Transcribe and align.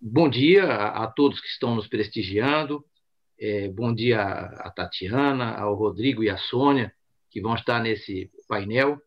bom 0.00 0.28
dia 0.28 0.64
a, 0.64 1.04
a, 1.04 1.06
todos 1.06 1.40
que 1.40 1.48
estão 1.48 1.74
nos 1.74 1.86
prestigiando. 1.86 2.84
É, 3.38 3.68
bom 3.68 3.94
dia 3.94 4.20
a, 4.20 4.68
a 4.68 4.70
Tatiana, 4.70 5.54
ao 5.56 5.74
Rodrigo 5.74 6.22
e 6.22 6.30
a 6.30 6.36
Sônia, 6.36 6.92
que 7.30 7.40
vão 7.40 7.54
estar 7.54 7.80
nesse 7.80 8.30
painel. 8.48 8.98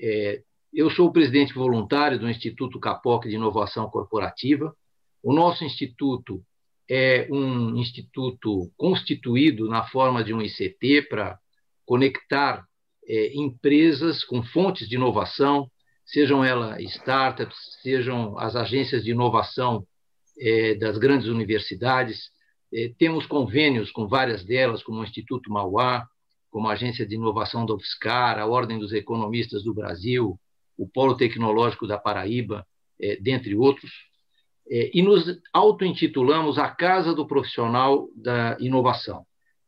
É, 0.00 0.42
eu 0.72 0.90
sou 0.90 1.08
o 1.08 1.12
presidente 1.12 1.52
voluntário 1.52 2.18
do 2.18 2.28
Instituto 2.28 2.78
Capoc 2.78 3.24
de 3.24 3.34
Inovação 3.34 3.88
Corporativa. 3.90 4.74
O 5.22 5.32
nosso 5.32 5.64
instituto 5.64 6.42
é 6.88 7.28
um 7.30 7.76
instituto 7.76 8.70
constituído 8.76 9.68
na 9.68 9.84
forma 9.84 10.24
de 10.24 10.32
um 10.32 10.42
ICT 10.42 11.02
para 11.08 11.38
conectar 11.84 12.64
é, 13.06 13.34
empresas 13.34 14.24
com 14.24 14.42
fontes 14.42 14.88
de 14.88 14.94
inovação, 14.94 15.70
sejam 16.04 16.44
elas 16.44 16.80
startups, 16.80 17.56
sejam 17.82 18.38
as 18.38 18.56
agências 18.56 19.04
de 19.04 19.10
inovação 19.10 19.86
é, 20.40 20.74
das 20.74 20.96
grandes 20.98 21.28
universidades. 21.28 22.30
É, 22.72 22.92
temos 22.98 23.26
convênios 23.26 23.90
com 23.92 24.08
várias 24.08 24.44
delas, 24.44 24.82
como 24.82 25.00
o 25.00 25.04
Instituto 25.04 25.52
Mauá, 25.52 26.06
como 26.50 26.68
a 26.68 26.72
Agência 26.72 27.06
de 27.06 27.14
Inovação 27.14 27.66
da 27.66 27.74
UFSCar, 27.74 28.38
a 28.38 28.46
Ordem 28.46 28.78
dos 28.78 28.92
Economistas 28.92 29.62
do 29.62 29.74
Brasil, 29.74 30.38
o 30.76 30.88
Polo 30.88 31.16
Tecnológico 31.16 31.86
da 31.86 31.98
Paraíba, 31.98 32.66
é, 33.00 33.16
dentre 33.16 33.54
outros. 33.54 33.90
É, 34.68 34.90
e 34.94 35.02
nos 35.02 35.24
auto-intitulamos 35.52 36.58
a 36.58 36.68
Casa 36.68 37.14
do 37.14 37.26
Profissional 37.26 38.08
da 38.16 38.56
Inovação. 38.60 39.24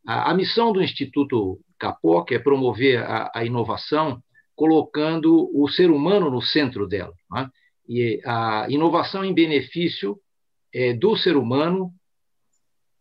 A, 0.06 0.30
a 0.30 0.34
missão 0.34 0.72
do 0.72 0.82
Instituto 0.82 1.60
Capoc 1.78 2.32
é 2.32 2.38
promover 2.38 3.02
a, 3.02 3.30
a, 3.34 3.44
inovação 3.44 4.22
colocando 4.54 5.50
o 5.54 5.68
ser 5.68 5.90
humano 5.90 6.30
no 6.30 6.40
centro 6.40 6.86
dela. 6.86 7.12
Né? 7.30 7.48
E 7.88 8.20
a 8.24 8.66
inovação 8.68 9.24
em 9.24 9.34
benefício 9.34 10.16
é, 10.72 10.92
do 10.92 11.16
ser 11.16 11.36
humano, 11.36 11.92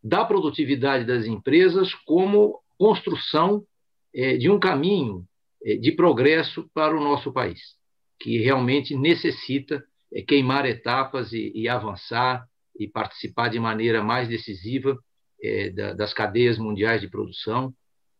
da 0.02 0.24
produtividade 0.24 1.04
das 1.04 1.26
empresas, 1.26 1.94
como 2.06 2.60
construção 2.78 3.64
é, 4.14 4.36
de 4.36 4.50
um 4.50 4.58
caminho 4.58 5.24
é, 5.64 5.76
de 5.76 5.92
progresso 5.92 6.68
para 6.74 6.96
o 6.96 7.02
nosso 7.02 7.32
país, 7.32 7.60
que 8.20 8.38
realmente 8.38 8.96
necessita 8.96 9.84
é, 10.12 10.22
queimar 10.22 10.66
etapas 10.66 11.32
e, 11.32 11.52
e, 11.54 11.68
avançar 11.68 12.44
e 12.78 12.88
participar 12.88 13.48
de 13.48 13.60
maneira 13.60 14.02
mais 14.02 14.28
decisiva 14.28 14.98
é, 15.42 15.70
da, 15.70 15.92
das 15.92 16.12
cadeias 16.12 16.58
mundiais 16.58 17.00
de 17.00 17.08
produção, 17.08 17.72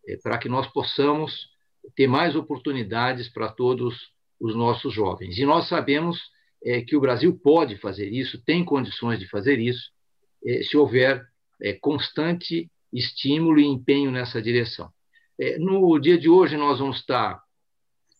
é, 0.06 0.16
para 0.22 0.38
que 0.38 0.48
nós 0.48 0.66
possamos 0.68 1.48
ter 1.96 2.06
mais 2.06 2.36
oportunidades 2.36 3.28
para 3.28 3.48
todos 3.48 4.12
os 4.40 4.54
nossos 4.54 4.94
jovens. 4.94 5.36
E 5.38 5.44
nós 5.44 5.68
sabemos 5.68 6.20
é, 6.64 6.82
que 6.82 6.96
o 6.96 7.00
Brasil 7.00 7.38
pode 7.42 7.76
fazer 7.78 8.10
isso, 8.12 8.42
tem 8.44 8.64
condições 8.64 9.18
de 9.18 9.28
fazer 9.28 9.58
isso, 9.58 9.90
se 10.68 10.76
houver 10.76 11.24
constante 11.80 12.68
estímulo 12.92 13.60
e 13.60 13.64
empenho 13.64 14.10
nessa 14.10 14.42
direção. 14.42 14.90
É, 15.40 15.58
no 15.58 15.98
dia 15.98 16.18
de 16.18 16.28
hoje, 16.28 16.56
nós 16.56 16.78
vamos 16.78 16.98
estar 16.98 17.40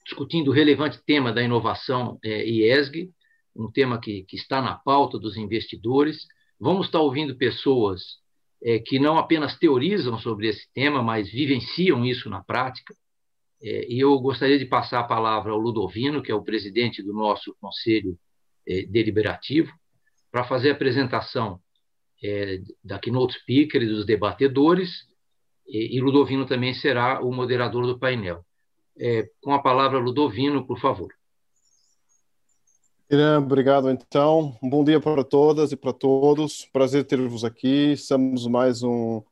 discutindo 0.04 0.48
o 0.48 0.52
relevante 0.52 0.98
tema 1.04 1.32
da 1.32 1.42
inovação 1.42 2.18
é, 2.24 2.48
IESG, 2.48 3.10
um 3.54 3.70
tema 3.70 4.00
que, 4.00 4.24
que 4.24 4.36
está 4.36 4.62
na 4.62 4.74
pauta 4.74 5.18
dos 5.18 5.36
investidores. 5.36 6.26
Vamos 6.58 6.86
estar 6.86 7.00
ouvindo 7.00 7.36
pessoas 7.36 8.02
é, 8.62 8.78
que 8.78 8.98
não 8.98 9.18
apenas 9.18 9.58
teorizam 9.58 10.18
sobre 10.18 10.48
esse 10.48 10.72
tema, 10.72 11.02
mas 11.02 11.30
vivenciam 11.30 12.04
isso 12.04 12.30
na 12.30 12.42
prática. 12.42 12.94
É, 13.62 13.92
e 13.92 14.00
eu 14.00 14.18
gostaria 14.18 14.58
de 14.58 14.64
passar 14.64 15.00
a 15.00 15.04
palavra 15.04 15.52
ao 15.52 15.58
Ludovino, 15.58 16.22
que 16.22 16.32
é 16.32 16.34
o 16.34 16.42
presidente 16.42 17.02
do 17.02 17.12
nosso 17.12 17.54
Conselho 17.60 18.18
é, 18.66 18.82
Deliberativo, 18.82 19.72
para 20.30 20.44
fazer 20.44 20.70
a 20.70 20.72
apresentação 20.72 21.60
é, 22.22 22.60
da 22.82 22.98
keynote 22.98 23.38
speaker 23.40 23.82
e 23.82 23.86
dos 23.86 24.06
debatedores 24.06 25.06
e, 25.66 25.96
e 25.96 26.00
Ludovino 26.00 26.46
também 26.46 26.74
será 26.74 27.20
o 27.20 27.32
moderador 27.32 27.86
do 27.86 27.98
painel. 27.98 28.44
É, 28.98 29.28
com 29.40 29.54
a 29.54 29.62
palavra, 29.62 29.98
Ludovino, 29.98 30.66
por 30.66 30.78
favor. 30.78 31.12
Irã, 33.10 33.38
obrigado 33.38 33.90
então. 33.90 34.56
Um 34.62 34.68
bom 34.68 34.84
dia 34.84 35.00
para 35.00 35.22
todas 35.24 35.72
e 35.72 35.76
para 35.76 35.92
todos. 35.92 36.66
Prazer 36.72 37.04
ter-vos 37.04 37.44
aqui. 37.44 37.92
Estamos 37.92 38.46
mais 38.46 38.82
um, 38.82 39.22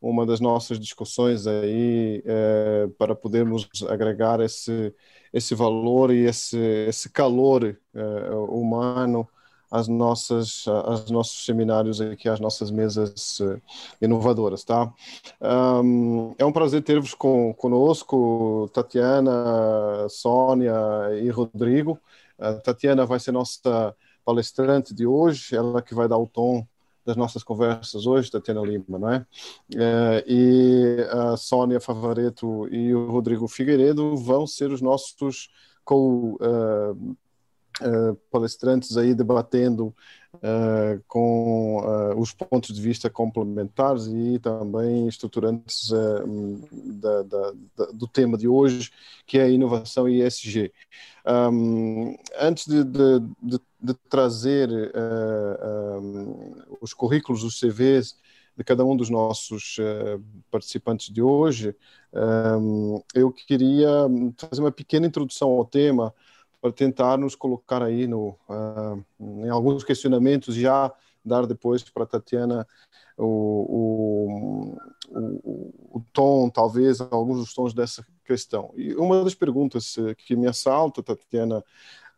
uma 0.00 0.24
das 0.24 0.40
nossas 0.40 0.78
discussões 0.78 1.46
aí 1.46 2.22
é, 2.24 2.88
para 2.98 3.14
podermos 3.14 3.68
agregar 3.88 4.40
esse, 4.40 4.94
esse 5.32 5.54
valor 5.54 6.12
e 6.12 6.24
esse, 6.24 6.58
esse 6.86 7.10
calor 7.10 7.64
é, 7.94 8.30
humano 8.48 9.28
as 9.70 9.86
nossas 9.86 10.64
as 10.86 11.10
nossos 11.10 11.44
seminários 11.44 12.00
aqui 12.00 12.28
as 12.28 12.40
nossas 12.40 12.70
mesas 12.70 13.38
uh, 13.40 13.60
inovadoras 14.00 14.64
tá? 14.64 14.92
Um, 15.40 16.34
é 16.38 16.44
um 16.44 16.52
prazer 16.52 16.82
ter-vos 16.82 17.14
com, 17.14 17.52
conosco 17.54 18.70
Tatiana 18.72 20.08
Sônia 20.08 20.74
e 21.22 21.28
Rodrigo. 21.30 21.98
A 22.38 22.54
Tatiana 22.54 23.04
vai 23.04 23.20
ser 23.20 23.32
nossa 23.32 23.94
palestrante 24.24 24.94
de 24.94 25.06
hoje 25.06 25.54
ela 25.54 25.82
que 25.82 25.94
vai 25.94 26.08
dar 26.08 26.18
o 26.18 26.26
tom 26.26 26.66
das 27.08 27.16
nossas 27.16 27.42
conversas 27.42 28.06
hoje, 28.06 28.30
Tatiana 28.30 28.60
Lima, 28.60 28.98
não 28.98 29.10
é? 29.10 29.26
é 29.74 30.24
e 30.28 31.06
a 31.10 31.38
Sônia 31.38 31.80
Favareto 31.80 32.68
e 32.70 32.94
o 32.94 33.10
Rodrigo 33.10 33.48
Figueiredo 33.48 34.14
vão 34.14 34.46
ser 34.46 34.70
os 34.70 34.82
nossos 34.82 35.48
co, 35.82 36.36
uh, 36.38 36.92
uh, 36.92 38.14
palestrantes 38.30 38.98
aí 38.98 39.14
debatendo 39.14 39.96
uh, 40.34 41.02
com 41.06 41.78
uh, 41.80 42.18
os 42.18 42.32
pontos 42.32 42.74
de 42.74 42.80
vista 42.80 43.08
complementares 43.10 44.06
e 44.06 44.38
também 44.38 45.08
estruturantes 45.08 45.90
da, 45.90 47.22
da, 47.22 47.52
da, 47.76 47.86
do 47.92 48.06
tema 48.06 48.36
de 48.36 48.48
hoje, 48.48 48.90
que 49.26 49.38
é 49.38 49.42
a 49.42 49.48
inovação 49.48 50.08
e 50.08 50.22
ESG. 50.22 50.72
Um, 51.26 52.16
antes 52.38 52.66
de, 52.66 52.84
de, 52.84 53.20
de, 53.42 53.60
de 53.80 53.94
trazer 54.08 54.70
um, 56.00 56.54
os 56.80 56.94
currículos, 56.94 57.44
os 57.44 57.60
CVs 57.60 58.16
de 58.56 58.64
cada 58.64 58.84
um 58.84 58.96
dos 58.96 59.08
nossos 59.08 59.76
participantes 60.50 61.12
de 61.12 61.22
hoje, 61.22 61.76
um, 62.12 63.00
eu 63.14 63.30
queria 63.30 63.88
fazer 64.36 64.60
uma 64.60 64.72
pequena 64.72 65.06
introdução 65.06 65.50
ao 65.50 65.64
tema, 65.64 66.12
para 66.60 66.72
tentar 66.72 67.16
nos 67.16 67.34
colocar 67.34 67.82
aí 67.82 68.06
no, 68.06 68.36
uh, 68.48 69.04
em 69.18 69.48
alguns 69.48 69.84
questionamentos 69.84 70.54
já 70.54 70.92
dar 71.24 71.46
depois 71.46 71.82
para 71.82 72.06
Tatiana 72.06 72.66
o, 73.16 73.24
o, 73.24 74.78
o, 75.10 75.98
o, 75.98 76.04
tom, 76.12 76.48
talvez, 76.48 77.00
alguns 77.00 77.38
dos 77.38 77.54
tons 77.54 77.74
dessa 77.74 78.04
questão. 78.24 78.72
E 78.76 78.94
uma 78.94 79.24
das 79.24 79.34
perguntas 79.34 79.96
eh, 79.98 80.14
que 80.14 80.36
me 80.36 80.46
assalta, 80.46 81.02
Tatiana, 81.02 81.62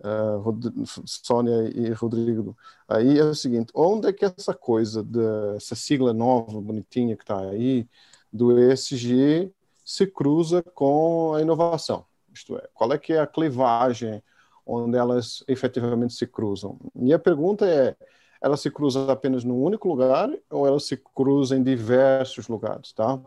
uh, 0.00 0.84
Sônia 1.06 1.70
e 1.74 1.90
Rodrigo, 1.92 2.56
aí 2.86 3.18
é 3.18 3.24
o 3.24 3.34
seguinte, 3.34 3.72
onde 3.74 4.08
é 4.08 4.12
que 4.12 4.24
essa 4.24 4.54
coisa, 4.54 5.02
dessa 5.02 5.74
sigla 5.74 6.12
nova, 6.12 6.60
bonitinha 6.60 7.16
que 7.16 7.22
está 7.22 7.40
aí, 7.40 7.88
do 8.32 8.58
ESG, 8.58 9.52
se 9.84 10.06
cruza 10.06 10.62
com 10.62 11.34
a 11.34 11.40
inovação? 11.40 12.04
Isto 12.32 12.56
é, 12.56 12.68
qual 12.72 12.92
é 12.92 12.98
que 12.98 13.12
é 13.12 13.20
a 13.20 13.26
clivagem 13.26 14.22
onde 14.70 14.96
elas 14.96 15.42
efetivamente 15.48 16.14
se 16.14 16.26
cruzam. 16.26 16.78
E 16.96 17.12
a 17.12 17.18
pergunta 17.18 17.66
é: 17.66 17.96
ela 18.40 18.56
se 18.56 18.70
cruza 18.70 19.10
apenas 19.10 19.44
num 19.44 19.60
único 19.60 19.88
lugar 19.88 20.30
ou 20.48 20.66
ela 20.66 20.78
se 20.78 20.96
cruza 20.96 21.56
em 21.56 21.62
diversos 21.62 22.48
lugares, 22.48 22.92
tá? 22.92 23.20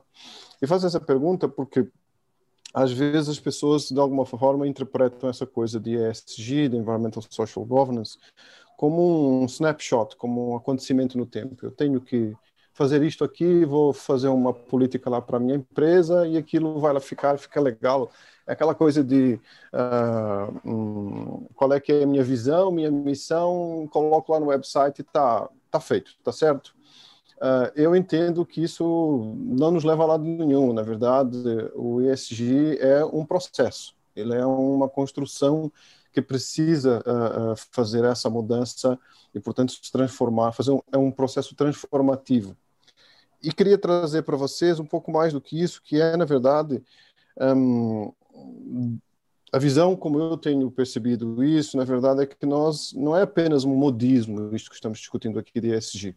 E 0.62 0.68
faço 0.68 0.88
essa 0.88 1.00
pergunta 1.00 1.48
porque 1.48 1.88
às 2.74 2.92
vezes 2.92 3.30
as 3.30 3.40
pessoas 3.40 3.90
de 3.90 4.00
alguma 4.00 4.26
forma 4.26 4.68
interpretam 4.68 5.30
essa 5.30 5.46
coisa 5.46 5.80
de 5.80 5.96
ESG, 5.96 6.70
de 6.70 6.78
Environmental 6.78 7.22
Social 7.30 7.64
Governance, 7.66 8.18
como 8.78 9.42
um 9.42 9.46
snapshot, 9.46 10.16
como 10.16 10.52
um 10.52 10.56
acontecimento 10.56 11.18
no 11.18 11.26
tempo. 11.26 11.64
Eu 11.64 11.72
tenho 11.72 12.02
que 12.02 12.36
fazer 12.74 13.04
isto 13.04 13.24
aqui, 13.24 13.66
vou 13.66 13.94
fazer 13.94 14.28
uma 14.28 14.54
política 14.54 15.10
lá 15.10 15.22
para 15.22 15.40
minha 15.40 15.56
empresa 15.56 16.28
e 16.28 16.38
aquilo 16.38 16.80
vai 16.80 16.94
lá 16.94 17.00
ficar, 17.00 17.38
fica 17.38 17.62
legal 17.62 18.12
é 18.46 18.54
aquela 18.54 18.76
coisa 18.76 19.04
de 19.04 19.40
uh, 19.74 20.70
um, 20.70 21.48
qual 21.56 21.72
é 21.74 21.80
que 21.80 21.92
é 21.92 22.04
a 22.04 22.08
minha 22.08 22.24
visão, 22.24 22.72
minha 22.72 22.92
missão, 22.92 23.88
coloco 23.90 24.32
lá 24.34 24.40
no 24.40 24.48
website 24.48 25.00
e 25.00 25.04
tá, 25.04 25.50
tá 25.72 25.80
feito, 25.80 26.12
tá 26.24 26.32
certo? 26.32 26.76
Uh, 27.38 27.72
eu 27.76 27.96
entendo 27.96 28.46
que 28.46 28.62
isso 28.62 29.34
não 29.38 29.72
nos 29.72 29.84
leva 29.84 30.04
a 30.04 30.08
lado 30.08 30.24
nenhum. 30.24 30.74
Na 30.74 30.82
verdade, 30.82 31.38
o 31.74 32.02
ESG 32.02 32.78
é 32.80 33.04
um 33.06 33.26
processo, 33.26 33.96
ele 34.16 34.36
é 34.36 34.46
uma 34.46 34.90
construção 34.90 35.72
que 36.12 36.22
precisa 36.22 37.00
uh, 37.00 37.56
fazer 37.72 38.04
essa 38.04 38.30
mudança 38.30 39.00
e, 39.34 39.40
portanto, 39.40 39.72
se 39.72 39.92
transformar, 39.92 40.52
fazer 40.52 40.72
um, 40.72 40.82
é 40.92 40.98
um 40.98 41.10
processo 41.12 41.56
transformativo. 41.56 42.56
E 43.44 43.52
queria 43.52 43.78
trazer 43.78 44.24
para 44.24 44.38
vocês 44.38 44.80
um 44.80 44.86
pouco 44.86 45.12
mais 45.12 45.34
do 45.34 45.42
que 45.42 45.62
isso, 45.62 45.82
que 45.84 46.00
é, 46.00 46.16
na 46.16 46.24
verdade, 46.24 46.82
um, 47.38 48.14
a 49.52 49.60
visão, 49.60 49.96
como 49.96 50.18
eu 50.18 50.38
tenho 50.38 50.72
percebido 50.72 51.44
isso, 51.44 51.78
na 51.78 51.84
verdade, 51.84 52.24
é 52.24 52.26
que 52.26 52.46
nós 52.46 52.94
não 52.94 53.16
é 53.16 53.22
apenas 53.22 53.66
um 53.66 53.76
modismo, 53.76 54.56
isto 54.56 54.70
que 54.70 54.76
estamos 54.76 54.98
discutindo 54.98 55.38
aqui 55.38 55.60
de 55.60 55.76
ESG. 55.76 56.16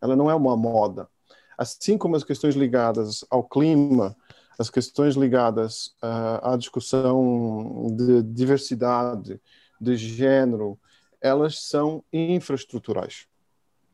Ela 0.00 0.14
não 0.14 0.30
é 0.30 0.34
uma 0.34 0.56
moda. 0.56 1.08
Assim 1.56 1.96
como 1.96 2.16
as 2.16 2.22
questões 2.22 2.54
ligadas 2.54 3.24
ao 3.30 3.42
clima, 3.42 4.16
as 4.58 4.68
questões 4.68 5.16
ligadas 5.16 5.86
uh, 6.02 6.52
à 6.52 6.56
discussão 6.56 7.86
de 7.96 8.22
diversidade, 8.22 9.40
de 9.80 9.96
gênero, 9.96 10.78
elas 11.20 11.60
são 11.60 12.04
infraestruturais. 12.12 13.26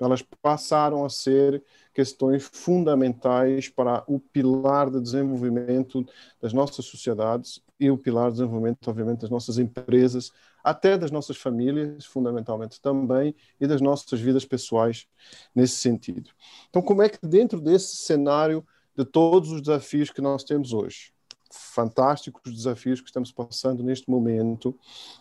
Elas 0.00 0.22
passaram 0.40 1.04
a 1.04 1.10
ser 1.10 1.62
questões 1.92 2.48
fundamentais 2.52 3.68
para 3.68 4.04
o 4.06 4.20
pilar 4.20 4.90
de 4.90 5.00
desenvolvimento 5.00 6.06
das 6.40 6.52
nossas 6.52 6.84
sociedades 6.84 7.60
e 7.80 7.90
o 7.90 7.98
pilar 7.98 8.30
de 8.30 8.38
desenvolvimento, 8.38 8.88
obviamente, 8.88 9.20
das 9.20 9.30
nossas 9.30 9.58
empresas, 9.58 10.32
até 10.62 10.98
das 10.98 11.10
nossas 11.10 11.36
famílias, 11.36 12.04
fundamentalmente 12.04 12.80
também, 12.80 13.34
e 13.60 13.66
das 13.66 13.80
nossas 13.80 14.20
vidas 14.20 14.44
pessoais 14.44 15.06
nesse 15.54 15.76
sentido. 15.76 16.30
Então, 16.68 16.82
como 16.82 17.02
é 17.02 17.08
que 17.08 17.26
dentro 17.26 17.60
desse 17.60 17.96
cenário 17.96 18.66
de 18.96 19.04
todos 19.04 19.50
os 19.50 19.60
desafios 19.62 20.10
que 20.10 20.20
nós 20.20 20.42
temos 20.44 20.72
hoje, 20.72 21.12
fantásticos 21.50 22.54
desafios 22.54 23.00
que 23.00 23.08
estamos 23.08 23.32
passando 23.32 23.82
neste 23.82 24.10
momento, 24.10 24.74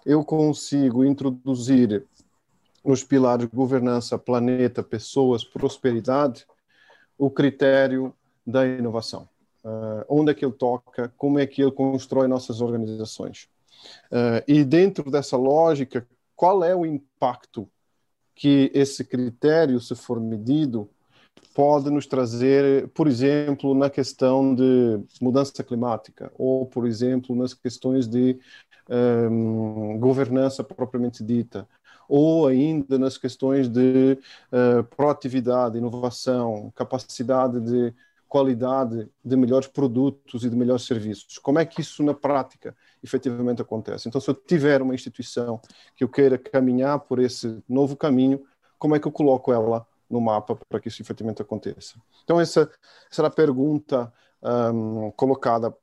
eu 0.05 0.23
consigo 0.23 1.05
introduzir 1.05 2.05
nos 2.87 3.03
pilares 3.03 3.47
governança, 3.53 4.17
planeta, 4.17 4.81
pessoas, 4.81 5.43
prosperidade, 5.43 6.47
o 7.17 7.29
critério 7.29 8.13
da 8.45 8.65
inovação. 8.65 9.27
Uh, 9.63 10.05
onde 10.07 10.31
é 10.31 10.33
que 10.33 10.45
ele 10.45 10.53
toca, 10.53 11.11
como 11.17 11.37
é 11.37 11.45
que 11.45 11.61
ele 11.61 11.71
constrói 11.71 12.27
nossas 12.27 12.61
organizações. 12.61 13.49
Uh, 14.09 14.41
e 14.47 14.63
dentro 14.63 15.11
dessa 15.11 15.35
lógica, 15.35 16.07
qual 16.33 16.63
é 16.63 16.73
o 16.73 16.85
impacto 16.85 17.69
que 18.33 18.71
esse 18.73 19.03
critério, 19.03 19.81
se 19.81 19.93
for 19.93 20.21
medido, 20.21 20.89
pode 21.53 21.89
nos 21.89 22.05
trazer, 22.05 22.87
por 22.89 23.07
exemplo, 23.07 23.73
na 23.73 23.89
questão 23.89 24.55
de 24.55 24.99
mudança 25.19 25.63
climática, 25.63 26.31
ou, 26.37 26.65
por 26.65 26.87
exemplo, 26.87 27.35
nas 27.35 27.53
questões 27.53 28.07
de 28.07 28.39
um, 28.89 29.97
governança 29.99 30.63
propriamente 30.63 31.23
dita, 31.23 31.67
ou 32.07 32.47
ainda 32.47 32.97
nas 32.97 33.17
questões 33.17 33.67
de 33.67 34.17
uh, 34.51 34.83
proatividade, 34.95 35.77
inovação, 35.77 36.71
capacidade 36.75 37.59
de 37.61 37.93
qualidade 38.27 39.09
de 39.23 39.35
melhores 39.35 39.67
produtos 39.67 40.43
e 40.43 40.49
de 40.49 40.55
melhores 40.55 40.85
serviços. 40.85 41.37
Como 41.37 41.59
é 41.59 41.65
que 41.65 41.81
isso 41.81 42.03
na 42.03 42.13
prática 42.13 42.75
efetivamente 43.01 43.61
acontece? 43.61 44.07
Então, 44.07 44.19
se 44.19 44.29
eu 44.29 44.33
tiver 44.33 44.81
uma 44.81 44.93
instituição 44.93 45.61
que 45.95 46.03
eu 46.03 46.09
queira 46.09 46.37
caminhar 46.37 46.99
por 46.99 47.19
esse 47.19 47.63
novo 47.67 47.95
caminho, 47.95 48.43
como 48.77 48.95
é 48.95 48.99
que 48.99 49.07
eu 49.07 49.11
coloco 49.11 49.51
ela 49.51 49.87
no 50.09 50.21
mapa 50.21 50.57
para 50.67 50.79
que 50.79 50.89
isso 50.89 51.01
efetivamente 51.01 51.41
aconteça? 51.41 51.95
Então, 52.23 52.39
essa, 52.39 52.69
era 53.17 53.27
a 53.27 53.31
pergunta 53.31 54.11
um, 54.73 55.11
colocada 55.11 55.73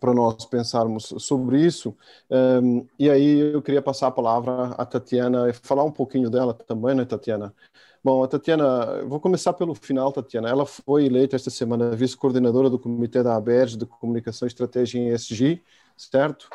para 0.00 0.12
nós 0.12 0.44
pensarmos 0.46 1.14
sobre 1.18 1.64
isso. 1.64 1.96
Um, 2.30 2.86
e 2.98 3.08
aí 3.10 3.38
eu 3.38 3.62
queria 3.62 3.82
passar 3.82 4.08
a 4.08 4.10
palavra 4.10 4.74
à 4.76 4.84
Tatiana 4.84 5.48
e 5.48 5.52
falar 5.52 5.84
um 5.84 5.92
pouquinho 5.92 6.28
dela 6.28 6.52
também, 6.52 6.94
né, 6.94 7.04
Tatiana? 7.04 7.54
Bom, 8.02 8.22
a 8.22 8.28
Tatiana, 8.28 9.02
vou 9.06 9.18
começar 9.18 9.54
pelo 9.54 9.74
final, 9.74 10.12
Tatiana. 10.12 10.48
Ela 10.48 10.66
foi 10.66 11.06
eleita 11.06 11.36
esta 11.36 11.48
semana 11.48 11.96
vice-coordenadora 11.96 12.68
do 12.68 12.78
Comitê 12.78 13.22
da 13.22 13.34
ABERJ 13.34 13.78
de 13.78 13.86
Comunicação 13.86 14.46
Estratégia 14.46 14.98
em 14.98 15.08
ESG, 15.08 15.62
certo? 15.96 16.50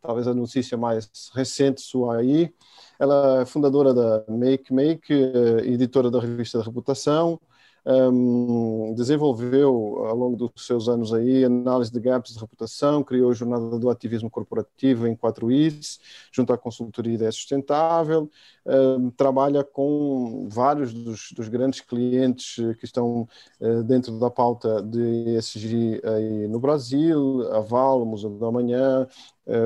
Talvez 0.00 0.26
a 0.26 0.34
notícia 0.34 0.76
mais 0.76 1.10
recente 1.34 1.80
sua 1.82 2.18
aí. 2.18 2.52
Ela 2.98 3.42
é 3.42 3.44
fundadora 3.44 3.92
da 3.92 4.24
Make 4.28 4.72
Make, 4.72 5.12
eh, 5.12 5.66
editora 5.66 6.10
da 6.10 6.20
revista 6.20 6.58
da 6.58 6.64
Reputação, 6.64 7.38
um, 7.86 8.92
desenvolveu 8.94 10.04
ao 10.06 10.16
longo 10.16 10.36
dos 10.36 10.66
seus 10.66 10.88
anos 10.88 11.12
aí 11.14 11.44
análise 11.44 11.92
de 11.92 12.00
gaps 12.00 12.34
de 12.34 12.40
reputação, 12.40 13.04
criou 13.04 13.30
a 13.30 13.34
jornada 13.34 13.78
do 13.78 13.88
ativismo 13.88 14.28
corporativo 14.28 15.06
em 15.06 15.14
4 15.14 15.52
Is, 15.52 16.00
junto 16.32 16.52
à 16.52 16.58
consultoria 16.58 17.14
Ideia 17.14 17.30
Sustentável, 17.30 18.28
um, 18.66 19.10
trabalha 19.10 19.62
com 19.62 20.48
vários 20.50 20.92
dos, 20.92 21.30
dos, 21.32 21.48
grandes 21.48 21.80
clientes 21.80 22.56
que 22.80 22.84
estão 22.84 23.28
uh, 23.60 23.82
dentro 23.84 24.18
da 24.18 24.30
pauta 24.30 24.82
de 24.82 25.36
ESG 25.36 26.00
aí 26.04 26.48
no 26.48 26.58
Brasil, 26.58 27.48
a 27.52 27.60
Val, 27.60 28.02
o 28.02 28.06
Museu 28.06 28.30
da 28.30 28.50
Manhã, 28.50 29.06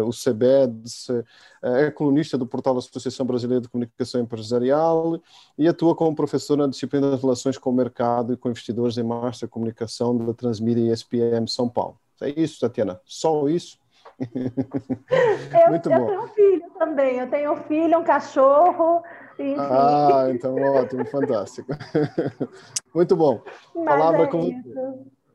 o 0.07 0.13
CEBEDS, 0.13 1.09
uh, 1.09 1.25
é 1.63 1.91
colunista 1.91 2.37
do 2.37 2.47
portal 2.47 2.77
Associação 2.77 3.25
Brasileira 3.25 3.63
de 3.63 3.69
Comunicação 3.69 4.21
Empresarial 4.21 5.21
e 5.57 5.67
atua 5.67 5.95
como 5.95 6.15
professor 6.15 6.57
na 6.57 6.67
disciplina 6.67 7.11
de 7.11 7.21
Relações 7.21 7.57
com 7.57 7.71
o 7.71 7.75
Mercado 7.75 8.33
e 8.33 8.37
com 8.37 8.51
Investidores 8.51 8.99
em 8.99 9.03
Master 9.03 9.49
Comunicação 9.49 10.17
da 10.17 10.35
Transmídia 10.35 10.83
e 10.83 10.91
SPM 10.91 11.49
São 11.49 11.69
Paulo. 11.69 11.99
É 12.21 12.29
isso, 12.29 12.61
Tatiana? 12.61 13.01
Só 13.05 13.49
isso? 13.49 13.79
Eu, 14.21 15.71
Muito 15.71 15.89
bom. 15.89 15.97
eu 15.97 16.07
tenho 16.07 16.23
um 16.23 16.29
filho 16.29 16.71
também. 16.79 17.17
Eu 17.17 17.31
tenho 17.31 17.53
um 17.53 17.57
filho, 17.57 17.99
um 17.99 18.05
cachorro. 18.05 19.03
Enfim. 19.39 19.57
Ah, 19.59 20.27
então 20.31 20.55
ótimo, 20.57 21.07
fantástico. 21.07 21.73
Muito 22.95 23.17
bom. 23.17 23.43
Mas 23.75 23.85
Palavra 23.85 24.23
é 24.25 24.27
com... 24.27 24.51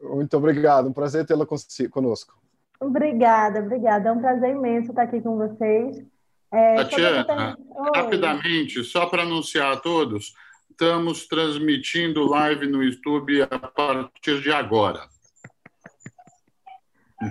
Muito 0.03 0.37
obrigado. 0.37 0.87
Um 0.87 0.93
prazer 0.93 1.25
tê-la 1.25 1.47
conosco. 1.89 2.35
Obrigada, 2.79 3.59
obrigada. 3.59 4.09
É 4.09 4.11
um 4.11 4.19
prazer 4.19 4.51
imenso 4.51 4.89
estar 4.89 5.03
aqui 5.03 5.21
com 5.21 5.37
vocês. 5.37 6.05
É, 6.51 6.75
Tatiana, 6.75 7.57
rapidamente, 7.95 8.83
só 8.83 9.05
para 9.07 9.23
anunciar 9.23 9.73
a 9.73 9.77
todos, 9.77 10.33
estamos 10.69 11.27
transmitindo 11.27 12.25
live 12.25 12.67
no 12.67 12.83
YouTube 12.83 13.41
a 13.41 13.59
partir 13.59 14.41
de 14.41 14.51
agora. 14.51 15.01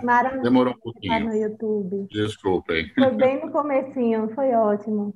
Maravilha. 0.02 0.42
Demorou 0.42 0.74
um 0.74 0.78
pouquinho. 0.78 1.12
Tá 1.12 1.20
no 1.20 1.34
YouTube. 1.34 2.08
Desculpem. 2.10 2.92
Foi 2.94 3.10
bem 3.10 3.44
no 3.44 3.52
comecinho, 3.52 4.30
foi 4.34 4.52
ótimo. 4.52 5.14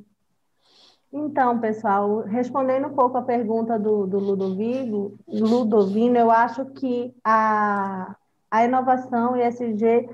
Então, 1.13 1.59
pessoal, 1.59 2.21
respondendo 2.21 2.89
um 2.89 2.95
pouco 2.95 3.17
a 3.17 3.23
pergunta 3.23 3.79
do, 3.79 4.07
do 4.07 4.19
Ludovigo, 4.19 5.19
Ludovino, 5.27 6.19
eu 6.19 6.31
acho 6.31 6.67
que 6.67 7.15
a, 7.25 8.15
a 8.51 8.65
inovação 8.65 9.37
e 9.37 9.43
SG, 9.43 10.09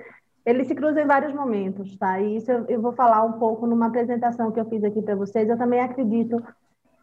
eles 0.44 0.68
se 0.68 0.74
cruzam 0.74 1.02
em 1.02 1.06
vários 1.06 1.32
momentos, 1.32 1.96
tá? 1.96 2.20
E 2.20 2.36
isso 2.36 2.50
eu, 2.50 2.66
eu 2.66 2.80
vou 2.80 2.92
falar 2.92 3.22
um 3.24 3.38
pouco 3.38 3.66
numa 3.66 3.86
apresentação 3.86 4.52
que 4.52 4.60
eu 4.60 4.68
fiz 4.68 4.84
aqui 4.84 5.00
para 5.00 5.16
vocês. 5.16 5.48
Eu 5.48 5.56
também 5.56 5.80
acredito 5.80 6.42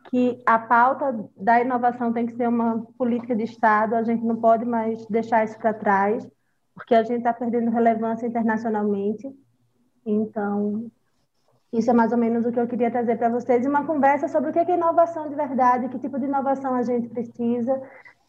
que 0.09 0.41
a 0.45 0.59
pauta 0.59 1.29
da 1.37 1.61
inovação 1.61 2.11
tem 2.11 2.25
que 2.25 2.35
ser 2.35 2.47
uma 2.47 2.85
política 2.97 3.35
de 3.35 3.43
Estado, 3.43 3.95
a 3.95 4.03
gente 4.03 4.23
não 4.23 4.35
pode 4.35 4.65
mais 4.65 5.05
deixar 5.07 5.43
isso 5.43 5.57
para 5.57 5.73
trás, 5.73 6.27
porque 6.73 6.93
a 6.93 7.03
gente 7.03 7.19
está 7.19 7.33
perdendo 7.33 7.71
relevância 7.71 8.27
internacionalmente. 8.27 9.27
Então, 10.05 10.91
isso 11.71 11.89
é 11.89 11.93
mais 11.93 12.11
ou 12.11 12.17
menos 12.17 12.45
o 12.45 12.51
que 12.51 12.59
eu 12.59 12.67
queria 12.67 12.91
trazer 12.91 13.17
para 13.17 13.29
vocês, 13.29 13.65
uma 13.65 13.85
conversa 13.85 14.27
sobre 14.27 14.49
o 14.49 14.53
que 14.53 14.59
é 14.59 14.71
inovação 14.71 15.29
de 15.29 15.35
verdade, 15.35 15.87
que 15.89 15.99
tipo 15.99 16.19
de 16.19 16.25
inovação 16.25 16.75
a 16.75 16.83
gente 16.83 17.07
precisa, 17.07 17.81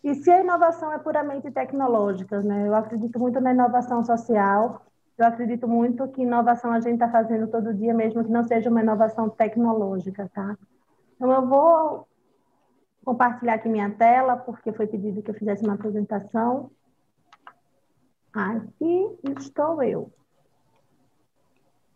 e 0.02 0.14
se 0.16 0.30
a 0.30 0.40
inovação 0.40 0.92
é 0.92 0.98
puramente 0.98 1.50
tecnológica, 1.50 2.42
né? 2.42 2.66
Eu 2.66 2.74
acredito 2.74 3.18
muito 3.20 3.40
na 3.40 3.52
inovação 3.52 4.04
social. 4.04 4.84
Eu 5.16 5.26
acredito 5.26 5.68
muito 5.68 6.08
que 6.08 6.22
inovação 6.22 6.72
a 6.72 6.80
gente 6.80 6.94
está 6.94 7.08
fazendo 7.08 7.46
todo 7.46 7.74
dia, 7.74 7.94
mesmo 7.94 8.24
que 8.24 8.30
não 8.30 8.42
seja 8.42 8.68
uma 8.68 8.80
inovação 8.80 9.30
tecnológica, 9.30 10.28
tá? 10.34 10.56
Então 11.14 11.30
eu 11.30 11.46
vou 11.46 12.08
compartilhar 13.04 13.54
aqui 13.54 13.68
minha 13.68 13.90
tela, 13.90 14.36
porque 14.36 14.72
foi 14.72 14.88
pedido 14.88 15.22
que 15.22 15.30
eu 15.30 15.34
fizesse 15.34 15.62
uma 15.62 15.74
apresentação. 15.74 16.70
Aqui 18.32 19.18
estou 19.38 19.82
eu. 19.84 20.10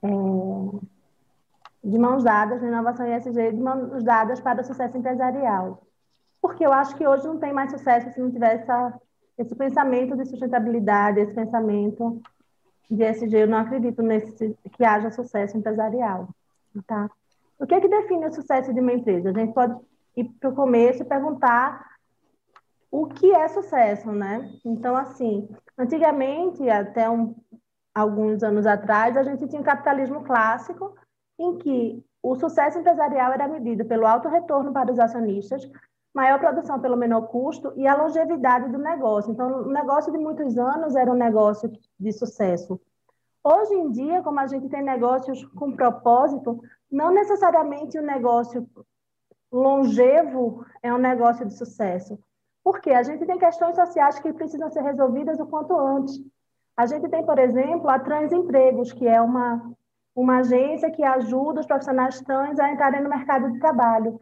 É... 0.03 0.09
De 1.83 1.99
mãos 1.99 2.23
dadas 2.23 2.63
na 2.63 2.69
inovação 2.69 3.07
ESG, 3.07 3.53
de 3.53 3.61
mãos 3.61 4.05
dadas 4.05 4.41
para 4.41 4.61
o 4.61 4.65
sucesso 4.65 4.97
empresarial 4.97 5.87
porque 6.47 6.65
eu 6.65 6.73
acho 6.73 6.95
que 6.95 7.05
hoje 7.05 7.27
não 7.27 7.39
tem 7.39 7.53
mais 7.53 7.73
sucesso 7.73 8.13
se 8.13 8.21
não 8.21 8.31
tiver 8.31 8.55
essa, 8.55 9.01
esse 9.37 9.55
pensamento 9.57 10.17
de 10.17 10.27
sustentabilidade, 10.27 11.19
esse 11.19 11.35
pensamento 11.35 12.23
de 12.89 13.03
SG. 13.03 13.43
Eu 13.43 13.49
não 13.49 13.59
acredito 13.59 14.01
nesse, 14.01 14.57
que 14.73 14.85
haja 14.85 15.11
sucesso 15.11 15.59
empresarial. 15.59 16.29
Tá? 16.87 17.11
O 17.59 17.67
que 17.67 17.75
é 17.75 17.81
que 17.81 17.89
define 17.89 18.27
o 18.27 18.33
sucesso 18.33 18.73
de 18.73 18.79
uma 18.79 18.93
empresa? 18.93 19.31
A 19.31 19.33
gente 19.33 19.53
pode 19.53 19.77
ir 20.17 20.25
para 20.39 20.51
o 20.51 20.55
começo 20.55 21.03
e 21.03 21.07
perguntar 21.07 21.85
o 22.93 23.07
que 23.09 23.33
é 23.33 23.49
sucesso, 23.49 24.13
né? 24.13 24.49
Então, 24.65 24.97
assim, 24.97 25.49
antigamente, 25.77 26.71
até 26.71 27.11
um, 27.11 27.35
alguns 27.93 28.45
anos 28.45 28.67
atrás, 28.67 29.17
a 29.17 29.25
gente 29.25 29.49
tinha 29.49 29.61
um 29.61 29.65
capitalismo 29.65 30.23
clássico 30.23 30.95
em 31.39 31.59
que 31.59 32.05
o 32.23 32.37
sucesso 32.37 32.79
empresarial 32.79 33.33
era 33.33 33.49
medido 33.49 33.85
pelo 33.85 34.07
alto 34.07 34.29
retorno 34.29 34.73
para 34.73 34.93
os 34.93 34.99
acionistas, 34.99 35.69
maior 36.17 36.39
produção 36.39 36.81
pelo 36.81 36.97
menor 36.97 37.29
custo 37.29 37.75
e 37.77 37.87
a 37.87 37.95
longevidade 37.95 38.73
do 38.73 38.79
negócio. 38.79 39.31
Então, 39.31 39.65
o 39.65 39.71
negócio 39.71 40.11
de 40.11 40.17
muitos 40.17 40.57
anos 40.57 40.97
era 40.97 41.13
um 41.13 41.15
negócio 41.15 41.71
de 42.01 42.11
sucesso. 42.11 42.81
Hoje 43.45 43.75
em 43.75 43.91
dia, 43.91 44.23
como 44.23 44.41
a 44.41 44.47
gente 44.47 44.67
tem 44.71 44.83
negócios 44.83 45.45
com 45.45 45.77
propósito, 45.77 46.59
não 46.91 47.13
necessariamente 47.13 47.99
o 47.99 48.03
um 48.03 48.07
negócio 48.07 48.67
longevo 49.53 50.65
é 50.83 50.93
um 50.93 50.99
negócio 50.99 51.45
de 51.45 51.55
sucesso. 51.55 52.19
Por 52.65 52.81
quê? 52.81 52.93
A 52.93 53.03
gente 53.03 53.27
tem 53.27 53.39
questões 53.39 53.77
sociais 53.77 54.19
que 54.19 54.33
precisam 54.33 54.71
ser 54.71 54.83
resolvidas 54.83 55.39
o 55.39 55.47
quanto 55.47 55.79
antes. 55.79 56.19
A 56.75 56.87
gente 56.87 57.09
tem, 57.11 57.25
por 57.27 57.39
exemplo, 57.39 57.91
a 57.91 57.99
Transempregos, 57.99 58.91
que 58.91 59.07
é 59.07 59.21
uma, 59.21 59.71
uma 60.15 60.39
agência 60.39 60.91
que 60.91 61.05
ajuda 61.05 61.61
os 61.61 61.67
profissionais 61.67 62.23
trans 62.23 62.59
a 62.59 62.73
entrarem 62.73 63.03
no 63.03 63.11
mercado 63.11 63.53
de 63.53 63.59
trabalho. 63.59 64.19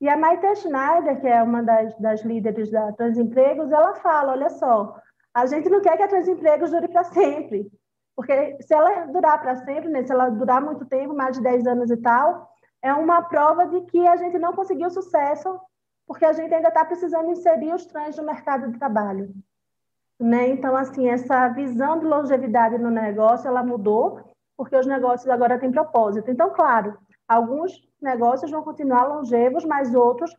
E 0.00 0.08
a 0.08 0.16
Maite 0.16 0.56
Schneider, 0.56 1.20
que 1.20 1.26
é 1.26 1.42
uma 1.42 1.62
das, 1.62 1.96
das 1.98 2.22
líderes 2.22 2.70
da 2.70 2.92
Transempregos, 2.92 3.70
ela 3.70 3.94
fala, 3.94 4.32
olha 4.32 4.50
só, 4.50 4.96
a 5.32 5.46
gente 5.46 5.68
não 5.68 5.80
quer 5.80 5.96
que 5.96 6.02
a 6.02 6.08
Transempregos 6.08 6.70
dure 6.70 6.88
para 6.88 7.04
sempre, 7.04 7.70
porque 8.16 8.56
se 8.60 8.74
ela 8.74 9.06
durar 9.06 9.40
para 9.40 9.56
sempre, 9.56 9.88
né, 9.88 10.04
se 10.04 10.12
ela 10.12 10.28
durar 10.28 10.60
muito 10.60 10.84
tempo, 10.84 11.14
mais 11.14 11.36
de 11.36 11.42
10 11.42 11.66
anos 11.66 11.90
e 11.90 11.96
tal, 11.96 12.48
é 12.82 12.92
uma 12.92 13.22
prova 13.22 13.66
de 13.66 13.80
que 13.82 14.06
a 14.06 14.16
gente 14.16 14.38
não 14.38 14.52
conseguiu 14.52 14.90
sucesso, 14.90 15.58
porque 16.06 16.24
a 16.24 16.32
gente 16.32 16.52
ainda 16.52 16.68
está 16.68 16.84
precisando 16.84 17.30
inserir 17.30 17.74
os 17.74 17.86
trans 17.86 18.16
no 18.16 18.24
mercado 18.24 18.70
de 18.70 18.78
trabalho. 18.78 19.34
Né? 20.20 20.48
Então, 20.48 20.76
assim, 20.76 21.08
essa 21.08 21.48
visão 21.48 21.98
de 21.98 22.04
longevidade 22.04 22.78
no 22.78 22.90
negócio, 22.90 23.48
ela 23.48 23.64
mudou, 23.64 24.20
porque 24.56 24.76
os 24.76 24.86
negócios 24.86 25.28
agora 25.28 25.58
têm 25.58 25.72
propósito. 25.72 26.30
Então, 26.30 26.50
claro, 26.50 26.96
alguns 27.26 27.72
negócios 28.04 28.50
vão 28.50 28.62
continuar 28.62 29.04
longevos, 29.06 29.64
mas 29.64 29.94
outros 29.94 30.30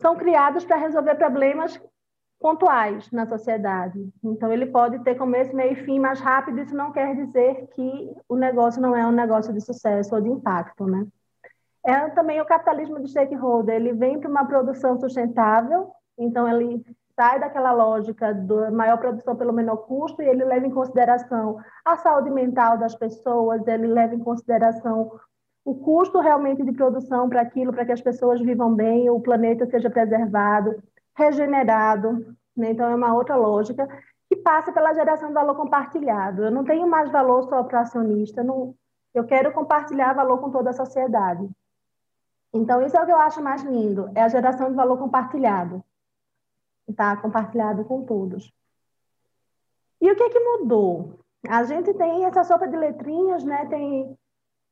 são 0.00 0.16
criados 0.16 0.64
para 0.64 0.76
resolver 0.76 1.16
problemas 1.16 1.80
pontuais 2.40 3.10
na 3.10 3.26
sociedade. 3.26 4.06
Então, 4.22 4.52
ele 4.52 4.66
pode 4.66 4.98
ter 5.00 5.14
começo, 5.14 5.54
meio 5.54 5.72
e 5.72 5.84
fim 5.84 5.98
mais 5.98 6.20
rápido, 6.20 6.60
isso 6.60 6.76
não 6.76 6.92
quer 6.92 7.14
dizer 7.14 7.68
que 7.74 8.14
o 8.28 8.36
negócio 8.36 8.80
não 8.80 8.94
é 8.94 9.06
um 9.06 9.12
negócio 9.12 9.52
de 9.52 9.60
sucesso 9.60 10.14
ou 10.14 10.20
de 10.20 10.28
impacto, 10.28 10.86
né? 10.86 11.06
É 11.86 12.08
também 12.10 12.40
o 12.40 12.46
capitalismo 12.46 13.00
de 13.00 13.10
stakeholder, 13.10 13.76
ele 13.76 13.92
vem 13.92 14.18
para 14.18 14.30
uma 14.30 14.46
produção 14.46 14.98
sustentável, 14.98 15.90
então 16.18 16.48
ele 16.48 16.82
sai 17.14 17.38
daquela 17.38 17.72
lógica 17.72 18.34
da 18.34 18.70
maior 18.70 18.98
produção 18.98 19.36
pelo 19.36 19.52
menor 19.52 19.76
custo 19.78 20.22
e 20.22 20.26
ele 20.26 20.44
leva 20.44 20.66
em 20.66 20.70
consideração 20.70 21.58
a 21.84 21.96
saúde 21.96 22.30
mental 22.30 22.76
das 22.76 22.94
pessoas, 22.94 23.66
ele 23.66 23.86
leva 23.86 24.14
em 24.14 24.18
consideração 24.18 25.12
o 25.64 25.74
custo 25.74 26.20
realmente 26.20 26.62
de 26.62 26.72
produção 26.72 27.28
para 27.28 27.40
aquilo, 27.40 27.72
para 27.72 27.86
que 27.86 27.92
as 27.92 28.00
pessoas 28.00 28.40
vivam 28.40 28.74
bem, 28.74 29.08
o 29.08 29.20
planeta 29.20 29.64
seja 29.66 29.88
preservado, 29.88 30.82
regenerado. 31.16 32.36
Né? 32.54 32.72
Então, 32.72 32.90
é 32.90 32.94
uma 32.94 33.14
outra 33.14 33.34
lógica 33.34 33.88
que 34.28 34.36
passa 34.36 34.72
pela 34.72 34.92
geração 34.92 35.28
de 35.28 35.34
valor 35.34 35.56
compartilhado. 35.56 36.44
Eu 36.44 36.50
não 36.50 36.64
tenho 36.64 36.86
mais 36.86 37.10
valor 37.10 37.44
só 37.44 37.62
para 37.64 37.80
acionista, 37.80 38.44
não, 38.44 38.74
eu 39.14 39.24
quero 39.24 39.52
compartilhar 39.52 40.12
valor 40.12 40.38
com 40.38 40.50
toda 40.50 40.70
a 40.70 40.74
sociedade. 40.74 41.48
Então, 42.52 42.82
isso 42.82 42.96
é 42.96 43.02
o 43.02 43.06
que 43.06 43.12
eu 43.12 43.18
acho 43.18 43.42
mais 43.42 43.62
lindo, 43.62 44.10
é 44.14 44.22
a 44.22 44.28
geração 44.28 44.68
de 44.68 44.76
valor 44.76 44.98
compartilhado. 44.98 45.82
Está 46.86 47.16
compartilhado 47.16 47.84
com 47.86 48.04
todos. 48.04 48.52
E 50.00 50.10
o 50.12 50.14
que, 50.14 50.28
que 50.28 50.38
mudou? 50.38 51.18
A 51.48 51.64
gente 51.64 51.94
tem 51.94 52.26
essa 52.26 52.44
sopa 52.44 52.68
de 52.68 52.76
letrinhas, 52.76 53.42
né? 53.42 53.66
Tem 53.66 54.16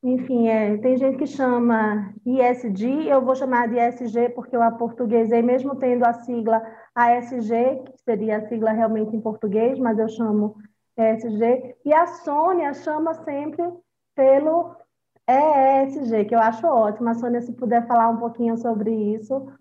enfim, 0.02 0.49
é, 0.49 0.76
tem 0.78 0.97
gente 0.97 1.16
que 1.16 1.26
chama 1.26 2.12
ISD, 2.26 3.06
eu 3.09 3.25
vou 3.25 3.37
chamar 3.37 3.68
de 3.68 3.78
ESG 3.78 4.30
porque 4.30 4.56
eu 4.56 4.62
aportuguesei, 4.62 5.42
mesmo 5.42 5.76
tendo 5.76 6.04
a 6.04 6.12
sigla 6.12 6.61
ASG, 6.92 7.85
que 7.85 7.99
seria 7.99 8.38
a 8.38 8.49
sigla 8.49 8.73
realmente 8.73 9.14
em 9.14 9.21
português, 9.21 9.78
mas 9.78 9.99
eu 9.99 10.09
chamo 10.09 10.56
ESG. 10.97 11.76
E 11.85 11.94
a 11.94 12.06
Sônia 12.06 12.75
chama 12.75 13.14
sempre 13.14 13.62
pelo 14.16 14.75
ESG, 15.28 16.25
que 16.25 16.35
eu 16.35 16.40
acho 16.40 16.66
ótimo. 16.66 17.09
A 17.09 17.14
Sônia, 17.14 17.40
se 17.40 17.52
puder 17.52 17.87
falar 17.87 18.09
um 18.09 18.16
pouquinho 18.16 18.56
sobre 18.56 18.92
isso, 19.14 19.52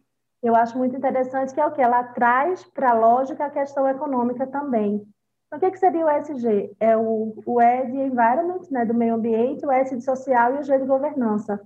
eu 0.41 0.55
acho 0.55 0.75
muito 0.75 0.95
interessante, 0.95 1.53
que 1.53 1.61
é 1.61 1.65
o 1.67 1.71
que 1.71 1.81
ela 1.81 2.03
traz 2.03 2.63
para 2.63 2.89
a 2.89 2.93
lógica 2.93 3.45
a 3.45 3.49
questão 3.51 3.87
econômica 3.87 4.47
também. 4.47 5.07
Então, 5.51 5.57
o 5.57 5.59
que, 5.59 5.71
que 5.71 5.79
seria 5.79 6.05
o 6.05 6.09
ESG? 6.09 6.77
É 6.79 6.95
o, 6.95 7.33
o 7.45 7.61
E 7.61 7.85
de 7.85 7.97
Environment, 7.97 8.61
né, 8.71 8.85
do 8.85 8.93
meio 8.93 9.15
ambiente, 9.15 9.65
o 9.65 9.71
S 9.71 9.93
de 9.93 10.01
social 10.01 10.55
e 10.55 10.59
o 10.59 10.63
G 10.63 10.79
de 10.79 10.85
governança. 10.85 11.59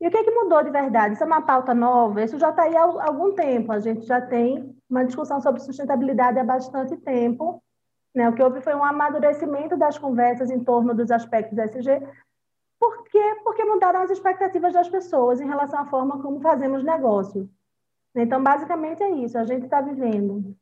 E 0.00 0.08
o 0.08 0.10
que, 0.10 0.24
que 0.24 0.30
mudou 0.30 0.62
de 0.64 0.70
verdade? 0.70 1.12
Isso 1.12 1.22
é 1.22 1.26
uma 1.26 1.42
pauta 1.42 1.74
nova? 1.74 2.22
Isso 2.22 2.38
já 2.38 2.48
está 2.48 2.62
aí 2.62 2.74
há 2.74 2.82
algum 2.82 3.34
tempo. 3.34 3.72
A 3.72 3.78
gente 3.78 4.06
já 4.06 4.22
tem 4.22 4.74
uma 4.88 5.04
discussão 5.04 5.38
sobre 5.38 5.60
sustentabilidade 5.60 6.38
há 6.38 6.44
bastante 6.44 6.96
tempo. 6.96 7.62
Né? 8.14 8.26
O 8.26 8.32
que 8.32 8.42
houve 8.42 8.62
foi 8.62 8.74
um 8.74 8.82
amadurecimento 8.82 9.76
das 9.76 9.98
conversas 9.98 10.50
em 10.50 10.64
torno 10.64 10.94
dos 10.94 11.10
aspectos 11.10 11.58
ESG. 11.58 12.00
Por 12.80 13.04
quê? 13.04 13.40
Porque 13.44 13.64
mudaram 13.64 14.00
as 14.00 14.10
expectativas 14.10 14.72
das 14.72 14.88
pessoas 14.88 15.42
em 15.42 15.46
relação 15.46 15.78
à 15.78 15.84
forma 15.86 16.22
como 16.22 16.40
fazemos 16.40 16.82
negócio. 16.82 17.50
Então, 18.14 18.42
basicamente 18.42 19.02
é 19.02 19.10
isso. 19.10 19.36
A 19.36 19.44
gente 19.44 19.64
está 19.64 19.82
vivendo 19.82 20.56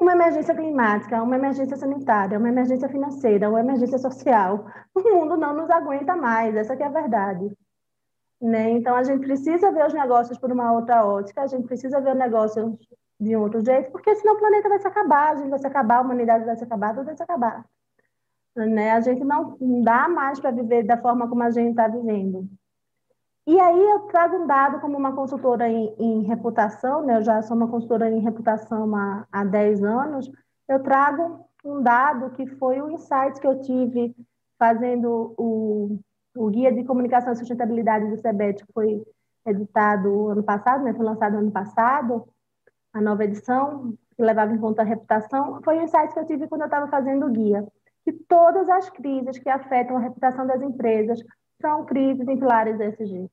uma 0.00 0.12
emergência 0.12 0.54
climática, 0.54 1.22
uma 1.22 1.36
emergência 1.36 1.76
sanitária, 1.76 2.38
uma 2.38 2.48
emergência 2.48 2.88
financeira, 2.88 3.50
uma 3.50 3.60
emergência 3.60 3.98
social. 3.98 4.66
O 4.92 5.02
mundo 5.02 5.36
não 5.36 5.54
nos 5.54 5.70
aguenta 5.70 6.16
mais, 6.16 6.56
essa 6.56 6.74
é 6.74 6.82
a 6.82 6.88
verdade. 6.88 7.56
Né? 8.40 8.70
Então, 8.70 8.96
a 8.96 9.04
gente 9.04 9.20
precisa 9.20 9.70
ver 9.70 9.86
os 9.86 9.94
negócios 9.94 10.36
por 10.38 10.50
uma 10.50 10.72
outra 10.72 11.06
ótica, 11.06 11.42
a 11.42 11.46
gente 11.46 11.66
precisa 11.66 12.00
ver 12.00 12.12
o 12.12 12.18
negócio 12.18 12.78
de 13.20 13.36
um 13.36 13.42
outro 13.42 13.64
jeito, 13.64 13.92
porque 13.92 14.14
senão 14.16 14.34
o 14.34 14.38
planeta 14.38 14.68
vai 14.68 14.78
se 14.78 14.88
acabar, 14.88 15.32
a 15.32 15.36
gente 15.36 15.50
vai 15.50 15.58
se 15.58 15.66
acabar, 15.66 15.98
a 15.98 16.00
humanidade 16.00 16.44
vai 16.44 16.56
se 16.56 16.64
acabar, 16.64 16.94
tudo 16.94 17.04
vai 17.04 17.16
se 17.16 17.22
acabar. 17.22 17.64
Né? 18.56 18.90
A 18.92 19.00
gente 19.00 19.22
não 19.22 19.56
dá 19.82 20.08
mais 20.08 20.40
para 20.40 20.50
viver 20.50 20.82
da 20.82 20.96
forma 20.96 21.28
como 21.28 21.42
a 21.42 21.50
gente 21.50 21.70
está 21.70 21.86
vivendo. 21.86 22.48
E 23.46 23.58
aí 23.58 23.80
eu 23.80 24.00
trago 24.00 24.36
um 24.36 24.46
dado 24.46 24.80
como 24.80 24.96
uma 24.96 25.14
consultora 25.14 25.68
em, 25.68 25.94
em 25.98 26.22
reputação, 26.22 27.02
né? 27.04 27.16
eu 27.16 27.22
já 27.22 27.42
sou 27.42 27.56
uma 27.56 27.68
consultora 27.68 28.08
em 28.10 28.20
reputação 28.20 28.94
há, 28.94 29.26
há 29.32 29.44
10 29.44 29.82
anos, 29.82 30.30
eu 30.68 30.82
trago 30.82 31.44
um 31.64 31.82
dado 31.82 32.30
que 32.30 32.46
foi 32.46 32.80
o 32.80 32.90
insight 32.90 33.40
que 33.40 33.46
eu 33.46 33.60
tive 33.60 34.14
fazendo 34.58 35.34
o, 35.36 35.98
o 36.36 36.50
Guia 36.50 36.72
de 36.72 36.84
Comunicação 36.84 37.32
e 37.32 37.36
Sustentabilidade 37.36 38.08
do 38.08 38.18
CEBET, 38.18 38.64
que 38.64 38.72
foi 38.72 39.02
editado 39.46 40.28
ano 40.28 40.42
passado, 40.42 40.84
né? 40.84 40.92
foi 40.92 41.04
lançado 41.04 41.38
ano 41.38 41.50
passado, 41.50 42.28
a 42.92 43.00
nova 43.00 43.24
edição, 43.24 43.94
que 44.14 44.22
levava 44.22 44.52
em 44.52 44.58
conta 44.58 44.82
a 44.82 44.84
reputação, 44.84 45.60
foi 45.62 45.78
o 45.78 45.82
insight 45.82 46.12
que 46.12 46.20
eu 46.20 46.26
tive 46.26 46.46
quando 46.46 46.62
eu 46.62 46.66
estava 46.66 46.88
fazendo 46.88 47.26
o 47.26 47.30
guia, 47.30 47.66
que 48.04 48.12
todas 48.12 48.68
as 48.68 48.90
crises 48.90 49.38
que 49.38 49.48
afetam 49.48 49.96
a 49.96 50.00
reputação 50.00 50.46
das 50.46 50.60
empresas 50.62 51.20
são 51.60 51.84
crises 51.84 52.26
em 52.26 52.38
pilares 52.38 52.80
ESG. 52.80 53.30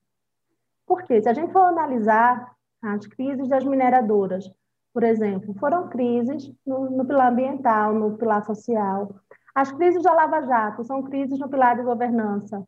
Por 0.86 1.02
quê? 1.02 1.20
Se 1.20 1.28
a 1.28 1.32
gente 1.32 1.52
for 1.52 1.64
analisar 1.64 2.52
as 2.82 3.06
crises 3.06 3.48
das 3.48 3.64
mineradoras, 3.64 4.50
por 4.92 5.02
exemplo, 5.02 5.54
foram 5.54 5.88
crises 5.88 6.52
no, 6.66 6.90
no 6.90 7.04
pilar 7.04 7.32
ambiental, 7.32 7.92
no 7.94 8.16
pilar 8.16 8.44
social. 8.44 9.14
As 9.54 9.70
crises 9.72 10.02
da 10.02 10.12
Lava 10.12 10.42
Jato 10.42 10.84
são 10.84 11.02
crises 11.02 11.38
no 11.38 11.48
pilar 11.48 11.76
de 11.76 11.82
governança. 11.82 12.66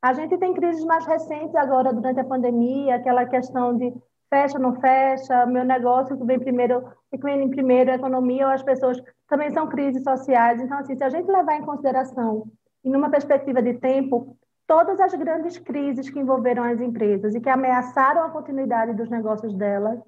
A 0.00 0.12
gente 0.12 0.36
tem 0.38 0.54
crises 0.54 0.84
mais 0.84 1.04
recentes 1.06 1.54
agora, 1.54 1.92
durante 1.92 2.20
a 2.20 2.24
pandemia, 2.24 2.96
aquela 2.96 3.26
questão 3.26 3.76
de 3.76 3.92
fecha, 4.28 4.58
não 4.58 4.80
fecha, 4.80 5.46
meu 5.46 5.64
negócio 5.64 6.16
que 6.16 6.24
vem 6.24 6.38
primeiro, 6.38 6.84
que 7.10 7.18
vem 7.18 7.42
em 7.42 7.50
primeiro, 7.50 7.90
a 7.90 7.94
economia 7.94 8.46
ou 8.46 8.52
as 8.52 8.62
pessoas, 8.62 9.02
também 9.28 9.50
são 9.50 9.68
crises 9.68 10.02
sociais. 10.02 10.60
Então, 10.60 10.78
assim, 10.78 10.96
se 10.96 11.02
a 11.02 11.08
gente 11.08 11.30
levar 11.30 11.56
em 11.56 11.64
consideração, 11.64 12.46
e 12.84 12.90
numa 12.90 13.10
perspectiva 13.10 13.60
de 13.60 13.74
tempo, 13.74 14.36
todas 14.66 14.98
as 15.00 15.14
grandes 15.14 15.58
crises 15.58 16.10
que 16.10 16.18
envolveram 16.18 16.64
as 16.64 16.80
empresas 16.80 17.34
e 17.34 17.40
que 17.40 17.48
ameaçaram 17.48 18.24
a 18.24 18.30
continuidade 18.30 18.94
dos 18.94 19.08
negócios 19.08 19.54
delas 19.54 20.00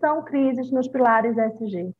são 0.00 0.22
crises 0.22 0.70
nos 0.70 0.88
pilares 0.88 1.36
ESG, 1.36 1.94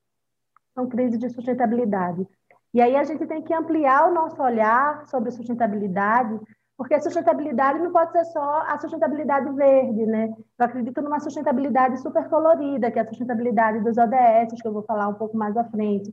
são 0.74 0.88
crises 0.88 1.18
de 1.18 1.30
sustentabilidade. 1.30 2.26
E 2.74 2.80
aí 2.80 2.94
a 2.94 3.04
gente 3.04 3.26
tem 3.26 3.40
que 3.40 3.54
ampliar 3.54 4.08
o 4.08 4.12
nosso 4.12 4.42
olhar 4.42 5.06
sobre 5.08 5.30
sustentabilidade, 5.30 6.38
porque 6.76 6.92
a 6.92 7.00
sustentabilidade 7.00 7.78
não 7.78 7.90
pode 7.90 8.12
ser 8.12 8.24
só 8.26 8.64
a 8.66 8.78
sustentabilidade 8.78 9.50
verde, 9.54 10.04
né? 10.04 10.34
Eu 10.58 10.66
acredito 10.66 11.00
numa 11.00 11.18
sustentabilidade 11.20 11.98
super 12.02 12.28
colorida, 12.28 12.90
que 12.90 12.98
é 12.98 13.02
a 13.02 13.08
sustentabilidade 13.08 13.80
dos 13.80 13.96
ODS, 13.96 14.60
que 14.60 14.68
eu 14.68 14.74
vou 14.74 14.82
falar 14.82 15.08
um 15.08 15.14
pouco 15.14 15.38
mais 15.38 15.56
à 15.56 15.64
frente, 15.64 16.12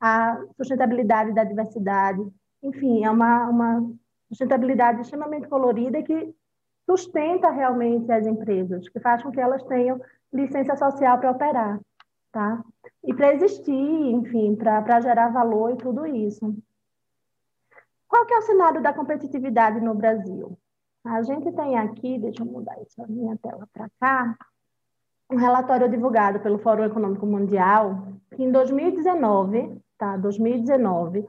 a 0.00 0.38
sustentabilidade 0.56 1.32
da 1.34 1.42
diversidade. 1.42 2.20
Enfim, 2.62 3.04
é 3.04 3.10
uma, 3.10 3.48
uma 3.48 3.90
sustentabilidade 4.34 5.00
extremamente 5.00 5.48
colorida 5.48 6.02
que 6.02 6.34
sustenta 6.84 7.50
realmente 7.50 8.10
as 8.10 8.26
empresas, 8.26 8.88
que 8.88 9.00
faz 9.00 9.22
com 9.22 9.30
que 9.30 9.40
elas 9.40 9.62
tenham 9.62 10.00
licença 10.32 10.76
social 10.76 11.18
para 11.18 11.30
operar, 11.30 11.80
tá? 12.32 12.62
E 13.02 13.14
para 13.14 13.32
existir, 13.32 13.72
enfim, 13.72 14.56
para 14.56 15.00
gerar 15.00 15.28
valor 15.28 15.72
e 15.72 15.76
tudo 15.76 16.04
isso. 16.06 16.54
Qual 18.08 18.26
que 18.26 18.34
é 18.34 18.38
o 18.38 18.42
cenário 18.42 18.82
da 18.82 18.92
competitividade 18.92 19.80
no 19.80 19.94
Brasil? 19.94 20.58
A 21.04 21.22
gente 21.22 21.52
tem 21.52 21.78
aqui, 21.78 22.18
deixa 22.18 22.42
eu 22.42 22.46
mudar 22.46 22.80
isso, 22.82 23.02
a 23.02 23.06
minha 23.06 23.36
tela 23.36 23.68
para 23.72 23.88
cá, 24.00 24.36
um 25.30 25.36
relatório 25.36 25.88
divulgado 25.88 26.40
pelo 26.40 26.58
Fórum 26.58 26.84
Econômico 26.84 27.26
Mundial, 27.26 28.08
que 28.34 28.42
em 28.42 28.50
2019, 28.50 29.80
tá, 29.96 30.16
2019, 30.16 31.26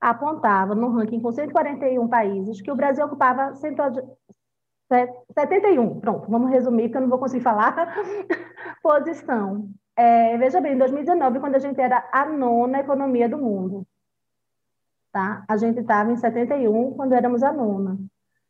apontava 0.00 0.74
no 0.74 0.90
ranking 0.90 1.20
com 1.20 1.32
141 1.32 2.08
países 2.08 2.60
que 2.60 2.70
o 2.70 2.76
Brasil 2.76 3.04
ocupava 3.04 3.54
71, 3.54 6.00
pronto, 6.00 6.30
vamos 6.30 6.50
resumir, 6.50 6.84
porque 6.84 6.98
eu 6.98 7.02
não 7.02 7.08
vou 7.08 7.18
conseguir 7.18 7.42
falar, 7.42 7.94
posição. 8.82 9.68
É, 9.96 10.36
veja 10.38 10.60
bem, 10.60 10.74
em 10.74 10.78
2019, 10.78 11.40
quando 11.40 11.56
a 11.56 11.58
gente 11.58 11.80
era 11.80 12.08
a 12.12 12.24
nona 12.24 12.80
economia 12.80 13.28
do 13.28 13.36
mundo, 13.36 13.86
tá? 15.12 15.44
A 15.48 15.56
gente 15.56 15.80
estava 15.80 16.12
em 16.12 16.16
71 16.16 16.94
quando 16.94 17.12
éramos 17.12 17.42
a 17.42 17.52
nona. 17.52 17.98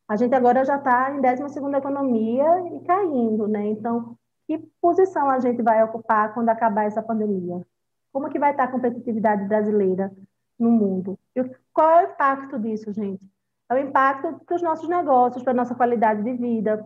A 0.07 0.15
gente 0.15 0.33
agora 0.33 0.63
já 0.63 0.77
está 0.77 1.11
em 1.11 1.21
12 1.21 1.77
economia 1.77 2.45
e 2.73 2.79
caindo, 2.85 3.47
né? 3.47 3.67
Então, 3.67 4.15
que 4.47 4.57
posição 4.81 5.29
a 5.29 5.39
gente 5.39 5.61
vai 5.61 5.83
ocupar 5.83 6.33
quando 6.33 6.49
acabar 6.49 6.85
essa 6.85 7.01
pandemia? 7.01 7.65
Como 8.11 8.29
que 8.29 8.39
vai 8.39 8.51
estar 8.51 8.63
a 8.63 8.71
competitividade 8.71 9.45
brasileira 9.45 10.11
no 10.59 10.69
mundo? 10.71 11.17
E 11.35 11.43
qual 11.73 11.89
é 11.89 12.05
o 12.05 12.11
impacto 12.11 12.59
disso, 12.59 12.91
gente? 12.91 13.25
É 13.69 13.75
o 13.75 13.77
impacto 13.77 14.39
para 14.45 14.55
os 14.55 14.61
nossos 14.61 14.89
negócios, 14.89 15.43
para 15.43 15.53
a 15.53 15.55
nossa 15.55 15.75
qualidade 15.75 16.23
de 16.23 16.33
vida, 16.33 16.85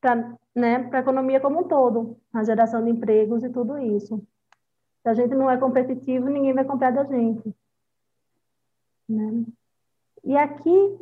para 0.00 0.32
né, 0.54 0.88
a 0.92 0.98
economia 0.98 1.40
como 1.40 1.60
um 1.60 1.64
todo, 1.64 2.16
a 2.32 2.42
geração 2.42 2.82
de 2.84 2.90
empregos 2.90 3.42
e 3.42 3.50
tudo 3.50 3.78
isso. 3.78 4.22
Se 5.02 5.08
a 5.08 5.14
gente 5.14 5.34
não 5.34 5.50
é 5.50 5.56
competitivo, 5.56 6.28
ninguém 6.28 6.54
vai 6.54 6.64
comprar 6.64 6.92
da 6.92 7.04
gente. 7.04 7.54
Né? 9.08 9.44
E 10.24 10.36
aqui 10.36 10.98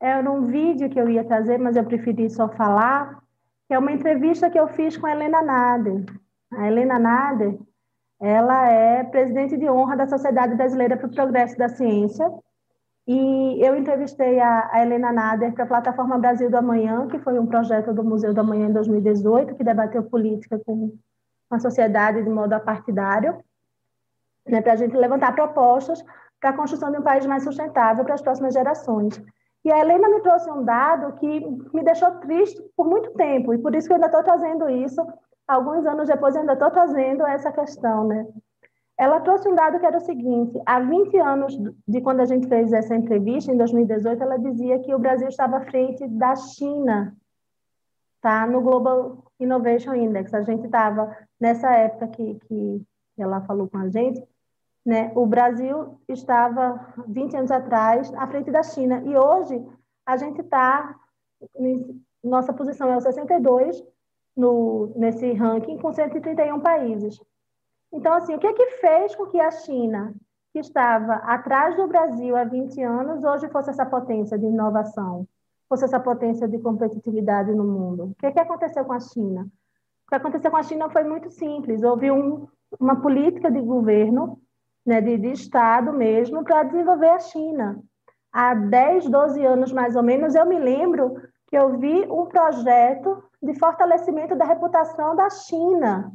era 0.00 0.28
um 0.30 0.46
vídeo 0.46 0.88
que 0.88 0.98
eu 0.98 1.08
ia 1.08 1.24
trazer, 1.24 1.58
mas 1.58 1.76
eu 1.76 1.84
preferi 1.84 2.28
só 2.30 2.48
falar, 2.48 3.22
que 3.68 3.74
é 3.74 3.78
uma 3.78 3.92
entrevista 3.92 4.50
que 4.50 4.58
eu 4.58 4.68
fiz 4.68 4.96
com 4.96 5.06
a 5.06 5.12
Helena 5.12 5.42
Nader. 5.42 6.04
A 6.50 6.66
Helena 6.66 6.98
Nader, 6.98 7.58
ela 8.22 8.68
é 8.68 9.02
presidente 9.02 9.56
de 9.56 9.68
honra 9.68 9.96
da 9.96 10.06
Sociedade 10.06 10.54
Brasileira 10.54 10.96
para 10.96 11.08
o 11.08 11.12
Progresso 11.12 11.58
da 11.58 11.68
Ciência, 11.68 12.32
e 13.04 13.58
eu 13.60 13.74
entrevistei 13.74 14.38
a, 14.38 14.70
a 14.72 14.80
Helena 14.80 15.10
Nader 15.10 15.52
para 15.52 15.64
a 15.64 15.66
Plataforma 15.66 16.18
Brasil 16.18 16.48
do 16.48 16.56
Amanhã, 16.56 17.08
que 17.08 17.18
foi 17.18 17.36
um 17.36 17.46
projeto 17.46 17.92
do 17.92 18.04
Museu 18.04 18.32
do 18.32 18.40
Amanhã 18.40 18.68
em 18.68 18.72
2018, 18.72 19.56
que 19.56 19.64
debateu 19.64 20.04
política 20.04 20.56
com 20.64 20.96
a 21.50 21.58
sociedade 21.58 22.22
de 22.22 22.30
modo 22.30 22.52
apartidário, 22.52 23.42
né, 24.46 24.62
para 24.62 24.74
a 24.74 24.76
gente 24.76 24.96
levantar 24.96 25.34
propostas 25.34 26.00
para 26.40 26.50
a 26.50 26.56
construção 26.56 26.92
de 26.92 26.98
um 26.98 27.02
país 27.02 27.26
mais 27.26 27.42
sustentável 27.42 28.04
para 28.04 28.14
as 28.14 28.22
próximas 28.22 28.54
gerações. 28.54 29.20
E 29.64 29.72
a 29.72 29.80
Helena 29.80 30.08
me 30.08 30.20
trouxe 30.20 30.48
um 30.48 30.64
dado 30.64 31.12
que 31.14 31.40
me 31.74 31.82
deixou 31.82 32.10
triste 32.20 32.62
por 32.76 32.86
muito 32.86 33.10
tempo, 33.14 33.52
e 33.52 33.58
por 33.58 33.74
isso 33.74 33.88
que 33.88 33.92
eu 33.92 33.96
ainda 33.96 34.06
estou 34.06 34.22
trazendo 34.22 34.68
isso. 34.70 35.04
Alguns 35.46 35.84
anos 35.86 36.08
depois, 36.08 36.36
ainda 36.36 36.52
estou 36.52 36.70
trazendo 36.70 37.26
essa 37.26 37.52
questão, 37.52 38.06
né? 38.06 38.26
Ela 38.96 39.20
trouxe 39.20 39.48
um 39.48 39.54
dado 39.54 39.80
que 39.80 39.86
era 39.86 39.98
o 39.98 40.00
seguinte: 40.00 40.60
há 40.64 40.80
20 40.80 41.18
anos 41.18 41.58
de 41.88 42.00
quando 42.00 42.20
a 42.20 42.24
gente 42.24 42.46
fez 42.46 42.72
essa 42.72 42.94
entrevista, 42.94 43.52
em 43.52 43.56
2018, 43.56 44.22
ela 44.22 44.38
dizia 44.38 44.78
que 44.78 44.94
o 44.94 44.98
Brasil 44.98 45.28
estava 45.28 45.56
à 45.56 45.60
frente 45.62 46.06
da 46.08 46.36
China, 46.36 47.16
tá? 48.20 48.46
No 48.46 48.60
Global 48.60 49.24
Innovation 49.40 49.94
Index. 49.94 50.32
A 50.32 50.42
gente 50.42 50.66
estava, 50.66 51.16
nessa 51.40 51.70
época 51.72 52.08
que, 52.08 52.34
que 52.46 52.86
ela 53.18 53.40
falou 53.42 53.68
com 53.68 53.78
a 53.78 53.88
gente, 53.88 54.22
né? 54.84 55.10
O 55.14 55.26
Brasil 55.26 55.98
estava 56.08 56.94
20 57.08 57.36
anos 57.36 57.50
atrás 57.50 58.12
à 58.14 58.26
frente 58.26 58.50
da 58.50 58.62
China 58.62 59.02
e 59.04 59.16
hoje 59.16 59.64
a 60.06 60.16
gente 60.16 60.40
está 60.40 60.96
nossa 62.22 62.52
posição 62.52 62.88
é 62.92 62.96
o 62.96 63.00
62 63.00 63.82
no 64.36 64.92
nesse 64.96 65.32
ranking 65.32 65.78
com 65.78 65.92
131 65.92 66.60
países. 66.60 67.18
Então 67.92 68.12
assim, 68.14 68.34
o 68.34 68.38
que 68.38 68.46
é 68.46 68.52
que 68.52 68.66
fez 68.78 69.14
com 69.14 69.26
que 69.26 69.40
a 69.40 69.50
China, 69.50 70.14
que 70.52 70.58
estava 70.58 71.14
atrás 71.16 71.76
do 71.76 71.86
Brasil 71.86 72.36
há 72.36 72.44
20 72.44 72.82
anos, 72.82 73.24
hoje 73.24 73.48
fosse 73.48 73.70
essa 73.70 73.84
potência 73.84 74.38
de 74.38 74.46
inovação, 74.46 75.26
fosse 75.68 75.84
essa 75.84 76.00
potência 76.00 76.48
de 76.48 76.58
competitividade 76.58 77.54
no 77.54 77.64
mundo? 77.64 78.04
O 78.04 78.14
que 78.14 78.26
é 78.26 78.32
que 78.32 78.40
aconteceu 78.40 78.84
com 78.84 78.92
a 78.92 79.00
China? 79.00 79.42
O 80.06 80.08
que 80.08 80.14
aconteceu 80.14 80.50
com 80.50 80.56
a 80.56 80.62
China 80.62 80.90
foi 80.90 81.04
muito 81.04 81.30
simples. 81.30 81.82
Houve 81.82 82.10
um, 82.10 82.46
uma 82.78 83.00
política 83.00 83.50
de 83.50 83.60
governo 83.60 84.38
né, 84.84 85.00
de, 85.00 85.16
de 85.16 85.30
Estado 85.30 85.92
mesmo, 85.92 86.44
para 86.44 86.64
desenvolver 86.64 87.10
a 87.10 87.18
China. 87.18 87.82
Há 88.32 88.54
10, 88.54 89.08
12 89.08 89.44
anos 89.44 89.72
mais 89.72 89.94
ou 89.96 90.02
menos, 90.02 90.34
eu 90.34 90.46
me 90.46 90.58
lembro 90.58 91.14
que 91.46 91.56
eu 91.56 91.78
vi 91.78 92.04
um 92.10 92.26
projeto 92.26 93.22
de 93.42 93.58
fortalecimento 93.58 94.36
da 94.36 94.44
reputação 94.44 95.16
da 95.16 95.28
China. 95.30 96.12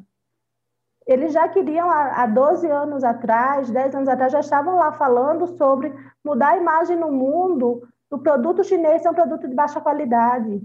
Eles 1.06 1.34
já 1.34 1.48
queriam, 1.48 1.90
há 1.90 2.26
12 2.26 2.70
anos 2.70 3.04
atrás, 3.04 3.70
10 3.70 3.96
anos 3.96 4.10
atrás, 4.10 4.32
já 4.32 4.40
estavam 4.40 4.76
lá 4.76 4.92
falando 4.94 5.48
sobre 5.58 5.94
mudar 6.24 6.50
a 6.50 6.58
imagem 6.58 6.98
no 6.98 7.12
mundo 7.12 7.88
do 8.10 8.20
produto 8.20 8.64
chinês 8.64 9.02
ser 9.02 9.10
um 9.10 9.14
produto 9.14 9.48
de 9.48 9.56
baixa 9.56 9.80
qualidade. 9.80 10.62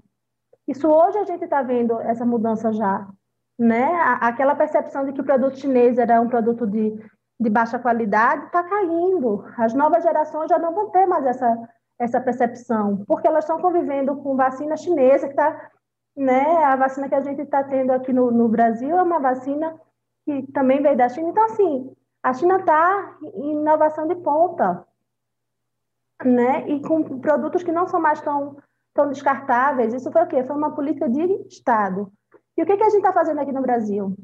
Isso 0.67 0.89
hoje 0.89 1.19
a 1.19 1.25
gente 1.25 1.45
está 1.45 1.63
vendo 1.63 2.01
essa 2.01 2.25
mudança 2.25 2.73
já. 2.73 3.07
Né? 3.59 3.93
Aquela 4.21 4.55
percepção 4.55 5.05
de 5.05 5.13
que 5.13 5.21
o 5.21 5.25
produto 5.25 5.59
chinês 5.59 5.99
era 5.99 6.21
um 6.21 6.29
produto 6.29 6.67
de 6.67 6.99
de 7.43 7.51
baixa 7.51 7.79
qualidade 7.79 8.47
está 8.47 8.63
caindo. 8.63 9.45
As 9.59 9.75
novas 9.75 10.05
gerações 10.05 10.49
já 10.49 10.59
não 10.59 10.73
vão 10.73 10.91
ter 10.91 11.07
mais 11.07 11.27
essa, 11.27 11.59
essa 11.99 12.21
percepção, 12.21 13.05
porque 13.07 13.27
elas 13.27 13.45
estão 13.45 13.61
convivendo 13.61 14.17
com 14.17 14.37
vacina 14.37 14.77
chinesa, 14.77 15.27
que 15.27 15.33
está. 15.33 15.72
Né, 16.15 16.65
a 16.65 16.77
vacina 16.77 17.09
que 17.09 17.15
a 17.15 17.23
gente 17.23 17.41
está 17.41 17.65
tendo 17.65 17.91
aqui 17.91 18.13
no, 18.13 18.31
no 18.31 18.47
Brasil 18.47 18.91
é 18.91 19.03
uma 19.03 19.19
vacina 19.19 19.81
que 20.25 20.43
também 20.53 20.83
veio 20.83 20.97
da 20.97 21.09
China. 21.09 21.31
Então, 21.31 21.45
assim, 21.45 21.97
a 22.23 22.33
China 22.35 22.57
está 22.57 23.17
em 23.35 23.53
inovação 23.53 24.07
de 24.07 24.15
ponta, 24.17 24.87
né? 26.25 26.69
E 26.69 26.81
com 26.81 27.19
produtos 27.19 27.63
que 27.63 27.73
não 27.73 27.87
são 27.89 28.01
mais 28.01 28.21
tão, 28.21 28.57
tão 28.95 29.09
descartáveis. 29.09 29.93
Isso 29.95 30.11
foi 30.13 30.23
o 30.23 30.27
quê? 30.27 30.45
Foi 30.45 30.55
uma 30.55 30.75
política 30.75 31.09
de 31.09 31.23
Estado. 31.49 32.13
E 32.57 32.63
o 32.63 32.67
que, 32.67 32.77
que 32.77 32.83
a 32.83 32.91
gente 32.91 32.99
está 32.99 33.13
fazendo 33.13 33.41
aqui 33.41 33.53
no 33.53 33.63
Brasil? 33.63 34.15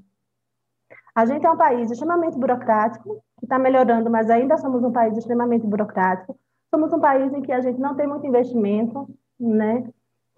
A 1.14 1.26
gente 1.26 1.44
é 1.44 1.50
um 1.50 1.56
país 1.56 1.90
extremamente 1.90 2.38
burocrático, 2.38 3.20
que 3.38 3.46
está 3.46 3.58
melhorando, 3.58 4.08
mas 4.08 4.30
ainda 4.30 4.56
somos 4.56 4.84
um 4.84 4.92
país 4.92 5.16
extremamente 5.16 5.66
burocrático. 5.66 6.38
Somos 6.72 6.92
um 6.92 7.00
país 7.00 7.32
em 7.32 7.42
que 7.42 7.50
a 7.50 7.60
gente 7.60 7.80
não 7.80 7.96
tem 7.96 8.06
muito 8.06 8.26
investimento, 8.26 9.08
né? 9.40 9.88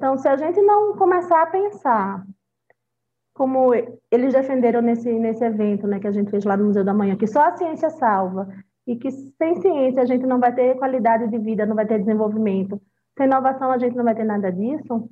Então, 0.01 0.17
se 0.17 0.27
a 0.27 0.35
gente 0.35 0.59
não 0.63 0.97
começar 0.97 1.43
a 1.43 1.47
pensar, 1.47 2.27
como 3.35 3.75
eles 4.11 4.33
defenderam 4.33 4.81
nesse, 4.81 5.13
nesse 5.13 5.45
evento 5.45 5.87
né, 5.87 6.01
que 6.01 6.07
a 6.07 6.11
gente 6.11 6.31
fez 6.31 6.43
lá 6.43 6.57
no 6.57 6.65
Museu 6.65 6.83
da 6.83 6.95
Manhã, 6.95 7.19
que 7.19 7.27
só 7.27 7.43
a 7.43 7.55
ciência 7.55 7.91
salva, 7.91 8.49
e 8.87 8.97
que 8.97 9.11
sem 9.11 9.61
ciência 9.61 10.01
a 10.01 10.07
gente 10.07 10.25
não 10.25 10.41
vai 10.41 10.55
ter 10.55 10.79
qualidade 10.79 11.29
de 11.29 11.37
vida, 11.37 11.67
não 11.67 11.77
vai 11.77 11.87
ter 11.87 11.99
desenvolvimento, 11.99 12.81
sem 13.15 13.27
inovação 13.27 13.71
a 13.71 13.77
gente 13.77 13.95
não 13.95 14.05
vai 14.05 14.15
ter 14.15 14.25
nada 14.25 14.51
disso, 14.51 14.95
o 14.95 15.11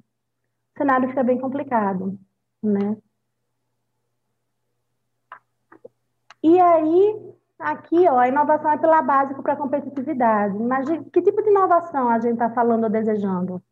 cenário 0.79 1.07
fica 1.11 1.23
bem 1.23 1.39
complicado, 1.39 2.19
né? 2.63 2.97
E 6.43 6.59
aí, 6.59 7.35
aqui, 7.59 8.09
ó, 8.09 8.19
a 8.21 8.29
inovação 8.29 8.71
é 8.71 8.79
pela 8.79 9.03
básica 9.03 9.43
para 9.43 9.53
a 9.53 9.57
competitividade. 9.57 10.59
Mas 10.59 10.87
de, 10.87 11.05
que 11.11 11.21
tipo 11.21 11.43
de 11.43 11.51
inovação 11.51 12.09
a 12.09 12.19
gente 12.19 12.35
está 12.35 12.49
falando 12.49 12.85
ou 12.85 12.91
desejando? 12.91 13.63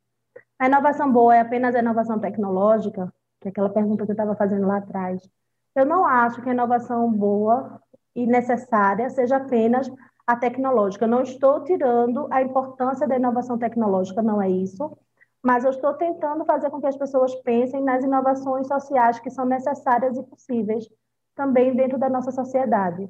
A 0.59 0.67
inovação 0.67 1.13
boa 1.13 1.37
é 1.37 1.41
apenas 1.41 1.75
a 1.75 1.81
inovação 1.81 2.19
tecnológica? 2.19 3.13
Que 3.41 3.49
é 3.49 3.51
aquela 3.51 3.69
pergunta 3.69 4.05
que 4.05 4.11
eu 4.11 4.15
estava 4.15 4.35
fazendo 4.35 4.67
lá 4.67 4.79
atrás. 4.79 5.29
Eu 5.75 5.85
não 5.85 6.07
acho 6.07 6.41
que 6.41 6.49
a 6.49 6.53
inovação 6.53 7.13
boa 7.13 7.81
e 8.15 8.27
necessária 8.27 9.11
seja 9.11 9.37
apenas 9.37 9.91
a 10.27 10.35
tecnológica. 10.35 11.05
Eu 11.05 11.11
não 11.11 11.23
estou 11.23 11.63
tirando 11.63 12.27
a 12.31 12.41
importância 12.41 13.07
da 13.07 13.17
inovação 13.17 13.59
tecnológica, 13.59 14.23
não 14.23 14.41
é 14.41 14.49
isso. 14.49 14.97
Mas 15.43 15.65
eu 15.65 15.71
estou 15.71 15.95
tentando 15.95 16.45
fazer 16.45 16.71
com 16.71 16.81
que 16.81 16.87
as 16.87 16.97
pessoas 16.97 17.35
pensem 17.37 17.83
nas 17.83 18.03
inovações 18.03 18.67
sociais 18.67 19.19
que 19.21 19.31
são 19.31 19.45
necessárias 19.45 20.17
e 20.17 20.23
possíveis 20.23 20.89
também 21.37 21.77
dentro 21.77 21.99
da 21.99 22.09
nossa 22.09 22.33
sociedade, 22.33 23.09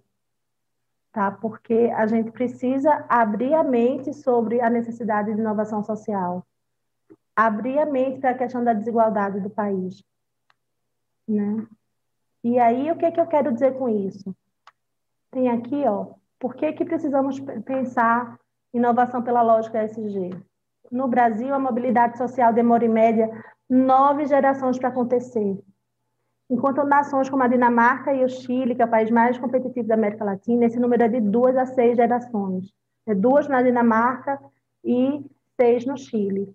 tá? 1.13 1.31
Porque 1.31 1.91
a 1.97 2.07
gente 2.07 2.33
precisa 2.33 3.07
abrir 3.09 3.55
a 3.55 3.63
mente 3.63 4.13
sobre 4.13 4.61
a 4.61 4.69
necessidade 4.69 5.33
de 5.33 5.41
inovação 5.41 5.83
social, 5.83 6.45
abrir 7.37 7.79
a 7.79 7.87
mente 7.87 8.21
para 8.21 8.31
a 8.31 8.39
questão 8.39 8.65
da 8.65 8.73
desigualdade 8.73 9.41
do 9.41 9.51
país, 9.51 10.03
né? 11.29 11.67
E 12.43 12.59
aí, 12.59 12.91
o 12.91 12.97
que, 12.97 13.11
que 13.11 13.21
eu 13.21 13.27
quero 13.27 13.53
dizer 13.53 13.77
com 13.77 13.89
isso? 13.89 14.35
Tem 15.31 15.49
aqui, 15.49 15.85
ó, 15.87 16.15
por 16.39 16.55
que, 16.55 16.73
que 16.73 16.85
precisamos 16.85 17.39
pensar 17.65 18.39
inovação 18.73 19.23
pela 19.23 19.43
lógica 19.43 19.83
SG? 19.83 20.31
No 20.91 21.09
Brasil, 21.09 21.53
a 21.53 21.59
mobilidade 21.59 22.17
social 22.17 22.53
demora, 22.53 22.85
em 22.85 22.89
média, 22.89 23.29
nove 23.69 24.25
gerações 24.27 24.79
para 24.79 24.89
acontecer 24.89 25.61
enquanto 26.49 26.85
nações 26.85 27.29
como 27.29 27.43
a 27.43 27.49
Dinamarca 27.49 28.15
e 28.15 28.25
o 28.25 28.29
Chile, 28.29 28.75
que 28.75 28.83
é 28.83 28.85
o 28.85 28.91
país 28.91 29.11
mais 29.11 29.39
competitivo 29.39 29.89
da 29.89 29.95
América 29.95 30.25
Latina, 30.25 30.65
esse 30.65 30.79
número 30.79 31.03
é 31.03 31.09
de 31.09 31.21
duas 31.21 31.57
a 31.57 31.67
seis 31.67 31.97
gerações. 31.97 32.73
É 33.07 33.15
duas 33.15 33.49
na 33.49 33.63
Dinamarca 33.63 34.41
e 34.85 35.25
seis 35.57 35.85
no 35.85 35.97
Chile. 35.97 36.55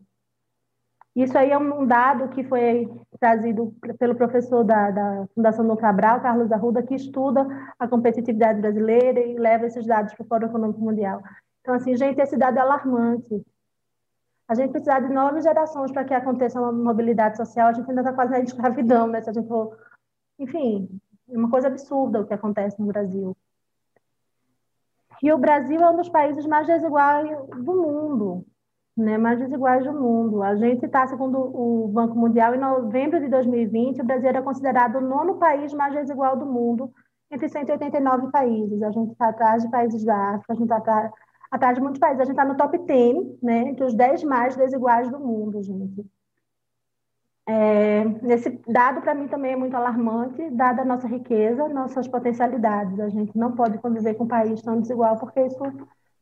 Isso 1.15 1.37
aí 1.37 1.51
é 1.51 1.57
um 1.57 1.85
dado 1.85 2.29
que 2.29 2.43
foi 2.43 2.89
trazido 3.19 3.75
pelo 3.99 4.15
professor 4.15 4.63
da, 4.63 4.91
da 4.91 5.27
Fundação 5.35 5.67
do 5.67 5.75
Cabral, 5.75 6.21
Carlos 6.21 6.51
Arruda, 6.51 6.81
que 6.81 6.95
estuda 6.95 7.45
a 7.77 7.87
competitividade 7.87 8.61
brasileira 8.61 9.19
e 9.19 9.37
leva 9.37 9.65
esses 9.65 9.85
dados 9.85 10.13
para 10.13 10.23
o 10.23 10.27
Fórum 10.27 10.47
Econômico 10.47 10.79
Mundial. 10.79 11.21
Então, 11.59 11.75
assim, 11.75 11.95
gente, 11.97 12.19
esse 12.21 12.37
dado 12.37 12.57
é 12.57 12.61
alarmante. 12.61 13.45
A 14.47 14.55
gente 14.55 14.71
precisa 14.71 14.99
de 14.99 15.13
nove 15.13 15.41
gerações 15.41 15.91
para 15.91 16.05
que 16.05 16.13
aconteça 16.13 16.59
uma 16.59 16.71
mobilidade 16.71 17.37
social. 17.37 17.67
A 17.67 17.73
gente 17.73 17.89
ainda 17.89 18.01
está 18.01 18.13
quase 18.13 18.31
na 18.31 18.39
escravidão, 18.39 19.07
né? 19.07 19.21
Se 19.21 19.29
a 19.29 19.33
gente 19.33 19.47
for... 19.47 19.77
Enfim, 20.39 20.89
é 21.29 21.37
uma 21.37 21.49
coisa 21.49 21.67
absurda 21.67 22.21
o 22.21 22.25
que 22.25 22.33
acontece 22.33 22.79
no 22.79 22.87
Brasil. 22.87 23.35
E 25.21 25.31
o 25.31 25.37
Brasil 25.37 25.79
é 25.79 25.89
um 25.89 25.97
dos 25.97 26.09
países 26.09 26.45
mais 26.47 26.67
desiguais 26.67 27.29
do 27.57 27.73
mundo, 27.75 28.45
né? 28.97 29.17
mais 29.17 29.39
desiguais 29.39 29.83
do 29.83 29.93
mundo. 29.93 30.43
A 30.43 30.55
gente 30.55 30.85
está, 30.85 31.07
segundo 31.07 31.37
o 31.37 31.87
Banco 31.87 32.17
Mundial, 32.17 32.53
em 32.53 32.59
novembro 32.59 33.19
de 33.19 33.27
2020, 33.29 34.01
o 34.01 34.05
Brasil 34.05 34.29
era 34.29 34.41
considerado 34.41 34.97
o 34.97 35.01
nono 35.01 35.37
país 35.37 35.73
mais 35.73 35.93
desigual 35.93 36.37
do 36.37 36.45
mundo, 36.45 36.91
entre 37.29 37.47
189 37.47 38.31
países. 38.31 38.81
A 38.83 38.91
gente 38.91 39.11
está 39.11 39.29
atrás 39.29 39.63
de 39.63 39.71
países 39.71 40.03
da 40.03 40.35
África, 40.35 40.53
a 40.53 40.55
gente 40.55 40.71
está 40.71 41.11
atrás 41.51 41.75
de 41.75 41.81
muitos 41.81 41.99
países. 41.99 42.21
A 42.21 42.25
gente 42.25 42.33
está 42.33 42.45
no 42.45 42.55
top 42.55 42.77
10, 42.77 43.41
né? 43.41 43.69
entre 43.69 43.83
os 43.83 43.93
10 43.93 44.23
mais 44.23 44.55
desiguais 44.55 45.09
do 45.09 45.19
mundo, 45.19 45.61
gente. 45.61 46.05
É, 47.47 48.03
esse 48.33 48.61
dado, 48.67 49.01
para 49.01 49.15
mim, 49.15 49.27
também 49.27 49.53
é 49.53 49.55
muito 49.55 49.75
alarmante, 49.75 50.49
dada 50.51 50.83
a 50.83 50.85
nossa 50.85 51.07
riqueza, 51.07 51.67
nossas 51.67 52.07
potencialidades. 52.07 52.99
A 52.99 53.09
gente 53.09 53.37
não 53.37 53.53
pode 53.53 53.77
conviver 53.79 54.13
com 54.13 54.23
um 54.23 54.27
país 54.27 54.61
tão 54.61 54.79
desigual, 54.79 55.17
porque 55.17 55.41
isso, 55.41 55.57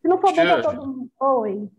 se 0.02 0.08
não 0.08 0.18
for 0.18 0.34
bom 0.34 0.42
para 0.42 0.62
todo 0.62 0.88
mundo. 0.88 1.10
Oi. 1.20 1.70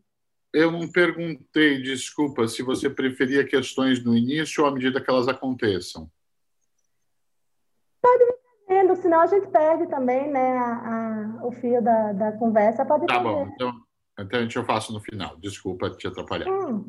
Eu 0.53 0.73
não 0.73 0.91
perguntei, 0.91 1.81
desculpa, 1.81 2.49
se 2.49 2.63
você 2.63 2.91
preferia 2.91 3.47
questões 3.47 4.05
no 4.05 4.17
início 4.17 4.65
ou 4.65 4.69
à 4.69 4.73
medida 4.73 5.01
que 5.01 5.09
elas 5.09 5.29
aconteçam. 5.29 6.11
Pode 8.03 8.25
vir 8.25 8.35
trazendo, 8.67 8.97
senão 8.97 9.21
a 9.21 9.27
gente 9.27 9.47
perde 9.49 9.87
também 9.89 10.29
né, 10.31 10.59
a, 10.59 11.39
a, 11.43 11.47
o 11.47 11.53
fio 11.53 11.81
da, 11.81 12.13
da 12.13 12.33
conversa. 12.33 12.85
Pode 12.85 13.07
tá 13.07 13.21
bom, 13.21 13.49
então, 13.55 13.73
então 14.19 14.39
a 14.39 14.43
gente 14.43 14.57
eu 14.57 14.65
faço 14.65 14.93
no 14.93 15.01
final. 15.01 15.37
Desculpa 15.37 15.91
te 15.91 16.09
atrapalhar. 16.09 16.49
Hum. 16.49 16.87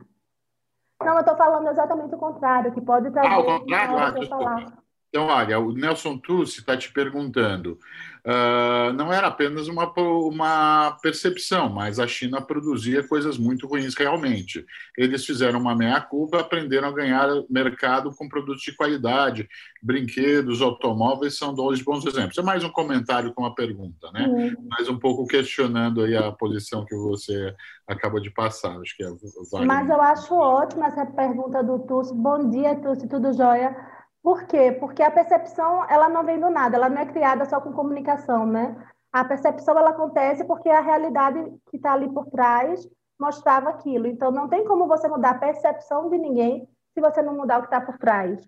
Não, 1.03 1.13
eu 1.13 1.19
estou 1.19 1.35
falando 1.35 1.67
exatamente 1.67 2.13
o 2.13 2.17
contrário, 2.17 2.73
que 2.73 2.81
pode 2.81 3.11
trazer... 3.11 3.27
Ah, 3.27 3.39
o 3.39 3.43
contrário? 3.45 3.97
Ah, 3.97 4.11
desculpa. 4.11 4.83
Então, 5.11 5.25
olha, 5.25 5.59
o 5.59 5.73
Nelson 5.73 6.17
Tucci 6.17 6.61
está 6.61 6.77
te 6.77 6.89
perguntando. 6.89 7.77
Uh, 8.25 8.93
não 8.93 9.11
era 9.11 9.27
apenas 9.27 9.67
uma, 9.67 9.91
uma 9.97 10.97
percepção, 11.01 11.67
mas 11.67 11.99
a 11.99 12.07
China 12.07 12.39
produzia 12.39 13.05
coisas 13.05 13.37
muito 13.37 13.67
ruins 13.67 13.93
realmente. 13.93 14.65
Eles 14.97 15.25
fizeram 15.25 15.59
uma 15.59 15.75
meia-culpa, 15.75 16.39
aprenderam 16.39 16.87
a 16.87 16.93
ganhar 16.93 17.27
mercado 17.49 18.15
com 18.15 18.29
produtos 18.29 18.61
de 18.61 18.73
qualidade, 18.73 19.49
brinquedos, 19.83 20.61
automóveis 20.61 21.37
são 21.37 21.53
dois 21.53 21.81
bons 21.81 22.05
exemplos. 22.05 22.37
É 22.37 22.43
mais 22.43 22.63
um 22.63 22.69
comentário 22.69 23.33
com 23.33 23.41
uma 23.41 23.53
pergunta, 23.53 24.09
né? 24.13 24.27
Uhum. 24.27 24.67
Mas 24.69 24.87
um 24.87 24.97
pouco 24.97 25.27
questionando 25.27 26.03
aí 26.03 26.15
a 26.15 26.31
posição 26.31 26.85
que 26.85 26.95
você 26.95 27.53
acabou 27.85 28.21
de 28.21 28.29
passar. 28.29 28.79
Acho 28.79 28.95
que 28.95 29.03
é 29.03 29.65
Mas 29.65 29.89
eu 29.89 30.01
acho 30.01 30.33
ótima 30.35 30.85
essa 30.85 31.05
pergunta 31.05 31.61
do 31.61 31.79
Tucci. 31.79 32.13
Bom 32.13 32.49
dia, 32.49 32.75
Tucci, 32.75 33.09
tudo 33.09 33.33
jóia? 33.33 33.75
Por 34.23 34.43
quê? 34.45 34.71
Porque 34.79 35.01
a 35.01 35.09
percepção 35.09 35.83
ela 35.89 36.07
não 36.07 36.23
vem 36.23 36.39
do 36.39 36.49
nada, 36.49 36.77
ela 36.77 36.89
não 36.89 37.01
é 37.01 37.05
criada 37.05 37.45
só 37.45 37.59
com 37.59 37.73
comunicação, 37.73 38.45
né? 38.45 38.75
A 39.11 39.25
percepção 39.25 39.77
ela 39.77 39.89
acontece 39.89 40.45
porque 40.45 40.69
a 40.69 40.79
realidade 40.79 41.43
que 41.69 41.77
está 41.77 41.93
ali 41.93 42.07
por 42.07 42.27
trás 42.27 42.87
mostrava 43.19 43.69
aquilo. 43.69 44.07
Então 44.07 44.31
não 44.31 44.47
tem 44.47 44.63
como 44.65 44.87
você 44.87 45.07
mudar 45.07 45.31
a 45.31 45.39
percepção 45.39 46.09
de 46.09 46.17
ninguém 46.17 46.67
se 46.93 47.01
você 47.01 47.21
não 47.21 47.35
mudar 47.35 47.57
o 47.57 47.61
que 47.61 47.67
está 47.67 47.81
por 47.81 47.97
trás. 47.97 48.39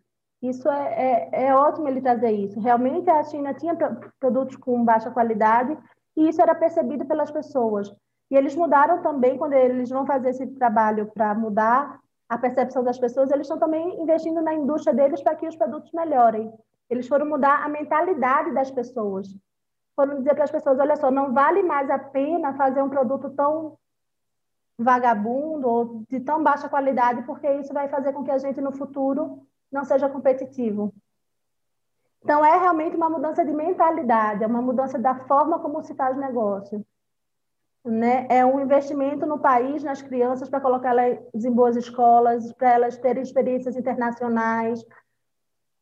Isso 0.41 0.69
é, 0.69 1.29
é, 1.31 1.45
é, 1.45 1.55
ótimo 1.55 1.87
ele 1.87 2.01
trazer 2.01 2.31
isso. 2.31 2.59
Realmente 2.59 3.09
a 3.09 3.23
China 3.23 3.53
tinha 3.53 3.75
produtos 4.19 4.55
com 4.57 4.83
baixa 4.83 5.09
qualidade 5.09 5.77
e 6.17 6.27
isso 6.27 6.41
era 6.41 6.53
percebido 6.53 7.05
pelas 7.05 7.31
pessoas. 7.31 7.93
E 8.29 8.35
eles 8.35 8.55
mudaram 8.55 9.01
também 9.01 9.37
quando 9.37 9.53
eles 9.53 9.89
vão 9.89 10.05
fazer 10.05 10.29
esse 10.31 10.45
trabalho 10.47 11.09
para 11.13 11.33
mudar 11.33 11.99
a 12.33 12.37
percepção 12.37 12.83
das 12.83 12.97
pessoas, 12.97 13.29
eles 13.29 13.45
estão 13.45 13.59
também 13.59 14.01
investindo 14.01 14.41
na 14.41 14.53
indústria 14.55 14.93
deles 14.93 15.21
para 15.21 15.35
que 15.35 15.47
os 15.47 15.55
produtos 15.55 15.91
melhorem. 15.91 16.51
Eles 16.89 17.07
foram 17.07 17.27
mudar 17.27 17.63
a 17.63 17.69
mentalidade 17.69 18.51
das 18.51 18.71
pessoas. 18.71 19.27
Foram 19.95 20.17
dizer 20.17 20.33
para 20.33 20.43
as 20.43 20.51
pessoas: 20.51 20.79
olha 20.79 20.95
só, 20.95 21.11
não 21.11 21.31
vale 21.31 21.61
mais 21.61 21.89
a 21.91 21.99
pena 21.99 22.55
fazer 22.55 22.81
um 22.81 22.89
produto 22.89 23.29
tão 23.29 23.77
vagabundo 24.77 25.69
ou 25.69 26.03
de 26.09 26.19
tão 26.19 26.43
baixa 26.43 26.67
qualidade, 26.67 27.21
porque 27.23 27.47
isso 27.51 27.71
vai 27.71 27.87
fazer 27.87 28.11
com 28.13 28.23
que 28.23 28.31
a 28.31 28.39
gente 28.39 28.59
no 28.59 28.71
futuro 28.71 29.45
não 29.71 29.83
seja 29.83 30.09
competitivo. 30.09 30.91
Então, 32.23 32.43
é 32.43 32.57
realmente 32.57 32.95
uma 32.95 33.09
mudança 33.09 33.45
de 33.45 33.51
mentalidade, 33.51 34.43
é 34.43 34.47
uma 34.47 34.61
mudança 34.61 34.97
da 34.97 35.13
forma 35.27 35.59
como 35.59 35.83
se 35.83 35.93
faz 35.93 36.17
negócio 36.17 36.83
né, 37.85 38.25
é 38.29 38.45
um 38.45 38.61
investimento 38.61 39.25
no 39.25 39.39
país, 39.39 39.83
nas 39.83 40.01
crianças, 40.01 40.49
para 40.49 40.61
colocá-las 40.61 41.17
em 41.33 41.51
boas 41.51 41.75
escolas, 41.75 42.53
para 42.53 42.71
elas 42.71 42.97
terem 42.97 43.21
experiências 43.21 43.75
internacionais. 43.75 44.83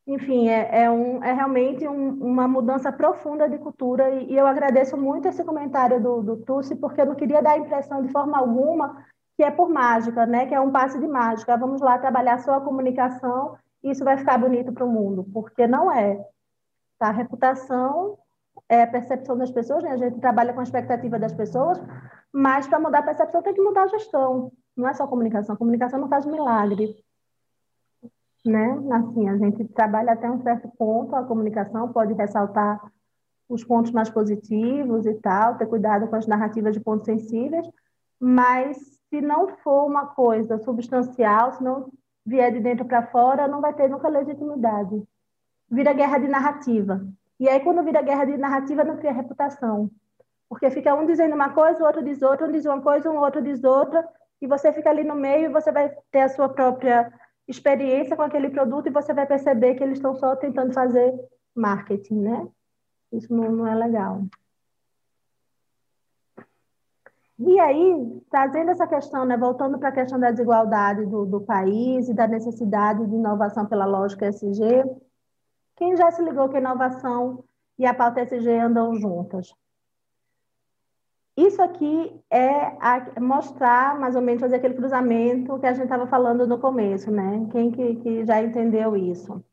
Enfim, 0.07 0.49
é, 0.49 0.83
é, 0.83 0.91
um, 0.91 1.23
é 1.23 1.31
realmente 1.31 1.87
um, 1.87 2.13
uma 2.23 2.47
mudança 2.47 2.91
profunda 2.91 3.47
de 3.47 3.59
cultura 3.59 4.09
e, 4.09 4.31
e, 4.31 4.37
eu 4.37 4.47
agradeço 4.47 4.97
muito 4.97 5.27
esse 5.27 5.43
comentário 5.43 6.01
do, 6.01 6.23
do 6.23 6.37
Tussi, 6.37 6.75
porque 6.75 7.01
eu 7.01 7.05
não 7.05 7.15
queria 7.15 7.41
dar 7.41 7.51
a 7.51 7.57
impressão 7.59 8.01
de 8.01 8.11
forma 8.11 8.37
alguma 8.37 9.05
que 9.37 9.43
é 9.43 9.51
por 9.51 9.69
mágica, 9.69 10.25
né, 10.25 10.45
que 10.47 10.55
é 10.55 10.59
um 10.59 10.71
passe 10.71 10.99
de 10.99 11.07
mágica. 11.07 11.55
Vamos 11.55 11.81
lá 11.81 11.97
trabalhar 11.99 12.39
só 12.39 12.55
a 12.55 12.61
comunicação 12.61 13.57
e 13.83 13.91
isso 13.91 14.03
vai 14.03 14.17
ficar 14.17 14.37
bonito 14.37 14.73
para 14.73 14.85
o 14.85 14.91
mundo, 14.91 15.23
porque 15.31 15.67
não 15.67 15.91
é. 15.91 16.15
Tá? 16.97 17.09
A 17.09 17.11
reputação 17.11 18.17
é, 18.71 18.85
percepção 18.85 19.37
das 19.37 19.51
pessoas, 19.51 19.83
né? 19.83 19.91
a 19.91 19.97
gente 19.97 20.21
trabalha 20.21 20.53
com 20.53 20.61
a 20.61 20.63
expectativa 20.63 21.19
das 21.19 21.33
pessoas, 21.33 21.77
mas 22.31 22.65
para 22.65 22.79
mudar 22.79 22.99
a 22.99 23.03
percepção 23.03 23.41
tem 23.41 23.53
que 23.53 23.61
mudar 23.61 23.83
a 23.83 23.87
gestão, 23.87 24.49
não 24.77 24.87
é 24.87 24.93
só 24.93 25.05
comunicação. 25.05 25.55
A 25.55 25.57
comunicação 25.57 25.99
não 25.99 26.07
faz 26.07 26.25
milagre. 26.25 26.95
Né? 28.45 28.81
Assim, 28.93 29.27
a 29.27 29.35
gente 29.37 29.65
trabalha 29.65 30.13
até 30.13 30.31
um 30.31 30.41
certo 30.41 30.69
ponto, 30.77 31.13
a 31.13 31.23
comunicação 31.25 31.91
pode 31.91 32.13
ressaltar 32.13 32.81
os 33.49 33.61
pontos 33.61 33.91
mais 33.91 34.09
positivos 34.09 35.05
e 35.05 35.15
tal, 35.15 35.57
ter 35.57 35.65
cuidado 35.65 36.07
com 36.07 36.15
as 36.15 36.25
narrativas 36.25 36.73
de 36.73 36.79
pontos 36.79 37.05
sensíveis, 37.05 37.67
mas 38.17 38.77
se 39.09 39.19
não 39.19 39.49
for 39.57 39.85
uma 39.85 40.05
coisa 40.05 40.57
substancial, 40.59 41.51
se 41.51 41.61
não 41.61 41.91
vier 42.25 42.53
de 42.53 42.61
dentro 42.61 42.85
para 42.85 43.05
fora, 43.07 43.49
não 43.49 43.59
vai 43.59 43.73
ter 43.73 43.89
nunca 43.89 44.07
legitimidade. 44.07 45.03
Vira 45.69 45.91
guerra 45.91 46.19
de 46.19 46.29
narrativa. 46.29 47.05
E 47.41 47.49
aí, 47.49 47.59
quando 47.59 47.83
vira 47.83 48.03
guerra 48.03 48.25
de 48.25 48.37
narrativa, 48.37 48.83
não 48.83 48.97
cria 48.97 49.11
reputação. 49.11 49.89
Porque 50.47 50.69
fica 50.69 50.93
um 50.93 51.07
dizendo 51.07 51.33
uma 51.33 51.49
coisa, 51.49 51.81
o 51.81 51.87
outro 51.87 52.03
diz 52.03 52.21
outra, 52.21 52.45
um 52.45 52.51
diz 52.51 52.65
uma 52.65 52.79
coisa, 52.79 53.09
um 53.09 53.17
outro 53.17 53.41
diz 53.41 53.63
outra, 53.63 54.07
e 54.39 54.45
você 54.45 54.71
fica 54.71 54.91
ali 54.91 55.03
no 55.03 55.15
meio 55.15 55.45
e 55.45 55.51
você 55.51 55.71
vai 55.71 55.91
ter 56.11 56.19
a 56.19 56.29
sua 56.29 56.49
própria 56.49 57.11
experiência 57.47 58.15
com 58.15 58.21
aquele 58.21 58.51
produto 58.51 58.85
e 58.85 58.91
você 58.91 59.11
vai 59.11 59.25
perceber 59.25 59.73
que 59.73 59.83
eles 59.83 59.97
estão 59.97 60.13
só 60.13 60.35
tentando 60.35 60.71
fazer 60.71 61.11
marketing, 61.55 62.19
né? 62.19 62.47
Isso 63.11 63.33
não, 63.33 63.51
não 63.51 63.67
é 63.67 63.73
legal. 63.73 64.21
E 67.39 67.59
aí, 67.59 68.21
trazendo 68.29 68.69
essa 68.69 68.85
questão, 68.85 69.25
né, 69.25 69.35
voltando 69.35 69.79
para 69.79 69.89
a 69.89 69.93
questão 69.93 70.19
da 70.19 70.29
desigualdade 70.29 71.07
do, 71.07 71.25
do 71.25 71.41
país 71.41 72.07
e 72.07 72.13
da 72.13 72.27
necessidade 72.27 73.03
de 73.07 73.15
inovação 73.15 73.65
pela 73.65 73.85
lógica 73.85 74.27
SG, 74.27 74.85
quem 75.81 75.97
já 75.97 76.11
se 76.11 76.21
ligou 76.21 76.47
que 76.47 76.57
a 76.57 76.59
inovação 76.59 77.43
e 77.75 77.87
a 77.87 77.93
pauta 77.95 78.21
SG 78.21 78.51
andam 78.51 78.93
juntas? 78.93 79.51
Isso 81.35 81.59
aqui 81.59 82.21
é 82.29 83.19
mostrar, 83.19 83.99
mais 83.99 84.15
ou 84.15 84.21
menos, 84.21 84.41
fazer 84.41 84.57
aquele 84.57 84.75
cruzamento 84.75 85.57
que 85.57 85.65
a 85.65 85.73
gente 85.73 85.85
estava 85.85 86.05
falando 86.05 86.45
no 86.45 86.59
começo, 86.59 87.09
né? 87.09 87.47
Quem 87.51 87.71
que, 87.71 87.95
que 87.95 88.23
já 88.23 88.43
entendeu 88.43 88.95
isso? 88.95 89.43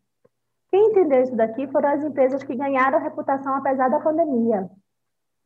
Quem 0.71 0.91
entendeu 0.91 1.23
isso 1.23 1.35
daqui 1.35 1.67
foram 1.69 1.89
as 1.89 2.05
empresas 2.05 2.43
que 2.43 2.55
ganharam 2.55 3.01
reputação 3.01 3.55
apesar 3.55 3.89
da 3.89 3.99
pandemia, 3.99 4.69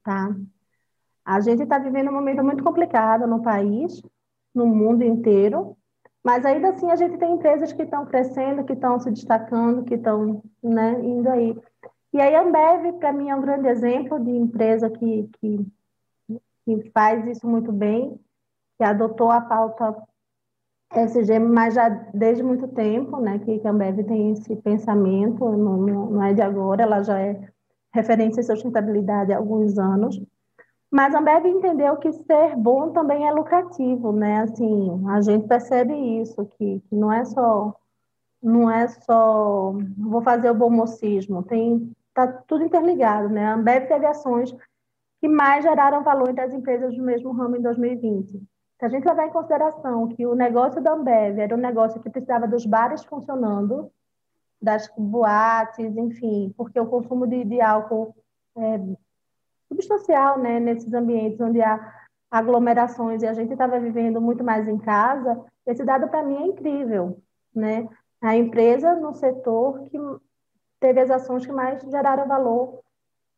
tá? 0.03 0.35
A 1.25 1.39
gente 1.39 1.63
está 1.63 1.79
vivendo 1.79 2.11
um 2.11 2.15
momento 2.15 2.43
muito 2.43 2.65
complicado 2.65 3.25
no 3.25 3.41
país, 3.41 4.03
no 4.53 4.67
mundo 4.67 5.05
inteiro, 5.05 5.77
mas 6.25 6.45
ainda 6.47 6.71
assim 6.71 6.91
a 6.91 6.97
gente 6.97 7.19
tem 7.19 7.33
empresas 7.33 7.73
que 7.73 7.83
estão 7.83 8.07
crescendo, 8.07 8.65
que 8.65 8.75
estão 8.75 8.99
se 9.01 9.11
destacando, 9.11 9.85
que 9.85 9.95
estão 9.95 10.43
né, 10.63 11.01
indo 11.03 11.29
aí. 11.29 11.57
E 12.13 12.21
aí 12.21 12.35
a 12.35 12.43
Ambev, 12.43 12.99
para 12.99 13.13
mim, 13.13 13.31
é 13.31 13.35
um 13.35 13.41
grande 13.41 13.69
exemplo 13.69 14.21
de 14.21 14.31
empresa 14.31 14.89
que, 14.89 15.29
que, 15.41 15.67
que 16.65 16.91
faz 16.91 17.27
isso 17.27 17.47
muito 17.47 17.73
bem, 17.73 18.21
que 18.79 18.85
adotou 18.85 19.31
a 19.31 19.41
pauta 19.41 19.97
SG, 20.95 21.39
mas 21.39 21.75
já 21.75 21.89
desde 21.89 22.43
muito 22.43 22.69
tempo, 22.69 23.19
né, 23.19 23.39
que, 23.39 23.59
que 23.59 23.67
a 23.67 23.71
Ambev 23.71 24.05
tem 24.05 24.33
esse 24.33 24.55
pensamento, 24.57 25.45
não, 25.57 25.79
não 25.79 26.23
é 26.23 26.35
de 26.35 26.43
agora, 26.43 26.83
ela 26.83 27.03
já 27.03 27.19
é 27.19 27.49
referência 27.93 28.41
em 28.41 28.45
sustentabilidade 28.45 29.33
há 29.33 29.39
alguns 29.39 29.79
anos. 29.79 30.21
Mas 30.93 31.15
a 31.15 31.21
Ambev 31.21 31.47
entendeu 31.47 31.97
que 31.97 32.13
ser 32.13 32.55
bom 32.55 32.93
também 32.93 33.27
é 33.27 33.33
lucrativo, 33.33 34.13
né? 34.13 34.43
Assim, 34.43 35.03
a 35.09 35.23
gente 35.23 35.49
percebe 35.49 35.95
isso, 36.21 36.45
que, 36.45 36.81
que 36.81 36.95
não 36.95 37.11
é 37.11 37.25
só 37.25 37.75
não 38.43 38.71
é 38.71 38.89
só 38.89 39.73
vou 39.97 40.21
fazer 40.21 40.51
o 40.51 40.55
bom 40.55 40.69
mocismo, 40.69 41.43
tem 41.45 41.93
tá 42.13 42.27
tudo 42.27 42.65
interligado, 42.65 43.31
né? 43.31 43.47
A 43.47 43.55
Ambev 43.55 43.89
teve 43.89 44.05
ações 44.05 44.55
que 45.19 45.29
mais 45.29 45.65
geraram 45.65 46.03
valor 46.03 46.29
entre 46.29 46.45
as 46.45 46.53
empresas 46.53 46.95
do 46.95 47.03
mesmo 47.03 47.33
ramo 47.33 47.57
em 47.57 47.63
2020. 47.63 48.33
Se 48.33 48.85
a 48.85 48.89
gente 48.89 49.07
levar 49.07 49.27
em 49.29 49.33
consideração 49.33 50.09
que 50.09 50.27
o 50.27 50.35
negócio 50.35 50.83
da 50.83 50.93
Ambev 50.93 51.39
era 51.39 51.55
um 51.55 51.59
negócio 51.59 52.03
que 52.03 52.11
precisava 52.11 52.47
dos 52.47 52.67
bares 52.67 53.03
funcionando, 53.05 53.91
das 54.61 54.93
boates, 54.99 55.97
enfim, 55.97 56.53
porque 56.55 56.79
o 56.79 56.87
consumo 56.87 57.27
de, 57.27 57.45
de 57.45 57.63
álcool 57.63 58.15
é 58.59 58.79
substancial 59.73 60.39
né, 60.39 60.61
nesses 60.61 60.93
ambientes 60.93 61.41
onde 61.41 61.61
há 61.61 62.03
aglomerações 62.31 63.23
e 63.23 63.27
a 63.27 63.35
gente 63.35 63.53
estava 63.53 63.79
vivendo 63.79 64.21
muito 64.21 64.43
mais 64.43 64.67
em 64.69 64.79
casa, 64.79 65.45
esse 65.67 65.85
dado 65.85 66.09
para 66.09 66.23
mim 66.23 66.37
é 66.37 66.47
incrível. 66.47 67.19
Né? 67.55 67.89
A 68.21 68.37
empresa 68.37 68.95
no 68.97 69.15
setor 69.15 69.85
que 69.89 69.99
teve 70.81 71.01
as 71.01 71.11
ações 71.11 71.45
que 71.45 71.53
mais 71.53 71.83
geraram 71.83 72.27
valor 72.27 72.81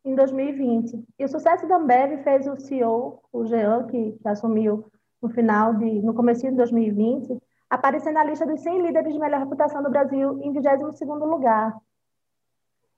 em 0.04 0.14
2020. 0.14 1.02
E 1.18 1.24
o 1.24 1.28
sucesso 1.28 1.66
da 1.66 1.76
Ambev 1.76 2.22
fez 2.22 2.46
o 2.46 2.56
CEO, 2.56 3.20
o 3.32 3.44
Jean, 3.46 3.86
que, 3.86 4.12
que 4.12 4.28
assumiu 4.28 4.84
no 5.20 5.30
final 5.30 5.74
de, 5.74 6.02
no 6.02 6.14
começo 6.14 6.42
de 6.42 6.52
2020, 6.52 7.38
aparecer 7.68 8.12
na 8.12 8.22
lista 8.22 8.46
dos 8.46 8.60
100 8.60 8.82
líderes 8.82 9.12
de 9.12 9.18
melhor 9.18 9.40
reputação 9.40 9.82
do 9.82 9.90
Brasil 9.90 10.38
em 10.42 10.52
22º 10.52 11.24
lugar. 11.24 11.76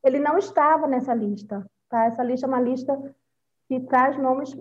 Ele 0.03 0.19
não 0.19 0.37
estava 0.37 0.87
nessa 0.87 1.15
lista, 1.15 1.65
tá? 1.89 2.05
Essa 2.07 2.23
lista 2.23 2.47
é 2.47 2.49
uma 2.49 2.61
lista 2.61 3.15
que 3.69 3.81
traz 3.81 4.17
nomes, 4.17 4.57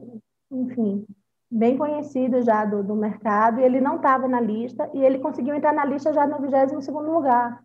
enfim, 0.52 1.06
bem 1.50 1.78
conhecidos 1.78 2.46
já 2.46 2.66
do, 2.66 2.84
do 2.84 2.96
mercado, 2.96 3.60
e 3.60 3.64
ele 3.64 3.80
não 3.80 3.98
estava 3.98 4.28
na 4.28 4.42
lista, 4.42 4.90
e 4.94 5.04
ele 5.04 5.20
conseguiu 5.20 5.56
entrar 5.56 5.74
na 5.74 5.86
lista 5.86 6.14
já 6.14 6.26
no 6.28 6.38
22º 6.38 7.02
lugar, 7.02 7.64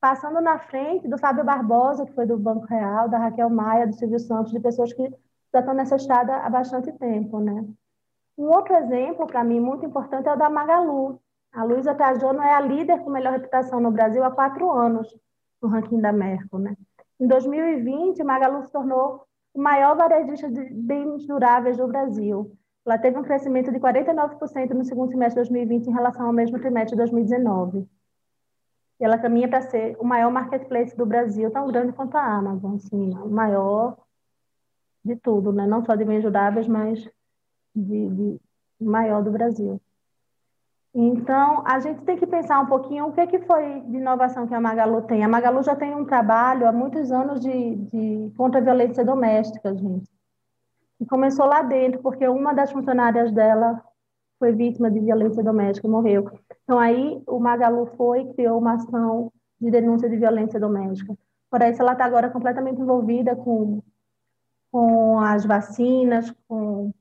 passando 0.00 0.40
na 0.40 0.58
frente 0.58 1.08
do 1.08 1.18
Fábio 1.18 1.44
Barbosa, 1.44 2.06
que 2.06 2.12
foi 2.12 2.26
do 2.26 2.38
Banco 2.38 2.66
Real, 2.66 3.08
da 3.08 3.18
Raquel 3.18 3.50
Maia, 3.50 3.86
do 3.86 3.94
Silvio 3.94 4.20
Santos, 4.20 4.52
de 4.52 4.60
pessoas 4.60 4.92
que 4.92 5.08
já 5.52 5.60
estão 5.60 5.74
nessa 5.74 5.96
estrada 5.96 6.36
há 6.36 6.48
bastante 6.48 6.92
tempo, 6.92 7.40
né? 7.40 7.66
Um 8.36 8.44
outro 8.44 8.74
exemplo, 8.74 9.26
para 9.26 9.42
mim, 9.42 9.58
muito 9.58 9.84
importante, 9.84 10.28
é 10.28 10.32
o 10.32 10.36
da 10.36 10.48
Magalu. 10.48 11.20
A 11.52 11.64
Luísa 11.64 11.94
Trajano 11.94 12.40
é 12.40 12.54
a 12.54 12.60
líder 12.60 13.00
com 13.00 13.10
melhor 13.10 13.32
reputação 13.32 13.80
no 13.80 13.90
Brasil 13.90 14.22
há 14.22 14.30
quatro 14.30 14.70
anos 14.70 15.12
no 15.60 15.68
ranking 15.68 16.00
da 16.00 16.12
Merco, 16.12 16.58
né? 16.58 16.76
Em 17.18 17.26
2020, 17.26 18.22
Magalu 18.22 18.62
se 18.62 18.70
tornou 18.70 19.26
maior 19.58 19.96
varejista 19.96 20.50
de 20.50 20.72
bens 20.72 21.26
duráveis 21.26 21.76
do 21.76 21.88
Brasil. 21.88 22.56
Ela 22.86 22.96
teve 22.96 23.18
um 23.18 23.22
crescimento 23.22 23.72
de 23.72 23.78
49% 23.78 24.70
no 24.70 24.84
segundo 24.84 25.10
semestre 25.10 25.42
de 25.42 25.48
2020 25.48 25.86
em 25.88 25.92
relação 25.92 26.26
ao 26.26 26.32
mesmo 26.32 26.58
trimestre 26.58 26.92
de 26.96 27.02
2019. 27.02 27.86
E 29.00 29.04
ela 29.04 29.18
caminha 29.18 29.48
para 29.48 29.62
ser 29.62 29.96
o 29.98 30.04
maior 30.04 30.30
marketplace 30.30 30.96
do 30.96 31.04
Brasil, 31.04 31.50
tão 31.50 31.66
grande 31.66 31.92
quanto 31.92 32.16
a 32.16 32.24
Amazon, 32.24 32.76
assim, 32.76 33.14
o 33.18 33.28
maior 33.28 33.96
de 35.04 35.16
tudo, 35.16 35.52
né? 35.52 35.66
não 35.66 35.84
só 35.84 35.94
de 35.94 36.04
bens 36.04 36.22
duráveis, 36.22 36.66
mas 36.66 37.08
de, 37.74 38.08
de 38.08 38.40
maior 38.80 39.22
do 39.22 39.30
Brasil. 39.30 39.80
Então, 41.00 41.62
a 41.64 41.78
gente 41.78 42.02
tem 42.02 42.16
que 42.16 42.26
pensar 42.26 42.58
um 42.58 42.66
pouquinho 42.66 43.06
o 43.06 43.12
que, 43.12 43.24
que 43.28 43.38
foi 43.38 43.82
de 43.82 43.98
inovação 43.98 44.48
que 44.48 44.54
a 44.54 44.60
Magalu 44.60 45.02
tem. 45.02 45.22
A 45.22 45.28
Magalu 45.28 45.62
já 45.62 45.76
tem 45.76 45.94
um 45.94 46.04
trabalho 46.04 46.66
há 46.66 46.72
muitos 46.72 47.12
anos 47.12 47.40
de, 47.40 47.76
de 47.76 48.32
contra 48.36 48.58
a 48.58 48.64
violência 48.64 49.04
doméstica, 49.04 49.72
gente. 49.76 50.10
E 51.00 51.06
começou 51.06 51.46
lá 51.46 51.62
dentro, 51.62 52.02
porque 52.02 52.26
uma 52.26 52.52
das 52.52 52.72
funcionárias 52.72 53.30
dela 53.30 53.80
foi 54.40 54.52
vítima 54.52 54.90
de 54.90 54.98
violência 54.98 55.40
doméstica 55.40 55.86
e 55.86 55.90
morreu. 55.90 56.32
Então, 56.64 56.80
aí 56.80 57.22
o 57.28 57.38
Magalu 57.38 57.86
foi 57.96 58.22
e 58.22 58.34
criou 58.34 58.58
uma 58.58 58.72
ação 58.72 59.32
de 59.60 59.70
denúncia 59.70 60.08
de 60.08 60.16
violência 60.16 60.58
doméstica. 60.58 61.16
Por 61.48 61.62
isso, 61.62 61.80
ela 61.80 61.92
está 61.92 62.06
agora 62.06 62.28
completamente 62.28 62.80
envolvida 62.80 63.36
com, 63.36 63.80
com 64.72 65.20
as 65.20 65.46
vacinas, 65.46 66.34
com 66.48 66.92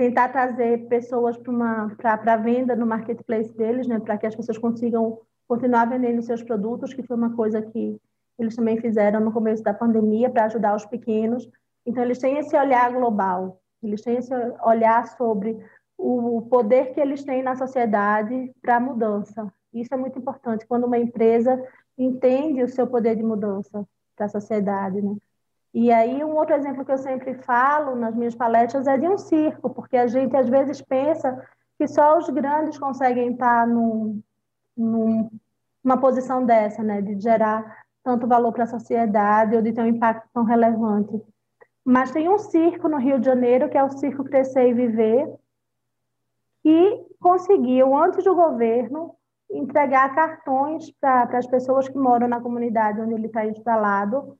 tentar 0.00 0.30
trazer 0.30 0.88
pessoas 0.88 1.36
para 1.36 2.32
a 2.32 2.36
venda 2.38 2.74
no 2.74 2.86
marketplace 2.86 3.54
deles, 3.54 3.86
né, 3.86 4.00
para 4.00 4.16
que 4.16 4.26
as 4.26 4.34
pessoas 4.34 4.56
consigam 4.56 5.20
continuar 5.46 5.84
vendendo 5.84 6.22
seus 6.22 6.42
produtos, 6.42 6.94
que 6.94 7.02
foi 7.02 7.14
uma 7.14 7.36
coisa 7.36 7.60
que 7.60 8.00
eles 8.38 8.56
também 8.56 8.80
fizeram 8.80 9.20
no 9.20 9.30
começo 9.30 9.62
da 9.62 9.74
pandemia 9.74 10.30
para 10.30 10.46
ajudar 10.46 10.74
os 10.74 10.86
pequenos. 10.86 11.46
Então, 11.84 12.02
eles 12.02 12.18
têm 12.18 12.38
esse 12.38 12.56
olhar 12.56 12.90
global, 12.90 13.60
eles 13.82 14.00
têm 14.00 14.16
esse 14.16 14.32
olhar 14.64 15.06
sobre 15.18 15.62
o 15.98 16.46
poder 16.48 16.94
que 16.94 17.00
eles 17.00 17.22
têm 17.22 17.42
na 17.42 17.54
sociedade 17.54 18.54
para 18.62 18.76
a 18.76 18.80
mudança. 18.80 19.52
Isso 19.70 19.92
é 19.92 19.98
muito 19.98 20.18
importante 20.18 20.66
quando 20.66 20.84
uma 20.84 20.96
empresa 20.96 21.62
entende 21.98 22.62
o 22.62 22.68
seu 22.70 22.86
poder 22.86 23.16
de 23.16 23.22
mudança 23.22 23.86
para 24.16 24.24
a 24.24 24.30
sociedade, 24.30 25.02
né? 25.02 25.14
E 25.72 25.92
aí 25.92 26.24
um 26.24 26.34
outro 26.36 26.54
exemplo 26.54 26.84
que 26.84 26.92
eu 26.92 26.98
sempre 26.98 27.34
falo 27.34 27.94
nas 27.94 28.14
minhas 28.14 28.34
palestras 28.34 28.86
é 28.86 28.98
de 28.98 29.08
um 29.08 29.16
circo, 29.16 29.70
porque 29.70 29.96
a 29.96 30.06
gente 30.06 30.36
às 30.36 30.48
vezes 30.48 30.82
pensa 30.82 31.46
que 31.78 31.86
só 31.86 32.18
os 32.18 32.28
grandes 32.28 32.78
conseguem 32.78 33.32
estar 33.32 33.66
num, 33.66 34.20
num, 34.76 35.30
numa 35.82 35.98
posição 35.98 36.44
dessa, 36.44 36.82
né, 36.82 37.00
de 37.00 37.20
gerar 37.20 37.84
tanto 38.02 38.26
valor 38.26 38.52
para 38.52 38.64
a 38.64 38.68
sociedade 38.68 39.54
ou 39.54 39.62
de 39.62 39.72
ter 39.72 39.82
um 39.82 39.86
impacto 39.86 40.28
tão 40.32 40.44
relevante. 40.44 41.22
Mas 41.84 42.10
tem 42.10 42.28
um 42.28 42.38
circo 42.38 42.88
no 42.88 42.98
Rio 42.98 43.18
de 43.18 43.26
Janeiro, 43.26 43.68
que 43.68 43.78
é 43.78 43.82
o 43.82 43.90
Circo 43.90 44.24
Crescer 44.24 44.68
e 44.68 44.74
Viver, 44.74 45.32
que 46.62 47.06
conseguiu, 47.20 47.96
antes 47.96 48.24
do 48.24 48.34
governo, 48.34 49.14
entregar 49.50 50.14
cartões 50.14 50.90
para 51.00 51.38
as 51.38 51.46
pessoas 51.46 51.88
que 51.88 51.96
moram 51.96 52.28
na 52.28 52.40
comunidade 52.40 53.00
onde 53.00 53.14
ele 53.14 53.26
está 53.26 53.44
instalado, 53.46 54.38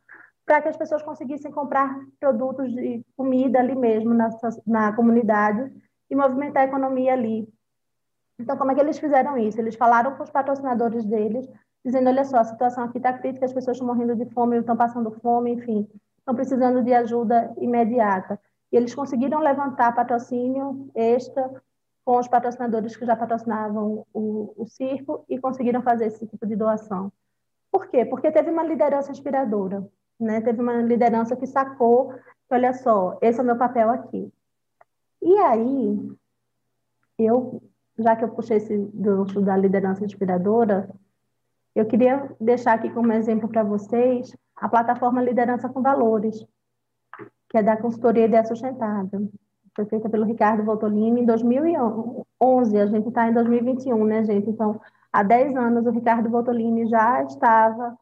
para 0.51 0.63
que 0.63 0.69
as 0.69 0.77
pessoas 0.77 1.01
conseguissem 1.01 1.53
comprar 1.53 1.97
produtos 2.19 2.75
de 2.75 3.07
comida 3.17 3.61
ali 3.61 3.77
mesmo, 3.77 4.13
na, 4.13 4.29
na 4.67 4.93
comunidade, 4.93 5.73
e 6.11 6.17
movimentar 6.17 6.65
a 6.65 6.67
economia 6.67 7.13
ali. 7.13 7.49
Então, 8.37 8.57
como 8.57 8.73
é 8.73 8.75
que 8.75 8.81
eles 8.81 8.99
fizeram 8.99 9.39
isso? 9.39 9.61
Eles 9.61 9.77
falaram 9.77 10.17
com 10.17 10.25
os 10.25 10.31
patrocinadores 10.31 11.05
deles, 11.05 11.49
dizendo: 11.85 12.09
olha 12.09 12.25
só, 12.25 12.39
a 12.39 12.45
situação 12.45 12.83
aqui 12.83 12.99
está 12.99 13.13
crítica, 13.13 13.47
as 13.47 13.53
pessoas 13.53 13.77
estão 13.77 13.87
morrendo 13.87 14.17
de 14.17 14.29
fome, 14.33 14.59
estão 14.59 14.77
passando 14.77 15.13
fome, 15.23 15.53
enfim, 15.53 15.89
estão 16.19 16.35
precisando 16.35 16.83
de 16.83 16.93
ajuda 16.95 17.55
imediata. 17.59 18.37
E 18.73 18.77
eles 18.77 18.93
conseguiram 18.93 19.39
levantar 19.39 19.95
patrocínio 19.95 20.91
extra 20.97 21.49
com 22.05 22.19
os 22.19 22.27
patrocinadores 22.27 22.97
que 22.97 23.07
já 23.07 23.15
patrocinavam 23.15 24.05
o, 24.13 24.53
o 24.57 24.67
circo 24.67 25.25
e 25.29 25.39
conseguiram 25.39 25.81
fazer 25.81 26.07
esse 26.07 26.27
tipo 26.27 26.45
de 26.45 26.57
doação. 26.57 27.13
Por 27.71 27.87
quê? 27.87 28.05
Porque 28.05 28.33
teve 28.33 28.51
uma 28.51 28.65
liderança 28.65 29.13
inspiradora, 29.13 29.89
né? 30.20 30.40
Teve 30.40 30.61
uma 30.61 30.76
liderança 30.83 31.37
que 31.37 31.46
sacou, 31.46 32.12
que, 32.12 32.54
olha 32.54 32.72
só, 32.74 33.18
esse 33.20 33.38
é 33.38 33.42
o 33.42 33.46
meu 33.46 33.56
papel 33.56 33.90
aqui. 33.90 34.33
E 35.22 35.37
aí, 35.38 36.16
eu, 37.18 37.62
já 37.98 38.16
que 38.16 38.24
eu 38.24 38.30
puxei 38.30 38.59
esse 38.59 38.76
gancho 38.94 39.40
da 39.40 39.56
liderança 39.56 40.04
inspiradora, 40.04 40.88
eu 41.74 41.87
queria 41.87 42.30
deixar 42.40 42.74
aqui 42.74 42.90
como 42.90 43.12
exemplo 43.12 43.48
para 43.48 43.62
vocês 43.62 44.35
a 44.56 44.68
plataforma 44.68 45.22
Liderança 45.22 45.68
com 45.68 45.83
Valores, 45.83 46.44
que 47.48 47.59
é 47.59 47.62
da 47.62 47.76
consultoria 47.76 48.26
Ideia 48.26 48.44
Sustentável. 48.44 49.30
Foi 49.74 49.85
feita 49.87 50.09
pelo 50.09 50.24
Ricardo 50.24 50.64
Voltolini 50.64 51.20
em 51.22 51.24
2011, 51.24 52.78
a 52.78 52.87
gente 52.87 53.09
está 53.09 53.28
em 53.28 53.33
2021, 53.33 54.04
né, 54.04 54.24
gente? 54.24 54.50
Então, 54.50 54.80
há 55.12 55.22
10 55.22 55.56
anos 55.56 55.87
o 55.87 55.90
Ricardo 55.90 56.28
Voltolini 56.28 56.87
já 56.87 57.22
estava 57.22 57.96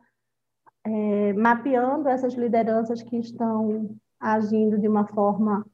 é, 0.89 1.33
mapeando 1.35 2.09
essas 2.09 2.35
lideranças 2.35 3.03
que 3.03 3.19
estão 3.19 3.95
agindo 4.19 4.79
de 4.79 4.89
uma 4.89 5.07
forma 5.07 5.65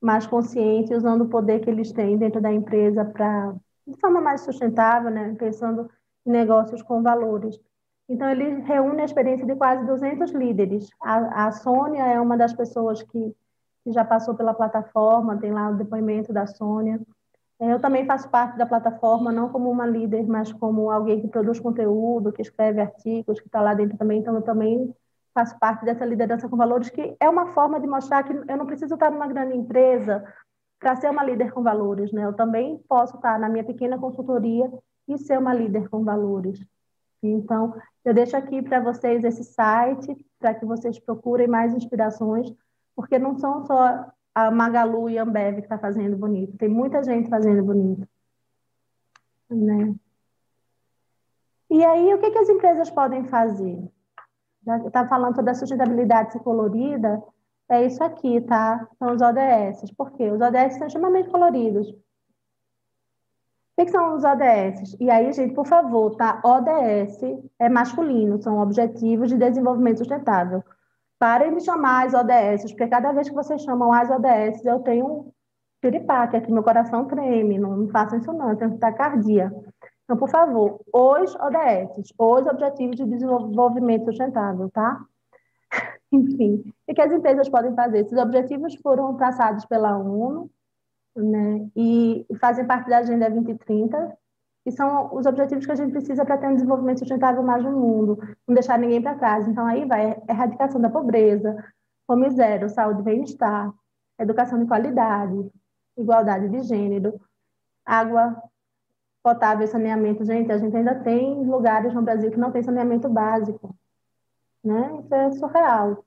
mais 0.00 0.26
consciente, 0.26 0.92
usando 0.92 1.22
o 1.22 1.28
poder 1.28 1.60
que 1.60 1.70
eles 1.70 1.92
têm 1.92 2.18
dentro 2.18 2.40
da 2.40 2.52
empresa 2.52 3.04
para 3.04 3.54
de 3.86 3.98
forma 4.00 4.20
mais 4.20 4.40
sustentável, 4.40 5.10
né? 5.10 5.34
pensando 5.38 5.88
em 6.26 6.30
negócios 6.30 6.82
com 6.82 7.02
valores. 7.02 7.60
Então, 8.08 8.28
ele 8.28 8.60
reúne 8.62 9.02
a 9.02 9.04
experiência 9.04 9.46
de 9.46 9.54
quase 9.54 9.86
200 9.86 10.32
líderes. 10.32 10.90
A, 11.00 11.46
a 11.46 11.52
Sônia 11.52 12.02
é 12.06 12.20
uma 12.20 12.36
das 12.36 12.52
pessoas 12.52 13.02
que, 13.02 13.34
que 13.84 13.92
já 13.92 14.04
passou 14.04 14.34
pela 14.34 14.52
plataforma, 14.52 15.38
tem 15.38 15.52
lá 15.52 15.70
o 15.70 15.76
depoimento 15.76 16.32
da 16.32 16.46
Sônia. 16.46 17.00
É, 17.60 17.72
eu 17.72 17.80
também 17.80 18.04
faço 18.04 18.28
parte 18.28 18.58
da 18.58 18.66
plataforma, 18.66 19.32
não 19.32 19.48
como 19.48 19.70
uma 19.70 19.86
líder, 19.86 20.26
mas 20.26 20.52
como 20.52 20.90
alguém 20.90 21.20
que 21.20 21.28
produz 21.28 21.60
conteúdo, 21.60 22.32
que 22.32 22.42
escreve 22.42 22.80
artigos, 22.80 23.40
que 23.40 23.46
está 23.46 23.60
lá 23.60 23.74
dentro 23.74 23.96
também. 23.96 24.20
Então, 24.20 24.34
eu 24.34 24.42
também 24.42 24.94
faço 25.32 25.58
parte 25.58 25.84
dessa 25.84 26.04
liderança 26.04 26.48
com 26.48 26.56
valores, 26.56 26.90
que 26.90 27.16
é 27.18 27.28
uma 27.28 27.48
forma 27.48 27.80
de 27.80 27.86
mostrar 27.86 28.22
que 28.22 28.32
eu 28.32 28.56
não 28.56 28.66
preciso 28.66 28.94
estar 28.94 29.10
numa 29.10 29.26
grande 29.26 29.56
empresa 29.56 30.24
para 30.78 30.96
ser 30.96 31.10
uma 31.10 31.24
líder 31.24 31.52
com 31.52 31.62
valores. 31.62 32.12
Né? 32.12 32.24
Eu 32.24 32.32
também 32.32 32.78
posso 32.88 33.16
estar 33.16 33.38
na 33.38 33.48
minha 33.48 33.64
pequena 33.64 33.98
consultoria 33.98 34.70
e 35.08 35.18
ser 35.18 35.38
uma 35.38 35.54
líder 35.54 35.88
com 35.88 36.04
valores. 36.04 36.64
Então, 37.22 37.74
eu 38.04 38.12
deixo 38.12 38.36
aqui 38.36 38.62
para 38.62 38.80
vocês 38.80 39.24
esse 39.24 39.44
site, 39.44 40.14
para 40.38 40.54
que 40.54 40.66
vocês 40.66 40.98
procurem 40.98 41.48
mais 41.48 41.74
inspirações, 41.74 42.52
porque 42.94 43.18
não 43.18 43.38
são 43.38 43.64
só 43.64 44.06
a 44.34 44.50
Magalu 44.50 45.08
e 45.10 45.18
a 45.18 45.22
Ambev 45.22 45.56
que 45.56 45.62
está 45.62 45.78
fazendo 45.78 46.16
bonito, 46.16 46.56
tem 46.56 46.68
muita 46.68 47.02
gente 47.02 47.28
fazendo 47.28 47.62
bonito. 47.62 48.06
Né? 49.50 49.94
E 51.70 51.84
aí, 51.84 52.12
o 52.14 52.18
que, 52.18 52.30
que 52.30 52.38
as 52.38 52.48
empresas 52.48 52.90
podem 52.90 53.24
fazer? 53.24 53.90
Estava 54.86 55.08
falando 55.08 55.36
sobre 55.36 55.50
a 55.50 55.54
sustentabilidade 55.54 56.38
colorida, 56.40 57.22
é 57.68 57.84
isso 57.86 58.02
aqui, 58.02 58.40
tá? 58.42 58.88
São 58.98 59.14
os 59.14 59.22
ODS. 59.22 59.90
Por 59.96 60.12
quê? 60.12 60.30
Os 60.30 60.40
ODS 60.40 60.76
são 60.76 60.86
extremamente 60.86 61.30
coloridos. 61.30 61.88
O 63.76 63.84
que 63.84 63.88
são 63.88 64.14
os 64.14 64.24
ODS? 64.24 64.96
E 65.00 65.10
aí, 65.10 65.32
gente, 65.32 65.54
por 65.54 65.66
favor, 65.66 66.14
tá? 66.16 66.40
ODS 66.44 67.20
é 67.58 67.68
masculino, 67.68 68.40
são 68.42 68.58
Objetivos 68.60 69.30
de 69.30 69.36
Desenvolvimento 69.36 69.98
Sustentável. 69.98 70.62
Parem 71.18 71.54
de 71.54 71.64
chamar 71.64 72.06
as 72.06 72.14
ODS, 72.14 72.70
porque 72.70 72.88
cada 72.88 73.12
vez 73.12 73.28
que 73.28 73.34
vocês 73.34 73.62
chamam 73.62 73.92
as 73.92 74.10
ODS, 74.10 74.64
eu 74.64 74.80
tenho 74.80 75.06
um 75.06 75.32
piripaque 75.80 76.36
aqui, 76.36 76.50
meu 76.50 76.62
coração 76.62 77.06
treme, 77.06 77.58
não, 77.58 77.76
não 77.76 77.88
façam 77.88 78.18
isso 78.18 78.32
não, 78.32 78.50
eu 78.50 78.56
tenho 78.56 78.78
taquicardia. 78.78 79.52
Então, 80.04 80.16
por 80.16 80.28
favor, 80.28 80.80
os 80.92 81.34
ODS, 81.34 82.12
os 82.18 82.46
Objetivos 82.46 82.96
de 82.96 83.06
Desenvolvimento 83.06 84.06
Sustentável, 84.06 84.70
tá? 84.70 85.02
Enfim, 86.12 86.62
o 86.86 86.94
que 86.94 87.00
as 87.00 87.12
empresas 87.12 87.48
podem 87.48 87.74
fazer? 87.74 88.00
Esses 88.00 88.18
objetivos 88.18 88.74
foram 88.76 89.16
traçados 89.16 89.64
pela 89.64 89.96
ONU, 89.96 90.50
né, 91.16 91.68
e 91.76 92.26
fazem 92.40 92.66
parte 92.66 92.90
da 92.90 92.98
Agenda 92.98 93.30
2030, 93.30 94.16
e 94.66 94.72
são 94.72 95.14
os 95.14 95.26
objetivos 95.26 95.66
que 95.66 95.72
a 95.72 95.74
gente 95.74 95.92
precisa 95.92 96.24
para 96.24 96.38
ter 96.38 96.48
um 96.48 96.54
desenvolvimento 96.54 97.00
sustentável 97.00 97.42
mais 97.42 97.62
no 97.62 97.72
mundo, 97.72 98.18
não 98.46 98.54
deixar 98.54 98.78
ninguém 98.78 99.02
para 99.02 99.16
trás. 99.16 99.46
Então, 99.46 99.66
aí 99.66 99.84
vai 99.84 100.22
erradicação 100.28 100.80
da 100.80 100.88
pobreza, 100.88 101.56
fome 102.06 102.30
zero, 102.30 102.68
saúde 102.68 103.00
e 103.00 103.04
bem-estar, 103.04 103.72
educação 104.18 104.58
de 104.58 104.66
qualidade, 104.66 105.50
igualdade 105.96 106.48
de 106.48 106.62
gênero, 106.62 107.20
água 107.84 108.42
potável 109.22 109.64
e 109.64 109.68
saneamento. 109.68 110.24
Gente, 110.24 110.50
a 110.50 110.58
gente 110.58 110.76
ainda 110.76 110.94
tem 110.94 111.44
lugares 111.44 111.92
no 111.92 112.02
Brasil 112.02 112.30
que 112.30 112.38
não 112.38 112.50
tem 112.50 112.62
saneamento 112.62 113.08
básico. 113.08 113.74
Né? 114.62 114.98
Isso 115.00 115.14
é 115.14 115.30
surreal 115.32 116.04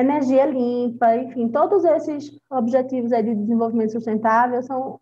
energia 0.00 0.46
limpa, 0.46 1.16
enfim, 1.16 1.48
todos 1.48 1.84
esses 1.84 2.36
objetivos 2.50 3.10
de 3.10 3.34
desenvolvimento 3.34 3.92
sustentável 3.92 4.62
são 4.62 5.00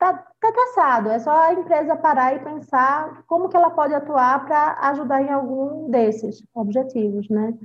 tá, 0.00 0.14
tá 0.14 0.50
traçado, 0.50 1.10
é 1.10 1.18
só 1.18 1.30
a 1.30 1.52
empresa 1.52 1.94
parar 1.94 2.34
e 2.34 2.42
pensar 2.42 3.22
como 3.26 3.50
que 3.50 3.56
ela 3.56 3.70
pode 3.70 3.92
atuar 3.92 4.46
para 4.46 4.78
ajudar 4.88 5.22
em 5.22 5.28
algum 5.28 5.90
desses 5.90 6.42
objetivos, 6.54 7.28
né? 7.28 7.56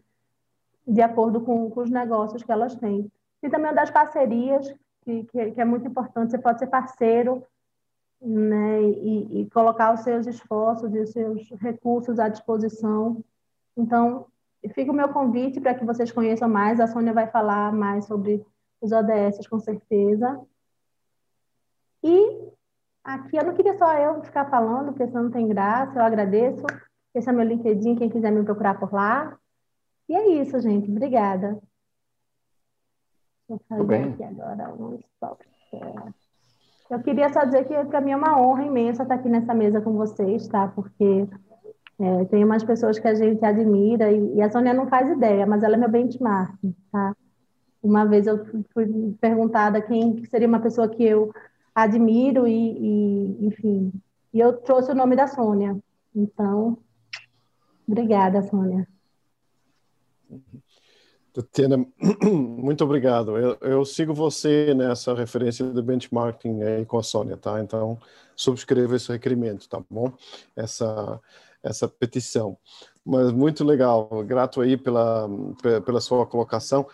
De 0.86 1.02
acordo 1.02 1.40
com, 1.42 1.72
com, 1.72 1.80
os 1.82 1.90
negócios 1.90 2.44
que 2.44 2.52
elas 2.52 2.76
têm. 2.76 3.10
E 3.42 3.50
também 3.50 3.74
das 3.74 3.90
parcerias, 3.90 4.68
que, 5.04 5.24
que, 5.24 5.52
que 5.52 5.62
é 5.62 5.66
muito 5.66 5.88
importante, 5.88 6.32
você 6.32 6.38
pode 6.38 6.60
ser 6.60 6.68
parceiro 6.68 7.42
né, 8.22 8.82
e, 8.82 9.42
e, 9.42 9.50
colocar 9.50 9.94
os 9.94 10.02
seus 10.02 10.28
esforços 10.28 10.94
e 10.94 11.00
os 11.00 11.12
seus 11.12 11.50
recursos 11.62 12.20
à 12.20 12.28
disposição. 12.28 13.24
Então, 13.78 14.26
fica 14.74 14.92
o 14.92 14.96
meu 14.96 15.10
convite 15.10 15.62
para 15.62 15.74
que 15.74 15.86
vocês 15.86 16.12
conheçam 16.12 16.50
mais. 16.50 16.80
A 16.82 16.88
Sônia 16.88 17.14
vai 17.14 17.28
falar 17.28 17.72
mais 17.72 18.06
sobre 18.06 18.46
os 18.82 18.92
ODS, 18.92 19.48
com 19.48 19.60
certeza. 19.60 20.46
E 22.06 22.52
aqui 23.04 23.36
eu 23.36 23.44
não 23.44 23.56
queria 23.56 23.76
só 23.80 23.92
eu 23.98 24.22
ficar 24.24 24.46
falando, 24.46 24.94
porque 24.94 25.08
senão 25.08 25.24
não 25.24 25.32
tem 25.32 25.48
graça. 25.48 25.98
Eu 25.98 26.04
agradeço. 26.04 26.64
Esse 27.16 27.28
é 27.28 27.34
meu 27.34 27.44
LinkedIn, 27.44 27.96
quem 27.96 28.12
quiser 28.12 28.32
me 28.32 28.44
procurar 28.44 28.80
por 28.80 28.94
lá. 28.94 29.36
E 30.08 30.14
é 30.14 30.28
isso, 30.40 30.60
gente. 30.60 30.92
Obrigada. 30.92 31.60
Vou 33.50 33.60
fazer 33.68 34.04
aqui 34.04 34.24
agora 34.24 34.72
um 34.76 35.00
stop. 35.16 35.44
Eu 36.92 37.00
queria 37.02 37.34
só 37.34 37.44
dizer 37.44 37.66
que 37.66 37.86
para 37.86 38.02
mim 38.02 38.12
é 38.12 38.16
uma 38.16 38.40
honra 38.40 38.66
imensa 38.66 39.02
estar 39.02 39.16
aqui 39.16 39.28
nessa 39.28 39.56
mesa 39.56 39.82
com 39.82 39.94
vocês, 39.94 40.48
tá? 40.48 40.68
Porque 40.68 41.28
é, 42.00 42.26
tem 42.26 42.44
umas 42.44 42.64
pessoas 42.64 43.00
que 43.00 43.08
a 43.08 43.16
gente 43.16 43.44
admira, 43.44 44.12
e, 44.12 44.36
e, 44.36 44.42
a 44.44 44.52
Sônia 44.52 44.76
não 44.76 44.88
faz 44.88 45.10
ideia, 45.10 45.48
mas 45.48 45.64
ela 45.64 45.74
é 45.74 45.78
meu 45.78 45.90
benchmark, 45.90 46.56
tá? 46.92 47.16
Uma 47.82 48.06
vez 48.06 48.28
eu 48.28 48.46
fui 48.74 49.16
perguntada 49.20 49.82
quem 49.82 50.24
seria 50.26 50.48
uma 50.48 50.60
pessoa 50.60 50.88
que 50.88 51.04
eu 51.04 51.32
admiro 51.76 52.48
e, 52.48 52.54
e 52.54 53.46
enfim, 53.46 53.92
e 54.34 54.40
eu 54.40 54.54
trouxe 54.54 54.92
o 54.92 54.96
nome 54.96 55.16
da 55.16 55.28
Sônia. 55.28 55.78
Então, 56.16 56.78
obrigada, 57.88 58.42
Sônia. 58.42 58.88
Tatiana, 61.34 61.86
muito 62.24 62.84
obrigado. 62.84 63.38
Eu, 63.38 63.58
eu, 63.60 63.86
sigo 63.86 64.14
você 64.14 64.74
nessa 64.74 65.14
referência 65.14 65.66
de 65.70 65.82
benchmarking 65.82 66.64
aí 66.64 66.86
com 66.86 66.98
a 66.98 67.04
Sônia, 67.04 67.36
tá? 67.36 67.62
Então, 67.62 68.00
subscreva 68.36 68.96
esse 68.96 69.12
requerimento, 69.12 69.68
tá 69.68 69.84
bom? 69.90 70.14
Essa 70.56 71.22
essa 71.66 71.88
petição. 71.88 72.58
Mas 73.04 73.32
muito 73.32 73.64
legal, 73.64 74.08
grato 74.26 74.62
aí 74.62 74.78
pela, 74.78 75.28
pela 75.84 76.00
sua 76.00 76.26
colocação. 76.26 76.88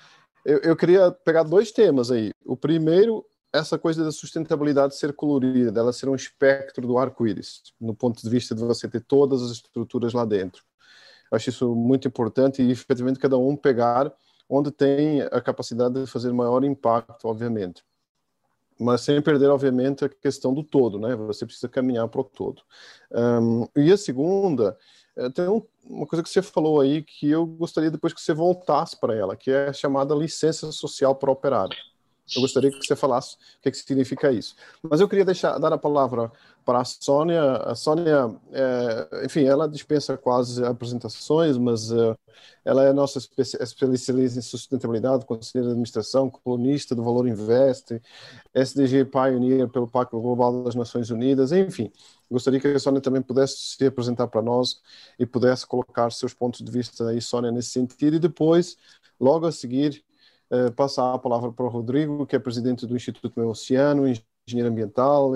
Eu, 0.46 0.60
eu 0.60 0.76
queria 0.76 1.12
pegar 1.12 1.44
dois 1.44 1.72
temas 1.72 2.10
aí. 2.10 2.32
O 2.46 2.56
primeiro, 2.56 3.26
essa 3.54 3.78
coisa 3.78 4.04
da 4.04 4.12
sustentabilidade 4.12 4.96
ser 4.96 5.14
colorida, 5.14 5.72
dela 5.72 5.92
ser 5.94 6.08
um 6.10 6.16
espectro 6.16 6.88
do 6.88 6.98
arco-íris, 6.98 7.74
no 7.80 7.94
ponto 7.94 8.22
de 8.22 8.30
vista 8.30 8.56
de 8.56 8.62
você 8.62 8.88
ter 8.88 9.02
todas 9.02 9.42
as 9.42 9.52
estruturas 9.52 10.14
lá 10.14 10.26
dentro. 10.26 10.64
Eu 11.32 11.36
acho 11.36 11.50
isso 11.50 11.76
muito 11.76 12.08
importante 12.08 12.62
e, 12.62 12.72
efetivamente, 12.72 13.20
cada 13.20 13.38
um 13.38 13.56
pegar 13.56 14.14
onde 14.50 14.72
tem 14.72 15.22
a 15.22 15.42
capacidade 15.42 16.02
de 16.02 16.08
fazer 16.08 16.32
maior 16.34 16.64
impacto, 16.64 17.28
obviamente 17.28 17.84
mas 18.82 19.02
sem 19.02 19.22
perder, 19.22 19.48
obviamente, 19.50 20.04
a 20.04 20.10
questão 20.10 20.54
do 20.54 20.64
todo, 20.64 21.00
né? 21.00 21.16
Você 21.16 21.46
precisa 21.46 21.70
caminhar 21.70 22.08
para 22.08 22.22
o 22.22 22.24
todo. 22.24 22.64
Um, 23.12 23.68
e 23.76 23.92
a 23.92 23.98
segunda, 23.98 24.76
eh, 25.16 25.30
tem 25.30 25.48
um, 25.48 25.62
uma 25.86 26.08
coisa 26.08 26.24
que 26.24 26.30
você 26.30 26.42
falou 26.42 26.82
aí 26.82 27.04
que 27.04 27.30
eu 27.30 27.46
gostaria 27.46 27.92
depois 27.92 28.12
que 28.12 28.20
você 28.20 28.34
voltasse 28.34 29.00
para 29.00 29.16
ela, 29.16 29.36
que 29.36 29.52
é 29.52 29.70
a 29.70 29.74
chamada 29.74 30.16
licença 30.16 30.72
social 30.72 31.16
para 31.16 31.32
operário. 31.32 31.78
Eu 32.36 32.42
gostaria 32.42 32.72
que 32.72 32.78
você 32.78 32.96
falasse 32.96 33.36
o 33.36 33.62
que, 33.62 33.70
é 33.70 33.72
que 33.72 33.78
significa 33.78 34.32
isso. 34.32 34.56
Mas 34.82 35.02
eu 35.02 35.08
queria 35.08 35.26
deixar 35.26 35.58
dar 35.58 35.74
a 35.74 35.78
palavra 35.78 36.32
para 36.64 36.80
a 36.80 36.86
Sônia. 36.86 37.58
A 37.58 37.76
Sônia, 37.76 38.34
é, 38.52 39.26
enfim, 39.26 39.44
ela 39.44 39.68
dispensa 39.68 40.18
quase 40.18 40.64
apresentações, 40.64 41.58
mas 41.58 41.92
é, 41.92 42.16
ela 42.64 42.84
é 42.84 42.94
nossa 42.94 43.18
especialista 43.18 44.40
em 44.40 44.42
sustentabilidade, 44.42 45.26
conselheira 45.26 45.68
de 45.68 45.72
administração, 45.72 46.30
colunista 46.30 46.96
do 46.96 47.04
Valor 47.04 47.28
Invest, 47.28 48.02
SDG 48.54 49.06
Pioneer 49.06 49.68
pelo 49.68 49.88
Pacto 49.88 50.20
Global 50.20 50.64
das 50.64 50.76
Nações 50.76 51.10
Unidas, 51.10 51.52
enfim. 51.52 51.92
Gostaria 52.30 52.60
que 52.60 52.68
a 52.68 52.80
Sônia 52.80 53.02
também 53.02 53.22
pudesse 53.22 53.58
se 53.58 53.86
apresentar 53.86 54.28
para 54.28 54.42
nós 54.42 54.80
e 55.20 55.26
pudesse 55.26 55.68
colocar 55.68 56.10
seus 56.12 56.34
pontos 56.34 56.62
de 56.64 56.72
vista 56.72 57.10
aí, 57.10 57.22
Sônia, 57.22 57.52
nesse 57.52 57.72
sentido, 57.72 58.16
e 58.16 58.20
depois, 58.20 58.78
logo 59.20 59.46
a 59.46 59.52
seguir, 59.52 60.02
eh, 60.52 60.70
passar 60.72 61.14
a 61.14 61.18
palavra 61.18 61.50
para 61.50 61.66
o 61.66 61.70
Rodrigo, 61.70 62.28
que 62.28 62.36
é 62.36 62.40
presidente 62.40 62.86
do 62.86 62.94
Instituto 62.94 63.40
Meu 63.40 63.50
Oceano, 63.52 64.06
engenheiro 64.46 64.70
ambiental, 64.70 65.34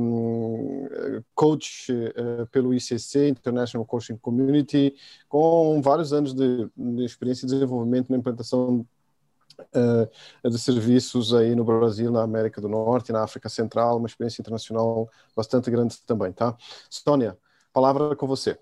um, 0.00 0.88
coach 1.32 1.92
uh, 1.92 2.44
pelo 2.50 2.74
ICC, 2.74 3.28
International 3.28 3.86
Coaching 3.86 4.16
Community, 4.16 4.96
com 5.28 5.80
vários 5.80 6.12
anos 6.12 6.34
de, 6.34 6.68
de 6.76 7.04
experiência 7.04 7.46
e 7.46 7.50
desenvolvimento 7.50 8.10
na 8.10 8.18
implantação 8.18 8.84
uh, 9.60 10.50
de 10.50 10.58
serviços 10.58 11.32
aí 11.32 11.54
no 11.54 11.64
Brasil, 11.64 12.10
na 12.10 12.22
América 12.22 12.60
do 12.60 12.68
Norte, 12.68 13.12
na 13.12 13.22
África 13.22 13.48
Central, 13.48 13.98
uma 13.98 14.08
experiência 14.08 14.42
internacional 14.42 15.08
bastante 15.36 15.70
grande 15.70 16.02
também, 16.02 16.32
tá? 16.32 16.56
Sônia, 16.90 17.38
palavra 17.72 18.16
com 18.16 18.26
você. 18.26 18.58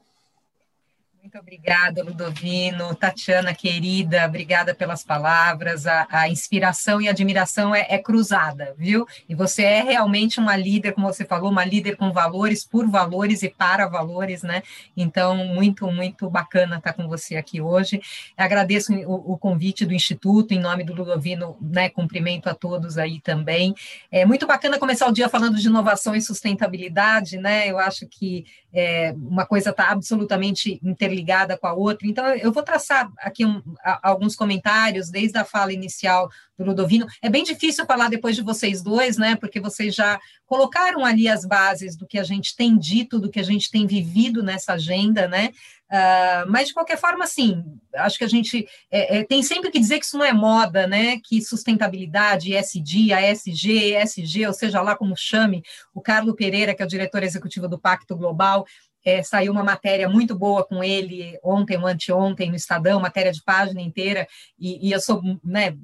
Muito 1.22 1.37
obrigada, 1.38 2.02
Ludovino. 2.02 2.94
Tatiana, 2.94 3.52
querida, 3.52 4.24
obrigada 4.24 4.74
pelas 4.74 5.04
palavras. 5.04 5.87
A, 5.87 6.06
a 6.09 6.28
inspiração 6.30 6.98
e 6.98 7.09
a 7.09 7.11
admiração 7.11 7.74
é, 7.74 7.87
é, 7.90 7.98
cruzada, 7.98 8.74
viu? 8.78 9.06
E 9.28 9.35
você 9.35 9.62
é 9.62 9.83
realmente 9.83 10.40
uma 10.40 10.56
líder, 10.56 10.92
como 10.92 11.06
você 11.06 11.26
falou, 11.26 11.50
uma 11.50 11.62
líder 11.62 11.96
com 11.96 12.11
valores, 12.11 12.64
por 12.64 12.88
valores 12.88 13.42
e 13.42 13.50
para 13.50 13.87
valores, 13.87 14.42
né? 14.42 14.62
Então, 14.96 15.37
muito, 15.37 15.87
muito 15.92 16.30
bacana 16.30 16.78
estar 16.78 16.94
com 16.94 17.06
você 17.06 17.37
aqui 17.37 17.61
hoje. 17.61 18.00
Agradeço 18.35 18.94
o, 18.94 19.33
o 19.33 19.37
convite 19.37 19.85
do 19.85 19.92
Instituto, 19.92 20.54
em 20.54 20.59
nome 20.59 20.85
do 20.85 20.94
Ludovino, 20.94 21.54
né? 21.61 21.90
Cumprimento 21.90 22.48
a 22.48 22.54
todos 22.54 22.96
aí 22.96 23.20
também. 23.20 23.74
É 24.11 24.24
muito 24.24 24.46
bacana 24.46 24.78
começar 24.78 25.06
o 25.06 25.12
dia 25.12 25.28
falando 25.28 25.59
de 25.59 25.66
inovação 25.66 26.16
e 26.16 26.22
sustentabilidade, 26.22 27.36
né? 27.36 27.70
Eu 27.70 27.78
acho 27.78 28.07
que 28.07 28.47
é, 28.72 29.12
uma 29.18 29.44
coisa 29.44 29.68
está 29.68 29.90
absolutamente 29.90 30.80
interessante 30.82 31.09
interligada 31.11 31.58
com 31.58 31.66
a 31.66 31.72
outra. 31.72 32.06
Então, 32.06 32.24
eu 32.36 32.52
vou 32.52 32.62
traçar 32.62 33.11
aqui 33.18 33.44
um, 33.44 33.61
alguns 34.02 34.36
comentários 34.36 35.11
desde 35.11 35.36
a 35.38 35.44
fala 35.44 35.72
inicial 35.72 36.30
do 36.56 36.64
Ludovino. 36.64 37.06
É 37.20 37.28
bem 37.28 37.42
difícil 37.42 37.84
falar 37.84 38.08
depois 38.08 38.36
de 38.36 38.42
vocês 38.42 38.82
dois, 38.82 39.16
né? 39.16 39.34
Porque 39.34 39.61
vocês 39.61 39.94
já 39.94 40.20
colocaram 40.46 41.04
ali 41.04 41.28
as 41.28 41.44
bases 41.44 41.96
do 41.96 42.06
que 42.06 42.18
a 42.18 42.22
gente 42.22 42.54
tem 42.54 42.78
dito, 42.78 43.18
do 43.18 43.30
que 43.30 43.40
a 43.40 43.44
gente 43.44 43.70
tem 43.70 43.86
vivido 43.86 44.42
nessa 44.42 44.74
agenda, 44.74 45.26
né? 45.26 45.50
Uh, 45.90 46.46
mas, 46.48 46.68
de 46.68 46.74
qualquer 46.74 46.96
forma, 46.96 47.26
sim, 47.26 47.64
acho 47.96 48.16
que 48.16 48.22
a 48.22 48.28
gente 48.28 48.68
é, 48.92 49.18
é, 49.18 49.24
tem 49.24 49.42
sempre 49.42 49.72
que 49.72 49.80
dizer 49.80 49.98
que 49.98 50.04
isso 50.04 50.16
não 50.16 50.24
é 50.24 50.32
moda, 50.32 50.86
né? 50.86 51.18
Que 51.24 51.42
sustentabilidade, 51.42 52.54
ESG, 52.54 53.12
ASG, 53.12 53.96
ESG, 53.96 54.46
ou 54.46 54.52
seja 54.52 54.80
lá 54.82 54.94
como 54.94 55.16
chame, 55.16 55.64
o 55.92 56.00
Carlo 56.00 56.36
Pereira, 56.36 56.74
que 56.74 56.82
é 56.82 56.84
o 56.84 56.88
diretor 56.88 57.24
executivo 57.24 57.66
do 57.66 57.78
Pacto 57.78 58.16
Global, 58.16 58.64
é, 59.05 59.22
saiu 59.22 59.53
uma 59.53 59.64
matéria 59.64 60.09
muito 60.09 60.34
boa 60.34 60.64
com 60.64 60.82
ele 60.82 61.38
ontem 61.42 61.76
ou 61.76 61.86
anteontem 61.86 62.51
no 62.51 62.57
Estadão, 62.57 63.01
matéria 63.01 63.32
de 63.32 63.42
página 63.42 63.80
inteira, 63.80 64.26
e, 64.59 64.88
e 64.88 64.92
eu 64.92 65.01
sou, 65.01 65.22
né, 65.42 65.76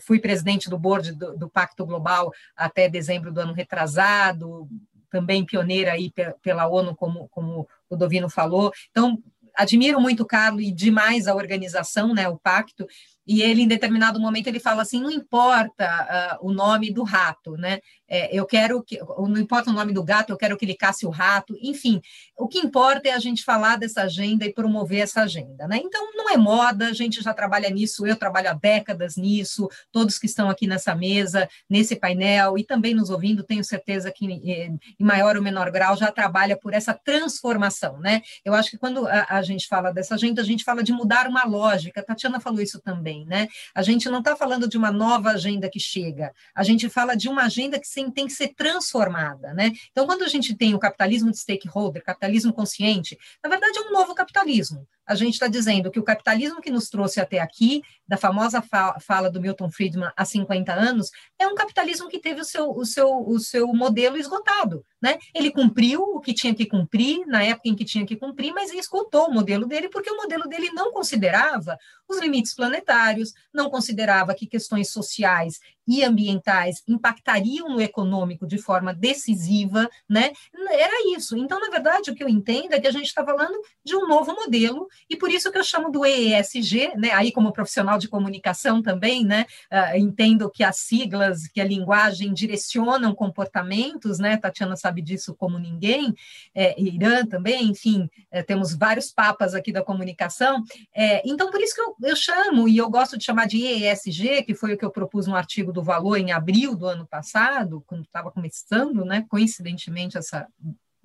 fui 0.00 0.18
presidente 0.18 0.68
do 0.70 0.78
board 0.78 1.12
do, 1.12 1.36
do, 1.36 1.50
Pacto 1.50 1.84
Global 1.84 2.30
até 2.56 2.88
dezembro 2.88 3.32
do 3.32 3.40
ano 3.40 3.52
retrasado, 3.52 4.68
também 5.10 5.44
pioneira 5.44 5.92
aí 5.92 6.12
pela 6.40 6.68
ONU, 6.68 6.94
como, 6.94 7.28
como 7.28 7.68
o 7.88 7.96
Dovino 7.96 8.30
falou. 8.30 8.72
Então, 8.90 9.18
admiro 9.56 10.00
muito 10.00 10.22
o 10.22 10.26
Carlos 10.26 10.62
e 10.62 10.72
demais 10.72 11.26
a 11.26 11.34
organização, 11.34 12.14
né, 12.14 12.28
o 12.28 12.38
pacto, 12.38 12.86
e 13.26 13.42
ele, 13.42 13.62
em 13.62 13.68
determinado 13.68 14.20
momento, 14.20 14.46
ele 14.46 14.60
fala 14.60 14.82
assim, 14.82 15.00
não 15.00 15.10
importa 15.10 16.38
uh, 16.40 16.46
o 16.46 16.52
nome 16.52 16.92
do 16.92 17.02
rato, 17.02 17.56
né, 17.56 17.80
é, 18.10 18.28
eu 18.36 18.44
quero 18.44 18.82
que, 18.82 18.98
não 18.98 19.38
importa 19.38 19.70
o 19.70 19.72
nome 19.72 19.92
do 19.92 20.02
gato, 20.02 20.30
eu 20.30 20.36
quero 20.36 20.56
que 20.56 20.64
ele 20.64 20.74
casse 20.74 21.06
o 21.06 21.10
rato, 21.10 21.56
enfim, 21.62 22.00
o 22.36 22.48
que 22.48 22.58
importa 22.58 23.08
é 23.08 23.12
a 23.12 23.20
gente 23.20 23.44
falar 23.44 23.76
dessa 23.76 24.02
agenda 24.02 24.44
e 24.44 24.52
promover 24.52 25.00
essa 25.00 25.22
agenda, 25.22 25.68
né? 25.68 25.80
Então, 25.82 26.10
não 26.14 26.28
é 26.28 26.36
moda, 26.36 26.88
a 26.88 26.92
gente 26.92 27.22
já 27.22 27.32
trabalha 27.32 27.70
nisso, 27.70 28.04
eu 28.04 28.16
trabalho 28.16 28.50
há 28.50 28.52
décadas 28.52 29.16
nisso, 29.16 29.68
todos 29.92 30.18
que 30.18 30.26
estão 30.26 30.50
aqui 30.50 30.66
nessa 30.66 30.92
mesa, 30.92 31.48
nesse 31.68 31.94
painel 31.94 32.58
e 32.58 32.64
também 32.64 32.94
nos 32.94 33.10
ouvindo, 33.10 33.44
tenho 33.44 33.62
certeza 33.62 34.10
que 34.10 34.26
em 34.26 34.78
maior 34.98 35.36
ou 35.36 35.42
menor 35.42 35.70
grau 35.70 35.96
já 35.96 36.10
trabalha 36.10 36.56
por 36.56 36.74
essa 36.74 36.92
transformação, 36.92 38.00
né? 38.00 38.22
Eu 38.44 38.54
acho 38.54 38.70
que 38.70 38.78
quando 38.78 39.06
a, 39.06 39.26
a 39.28 39.42
gente 39.42 39.68
fala 39.68 39.92
dessa 39.92 40.16
agenda, 40.16 40.42
a 40.42 40.44
gente 40.44 40.64
fala 40.64 40.82
de 40.82 40.92
mudar 40.92 41.28
uma 41.28 41.44
lógica, 41.44 42.00
a 42.00 42.04
Tatiana 42.04 42.40
falou 42.40 42.60
isso 42.60 42.80
também, 42.80 43.09
né? 43.26 43.48
A 43.74 43.82
gente 43.82 44.08
não 44.08 44.18
está 44.18 44.36
falando 44.36 44.68
de 44.68 44.76
uma 44.76 44.90
nova 44.90 45.30
agenda 45.30 45.68
que 45.68 45.80
chega, 45.80 46.32
a 46.54 46.62
gente 46.62 46.88
fala 46.88 47.16
de 47.16 47.28
uma 47.28 47.42
agenda 47.42 47.78
que 47.78 47.86
se 47.86 48.10
tem 48.10 48.26
que 48.26 48.32
ser 48.32 48.48
transformada, 48.54 49.52
né? 49.52 49.72
Então, 49.90 50.06
quando 50.06 50.22
a 50.22 50.28
gente 50.28 50.54
tem 50.56 50.74
o 50.74 50.78
capitalismo 50.78 51.30
de 51.30 51.38
stakeholder, 51.38 52.02
capitalismo 52.02 52.52
consciente, 52.52 53.18
na 53.42 53.50
verdade 53.50 53.78
é 53.78 53.82
um 53.82 53.92
novo 53.92 54.14
capitalismo. 54.14 54.86
A 55.10 55.16
gente 55.16 55.32
está 55.32 55.48
dizendo 55.48 55.90
que 55.90 55.98
o 55.98 56.04
capitalismo 56.04 56.60
que 56.60 56.70
nos 56.70 56.88
trouxe 56.88 57.20
até 57.20 57.40
aqui, 57.40 57.82
da 58.06 58.16
famosa 58.16 58.62
fala 59.00 59.28
do 59.28 59.40
Milton 59.40 59.68
Friedman 59.68 60.12
há 60.16 60.24
50 60.24 60.72
anos, 60.72 61.10
é 61.36 61.48
um 61.48 61.54
capitalismo 61.56 62.08
que 62.08 62.20
teve 62.20 62.40
o 62.40 62.44
seu, 62.44 62.70
o 62.70 62.86
seu, 62.86 63.08
o 63.26 63.40
seu 63.40 63.66
modelo 63.74 64.16
esgotado. 64.16 64.86
Né? 65.02 65.18
Ele 65.34 65.50
cumpriu 65.50 66.00
o 66.00 66.20
que 66.20 66.32
tinha 66.32 66.54
que 66.54 66.64
cumprir, 66.64 67.26
na 67.26 67.42
época 67.42 67.68
em 67.68 67.74
que 67.74 67.84
tinha 67.84 68.06
que 68.06 68.14
cumprir, 68.14 68.52
mas 68.52 68.72
esgotou 68.72 69.26
o 69.26 69.34
modelo 69.34 69.66
dele, 69.66 69.88
porque 69.88 70.12
o 70.12 70.16
modelo 70.16 70.44
dele 70.44 70.70
não 70.70 70.92
considerava 70.92 71.76
os 72.08 72.20
limites 72.20 72.54
planetários, 72.54 73.32
não 73.52 73.68
considerava 73.68 74.32
que 74.32 74.46
questões 74.46 74.92
sociais 74.92 75.58
e 75.90 76.04
ambientais 76.04 76.82
impactariam 76.86 77.68
no 77.70 77.80
econômico 77.80 78.46
de 78.46 78.58
forma 78.58 78.94
decisiva, 78.94 79.88
né? 80.08 80.30
Era 80.70 81.16
isso. 81.16 81.36
Então, 81.36 81.58
na 81.58 81.68
verdade, 81.70 82.10
o 82.10 82.14
que 82.14 82.22
eu 82.22 82.28
entendo 82.28 82.72
é 82.72 82.80
que 82.80 82.86
a 82.86 82.92
gente 82.92 83.06
está 83.06 83.24
falando 83.24 83.60
de 83.84 83.96
um 83.96 84.06
novo 84.06 84.32
modelo, 84.32 84.86
e 85.08 85.16
por 85.16 85.30
isso 85.30 85.50
que 85.50 85.58
eu 85.58 85.64
chamo 85.64 85.90
do 85.90 86.06
ESG, 86.06 86.92
né? 86.96 87.10
Aí, 87.12 87.32
como 87.32 87.52
profissional 87.52 87.98
de 87.98 88.08
comunicação 88.08 88.80
também, 88.80 89.24
né? 89.24 89.44
Uh, 89.72 89.98
entendo 89.98 90.48
que 90.48 90.62
as 90.62 90.76
siglas, 90.76 91.48
que 91.48 91.60
a 91.60 91.64
linguagem 91.64 92.32
direcionam 92.32 93.12
comportamentos, 93.12 94.20
né? 94.20 94.36
Tatiana 94.36 94.76
sabe 94.76 95.00
sabe 95.00 95.02
disso 95.02 95.34
como 95.34 95.58
ninguém, 95.58 96.14
é, 96.54 96.80
Irã 96.80 97.24
também, 97.24 97.68
enfim, 97.68 98.08
é, 98.30 98.42
temos 98.42 98.74
vários 98.76 99.12
papas 99.12 99.54
aqui 99.54 99.72
da 99.72 99.82
comunicação. 99.82 100.62
É, 100.94 101.22
então, 101.28 101.50
por 101.50 101.60
isso 101.60 101.74
que 101.74 101.80
eu, 101.80 101.96
eu 102.02 102.16
chamo, 102.16 102.68
e 102.68 102.76
eu 102.76 102.88
gosto 102.90 103.16
de 103.16 103.24
chamar 103.24 103.46
de 103.46 103.58
ESG, 103.58 104.44
que 104.44 104.54
foi 104.54 104.74
o 104.74 104.78
que 104.78 104.84
eu 104.84 104.90
propus 104.90 105.26
no 105.26 105.34
artigo 105.34 105.72
do 105.72 105.79
Valor 105.82 106.16
em 106.16 106.32
abril 106.32 106.74
do 106.76 106.86
ano 106.86 107.06
passado, 107.06 107.82
quando 107.86 108.04
estava 108.04 108.30
começando, 108.30 109.04
né, 109.04 109.24
coincidentemente, 109.28 110.18
essa 110.18 110.46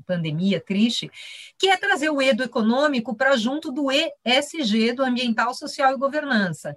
pandemia 0.06 0.62
triste, 0.62 1.10
que 1.58 1.68
é 1.68 1.78
trazer 1.78 2.10
o 2.10 2.22
E 2.22 2.34
do 2.34 2.44
econômico 2.44 3.16
para 3.16 3.36
junto 3.36 3.72
do 3.72 3.88
ESG, 3.92 4.94
do 4.94 5.04
ambiental, 5.04 5.54
social 5.54 5.94
e 5.94 5.98
governança 5.98 6.76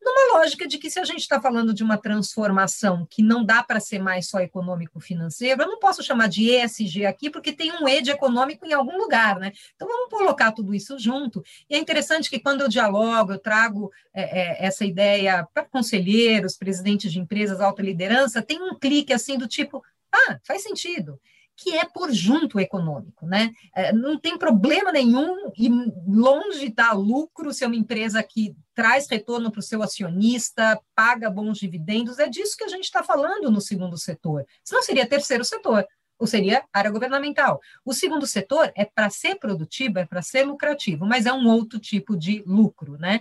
numa 0.00 0.38
lógica 0.38 0.66
de 0.66 0.78
que 0.78 0.90
se 0.90 0.98
a 0.98 1.04
gente 1.04 1.20
está 1.20 1.40
falando 1.40 1.74
de 1.74 1.82
uma 1.82 1.98
transformação 1.98 3.06
que 3.10 3.22
não 3.22 3.44
dá 3.44 3.62
para 3.62 3.80
ser 3.80 3.98
mais 3.98 4.28
só 4.28 4.38
econômico-financeiro, 4.38 5.62
eu 5.62 5.66
não 5.66 5.78
posso 5.78 6.02
chamar 6.02 6.28
de 6.28 6.50
ESG 6.50 7.06
aqui, 7.06 7.30
porque 7.30 7.52
tem 7.52 7.72
um 7.72 7.88
E 7.88 8.00
de 8.00 8.10
econômico 8.10 8.64
em 8.64 8.72
algum 8.72 8.96
lugar, 8.96 9.38
né? 9.38 9.52
Então 9.74 9.88
vamos 9.88 10.10
colocar 10.10 10.52
tudo 10.52 10.74
isso 10.74 10.98
junto. 10.98 11.42
E 11.68 11.74
é 11.74 11.78
interessante 11.78 12.30
que 12.30 12.38
quando 12.38 12.62
eu 12.62 12.68
dialogo, 12.68 13.32
eu 13.32 13.38
trago 13.38 13.90
é, 14.14 14.22
é, 14.22 14.66
essa 14.66 14.84
ideia 14.84 15.46
para 15.52 15.64
conselheiros, 15.64 16.56
presidentes 16.56 17.12
de 17.12 17.18
empresas, 17.18 17.60
alta 17.60 17.82
liderança, 17.82 18.42
tem 18.42 18.62
um 18.62 18.78
clique 18.78 19.12
assim 19.12 19.36
do 19.36 19.48
tipo, 19.48 19.82
ah, 20.12 20.38
faz 20.44 20.62
sentido 20.62 21.20
que 21.58 21.76
é 21.76 21.84
por 21.84 22.12
junto 22.12 22.60
econômico, 22.60 23.26
né? 23.26 23.52
É, 23.74 23.92
não 23.92 24.16
tem 24.16 24.38
problema 24.38 24.92
nenhum 24.92 25.50
e 25.58 25.68
longe 26.06 26.66
está 26.66 26.92
lucro 26.92 27.52
se 27.52 27.64
é 27.64 27.66
uma 27.66 27.74
empresa 27.74 28.22
que 28.22 28.54
traz 28.72 29.08
retorno 29.08 29.50
para 29.50 29.58
o 29.58 29.62
seu 29.62 29.82
acionista, 29.82 30.80
paga 30.94 31.28
bons 31.28 31.58
dividendos, 31.58 32.20
é 32.20 32.28
disso 32.28 32.56
que 32.56 32.62
a 32.62 32.68
gente 32.68 32.84
está 32.84 33.02
falando 33.02 33.50
no 33.50 33.60
segundo 33.60 33.98
setor. 33.98 34.46
Senão 34.62 34.82
seria 34.84 35.04
terceiro 35.04 35.44
setor, 35.44 35.84
ou 36.16 36.28
seria 36.28 36.64
área 36.72 36.92
governamental. 36.92 37.60
O 37.84 37.92
segundo 37.92 38.24
setor 38.24 38.70
é 38.76 38.84
para 38.84 39.10
ser 39.10 39.34
produtivo, 39.34 39.98
é 39.98 40.06
para 40.06 40.22
ser 40.22 40.44
lucrativo, 40.44 41.04
mas 41.04 41.26
é 41.26 41.32
um 41.32 41.48
outro 41.48 41.80
tipo 41.80 42.16
de 42.16 42.40
lucro, 42.46 42.96
né? 42.98 43.20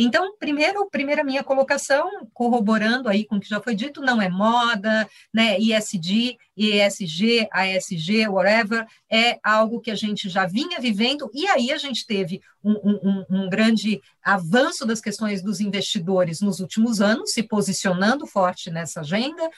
Então, 0.00 0.36
primeiro, 0.38 0.88
primeira 0.88 1.24
minha 1.24 1.42
colocação, 1.42 2.08
corroborando 2.32 3.08
aí 3.08 3.24
com 3.24 3.34
o 3.34 3.40
que 3.40 3.48
já 3.48 3.60
foi 3.60 3.74
dito, 3.74 4.00
não 4.00 4.22
é 4.22 4.28
moda, 4.28 5.08
né? 5.34 5.58
ISD, 5.58 6.36
ESG, 6.56 7.48
ASG, 7.50 8.28
whatever, 8.28 8.86
é 9.10 9.40
algo 9.42 9.80
que 9.80 9.90
a 9.90 9.96
gente 9.96 10.28
já 10.28 10.46
vinha 10.46 10.78
vivendo, 10.80 11.28
e 11.34 11.48
aí 11.48 11.72
a 11.72 11.78
gente 11.78 12.06
teve 12.06 12.40
um, 12.72 13.24
um, 13.30 13.48
grande 13.48 14.00
avanço 14.22 14.84
das 14.84 15.00
questões 15.00 15.42
dos 15.42 15.60
investidores 15.60 16.40
nos 16.40 16.60
últimos 16.60 17.00
anos, 17.00 17.32
se 17.32 17.42
posicionando 17.42 18.26
forte 18.26 18.70
nessa 18.70 19.00
agenda, 19.00 19.48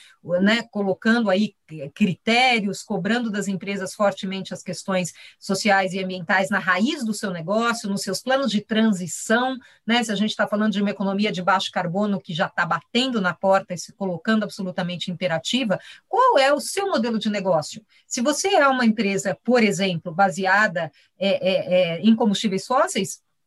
né, 0.41 0.63
colocando 0.71 1.31
aí 1.31 1.55
critérios, 1.95 2.83
cobrando 2.83 3.31
das 3.31 3.49
empresas 3.49 3.95
fortemente 3.95 4.53
as 4.53 4.63
questões 4.63 5.13
sociais 5.39 5.93
e 5.93 6.03
ambientais 6.03 6.51
na 6.51 6.59
raiz 6.59 7.05
do 7.05 7.15
seu 7.15 7.31
negócio, 7.31 7.89
nos 7.89 8.03
seus 8.03 8.21
planos 8.21 8.51
de 8.51 8.61
transição, 8.61 9.57
né, 9.87 10.03
se 10.03 10.13
a 10.13 10.17
gente 10.17 10.31
está 10.31 10.47
falando 10.47 10.73
de 10.73 10.81
uma 10.81 10.91
economia 10.91 11.33
de 11.33 11.43
baixo 11.43 11.71
carbono 11.73 12.21
que 12.21 12.35
já 12.35 12.47
está 12.47 12.67
batendo 12.67 13.21
na 13.21 13.35
porta 13.35 13.75
e 13.75 13.79
se 13.79 13.93
colocando 13.93 14.45
absolutamente 14.45 15.11
imperativa, 15.11 15.79
qual 16.09 16.39
é 16.39 16.53
o 16.53 16.61
seu 16.61 16.89
modelo 16.89 17.19
de 17.19 17.31
negócio? 17.31 17.85
Se 18.07 18.21
você 18.21 18.49
é 18.49 18.69
uma 18.69 18.85
empresa, 18.85 19.37
por 19.45 19.63
exemplo, 19.63 20.13
baseada 20.13 20.91
é, 21.19 21.29
é, 21.29 21.75
é, 21.75 22.01
em 22.01 22.17
combustíveis 22.17 22.67
fósseis, 22.67 23.00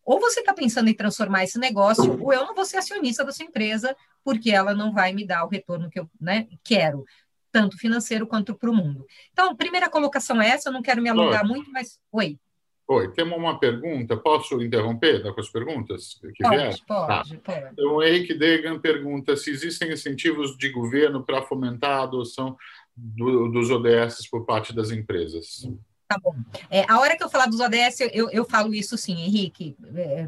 ou 0.05 0.19
você 0.19 0.41
está 0.41 0.53
pensando 0.53 0.89
em 0.89 0.93
transformar 0.93 1.43
esse 1.43 1.57
negócio, 1.57 2.21
ou 2.21 2.33
eu 2.33 2.45
não 2.45 2.53
vou 2.53 2.65
ser 2.65 2.77
acionista 2.77 3.23
da 3.23 3.31
sua 3.31 3.45
empresa, 3.45 3.95
porque 4.23 4.51
ela 4.51 4.73
não 4.73 4.93
vai 4.93 5.13
me 5.13 5.25
dar 5.25 5.45
o 5.45 5.49
retorno 5.49 5.89
que 5.89 5.99
eu 5.99 6.09
né, 6.19 6.47
quero, 6.63 7.05
tanto 7.51 7.77
financeiro 7.77 8.27
quanto 8.27 8.55
para 8.55 8.69
o 8.69 8.75
mundo. 8.75 9.05
Então, 9.31 9.55
primeira 9.55 9.89
colocação 9.89 10.41
é 10.41 10.49
essa, 10.49 10.69
eu 10.69 10.73
não 10.73 10.81
quero 10.81 11.01
me 11.01 11.09
alongar 11.09 11.45
muito, 11.45 11.71
mas. 11.71 11.99
Oi. 12.11 12.37
Oi, 12.85 13.13
temos 13.13 13.37
uma 13.37 13.57
pergunta. 13.57 14.17
Posso 14.17 14.61
interromper 14.61 15.21
com 15.33 15.39
as 15.39 15.49
perguntas 15.49 16.19
que 16.35 16.43
pode, 16.43 16.55
vieram? 16.55 16.77
Pode, 16.85 17.37
tá. 17.37 17.53
pode. 17.53 17.69
Então, 17.71 17.95
o 17.95 18.03
Henrique 18.03 18.33
Degan 18.33 18.77
pergunta 18.77 19.37
se 19.37 19.51
existem 19.51 19.93
incentivos 19.93 20.57
de 20.57 20.69
governo 20.69 21.23
para 21.23 21.41
fomentar 21.43 21.99
a 21.99 22.03
adoção 22.03 22.57
do, 22.95 23.47
dos 23.49 23.71
ODS 23.71 24.29
por 24.29 24.45
parte 24.45 24.75
das 24.75 24.91
empresas. 24.91 25.65
Tá 26.13 26.19
bom. 26.19 26.35
É, 26.69 26.85
a 26.87 26.99
hora 26.99 27.17
que 27.17 27.23
eu 27.23 27.29
falar 27.29 27.47
dos 27.47 27.59
ODS, 27.59 28.01
eu, 28.13 28.29
eu 28.29 28.45
falo 28.45 28.73
isso 28.73 28.97
sim, 28.97 29.13
Henrique. 29.13 29.75
É, 29.95 30.27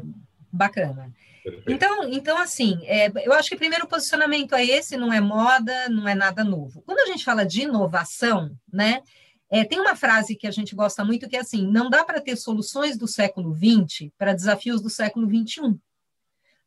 bacana. 0.50 1.12
Então, 1.66 2.08
então, 2.08 2.36
assim, 2.38 2.80
é, 2.86 3.10
eu 3.24 3.32
acho 3.32 3.48
que 3.48 3.54
o 3.54 3.58
primeiro 3.58 3.86
posicionamento 3.86 4.54
é 4.54 4.64
esse, 4.64 4.96
não 4.96 5.12
é 5.12 5.20
moda, 5.20 5.88
não 5.88 6.08
é 6.08 6.14
nada 6.14 6.42
novo. 6.42 6.82
Quando 6.84 6.98
a 7.00 7.06
gente 7.06 7.24
fala 7.24 7.46
de 7.46 7.62
inovação, 7.62 8.50
né, 8.72 9.00
é, 9.48 9.64
tem 9.64 9.78
uma 9.78 9.94
frase 9.94 10.34
que 10.34 10.46
a 10.46 10.50
gente 10.50 10.74
gosta 10.74 11.04
muito 11.04 11.28
que 11.28 11.36
é 11.36 11.40
assim: 11.40 11.66
não 11.66 11.88
dá 11.88 12.04
para 12.04 12.20
ter 12.20 12.36
soluções 12.36 12.98
do 12.98 13.06
século 13.06 13.54
XX 13.54 14.10
para 14.18 14.34
desafios 14.34 14.82
do 14.82 14.90
século 14.90 15.28
XXI. 15.28 15.78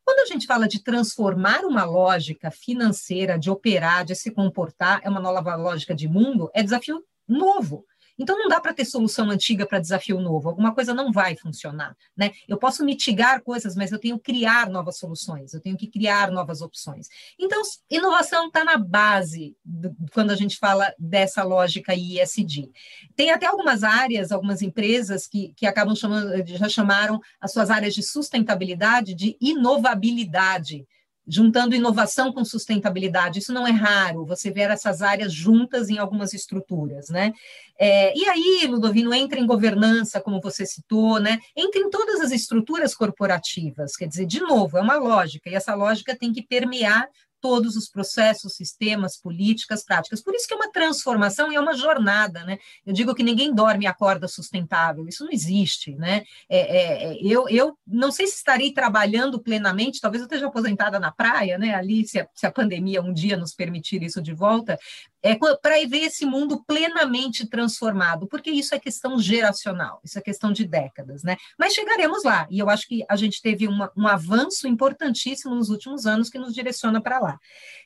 Quando 0.02 0.20
a 0.20 0.26
gente 0.26 0.46
fala 0.46 0.66
de 0.66 0.82
transformar 0.82 1.60
uma 1.64 1.84
lógica 1.84 2.50
financeira, 2.50 3.38
de 3.38 3.50
operar, 3.50 4.04
de 4.04 4.14
se 4.14 4.30
comportar, 4.30 5.00
é 5.04 5.10
uma 5.10 5.20
nova 5.20 5.54
lógica 5.56 5.94
de 5.94 6.08
mundo, 6.08 6.50
é 6.54 6.62
desafio 6.62 7.04
novo. 7.28 7.84
Então, 8.20 8.38
não 8.38 8.48
dá 8.48 8.60
para 8.60 8.74
ter 8.74 8.84
solução 8.84 9.30
antiga 9.30 9.66
para 9.66 9.78
desafio 9.78 10.20
novo. 10.20 10.50
Alguma 10.50 10.74
coisa 10.74 10.92
não 10.92 11.10
vai 11.10 11.34
funcionar. 11.34 11.96
Né? 12.14 12.32
Eu 12.46 12.58
posso 12.58 12.84
mitigar 12.84 13.42
coisas, 13.42 13.74
mas 13.74 13.90
eu 13.92 13.98
tenho 13.98 14.18
que 14.18 14.30
criar 14.30 14.68
novas 14.68 14.98
soluções, 14.98 15.54
eu 15.54 15.60
tenho 15.60 15.74
que 15.74 15.86
criar 15.86 16.30
novas 16.30 16.60
opções. 16.60 17.08
Então, 17.38 17.62
inovação 17.90 18.48
está 18.48 18.62
na 18.62 18.76
base 18.76 19.56
do, 19.64 19.96
quando 20.12 20.32
a 20.32 20.36
gente 20.36 20.58
fala 20.58 20.92
dessa 20.98 21.42
lógica 21.42 21.94
ISD. 21.94 22.70
Tem 23.16 23.30
até 23.30 23.46
algumas 23.46 23.82
áreas, 23.82 24.30
algumas 24.30 24.60
empresas 24.60 25.26
que, 25.26 25.54
que 25.56 25.64
acabam 25.64 25.96
chamando, 25.96 26.46
já 26.46 26.68
chamaram 26.68 27.18
as 27.40 27.52
suas 27.52 27.70
áreas 27.70 27.94
de 27.94 28.02
sustentabilidade 28.02 29.14
de 29.14 29.34
inovabilidade 29.40 30.86
juntando 31.30 31.76
inovação 31.76 32.32
com 32.32 32.44
sustentabilidade. 32.44 33.38
Isso 33.38 33.52
não 33.52 33.66
é 33.66 33.70
raro, 33.70 34.26
você 34.26 34.50
ver 34.50 34.70
essas 34.70 35.00
áreas 35.00 35.32
juntas 35.32 35.88
em 35.88 35.98
algumas 35.98 36.34
estruturas, 36.34 37.08
né? 37.08 37.32
É, 37.78 38.12
e 38.18 38.28
aí, 38.28 38.66
Ludovino, 38.66 39.14
entra 39.14 39.38
em 39.38 39.46
governança, 39.46 40.20
como 40.20 40.40
você 40.40 40.66
citou, 40.66 41.20
né? 41.20 41.38
Entra 41.56 41.80
em 41.80 41.88
todas 41.88 42.20
as 42.20 42.32
estruturas 42.32 42.94
corporativas, 42.94 43.94
quer 43.94 44.08
dizer, 44.08 44.26
de 44.26 44.40
novo, 44.40 44.76
é 44.76 44.80
uma 44.80 44.96
lógica, 44.96 45.48
e 45.48 45.54
essa 45.54 45.74
lógica 45.74 46.16
tem 46.16 46.32
que 46.32 46.42
permear 46.42 47.08
todos 47.40 47.76
os 47.76 47.88
processos, 47.88 48.54
sistemas, 48.54 49.16
políticas, 49.16 49.84
práticas. 49.84 50.22
Por 50.22 50.34
isso 50.34 50.46
que 50.46 50.54
é 50.54 50.56
uma 50.56 50.70
transformação 50.70 51.50
e 51.50 51.56
é 51.56 51.60
uma 51.60 51.74
jornada, 51.74 52.44
né? 52.44 52.58
Eu 52.84 52.92
digo 52.92 53.14
que 53.14 53.22
ninguém 53.22 53.54
dorme 53.54 53.84
e 53.84 53.88
acorda 53.88 54.28
sustentável, 54.28 55.06
isso 55.08 55.24
não 55.24 55.32
existe, 55.32 55.94
né? 55.96 56.22
É, 56.48 56.58
é, 56.58 57.12
é, 57.12 57.18
eu, 57.22 57.48
eu 57.48 57.78
não 57.86 58.10
sei 58.10 58.26
se 58.26 58.36
estarei 58.36 58.72
trabalhando 58.72 59.40
plenamente, 59.40 60.00
talvez 60.00 60.20
eu 60.20 60.26
esteja 60.26 60.46
aposentada 60.46 60.98
na 60.98 61.10
praia, 61.10 61.58
né? 61.58 61.74
Ali, 61.74 62.06
se 62.06 62.20
a, 62.20 62.28
se 62.34 62.46
a 62.46 62.52
pandemia 62.52 63.02
um 63.02 63.12
dia 63.12 63.36
nos 63.36 63.54
permitir 63.54 64.02
isso 64.02 64.20
de 64.20 64.32
volta, 64.32 64.78
é 65.22 65.36
para 65.36 65.74
ver 65.86 66.04
esse 66.04 66.24
mundo 66.24 66.64
plenamente 66.64 67.46
transformado, 67.46 68.26
porque 68.26 68.50
isso 68.50 68.74
é 68.74 68.78
questão 68.78 69.18
geracional, 69.18 70.00
isso 70.04 70.18
é 70.18 70.22
questão 70.22 70.52
de 70.52 70.66
décadas, 70.66 71.22
né? 71.22 71.36
Mas 71.58 71.74
chegaremos 71.74 72.24
lá, 72.24 72.46
e 72.50 72.58
eu 72.58 72.70
acho 72.70 72.86
que 72.88 73.04
a 73.08 73.16
gente 73.16 73.42
teve 73.42 73.66
uma, 73.66 73.90
um 73.96 74.06
avanço 74.06 74.66
importantíssimo 74.66 75.54
nos 75.54 75.68
últimos 75.68 76.06
anos 76.06 76.30
que 76.30 76.38
nos 76.38 76.54
direciona 76.54 77.00
para 77.00 77.18
lá. 77.18 77.38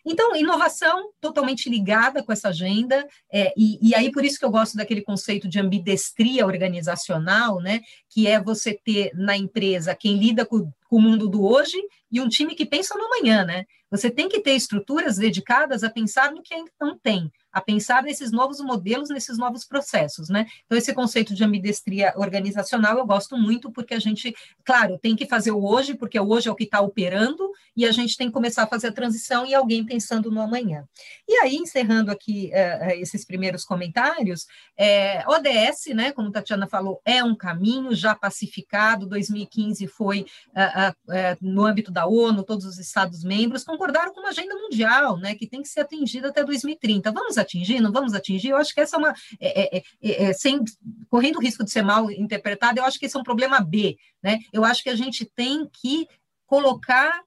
Então, 0.05 0.37
inovação 0.37 1.11
totalmente 1.21 1.69
ligada 1.69 2.23
com 2.23 2.33
essa 2.33 2.49
agenda, 2.49 3.07
é, 3.33 3.53
e, 3.57 3.79
e, 3.81 3.95
aí 3.95 4.13
por 4.13 4.25
isso 4.25 4.39
que 4.39 4.45
eu 4.45 4.51
gosto 4.51 4.77
daquele 4.77 5.03
conceito 5.03 5.49
de 5.49 5.59
ambidestria 5.59 6.47
organizacional, 6.47 7.61
né? 7.61 7.81
Que 8.11 8.27
é 8.27 8.41
você 8.41 8.79
ter 8.85 9.11
na 9.15 9.37
empresa 9.37 9.95
quem 9.95 10.17
lida 10.19 10.45
com, 10.45 10.71
o 10.97 11.01
mundo 11.01 11.29
do 11.29 11.45
hoje 11.45 11.81
e 12.11 12.21
um 12.21 12.29
time 12.29 12.55
que 12.55 12.67
pensa 12.67 12.97
no 12.97 13.05
amanhã, 13.05 13.45
né? 13.45 13.65
Você 13.91 14.11
tem 14.11 14.29
que 14.29 14.41
ter 14.41 14.53
estruturas 14.53 15.17
dedicadas 15.17 15.85
a 15.85 15.91
pensar 15.91 16.33
no 16.33 16.43
que 16.43 16.55
ainda 16.55 16.71
não 16.81 16.99
tem, 16.99 17.31
a 17.55 17.61
pensar 17.61 18.03
nesses 18.03 18.33
novos 18.33 18.61
modelos, 18.61 19.09
nesses 19.09 19.39
novos 19.39 19.65
processos, 19.65 20.29
né? 20.29 20.45
Então, 20.67 20.77
esse 20.77 20.93
conceito 20.93 21.33
de 21.35 21.45
ambidestria 21.45 22.13
organizacional 22.17 22.99
eu 22.99 23.07
gosto 23.07 23.39
muito, 23.39 23.71
porque 23.71 23.95
a 23.95 24.01
gente, 24.01 24.35
claro, 24.65 24.99
tem 24.99 25.15
que 25.15 25.25
fazer 25.25 25.53
o 25.53 25.65
hoje, 25.65 25.95
porque 25.95 26.19
o 26.19 26.29
hoje 26.29 26.49
é 26.49 26.51
o 26.51 26.57
que 26.57 26.65
está 26.65 26.81
operando, 26.81 27.49
e 27.77 27.87
a 27.87 27.93
gente 27.93 28.17
tem 28.17 28.27
que 28.27 28.33
começar 28.33 28.65
a 28.65 28.67
fazer 28.67 28.89
a 28.89 28.93
transição 28.93 29.47
e 29.47 29.55
alguém 29.55 29.85
pensando 29.85 30.33
no 30.33 30.41
amanhã. 30.41 30.85
E 31.29 31.35
aí, 31.37 31.55
encerrando 31.55 32.11
aqui 32.11 32.51
uh, 32.53 32.91
esses 33.01 33.25
primeiros 33.25 33.65
comentários, 33.65 34.47
é, 34.77 35.25
ODS, 35.29 35.95
né, 35.95 36.11
como 36.11 36.33
Tatiana 36.33 36.67
falou, 36.67 37.01
é 37.05 37.23
um 37.23 37.37
caminho 37.37 37.95
já 37.95 38.17
pacificado, 38.17 39.07
2015 39.07 39.87
foi 39.87 40.27
uh, 40.51 40.91
uh, 40.91 41.37
no 41.41 41.65
âmbito 41.65 41.93
da 41.93 42.07
ONU, 42.07 42.43
todos 42.43 42.65
os 42.65 42.79
Estados-membros 42.79 43.63
concordaram 43.63 44.13
com 44.13 44.21
uma 44.21 44.31
agenda 44.31 44.57
mundial, 44.57 45.17
né, 45.19 45.37
que 45.37 45.47
tem 45.47 45.63
que 45.63 45.69
ser 45.69 45.81
atingida 45.81 46.29
até 46.29 46.43
2030. 46.43 47.13
Vamos 47.13 47.39
atingir, 47.45 47.81
não 47.81 47.93
vamos 47.93 48.15
atingir? 48.15 48.51
Eu 48.51 48.57
acho 48.57 48.75
que 48.75 48.81
essa 48.81 48.97
é 48.97 48.99
uma. 48.99 49.15
É, 49.41 49.77
é, 49.77 49.83
é, 50.03 50.25
é, 50.25 50.33
sem, 50.33 50.61
correndo 51.09 51.37
o 51.37 51.43
risco 51.43 51.65
de 51.65 51.71
ser 51.71 51.83
mal 51.83 52.11
interpretado, 52.11 52.79
eu 52.79 52.85
acho 52.85 52.99
que 52.99 53.07
esse 53.07 53.17
é 53.17 53.21
um 53.21 53.25
problema 53.25 53.61
B. 53.61 53.97
Né? 54.23 54.39
Eu 54.53 54.65
acho 54.65 54.83
que 54.83 54.91
a 54.91 54.97
gente 54.97 55.25
tem 55.25 55.69
que 55.73 56.09
colocar 56.47 57.23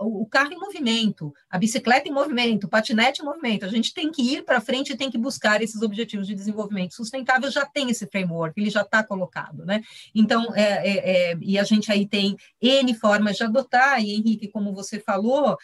o 0.00 0.26
carro 0.26 0.52
em 0.52 0.58
movimento, 0.58 1.32
a 1.48 1.58
bicicleta 1.58 2.08
em 2.08 2.12
movimento, 2.12 2.64
o 2.64 2.68
patinete 2.68 3.22
em 3.22 3.24
movimento. 3.24 3.64
A 3.64 3.68
gente 3.68 3.94
tem 3.94 4.10
que 4.10 4.22
ir 4.22 4.44
para 4.44 4.60
frente 4.60 4.92
e 4.92 4.96
tem 4.96 5.10
que 5.10 5.18
buscar 5.18 5.62
esses 5.62 5.80
objetivos 5.80 6.26
de 6.26 6.34
desenvolvimento 6.34 6.94
sustentável. 6.94 7.50
Já 7.50 7.64
tem 7.64 7.90
esse 7.90 8.06
framework, 8.06 8.60
ele 8.60 8.70
já 8.70 8.82
está 8.82 9.02
colocado, 9.02 9.64
né? 9.64 9.82
Então, 10.14 10.54
é, 10.54 10.62
é, 10.62 11.32
é, 11.32 11.38
e 11.40 11.58
a 11.58 11.64
gente 11.64 11.90
aí 11.90 12.06
tem 12.06 12.36
N 12.60 12.94
formas 12.94 13.36
de 13.36 13.44
adotar, 13.44 14.02
e 14.02 14.14
Henrique, 14.14 14.48
como 14.48 14.74
você 14.74 15.00
falou, 15.00 15.52
uh, 15.52 15.56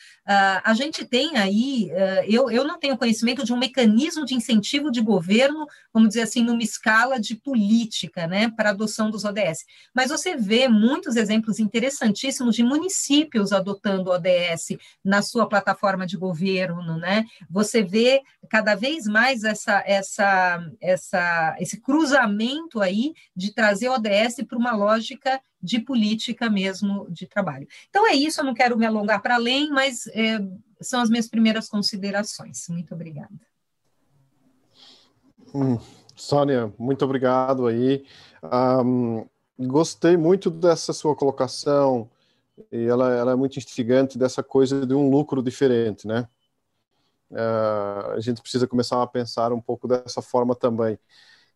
a 0.65 0.75
gente 0.75 1.05
tem 1.05 1.37
aí, 1.37 1.91
uh, 1.93 2.25
eu, 2.27 2.51
eu 2.51 2.65
não 2.65 2.79
tenho 2.79 2.97
conhecimento 2.97 3.45
de 3.45 3.53
um 3.53 3.59
mecanismo 3.59 4.25
de 4.25 4.35
incentivo 4.35 4.91
de 4.91 5.01
governo, 5.01 5.67
vamos 5.93 6.11
dizer 6.11 6.23
assim, 6.23 6.43
numa 6.43 6.63
escala 6.63 7.21
de 7.21 7.35
política, 7.35 8.27
né, 8.27 8.51
para 8.57 8.71
adoção 8.71 9.11
dos 9.11 9.25
ODS. 9.25 9.65
Mas 9.95 10.11
você 10.11 10.37
vê 10.37 10.69
muitos 10.69 11.17
exemplos 11.17 11.59
interessantíssimos 11.59 12.55
de 12.55 12.63
municípios 12.63 13.53
adotando 13.53 14.06
do 14.07 14.11
ODS 14.11 14.79
na 15.05 15.21
sua 15.21 15.49
plataforma 15.49 16.07
de 16.07 16.17
governo, 16.17 16.97
né? 16.97 17.25
Você 17.51 17.83
vê 17.83 18.23
cada 18.49 18.77
vez 18.77 19.07
mais 19.07 19.43
essa, 19.43 19.83
essa, 19.85 20.71
essa, 20.81 21.57
esse 21.59 21.81
cruzamento 21.81 22.81
aí 22.81 23.13
de 23.35 23.53
trazer 23.53 23.89
o 23.89 23.95
ODS 23.95 24.45
para 24.49 24.59
uma 24.59 24.73
lógica 24.73 25.41
de 25.61 25.81
política 25.81 26.49
mesmo 26.49 27.11
de 27.11 27.27
trabalho. 27.27 27.67
Então 27.89 28.07
é 28.09 28.15
isso, 28.15 28.41
eu 28.41 28.45
não 28.45 28.55
quero 28.55 28.79
me 28.79 28.87
alongar 28.87 29.21
para 29.21 29.35
além, 29.35 29.71
mas 29.71 30.07
é, 30.09 30.39
são 30.81 31.01
as 31.01 31.11
minhas 31.11 31.29
primeiras 31.29 31.69
considerações. 31.69 32.69
Muito 32.69 32.95
obrigada. 32.95 33.41
Hum, 35.53 35.79
Sônia, 36.15 36.73
muito 36.79 37.05
obrigado 37.05 37.67
aí. 37.67 38.05
Um, 38.85 39.27
gostei 39.59 40.17
muito 40.17 40.51
dessa 40.51 40.93
sua 40.93 41.17
colocação 41.17 42.09
e 42.73 42.85
ela, 42.87 43.13
ela, 43.13 43.33
é 43.33 43.37
muito 43.37 43.59
instigante 43.59 44.19
dessa 44.19 44.43
coisa 44.43 44.87
de 44.87 44.95
um 44.95 45.11
lucro 45.11 45.43
diferente, 45.43 46.07
né? 46.07 46.29
Uh, 47.31 48.13
a 48.13 48.21
gente 48.21 48.41
precisa 48.41 48.67
começar 48.67 49.03
a 49.03 49.07
pensar 49.07 49.53
um 49.53 49.61
pouco 49.61 49.89
dessa 49.89 50.23
forma 50.23 50.55
também. 50.55 50.99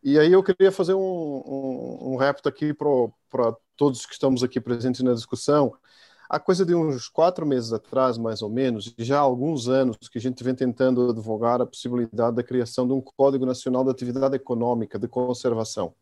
E 0.03 0.19
aí 0.19 0.33
eu 0.33 0.43
queria 0.43 0.73
fazer 0.73 0.95
um, 0.95 1.01
um, 1.01 2.13
um 2.13 2.17
repto 2.17 2.49
aqui 2.49 2.75
para 2.75 3.55
todos 3.77 4.05
que 4.07 4.13
estamos 4.13 4.43
aqui 4.43 4.61
presentes 4.61 5.03
na 5.03 5.15
discussão. 5.15 5.75
A 6.29 6.39
coisa 6.39 6.65
de 6.65 6.75
uns 6.75 7.09
quatro 7.09 7.47
meses 7.47 7.73
atrás, 7.73 8.17
mais 8.17 8.43
ou 8.43 8.49
menos, 8.49 8.95
já 8.99 9.19
há 9.19 9.21
alguns 9.21 9.69
anos 9.69 9.97
que 10.11 10.19
a 10.19 10.21
gente 10.21 10.43
vem 10.45 10.55
tentando 10.55 11.11
advogar 11.11 11.61
a 11.61 11.67
possibilidade 11.67 12.37
da 12.37 12.43
criação 12.43 12.87
de 12.87 12.93
um 12.93 13.01
Código 13.01 13.47
Nacional 13.47 13.85
de 13.85 13.91
Atividade 13.91 14.37
Econômica 14.37 14.99
de 14.99 15.09
Conservação 15.09 15.95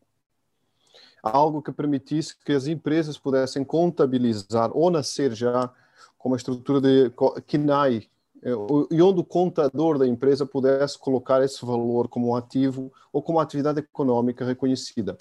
algo 1.23 1.63
que 1.63 1.73
permitisse 1.73 2.37
que 2.45 2.53
as 2.53 2.67
empresas 2.67 3.19
pudessem 3.19 3.65
contabilizar 3.65 4.71
ou 4.75 4.91
nascer 4.91 5.33
já 5.35 5.71
com 6.17 6.29
uma 6.29 6.37
estrutura 6.37 6.81
de 6.81 7.13
KINAI, 7.47 8.09
é, 8.43 8.51
e 8.91 9.03
onde 9.03 9.21
o 9.21 9.25
contador 9.25 9.99
da 9.99 10.07
empresa 10.07 10.47
pudesse 10.47 10.99
colocar 10.99 11.43
esse 11.43 11.65
valor 11.65 12.09
como 12.09 12.37
ativo 12.37 12.93
ou 13.13 13.21
como 13.23 13.41
atividade 13.41 13.81
econômica 13.81 14.45
reconhecida. 14.45 15.17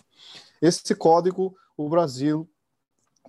Esse 0.62 0.96
código, 0.96 1.56
o 1.76 1.90
Brasil 1.90 2.48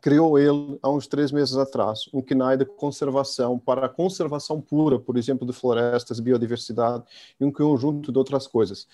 criou 0.00 0.38
ele 0.38 0.78
há 0.82 0.90
uns 0.90 1.06
três 1.06 1.32
meses 1.32 1.56
atrás, 1.56 2.08
um 2.12 2.22
KINAI 2.22 2.56
de 2.56 2.64
conservação 2.64 3.58
para 3.58 3.86
a 3.86 3.88
conservação 3.88 4.60
pura, 4.60 4.98
por 4.98 5.16
exemplo, 5.16 5.46
de 5.46 5.52
florestas, 5.52 6.20
biodiversidade 6.20 7.04
e 7.40 7.44
um 7.44 7.50
conjunto 7.50 8.12
de 8.12 8.18
outras 8.18 8.46
coisas. 8.46 8.86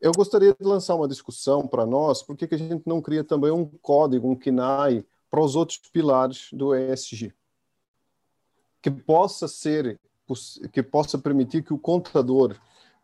Eu 0.00 0.12
gostaria 0.12 0.54
de 0.58 0.66
lançar 0.66 0.94
uma 0.94 1.08
discussão 1.08 1.66
para 1.66 1.86
nós, 1.86 2.22
por 2.22 2.36
que 2.36 2.54
a 2.54 2.58
gente 2.58 2.82
não 2.86 3.00
cria 3.00 3.24
também 3.24 3.50
um 3.50 3.64
código, 3.64 4.30
um 4.30 4.36
KNAI, 4.36 5.04
para 5.30 5.40
os 5.40 5.56
outros 5.56 5.78
pilares 5.78 6.48
do 6.52 6.74
ESG? 6.74 7.32
Que 8.82 8.90
possa 8.90 9.48
ser, 9.48 9.98
que 10.72 10.82
possa 10.82 11.18
permitir 11.18 11.62
que 11.62 11.72
o 11.72 11.78
contador 11.78 12.56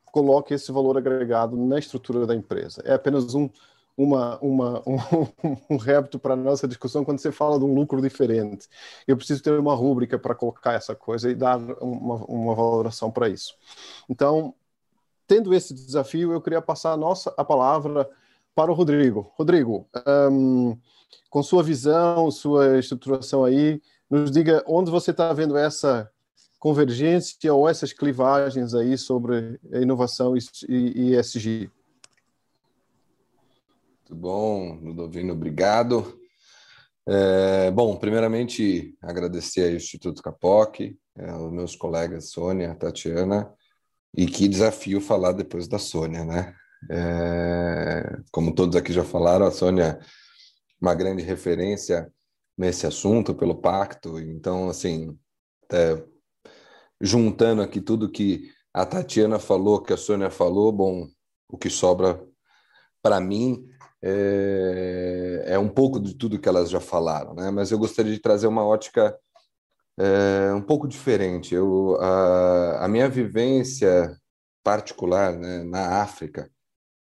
coloque 0.05 0.53
esse 0.53 0.71
valor 0.71 0.99
agregado 0.99 1.57
na 1.57 1.79
estrutura 1.79 2.27
da 2.27 2.35
empresa. 2.35 2.83
É 2.85 2.93
apenas 2.93 3.35
um, 3.35 3.49
uma, 3.97 4.39
uma, 4.41 4.83
um, 4.87 5.57
um 5.71 5.77
repto 5.79 6.19
para 6.19 6.35
a 6.35 6.37
nossa 6.37 6.69
discussão 6.69 7.05
quando 7.05 7.19
você 7.19 7.33
fala 7.33 7.59
de 7.59 7.65
um 7.65 7.75
lucro 7.75 8.01
diferente. 8.01 8.69
Eu 9.09 9.17
preciso 9.17 9.43
ter 9.43 9.59
uma 9.59 9.75
rúbrica 9.75 10.19
para 10.19 10.35
colocar 10.35 10.75
essa 10.75 10.95
coisa 10.95 11.31
e 11.31 11.35
dar 11.35 11.59
uma, 11.83 12.17
uma 12.27 12.55
valoração 12.55 13.11
para 13.11 13.29
isso. 13.29 13.55
Então, 14.09 14.55
tendo 15.33 15.55
esse 15.55 15.73
desafio, 15.73 16.31
eu 16.31 16.43
queria 16.43 16.61
passar 16.61 16.93
a 16.93 16.97
nossa 16.97 17.33
a 17.39 17.43
palavra 17.43 18.07
para 18.55 18.71
o 18.71 18.75
Rodrigo. 18.75 19.33
Rodrigo, 19.35 19.89
um, 20.31 20.77
com 21.31 21.43
sua 21.43 21.63
visão, 21.63 22.31
sua 22.31 22.79
estruturação 22.79 23.43
aí, 23.43 23.81
nos 24.11 24.31
diga 24.31 24.63
onde 24.67 24.91
você 24.91 25.11
está 25.11 25.33
vendo 25.33 25.57
essa 25.57 26.11
convergência 26.59 27.53
ou 27.55 27.67
essas 27.67 27.95
clivagens 27.95 28.75
aí 28.75 28.99
sobre 28.99 29.59
inovação 29.73 30.35
e 30.69 31.15
ESG. 31.15 31.71
Muito 34.01 34.15
bom, 34.15 34.75
Ludovino, 34.83 35.33
obrigado. 35.33 36.21
É, 37.09 37.71
bom, 37.71 37.97
primeiramente, 37.97 38.95
agradecer 39.01 39.71
ao 39.71 39.77
Instituto 39.77 40.23
Capoc, 40.23 40.79
é, 41.17 41.31
aos 41.31 41.51
meus 41.51 41.75
colegas 41.75 42.29
Sônia, 42.29 42.75
Tatiana, 42.75 43.51
e 44.15 44.27
que 44.27 44.49
desafio 44.49 45.01
falar 45.01 45.33
depois 45.33 45.69
da 45.69 45.79
Sônia, 45.79 46.25
né? 46.25 46.55
É, 46.91 48.19
como 48.31 48.55
todos 48.55 48.77
aqui 48.77 48.93
já 48.93 49.05
falaram, 49.05 49.47
a 49.47 49.51
Sônia 49.51 50.01
uma 50.81 50.95
grande 50.95 51.23
referência 51.23 52.13
nesse 52.59 52.87
assunto 52.87 53.35
pelo 53.35 53.55
pacto. 53.55 54.19
Então, 54.19 54.69
assim, 54.69 55.17
juntando 57.01 57.63
aqui 57.63 57.81
tudo 57.81 58.11
que 58.11 58.51
a 58.75 58.85
Tatiana 58.85 59.39
falou, 59.39 59.81
que 59.81 59.93
a 59.93 59.97
Sônia 59.97 60.31
falou, 60.31 60.73
bom, 60.73 61.07
o 61.49 61.57
que 61.57 61.71
sobra 61.71 62.21
para 63.01 63.21
mim 63.21 63.65
é, 64.03 65.45
é, 65.47 65.59
um 65.59 65.69
pouco 65.69 66.01
de 66.01 66.15
tudo 66.15 66.39
que 66.39 66.49
elas 66.49 66.69
já 66.69 66.81
falaram, 66.81 67.35
né? 67.35 67.51
Mas 67.51 67.71
eu 67.71 67.79
gostaria 67.79 68.13
de 68.13 68.21
trazer 68.21 68.49
uma 68.49 68.65
ótica 68.65 69.17
é 70.05 70.55
um 70.55 70.63
pouco 70.63 70.89
diferente. 70.89 71.55
Eu, 71.55 71.97
a, 72.01 72.85
a 72.85 72.89
minha 72.89 73.09
vivência 73.09 74.17
particular 74.63 75.37
né, 75.37 75.63
na 75.65 76.03
África 76.03 76.51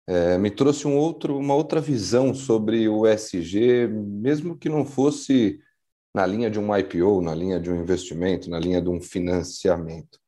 é, 0.06 0.38
me 0.38 0.50
trouxe 0.50 0.86
um 0.86 0.96
outro, 0.96 1.38
uma 1.38 1.54
outra 1.54 1.80
visão 1.80 2.34
sobre 2.34 2.88
o 2.88 3.06
SG, 3.06 3.86
mesmo 3.88 4.56
que 4.56 4.68
não 4.68 4.84
fosse 4.84 5.60
na 6.14 6.26
linha 6.26 6.50
de 6.50 6.58
um 6.58 6.76
IPO, 6.76 7.20
na 7.22 7.34
linha 7.34 7.60
de 7.60 7.70
um 7.70 7.80
investimento, 7.80 8.50
na 8.50 8.58
linha 8.58 8.82
de 8.82 8.88
um 8.88 9.00
financiamento. 9.00 10.18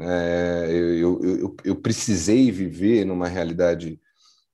É, 0.00 0.68
eu, 0.70 1.20
eu, 1.22 1.56
eu, 1.64 1.76
precisei 1.76 2.50
viver 2.50 3.04
numa 3.04 3.28
realidade 3.28 4.00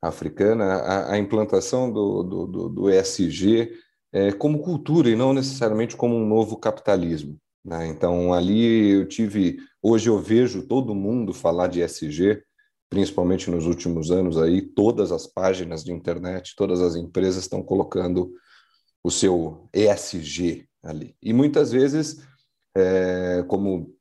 africana 0.03 0.65
a, 0.65 1.13
a 1.13 1.19
implantação 1.19 1.93
do, 1.93 2.23
do, 2.23 2.47
do, 2.47 2.69
do 2.69 2.91
ESG 2.91 3.71
é, 4.13 4.33
como 4.33 4.63
cultura 4.63 5.09
e 5.09 5.15
não 5.15 5.33
necessariamente 5.33 5.97
como 5.97 6.17
um 6.17 6.27
novo 6.27 6.57
capitalismo. 6.57 7.39
Né? 7.65 7.89
Então, 7.89 8.33
ali 8.33 8.91
eu 8.91 9.07
tive. 9.07 9.59
Hoje 9.83 10.09
eu 10.09 10.19
vejo 10.19 10.67
todo 10.67 10.95
mundo 10.95 11.33
falar 11.33 11.69
de 11.69 11.81
ESG, 11.81 12.43
principalmente 12.91 13.51
nos 13.51 13.67
últimos 13.67 14.11
anos, 14.11 14.39
aí, 14.39 14.63
todas 14.63 15.13
as 15.13 15.27
páginas 15.27 15.85
de 15.85 15.93
internet, 15.93 16.55
todas 16.57 16.81
as 16.81 16.97
empresas 16.97 17.43
estão 17.43 17.63
colocando 17.63 18.33
o 19.05 19.11
seu 19.11 19.69
ESG 19.75 20.67
ali. 20.83 21.15
E 21.23 21.33
muitas 21.33 21.71
vezes, 21.71 22.23
é, 22.75 23.45
como 23.47 23.95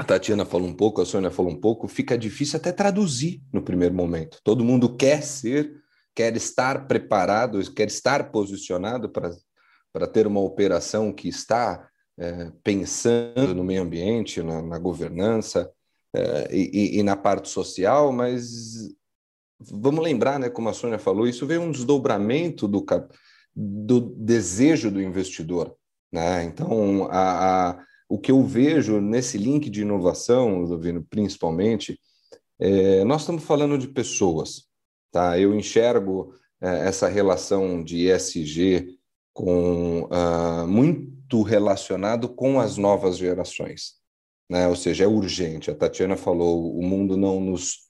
a 0.00 0.04
Tatiana 0.04 0.46
falou 0.46 0.66
um 0.66 0.74
pouco, 0.74 1.02
a 1.02 1.04
Sônia 1.04 1.30
falou 1.30 1.52
um 1.52 1.60
pouco, 1.60 1.86
fica 1.86 2.16
difícil 2.16 2.58
até 2.58 2.72
traduzir 2.72 3.42
no 3.52 3.62
primeiro 3.62 3.94
momento. 3.94 4.38
Todo 4.42 4.64
mundo 4.64 4.96
quer 4.96 5.22
ser, 5.22 5.74
quer 6.14 6.34
estar 6.36 6.86
preparado, 6.86 7.60
quer 7.74 7.88
estar 7.88 8.30
posicionado 8.30 9.10
para 9.10 10.06
ter 10.06 10.26
uma 10.26 10.40
operação 10.40 11.12
que 11.12 11.28
está 11.28 11.89
é, 12.20 12.52
pensando 12.62 13.54
no 13.54 13.64
meio 13.64 13.82
ambiente, 13.82 14.42
na, 14.42 14.60
na 14.60 14.78
governança 14.78 15.72
é, 16.14 16.54
e, 16.54 16.98
e, 16.98 17.02
na 17.02 17.16
parte 17.16 17.48
social, 17.48 18.12
mas 18.12 18.94
vamos 19.58 20.04
lembrar, 20.04 20.38
né, 20.38 20.50
como 20.50 20.68
a 20.68 20.74
Sônia 20.74 20.98
falou, 20.98 21.26
isso 21.26 21.46
veio 21.46 21.62
um 21.62 21.70
desdobramento 21.70 22.68
do, 22.68 22.84
do 23.56 24.00
desejo 24.00 24.90
do 24.90 25.00
investidor. 25.00 25.74
Né? 26.12 26.44
Então, 26.44 27.08
a, 27.10 27.70
a 27.70 27.84
o 28.06 28.18
que 28.18 28.32
eu 28.32 28.42
vejo 28.42 29.00
nesse 29.00 29.38
link 29.38 29.70
de 29.70 29.82
inovação, 29.82 30.62
Lovino, 30.62 31.06
principalmente, 31.08 31.98
é, 32.58 33.04
nós 33.04 33.22
estamos 33.22 33.44
falando 33.44 33.78
de 33.78 33.86
pessoas. 33.86 34.64
Tá? 35.12 35.38
Eu 35.38 35.54
enxergo 35.54 36.34
é, 36.60 36.88
essa 36.88 37.06
relação 37.06 37.84
de 37.84 38.10
ESG 38.10 38.98
com, 39.32 40.08
uh, 40.10 40.66
muito 40.66 41.19
relacionado 41.42 42.28
com 42.28 42.60
as 42.60 42.76
novas 42.76 43.16
gerações. 43.16 43.94
Né? 44.48 44.66
Ou 44.66 44.76
seja, 44.76 45.04
é 45.04 45.06
urgente. 45.06 45.70
A 45.70 45.74
Tatiana 45.74 46.16
falou, 46.16 46.76
o 46.76 46.82
mundo 46.82 47.16
não 47.16 47.40
nos 47.40 47.88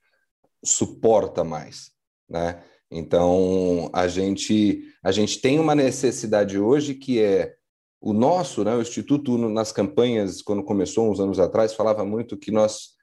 suporta 0.64 1.42
mais. 1.42 1.90
Né? 2.28 2.62
Então, 2.90 3.88
a 3.92 4.06
gente, 4.06 4.82
a 5.02 5.10
gente 5.10 5.38
tem 5.40 5.58
uma 5.58 5.74
necessidade 5.74 6.58
hoje 6.58 6.94
que 6.94 7.20
é 7.20 7.54
o 8.00 8.12
nosso, 8.12 8.64
né, 8.64 8.74
o 8.74 8.80
Instituto, 8.80 9.36
nas 9.36 9.72
campanhas, 9.72 10.40
quando 10.40 10.64
começou 10.64 11.10
uns 11.10 11.20
anos 11.20 11.38
atrás, 11.38 11.74
falava 11.74 12.04
muito 12.04 12.36
que 12.36 12.50
nós 12.50 12.94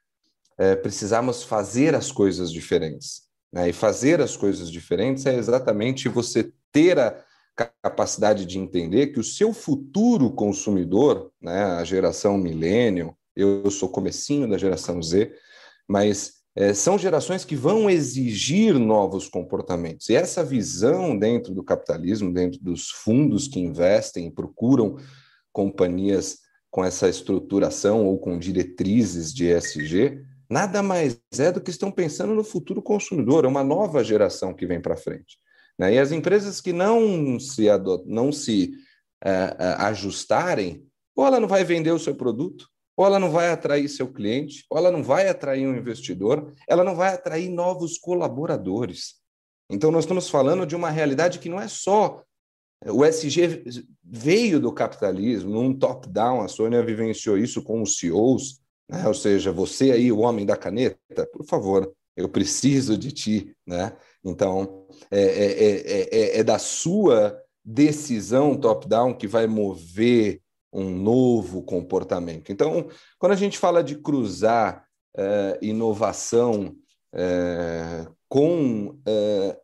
é, 0.58 0.74
precisamos 0.74 1.44
fazer 1.44 1.94
as 1.94 2.10
coisas 2.10 2.50
diferentes. 2.52 3.22
Né? 3.52 3.68
E 3.68 3.72
fazer 3.72 4.20
as 4.20 4.36
coisas 4.36 4.70
diferentes 4.70 5.24
é 5.24 5.34
exatamente 5.36 6.08
você 6.08 6.52
ter 6.72 6.98
a 6.98 7.24
capacidade 7.64 8.46
de 8.46 8.58
entender 8.58 9.08
que 9.08 9.20
o 9.20 9.24
seu 9.24 9.52
futuro 9.52 10.30
consumidor, 10.30 11.32
né, 11.40 11.64
a 11.64 11.84
geração 11.84 12.38
milênio, 12.38 13.16
eu 13.34 13.70
sou 13.70 13.88
comecinho 13.88 14.48
da 14.48 14.58
geração 14.58 15.02
Z, 15.02 15.32
mas 15.86 16.38
é, 16.56 16.74
são 16.74 16.98
gerações 16.98 17.44
que 17.44 17.54
vão 17.54 17.88
exigir 17.88 18.74
novos 18.78 19.28
comportamentos. 19.28 20.08
E 20.08 20.16
essa 20.16 20.44
visão 20.44 21.16
dentro 21.16 21.54
do 21.54 21.62
capitalismo, 21.62 22.32
dentro 22.32 22.58
dos 22.60 22.90
fundos 22.90 23.46
que 23.46 23.60
investem 23.60 24.26
e 24.26 24.30
procuram 24.30 24.96
companhias 25.52 26.38
com 26.70 26.84
essa 26.84 27.08
estruturação 27.08 28.04
ou 28.04 28.18
com 28.18 28.38
diretrizes 28.38 29.32
de 29.32 29.46
ESG, 29.46 30.24
nada 30.50 30.82
mais 30.82 31.20
é 31.38 31.52
do 31.52 31.60
que 31.60 31.70
estão 31.70 31.90
pensando 31.90 32.34
no 32.34 32.44
futuro 32.44 32.82
consumidor, 32.82 33.44
é 33.44 33.48
uma 33.48 33.64
nova 33.64 34.02
geração 34.02 34.52
que 34.52 34.66
vem 34.66 34.80
para 34.80 34.96
frente. 34.96 35.38
Né? 35.78 35.94
E 35.94 35.98
as 35.98 36.12
empresas 36.12 36.60
que 36.60 36.72
não 36.72 37.38
se, 37.38 37.68
adot 37.68 38.04
não 38.06 38.32
se 38.32 38.72
uh, 39.24 39.84
ajustarem, 39.84 40.84
ou 41.14 41.26
ela 41.26 41.40
não 41.40 41.48
vai 41.48 41.64
vender 41.64 41.92
o 41.92 41.98
seu 41.98 42.14
produto, 42.14 42.68
ou 42.96 43.06
ela 43.06 43.18
não 43.18 43.30
vai 43.30 43.50
atrair 43.50 43.88
seu 43.88 44.12
cliente, 44.12 44.64
ou 44.68 44.76
ela 44.76 44.90
não 44.90 45.02
vai 45.04 45.28
atrair 45.28 45.66
um 45.66 45.76
investidor, 45.76 46.52
ela 46.68 46.82
não 46.82 46.96
vai 46.96 47.14
atrair 47.14 47.48
novos 47.48 47.96
colaboradores. 47.96 49.14
Então, 49.70 49.90
nós 49.90 50.04
estamos 50.04 50.28
falando 50.28 50.66
de 50.66 50.74
uma 50.74 50.90
realidade 50.90 51.38
que 51.38 51.48
não 51.48 51.60
é 51.60 51.68
só. 51.68 52.24
O 52.86 53.04
SG 53.04 53.64
veio 54.02 54.58
do 54.58 54.72
capitalismo, 54.72 55.50
num 55.50 55.76
top-down, 55.76 56.40
a 56.40 56.48
Sônia 56.48 56.82
vivenciou 56.82 57.38
isso 57.38 57.62
com 57.62 57.82
os 57.82 57.98
CEOs, 57.98 58.60
né? 58.90 59.06
ou 59.06 59.14
seja, 59.14 59.52
você 59.52 59.92
aí, 59.92 60.10
o 60.10 60.20
homem 60.20 60.46
da 60.46 60.56
caneta, 60.56 61.26
por 61.32 61.44
favor, 61.44 61.92
eu 62.16 62.28
preciso 62.28 62.96
de 62.96 63.12
ti. 63.12 63.56
Né? 63.66 63.96
Então, 64.24 64.86
é, 65.10 65.20
é, 65.20 66.16
é, 66.36 66.38
é 66.38 66.44
da 66.44 66.58
sua 66.58 67.40
decisão 67.64 68.56
top-down 68.56 69.14
que 69.14 69.26
vai 69.26 69.46
mover 69.46 70.40
um 70.72 70.90
novo 70.90 71.62
comportamento. 71.62 72.50
Então, 72.50 72.88
quando 73.18 73.32
a 73.32 73.36
gente 73.36 73.58
fala 73.58 73.82
de 73.82 73.96
cruzar 73.96 74.84
inovação 75.60 76.76
com 78.28 78.96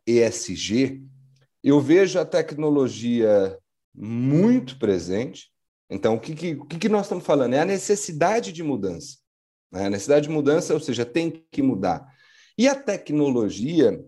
ESG, 0.05 1.03
eu 1.63 1.79
vejo 1.79 2.19
a 2.19 2.25
tecnologia 2.25 3.57
muito 3.93 4.77
presente. 4.77 5.49
Então, 5.89 6.15
o 6.15 6.19
que, 6.19 6.35
que, 6.35 6.53
o 6.53 6.65
que, 6.65 6.89
nós 6.89 7.05
estamos 7.05 7.25
falando? 7.25 7.53
É 7.53 7.59
a 7.59 7.65
necessidade 7.65 8.51
de 8.51 8.63
mudança. 8.63 9.17
Né? 9.71 9.85
A 9.85 9.89
necessidade 9.89 10.27
de 10.27 10.33
mudança, 10.33 10.73
ou 10.73 10.79
seja, 10.79 11.05
tem 11.05 11.45
que 11.51 11.61
mudar. 11.61 12.05
E 12.57 12.67
a 12.67 12.75
tecnologia 12.75 14.03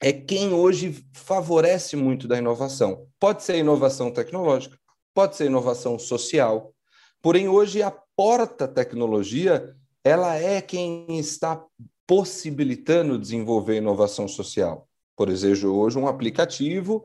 é 0.00 0.12
quem 0.12 0.52
hoje 0.52 1.04
favorece 1.12 1.94
muito 1.94 2.26
da 2.26 2.38
inovação. 2.38 3.06
Pode 3.18 3.42
ser 3.42 3.58
inovação 3.58 4.10
tecnológica, 4.10 4.78
pode 5.14 5.36
ser 5.36 5.46
inovação 5.46 5.98
social. 5.98 6.74
Porém, 7.20 7.48
hoje 7.48 7.82
a 7.82 7.90
porta 8.16 8.66
tecnologia, 8.66 9.74
ela 10.02 10.34
é 10.36 10.62
quem 10.62 11.18
está 11.18 11.62
possibilitando 12.06 13.18
desenvolver 13.18 13.76
inovação 13.76 14.26
social. 14.26 14.88
Por 15.14 15.28
exemplo, 15.28 15.76
hoje 15.76 15.98
um 15.98 16.08
aplicativo 16.08 17.04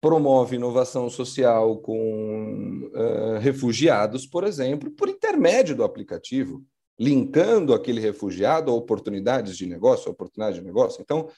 promove 0.00 0.56
inovação 0.56 1.08
social 1.08 1.78
com 1.78 2.90
uh, 2.92 3.38
refugiados, 3.38 4.26
por 4.26 4.44
exemplo, 4.44 4.90
por 4.90 5.08
intermédio 5.08 5.74
do 5.74 5.84
aplicativo, 5.84 6.62
linkando 6.98 7.72
aquele 7.72 8.00
refugiado 8.00 8.70
a 8.70 8.74
oportunidades 8.74 9.56
de 9.56 9.64
negócio, 9.66 10.10
oportunidade 10.10 10.58
de 10.58 10.64
negócio. 10.64 11.00
Então, 11.00 11.28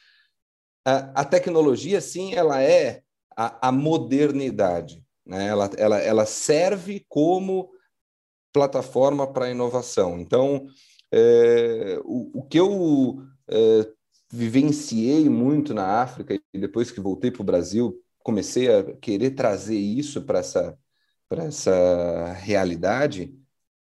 a, 0.87 1.25
tecnologia, 1.25 2.01
sim, 2.01 2.35
ela 2.35 2.63
é 2.63 3.03
a, 3.37 3.69
a 3.69 3.73
modernidade. 3.73 5.05
Né? 5.25 5.49
Ela, 5.49 5.71
ela, 5.77 5.99
ela 5.99 6.27
serve 6.27 7.05
como 7.09 7.71
plataforma 8.53 9.27
para 9.31 9.51
inovação. 9.51 10.19
Então, 10.19 10.67
é, 11.13 12.01
o, 12.05 12.41
o 12.41 12.43
que 12.45 12.59
eu 12.59 13.21
é, 13.49 13.89
vivenciei 14.31 15.29
muito 15.29 15.75
na 15.75 16.03
África 16.03 16.41
e 16.55 16.59
depois 16.59 16.91
que 16.91 17.01
voltei 17.01 17.31
para 17.31 17.43
o 17.43 17.45
Brasil, 17.45 18.01
comecei 18.23 18.73
a 18.73 18.83
querer 18.97 19.31
trazer 19.33 19.79
isso 19.79 20.23
para 20.23 20.39
essa, 20.39 20.79
essa 21.31 22.33
realidade, 22.35 23.35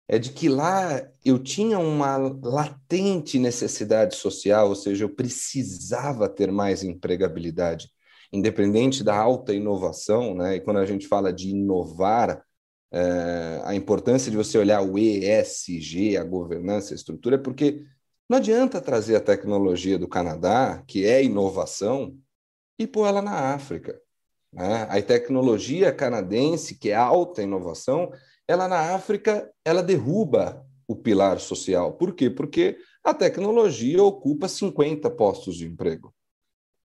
é 0.07 0.19
de 0.19 0.31
que 0.31 0.47
lá 0.47 1.01
eu 1.23 1.39
tinha 1.39 1.79
uma 1.79 2.17
latente 2.17 3.39
necessidade 3.39 4.15
social, 4.15 4.69
ou 4.69 4.75
seja, 4.75 5.03
eu 5.03 5.09
precisava 5.09 6.29
ter 6.29 6.51
mais 6.51 6.83
empregabilidade 6.83 7.89
independente 8.31 9.03
da 9.03 9.15
alta 9.15 9.53
inovação, 9.53 10.35
né? 10.35 10.55
E 10.55 10.59
quando 10.59 10.77
a 10.77 10.85
gente 10.85 11.07
fala 11.07 11.31
de 11.31 11.49
inovar, 11.49 12.43
é, 12.91 13.61
a 13.63 13.73
importância 13.73 14.29
de 14.29 14.37
você 14.37 14.57
olhar 14.57 14.81
o 14.81 14.97
ESG, 14.97 16.17
a 16.17 16.23
governança, 16.23 16.93
a 16.93 16.95
estrutura, 16.95 17.35
é 17.35 17.39
porque 17.39 17.83
não 18.29 18.37
adianta 18.37 18.81
trazer 18.81 19.15
a 19.15 19.21
tecnologia 19.21 19.97
do 19.97 20.07
Canadá, 20.07 20.83
que 20.87 21.05
é 21.05 21.23
inovação, 21.23 22.17
e 22.77 22.85
pôr 22.85 23.07
ela 23.07 23.21
na 23.21 23.53
África. 23.53 23.99
Né? 24.51 24.87
A 24.89 25.01
tecnologia 25.01 25.91
canadense, 25.91 26.77
que 26.77 26.89
é 26.89 26.95
alta 26.95 27.43
inovação, 27.43 28.11
ela 28.47 28.67
na 28.67 28.93
África, 28.95 29.51
ela 29.63 29.81
derruba 29.81 30.65
o 30.87 30.95
pilar 30.95 31.39
social. 31.39 31.93
Por 31.93 32.13
quê? 32.13 32.29
Porque 32.29 32.77
a 33.03 33.13
tecnologia 33.13 34.03
ocupa 34.03 34.47
50 34.47 35.09
postos 35.11 35.55
de 35.55 35.65
emprego. 35.65 36.13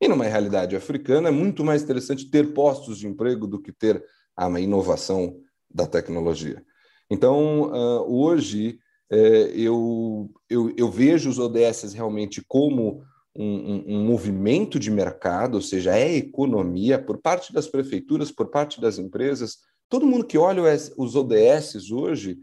E 0.01 0.07
numa 0.07 0.25
realidade 0.25 0.75
africana 0.75 1.27
é 1.27 1.31
muito 1.31 1.63
mais 1.63 1.83
interessante 1.83 2.29
ter 2.29 2.53
postos 2.53 2.97
de 2.97 3.07
emprego 3.07 3.45
do 3.45 3.61
que 3.61 3.71
ter 3.71 4.03
a 4.35 4.47
inovação 4.59 5.41
da 5.69 5.85
tecnologia. 5.85 6.63
Então, 7.09 7.71
hoje, 8.07 8.79
é, 9.11 9.51
eu, 9.53 10.31
eu, 10.49 10.73
eu 10.77 10.89
vejo 10.89 11.29
os 11.29 11.39
ODS 11.39 11.93
realmente 11.93 12.41
como 12.47 13.03
um, 13.35 13.45
um, 13.45 13.83
um, 13.87 14.05
movimento 14.05 14.79
de 14.79 14.91
mercado, 14.91 15.55
ou 15.55 15.61
seja, 15.61 15.95
é 15.95 16.15
economia 16.15 16.97
por 16.97 17.17
parte 17.17 17.51
das 17.51 17.67
prefeituras, 17.67 18.31
por 18.31 18.47
parte 18.47 18.79
das 18.79 18.97
empresas. 18.97 19.57
Todo 19.89 20.05
mundo 20.05 20.25
que 20.25 20.37
olha 20.37 20.63
os 20.97 21.15
ODS 21.15 21.91
hoje 21.91 22.37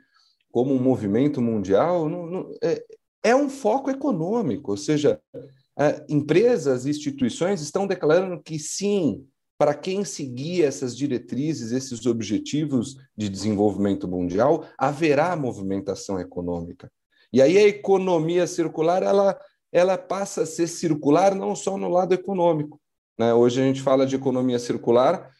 como 0.50 0.74
um 0.74 0.82
movimento 0.82 1.40
mundial 1.40 2.08
não, 2.08 2.26
não, 2.26 2.54
é, 2.62 2.82
é 3.22 3.36
um 3.36 3.48
foco 3.48 3.90
econômico, 3.90 4.72
ou 4.72 4.76
seja, 4.76 5.20
empresas 6.08 6.86
e 6.86 6.90
instituições 6.90 7.60
estão 7.60 7.86
declarando 7.86 8.42
que 8.42 8.58
sim, 8.58 9.26
para 9.58 9.74
quem 9.74 10.04
seguir 10.04 10.64
essas 10.64 10.96
diretrizes, 10.96 11.72
esses 11.72 12.04
objetivos 12.06 12.96
de 13.16 13.28
desenvolvimento 13.28 14.08
mundial, 14.08 14.64
haverá 14.76 15.34
movimentação 15.36 16.18
econômica. 16.18 16.90
E 17.32 17.42
aí 17.42 17.58
a 17.58 17.68
economia 17.68 18.46
circular, 18.46 19.02
ela, 19.02 19.38
ela 19.72 19.98
passa 19.98 20.42
a 20.42 20.46
ser 20.46 20.66
circular 20.66 21.34
não 21.34 21.54
só 21.54 21.76
no 21.76 21.88
lado 21.88 22.14
econômico. 22.14 22.80
Né? 23.18 23.32
Hoje 23.34 23.60
a 23.60 23.64
gente 23.64 23.82
fala 23.82 24.06
de 24.06 24.16
economia 24.16 24.58
circular, 24.58 25.30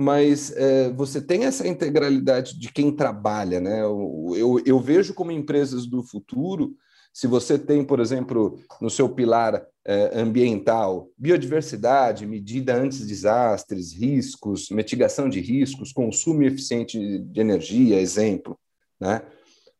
mas 0.00 0.50
é, 0.56 0.88
você 0.88 1.20
tem 1.20 1.44
essa 1.44 1.68
integralidade 1.68 2.58
de 2.58 2.72
quem 2.72 2.90
trabalha. 2.90 3.60
Né? 3.60 3.82
Eu, 3.82 4.32
eu, 4.34 4.62
eu 4.64 4.80
vejo 4.80 5.12
como 5.12 5.30
empresas 5.30 5.84
do 5.84 6.02
futuro, 6.02 6.74
se 7.12 7.26
você 7.26 7.58
tem, 7.58 7.84
por 7.84 8.00
exemplo, 8.00 8.58
no 8.80 8.88
seu 8.88 9.10
pilar 9.10 9.62
é, 9.84 10.18
ambiental, 10.18 11.10
biodiversidade, 11.18 12.26
medida 12.26 12.74
antes 12.74 13.06
desastres, 13.06 13.92
riscos, 13.92 14.70
mitigação 14.70 15.28
de 15.28 15.38
riscos, 15.38 15.92
consumo 15.92 16.44
eficiente 16.44 17.18
de 17.18 17.40
energia, 17.40 18.00
exemplo. 18.00 18.58
Né? 18.98 19.20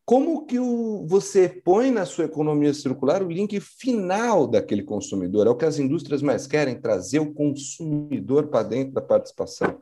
Como 0.05 0.45
que 0.45 0.59
o, 0.59 1.03
você 1.07 1.49
põe 1.49 1.89
na 1.89 2.05
sua 2.05 2.25
economia 2.25 2.75
circular 2.75 3.23
o 3.23 3.31
link 3.31 3.59
final 3.59 4.45
daquele 4.45 4.83
consumidor? 4.83 5.47
É 5.47 5.49
o 5.49 5.55
que 5.55 5.65
as 5.65 5.79
indústrias 5.79 6.21
mais 6.21 6.45
querem, 6.45 6.79
trazer 6.79 7.17
o 7.17 7.33
consumidor 7.33 8.49
para 8.49 8.61
dentro 8.61 8.93
da 8.93 9.01
participação. 9.01 9.79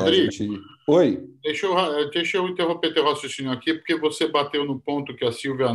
Rodrigo, 0.00 0.30
gente... 0.30 0.60
Oi. 0.88 1.24
Deixa 1.42 1.66
eu, 1.66 2.10
deixa 2.10 2.36
eu 2.38 2.48
interromper 2.48 2.92
teu 2.92 3.04
raciocínio 3.04 3.52
aqui, 3.52 3.74
porque 3.74 3.96
você 3.96 4.26
bateu 4.26 4.64
no 4.64 4.80
ponto 4.80 5.14
que 5.14 5.24
a 5.24 5.32
Silvia 5.32 5.68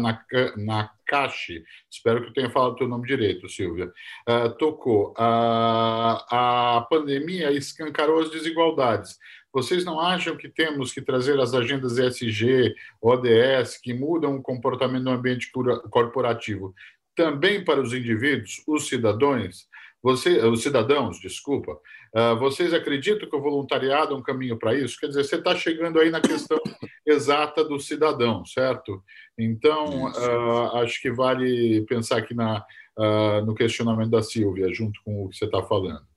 Nakashi, 0.57 1.63
espero 1.89 2.22
que 2.22 2.30
eu 2.30 2.34
tenha 2.34 2.49
falado 2.49 2.74
o 2.74 2.76
teu 2.76 2.88
nome 2.88 3.07
direito, 3.07 3.47
Silvia, 3.47 3.91
uh, 4.28 4.49
tocou. 4.57 5.11
Uh, 5.11 6.17
a 6.30 6.88
pandemia 6.89 7.51
escancarou 7.51 8.20
as 8.20 8.30
desigualdades. 8.30 9.17
Vocês 9.51 9.84
não 9.84 9.99
acham 9.99 10.38
que 10.38 10.47
temos 10.47 10.93
que 10.93 11.01
trazer 11.01 11.39
as 11.39 11.53
agendas 11.53 11.97
ESG, 11.97 12.76
ODS, 13.01 13.80
que 13.82 13.93
mudam 13.93 14.36
o 14.36 14.43
comportamento 14.43 15.03
no 15.03 15.11
ambiente 15.11 15.51
corporativo, 15.89 16.74
também 17.15 17.63
para 17.63 17.82
os 17.82 17.93
indivíduos, 17.93 18.61
os 18.67 18.88
cidadãos? 18.88 19.67
Você, 20.02 20.39
os 20.45 20.64
cidadãos, 20.64 21.20
desculpa, 21.20 21.74
uh, 22.16 22.38
vocês 22.39 22.74
acreditam 22.74 23.30
que 23.30 23.36
o 23.36 23.41
voluntariado 23.41 24.14
é 24.14 24.18
um 24.18 24.24
caminho 24.24 24.58
para 24.58 24.74
isso? 24.74 24.97
Quer 24.97 25.08
dizer, 25.08 25.26
você 25.26 25.36
está 25.36 25.54
chegando 25.56 26.00
aí 26.00 26.10
na 26.10 26.22
questão 26.22 26.58
exata 27.06 27.66
do 27.66 27.78
cidadão, 27.80 28.45
certo? 28.45 29.04
Então, 29.38 30.06
uh, 30.06 30.78
acho 30.78 31.02
que 31.02 31.12
vale 31.12 31.82
pensar 31.82 32.18
aqui 32.18 32.34
na, 32.34 32.64
uh, 32.97 33.45
no 33.45 33.54
questionamento 33.54 34.10
da 34.10 34.24
Silvia, 34.24 34.74
junto 34.74 35.02
com 35.04 35.26
o 35.26 35.30
que 35.30 35.36
você 35.36 35.45
está 35.45 35.62
falando. 35.62 36.08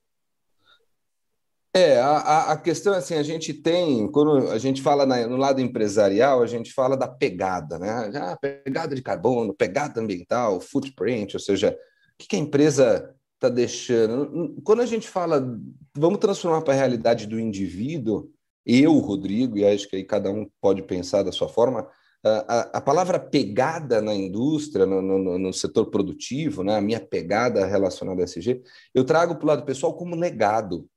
É, 1.75 1.99
a, 1.99 2.53
a 2.53 2.57
questão 2.59 2.93
é 2.93 2.99
assim, 2.99 3.15
a 3.15 3.23
gente 3.23 3.55
tem, 3.55 4.07
quando 4.13 4.51
a 4.51 4.59
gente 4.59 4.83
fala 4.83 5.07
na, 5.07 5.27
no 5.27 5.39
lado 5.39 5.59
empresarial, 5.59 6.43
a 6.43 6.47
gente 6.47 6.71
fala 6.71 6.99
da 6.99 7.09
pegada, 7.09 7.79
né? 7.79 8.13
Ah, 8.15 8.37
pegada 8.37 8.95
de 8.95 9.01
carbono, 9.01 9.55
pegada 9.55 9.99
ambiental, 9.99 10.61
footprint, 10.61 11.35
ou 11.35 11.41
seja, 11.41 11.71
o 11.71 12.19
que, 12.19 12.29
que 12.29 12.37
a 12.37 12.39
empresa 12.39 13.17
está 13.43 13.49
deixando. 13.49 14.55
Quando 14.63 14.83
a 14.83 14.87
gente 14.87 15.09
fala, 15.09 15.59
vamos 15.97 16.21
transformar 16.21 16.63
para 16.63 16.75
a 16.75 16.77
realidade 16.77 17.27
do 17.27 17.41
indivíduo, 17.41 18.31
eu, 18.65 18.97
Rodrigo, 18.99 19.59
e 19.59 19.67
acho 19.67 19.89
que 19.89 19.97
aí 19.97 20.05
cada 20.05 20.31
um 20.31 20.49
pode 20.61 20.83
pensar 20.83 21.25
da 21.25 21.33
sua 21.33 21.49
forma, 21.49 21.89
a, 22.25 22.79
a 22.79 22.81
palavra 22.81 23.19
pegada 23.19 24.01
na 24.01 24.15
indústria, 24.15 24.87
no, 24.87 25.03
no, 25.03 25.39
no, 25.39 25.53
setor 25.53 25.87
produtivo, 25.87 26.63
né, 26.63 26.77
a 26.77 26.81
minha 26.81 27.01
pegada 27.01 27.67
relacionada 27.67 28.23
a 28.23 28.25
SG, 28.25 28.63
eu 28.95 29.05
trago 29.05 29.35
para 29.35 29.45
o 29.45 29.49
lado 29.49 29.65
pessoal 29.65 29.97
como 29.97 30.15
legado. 30.15 30.89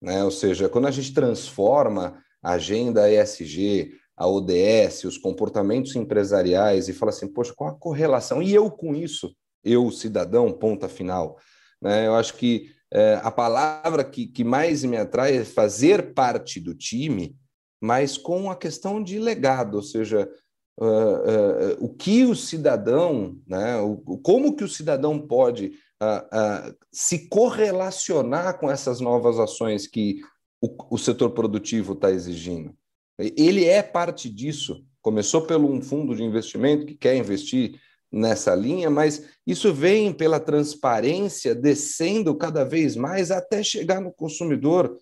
Né? 0.00 0.22
Ou 0.22 0.30
seja, 0.30 0.68
quando 0.68 0.86
a 0.86 0.92
gente 0.92 1.12
transforma 1.12 2.22
a 2.40 2.52
agenda 2.52 3.10
ESG, 3.10 3.94
a 4.16 4.28
ODS, 4.28 5.04
os 5.04 5.18
comportamentos 5.18 5.96
empresariais 5.96 6.88
e 6.88 6.92
fala 6.92 7.10
assim, 7.10 7.26
poxa, 7.26 7.52
qual 7.52 7.70
a 7.70 7.78
correlação? 7.78 8.40
E 8.40 8.54
eu 8.54 8.70
com 8.70 8.94
isso? 8.94 9.34
Eu, 9.64 9.90
cidadão, 9.90 10.52
ponta 10.52 10.88
final. 10.88 11.38
Né? 11.80 12.06
Eu 12.06 12.14
acho 12.14 12.34
que 12.34 12.70
é, 12.92 13.18
a 13.22 13.30
palavra 13.30 14.04
que, 14.04 14.26
que 14.26 14.44
mais 14.44 14.84
me 14.84 14.96
atrai 14.96 15.38
é 15.38 15.44
fazer 15.44 16.12
parte 16.12 16.60
do 16.60 16.74
time, 16.74 17.34
mas 17.80 18.18
com 18.18 18.50
a 18.50 18.56
questão 18.56 19.02
de 19.02 19.18
legado, 19.18 19.76
ou 19.76 19.82
seja, 19.82 20.30
uh, 20.78 20.84
uh, 20.84 21.84
o 21.84 21.88
que 21.88 22.24
o 22.24 22.34
cidadão, 22.34 23.38
né, 23.46 23.78
o, 23.78 23.96
como 24.18 24.54
que 24.54 24.62
o 24.62 24.68
cidadão 24.68 25.18
pode 25.18 25.72
uh, 26.02 26.76
se 26.92 27.28
correlacionar 27.28 28.58
com 28.58 28.70
essas 28.70 29.00
novas 29.00 29.38
ações 29.38 29.86
que 29.86 30.20
o, 30.60 30.94
o 30.94 30.98
setor 30.98 31.30
produtivo 31.30 31.94
está 31.94 32.10
exigindo. 32.10 32.74
Ele 33.18 33.64
é 33.64 33.82
parte 33.82 34.28
disso. 34.28 34.84
Começou 35.00 35.42
pelo 35.42 35.70
um 35.70 35.82
fundo 35.82 36.14
de 36.14 36.22
investimento 36.22 36.86
que 36.86 36.94
quer 36.94 37.16
investir 37.16 37.80
nessa 38.12 38.54
linha, 38.54 38.90
mas 38.90 39.24
isso 39.46 39.72
vem 39.72 40.12
pela 40.12 40.38
transparência 40.38 41.54
descendo 41.54 42.34
cada 42.34 42.62
vez 42.64 42.94
mais 42.94 43.30
até 43.30 43.62
chegar 43.62 44.00
no 44.00 44.12
consumidor. 44.12 44.98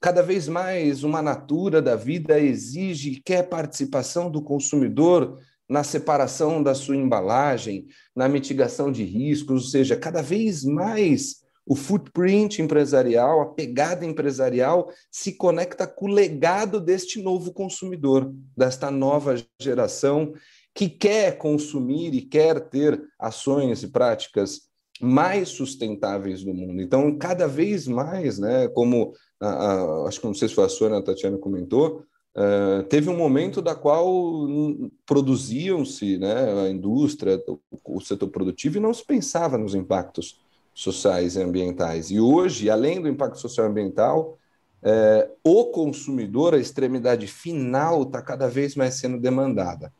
Cada 0.00 0.22
vez 0.22 0.48
mais 0.48 1.04
uma 1.04 1.20
natura 1.20 1.82
da 1.82 1.94
vida 1.94 2.40
exige 2.40 3.10
e 3.10 3.20
quer 3.20 3.48
participação 3.48 4.30
do 4.30 4.40
consumidor 4.40 5.38
na 5.68 5.84
separação 5.84 6.62
da 6.62 6.74
sua 6.74 6.96
embalagem, 6.96 7.86
na 8.14 8.28
mitigação 8.28 8.90
de 8.90 9.04
riscos, 9.04 9.64
ou 9.64 9.70
seja, 9.70 9.96
cada 9.96 10.22
vez 10.22 10.64
mais 10.64 11.44
o 11.66 11.74
footprint 11.74 12.60
empresarial, 12.60 13.40
a 13.40 13.46
pegada 13.46 14.06
empresarial 14.06 14.88
se 15.10 15.32
conecta 15.32 15.84
com 15.84 16.06
o 16.06 16.12
legado 16.12 16.80
deste 16.80 17.20
novo 17.20 17.52
consumidor, 17.52 18.32
desta 18.56 18.88
nova 18.88 19.34
geração 19.60 20.32
que 20.76 20.90
quer 20.90 21.38
consumir 21.38 22.14
e 22.14 22.20
quer 22.20 22.68
ter 22.68 23.02
ações 23.18 23.82
e 23.82 23.88
práticas 23.88 24.66
mais 25.00 25.48
sustentáveis 25.48 26.44
do 26.44 26.52
mundo. 26.52 26.82
Então, 26.82 27.16
cada 27.16 27.48
vez 27.48 27.88
mais, 27.88 28.38
né, 28.38 28.68
como 28.68 29.14
a, 29.40 29.48
a, 29.48 30.08
acho 30.08 30.20
que 30.20 30.26
não 30.26 30.34
sei 30.34 30.48
se 30.48 30.54
foi 30.54 30.64
a 30.64 30.68
Sônia, 30.68 30.98
a 30.98 31.02
Tatiana 31.02 31.38
comentou, 31.38 32.04
uh, 32.36 32.82
teve 32.90 33.08
um 33.08 33.16
momento 33.16 33.62
da 33.62 33.74
qual 33.74 34.06
produziam-se, 35.06 36.18
né, 36.18 36.66
a 36.66 36.68
indústria, 36.68 37.42
o, 37.48 37.96
o 37.96 38.00
setor 38.00 38.28
produtivo, 38.28 38.76
e 38.76 38.80
não 38.80 38.92
se 38.92 39.04
pensava 39.04 39.56
nos 39.56 39.74
impactos 39.74 40.44
sociais 40.74 41.36
e 41.36 41.42
ambientais. 41.42 42.10
E 42.10 42.20
hoje, 42.20 42.68
além 42.68 43.00
do 43.00 43.08
impacto 43.08 43.38
social 43.38 43.66
e 43.66 43.70
ambiental, 43.70 44.38
é, 44.82 45.30
o 45.42 45.66
consumidor, 45.66 46.54
a 46.54 46.58
extremidade 46.58 47.26
final, 47.26 48.02
está 48.02 48.20
cada 48.20 48.46
vez 48.46 48.76
mais 48.76 48.94
sendo 48.94 49.18
demandada 49.18 49.90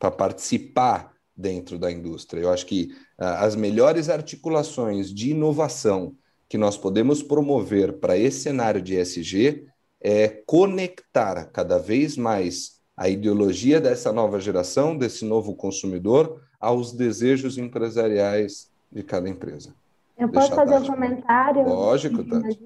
para 0.00 0.10
participar 0.10 1.12
dentro 1.36 1.78
da 1.78 1.92
indústria. 1.92 2.40
Eu 2.40 2.50
acho 2.50 2.66
que 2.66 2.90
uh, 3.20 3.24
as 3.38 3.54
melhores 3.54 4.08
articulações 4.08 5.14
de 5.14 5.30
inovação 5.30 6.16
que 6.48 6.58
nós 6.58 6.76
podemos 6.76 7.22
promover 7.22 8.00
para 8.00 8.16
esse 8.16 8.40
cenário 8.40 8.82
de 8.82 8.96
ESG 8.96 9.66
é 10.00 10.28
conectar 10.46 11.44
cada 11.52 11.78
vez 11.78 12.16
mais 12.16 12.80
a 12.96 13.08
ideologia 13.08 13.80
dessa 13.80 14.12
nova 14.12 14.40
geração, 14.40 14.96
desse 14.96 15.24
novo 15.24 15.54
consumidor, 15.54 16.42
aos 16.58 16.92
desejos 16.92 17.56
empresariais 17.56 18.70
de 18.90 19.02
cada 19.02 19.28
empresa. 19.28 19.74
Eu 20.18 20.28
posso 20.28 20.54
fazer 20.54 20.76
um 20.76 20.86
comentário? 20.86 21.62
Lógico, 21.62 22.24
Tati. 22.24 22.60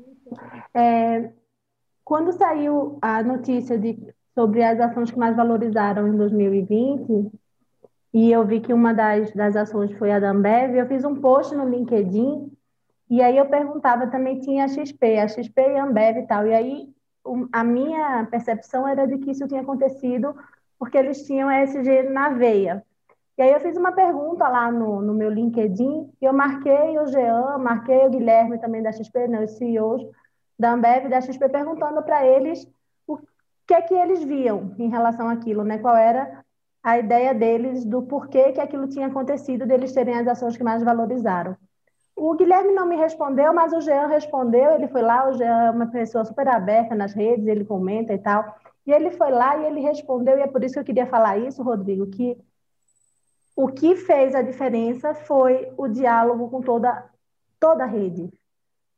É, 0.75 1.31
quando 2.05 2.33
saiu 2.33 2.99
a 3.01 3.23
notícia 3.23 3.79
de 3.79 4.14
sobre 4.35 4.63
as 4.63 4.81
ações 4.81 5.11
que 5.11 5.19
mais 5.19 5.37
valorizaram 5.37 6.09
em 6.09 6.17
2020, 6.17 7.31
e 8.13 8.31
eu 8.31 8.45
vi 8.45 8.61
que 8.61 8.73
uma 8.73 8.93
das, 8.93 9.33
das 9.33 9.57
ações 9.57 9.93
foi 9.99 10.13
a 10.13 10.21
da 10.21 10.31
Ambev, 10.31 10.77
eu 10.77 10.87
fiz 10.87 11.05
um 11.05 11.17
post 11.17 11.55
no 11.55 11.69
LinkedIn, 11.69 12.51
e 13.11 13.23
aí 13.23 13.37
eu 13.37 13.47
perguntava, 13.47 14.07
também 14.07 14.41
tinha 14.41 14.65
a 14.65 14.69
XP, 14.69 15.19
a 15.19 15.29
XP 15.29 15.61
e 15.61 15.79
a 15.79 15.85
Ambev 15.85 16.19
e 16.19 16.27
tal, 16.27 16.47
e 16.47 16.55
aí 16.55 16.89
a 17.53 17.65
minha 17.65 18.27
percepção 18.31 18.87
era 18.87 19.07
de 19.07 19.19
que 19.19 19.31
isso 19.31 19.49
tinha 19.49 19.63
acontecido 19.63 20.35
porque 20.79 20.99
eles 20.99 21.25
tinham 21.27 21.51
ESG 21.51 22.11
na 22.11 22.31
veia. 22.31 22.85
E 23.37 23.43
aí 23.43 23.53
eu 23.53 23.61
fiz 23.61 23.77
uma 23.77 23.93
pergunta 23.93 24.47
lá 24.47 24.71
no, 24.71 25.01
no 25.01 25.15
meu 25.15 25.31
LinkedIn, 25.31 26.11
e 26.21 26.25
eu 26.25 26.33
marquei 26.33 26.99
o 26.99 27.07
Jean, 27.07 27.59
marquei 27.59 28.07
o 28.07 28.11
Guilherme 28.11 28.59
também 28.59 28.83
da 28.83 28.93
XP, 28.93 29.27
não, 29.27 29.43
os 29.43 29.53
CEOs 29.53 30.03
da 30.59 30.73
Ambev 30.73 31.07
e 31.07 31.09
da 31.09 31.21
XP, 31.21 31.49
perguntando 31.49 32.03
para 32.03 32.25
eles 32.25 32.69
que 33.67 33.75
é 33.75 33.83
que 33.83 33.95
eles 33.95 34.23
viam 34.23 34.75
em 34.79 34.89
relação 34.89 35.29
àquilo, 35.29 35.65
né? 35.65 35.79
Qual 35.79 35.97
era 35.97 36.45
a 36.85 36.99
ideia 36.99 37.33
deles 37.33 37.83
do 37.83 38.03
porquê 38.03 38.53
que 38.53 38.61
aquilo 38.61 38.87
tinha 38.87 39.07
acontecido, 39.07 39.67
deles 39.67 39.93
terem 39.93 40.19
as 40.19 40.29
ações 40.29 40.55
que 40.55 40.63
mais 40.63 40.83
valorizaram. 40.83 41.57
O 42.15 42.35
Guilherme 42.35 42.73
não 42.73 42.87
me 42.87 42.95
respondeu, 42.95 43.55
mas 43.55 43.73
o 43.73 43.81
Jean 43.81 44.07
respondeu. 44.07 44.73
Ele 44.73 44.87
foi 44.89 45.01
lá, 45.01 45.29
o 45.29 45.33
Jean 45.33 45.65
é 45.65 45.71
uma 45.71 45.87
pessoa 45.87 46.27
super 46.27 46.47
aberta 46.47 46.95
nas 46.95 47.15
redes, 47.15 47.47
ele 47.47 47.65
comenta 47.65 48.13
e 48.13 48.19
tal. 48.19 48.55
E 48.87 48.93
ele 48.93 49.11
foi 49.11 49.31
lá 49.31 49.57
e 49.57 49.65
ele 49.65 49.81
respondeu, 49.81 50.37
e 50.37 50.43
é 50.43 50.47
por 50.47 50.63
isso 50.63 50.75
que 50.75 50.81
eu 50.81 50.85
queria 50.85 51.07
falar 51.07 51.39
isso, 51.39 51.63
Rodrigo, 51.63 52.07
que 52.07 52.37
o 53.57 53.69
que 53.69 53.97
fez 53.97 54.35
a 54.35 54.43
diferença 54.43 55.15
foi 55.15 55.73
o 55.79 55.89
diálogo 55.89 56.51
com 56.51 56.61
toda, 56.61 57.05
toda 57.59 57.85
a 57.85 57.87
rede, 57.87 58.31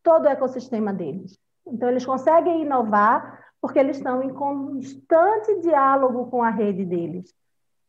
todo 0.03 0.25
o 0.25 0.29
ecossistema 0.29 0.93
deles. 0.93 1.39
Então, 1.65 1.89
eles 1.89 2.05
conseguem 2.05 2.63
inovar 2.63 3.46
porque 3.61 3.79
eles 3.79 3.97
estão 3.97 4.23
em 4.23 4.33
constante 4.33 5.61
diálogo 5.61 6.27
com 6.27 6.43
a 6.43 6.51
rede 6.51 6.85
deles, 6.85 7.35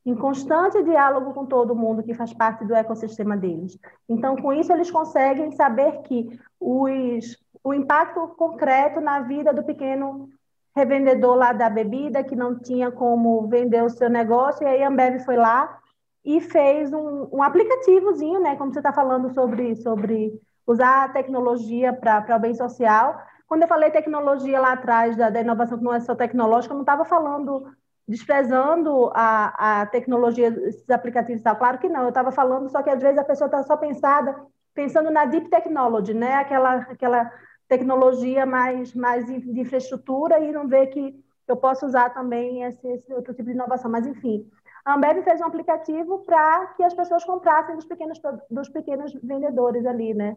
em 0.06 0.16
constante 0.16 0.82
diálogo 0.84 1.34
com 1.34 1.46
todo 1.46 1.76
mundo 1.76 2.04
que 2.04 2.14
faz 2.14 2.34
parte 2.34 2.64
do 2.66 2.74
ecossistema 2.74 3.36
deles. 3.36 3.78
Então, 4.08 4.36
com 4.38 4.54
isso, 4.54 4.72
eles 4.72 4.90
conseguem 4.90 5.52
saber 5.52 6.02
que 6.04 6.40
os, 6.60 7.38
o 7.64 7.74
impacto 7.74 8.28
concreto 8.30 9.02
na 9.02 9.20
vida 9.20 9.54
do 9.54 9.64
pequeno 9.64 10.30
revendedor 10.76 11.36
lá 11.36 11.52
da 11.52 11.70
bebida, 11.70 12.24
que 12.24 12.36
não 12.36 12.58
tinha 12.58 12.92
como 12.92 13.48
vender 13.48 13.84
o 13.84 13.90
seu 13.90 14.10
negócio, 14.10 14.64
e 14.64 14.68
aí 14.68 14.84
a 14.84 14.88
Ambev 14.88 15.20
foi 15.26 15.36
lá 15.36 15.80
e 16.24 16.40
fez 16.40 16.94
um, 16.94 17.28
um 17.32 17.42
aplicativozinho, 17.42 18.40
né? 18.40 18.56
Como 18.56 18.72
você 18.72 18.80
está 18.80 18.94
falando 18.94 19.34
sobre, 19.34 19.76
sobre 19.78 20.40
usar 20.68 21.06
a 21.06 21.10
tecnologia 21.10 21.92
para 21.94 22.36
o 22.36 22.40
bem 22.40 22.54
social. 22.54 23.18
Quando 23.48 23.62
eu 23.62 23.68
falei 23.68 23.90
tecnologia 23.90 24.60
lá 24.60 24.74
atrás, 24.74 25.16
da, 25.16 25.30
da 25.30 25.42
inovação 25.42 25.78
que 25.78 25.84
não 25.84 25.94
é 25.94 26.00
só 26.00 26.14
tecnológica, 26.14 26.74
eu 26.74 26.76
não 26.76 26.84
estava 26.84 27.06
falando, 27.06 27.72
desprezando 28.08 29.10
a, 29.14 29.82
a 29.82 29.86
tecnologia, 29.86 30.48
esses 30.48 30.90
aplicativos 30.90 31.42
e. 31.42 31.56
Claro 31.56 31.78
que 31.80 31.88
não, 31.88 32.04
eu 32.04 32.10
estava 32.10 32.32
falando, 32.32 32.70
só 32.70 32.84
que 32.84 32.90
às 32.90 33.02
vezes 33.02 33.18
a 33.18 33.24
pessoa 33.24 33.48
está 33.48 33.64
só 33.64 33.78
pensada, 33.78 34.36
pensando 34.74 35.10
na 35.10 35.26
deep 35.26 35.50
technology, 35.50 36.14
né? 36.14 36.36
Aquela, 36.36 36.76
aquela 36.76 37.32
tecnologia 37.68 38.46
mais, 38.46 38.94
mais 38.94 39.26
de 39.26 39.60
infraestrutura 39.60 40.40
e 40.40 40.52
não 40.52 40.68
vê 40.68 40.88
que 40.88 41.16
eu 41.48 41.56
posso 41.56 41.86
usar 41.86 42.10
também 42.10 42.64
esse, 42.64 42.86
esse 42.86 43.14
outro 43.14 43.34
tipo 43.34 43.48
de 43.48 43.56
inovação. 43.56 43.90
Mas, 43.90 44.06
enfim, 44.06 44.46
a 44.84 44.96
Ambev 44.96 45.24
fez 45.24 45.40
um 45.40 45.46
aplicativo 45.46 46.20
para 46.20 46.68
que 46.76 46.84
as 46.84 46.94
pessoas 46.94 47.24
comprassem 47.24 47.76
dos 47.76 47.86
pequenos, 47.86 48.20
dos 48.50 48.70
pequenos 48.70 49.14
vendedores 49.24 49.86
ali, 49.86 50.14
né? 50.14 50.36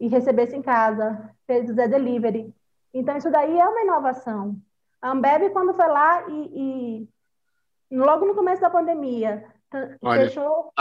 E 0.00 0.08
recebessem 0.08 0.58
em 0.58 0.62
casa, 0.62 1.30
fez 1.46 1.68
o 1.70 1.74
Zé 1.74 1.88
Delivery. 1.88 2.52
Então, 2.92 3.16
isso 3.16 3.30
daí 3.30 3.58
é 3.58 3.68
uma 3.68 3.82
inovação. 3.82 4.56
A 5.00 5.10
Ambev, 5.10 5.50
quando 5.50 5.74
foi 5.74 5.86
lá 5.86 6.28
e, 6.28 7.08
e 7.90 7.96
logo 7.96 8.26
no 8.26 8.34
começo 8.34 8.60
da 8.60 8.70
pandemia, 8.70 9.44
Olha, 10.02 10.28
fechou... 10.28 10.72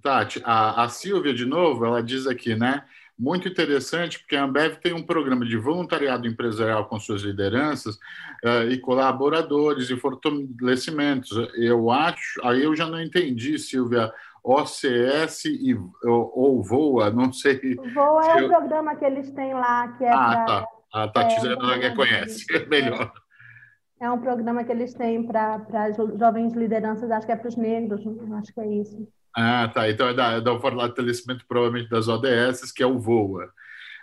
Tati, 0.00 0.42
a, 0.44 0.84
a 0.84 0.88
Silvia, 0.88 1.34
de 1.34 1.44
novo, 1.44 1.84
ela 1.84 2.02
diz 2.02 2.26
aqui, 2.26 2.54
né? 2.56 2.84
muito 3.22 3.46
interessante, 3.46 4.18
porque 4.18 4.34
a 4.34 4.42
Ambev 4.42 4.76
tem 4.76 4.92
um 4.92 5.02
programa 5.02 5.44
de 5.44 5.56
voluntariado 5.56 6.26
empresarial 6.26 6.86
com 6.86 6.98
suas 6.98 7.22
lideranças 7.22 7.94
uh, 8.44 8.68
e 8.68 8.78
colaboradores 8.78 9.90
e 9.90 9.96
fortalecimentos. 9.96 11.30
Eu 11.54 11.88
acho, 11.90 12.40
aí 12.44 12.64
eu 12.64 12.74
já 12.74 12.86
não 12.86 13.00
entendi, 13.00 13.58
Silvia, 13.60 14.12
OCS 14.44 15.44
e, 15.44 15.74
ou, 16.04 16.32
ou 16.34 16.62
VOA, 16.62 17.10
não 17.10 17.32
sei. 17.32 17.76
VOA 17.94 18.26
é 18.26 18.34
o 18.34 18.38
eu... 18.40 18.48
programa 18.48 18.96
que 18.96 19.04
eles 19.04 19.30
têm 19.32 19.54
lá, 19.54 19.88
que 19.96 20.04
é 20.04 20.12
Ah, 20.12 20.30
pra, 20.30 20.44
tá. 20.46 20.66
A 20.92 21.08
Tati 21.08 21.36
é, 21.82 21.90
conhece, 21.94 22.44
é 22.54 22.66
melhor. 22.66 23.12
É 23.98 24.10
um 24.10 24.20
programa 24.20 24.64
que 24.64 24.72
eles 24.72 24.92
têm 24.92 25.24
para 25.26 25.64
jovens 26.18 26.52
lideranças, 26.54 27.10
acho 27.10 27.24
que 27.24 27.32
é 27.32 27.36
para 27.36 27.48
os 27.48 27.56
negros, 27.56 28.02
acho 28.34 28.52
que 28.52 28.60
é 28.60 28.66
isso. 28.66 29.08
Ah, 29.34 29.70
tá. 29.72 29.88
Então 29.88 30.08
é 30.08 30.14
da, 30.14 30.32
é 30.32 30.40
da 30.40 30.58
fortalecimento 30.58 31.46
provavelmente 31.46 31.88
das 31.88 32.08
ODS, 32.08 32.72
que 32.72 32.82
é 32.82 32.86
o 32.86 32.98
VOA. 32.98 33.44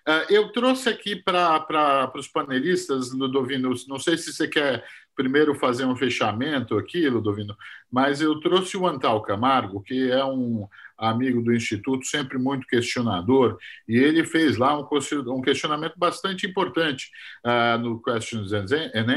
Uh, 0.08 0.26
eu 0.30 0.52
trouxe 0.52 0.90
aqui 0.90 1.16
para 1.16 2.12
os 2.16 2.28
panelistas, 2.28 3.12
Ludovino, 3.12 3.72
não 3.88 4.00
sei 4.00 4.18
se 4.18 4.34
você 4.34 4.48
quer 4.48 4.84
primeiro 5.20 5.54
fazer 5.54 5.84
um 5.84 5.98
fechamento 5.98 6.78
aqui, 6.78 7.10
Ludovino, 7.10 7.54
mas 7.92 8.22
eu 8.22 8.40
trouxe 8.40 8.78
o 8.78 8.88
Antal 8.88 9.22
Camargo, 9.22 9.84
que 9.84 10.10
é 10.10 10.24
um 10.24 10.66
amigo 10.98 11.42
do 11.42 11.54
Instituto, 11.54 12.06
sempre 12.06 12.38
muito 12.38 12.66
questionador, 12.66 13.58
e 13.86 13.98
ele 13.98 14.26
fez 14.26 14.56
lá 14.56 14.80
um, 14.80 15.42
questionamento 15.42 15.96
bastante 15.98 16.48
importante 16.48 17.12
uh, 17.46 17.78
no 17.78 18.02
Questions 18.02 18.54
and 18.54 18.66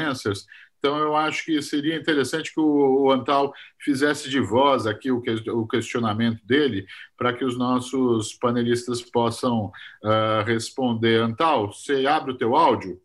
Answers, 0.08 0.44
então, 0.82 0.98
eu 0.98 1.14
acho 1.14 1.44
que 1.44 1.62
seria 1.62 1.94
interessante 1.94 2.52
que 2.52 2.58
o, 2.58 3.08
Antal 3.12 3.52
fizesse 3.78 4.28
de 4.28 4.40
voz 4.40 4.84
aqui 4.84 5.12
o, 5.12 5.22
o 5.54 5.68
questionamento 5.68 6.44
dele, 6.44 6.84
para 7.16 7.32
que 7.32 7.44
os 7.44 7.56
nossos 7.56 8.34
panelistas 8.34 9.00
possam 9.00 9.66
uh, 10.02 10.42
responder. 10.44 11.20
Antal, 11.20 11.72
você 11.72 12.04
abre 12.04 12.32
o 12.32 12.36
teu 12.36 12.56
áudio? 12.56 13.00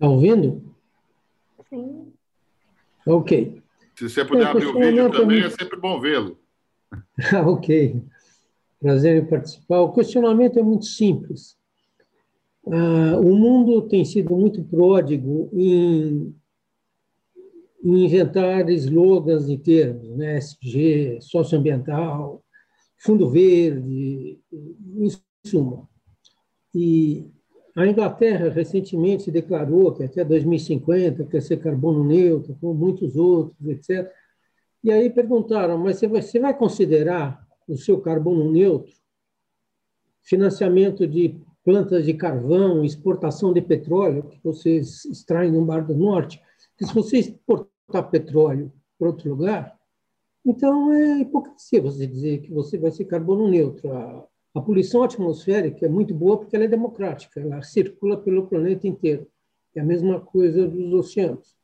Está 0.00 0.08
ouvindo? 0.08 0.62
Sim. 1.68 2.10
Ok. 3.06 3.62
Se 3.94 4.08
você 4.08 4.24
puder 4.24 4.46
abrir 4.46 4.64
o 4.64 4.72
vídeo 4.72 5.12
também, 5.12 5.42
é 5.42 5.50
sempre 5.50 5.78
bom 5.78 6.00
vê-lo. 6.00 6.38
ok. 7.46 8.02
Prazer 8.80 9.22
em 9.22 9.26
participar. 9.26 9.80
O 9.80 9.92
questionamento 9.92 10.58
é 10.58 10.62
muito 10.62 10.86
simples. 10.86 11.54
Ah, 12.66 13.18
o 13.20 13.36
mundo 13.36 13.82
tem 13.88 14.02
sido 14.06 14.34
muito 14.34 14.64
pródigo 14.64 15.50
em, 15.52 16.34
em 17.84 18.04
inventar 18.06 18.70
slogans 18.70 19.50
e 19.50 19.58
termos, 19.58 20.16
né? 20.16 20.38
SG, 20.38 21.18
socioambiental, 21.20 22.42
fundo 22.96 23.28
verde, 23.28 24.40
em 24.50 25.08
suma. 25.44 25.86
E 26.74 27.30
a 27.76 27.86
Inglaterra 27.86 28.48
recentemente 28.48 29.30
declarou 29.30 29.92
que 29.94 30.02
até 30.02 30.24
2050 30.24 31.24
quer 31.26 31.40
ser 31.40 31.58
carbono 31.58 32.04
neutro, 32.04 32.56
como 32.60 32.74
muitos 32.74 33.16
outros, 33.16 33.56
etc. 33.68 34.10
E 34.82 34.90
aí 34.90 35.10
perguntaram, 35.10 35.78
mas 35.78 36.00
você 36.00 36.38
vai, 36.38 36.56
considerar 36.56 37.46
o 37.68 37.76
seu 37.76 38.00
carbono 38.00 38.50
neutro 38.50 38.92
financiamento 40.22 41.06
de 41.06 41.40
plantas 41.64 42.04
de 42.04 42.14
carvão, 42.14 42.84
exportação 42.84 43.52
de 43.52 43.60
petróleo, 43.60 44.22
que 44.22 44.40
vocês 44.42 45.04
extraem 45.04 45.52
no 45.52 45.64
Mar 45.64 45.84
do 45.84 45.94
Norte, 45.94 46.40
que 46.76 46.86
se 46.86 46.94
você 46.94 47.18
exportar 47.18 48.10
petróleo 48.10 48.72
para 48.98 49.08
outro 49.08 49.28
lugar, 49.30 49.78
então 50.44 50.92
é 50.92 51.20
hipocrisia 51.20 51.82
você 51.82 52.06
dizer 52.06 52.40
que 52.42 52.52
você 52.52 52.78
vai 52.78 52.90
ser 52.90 53.04
carbono 53.04 53.48
neutro. 53.48 53.90
A 54.54 54.60
poluição 54.60 55.02
atmosférica 55.02 55.86
é 55.86 55.88
muito 55.88 56.14
boa 56.14 56.38
porque 56.38 56.56
ela 56.56 56.64
é 56.64 56.68
democrática, 56.68 57.40
ela 57.40 57.62
circula 57.62 58.16
pelo 58.16 58.46
planeta 58.46 58.86
inteiro. 58.86 59.26
É 59.74 59.80
a 59.80 59.84
mesma 59.84 60.20
coisa 60.20 60.66
dos 60.66 60.92
oceanos. 60.92 61.56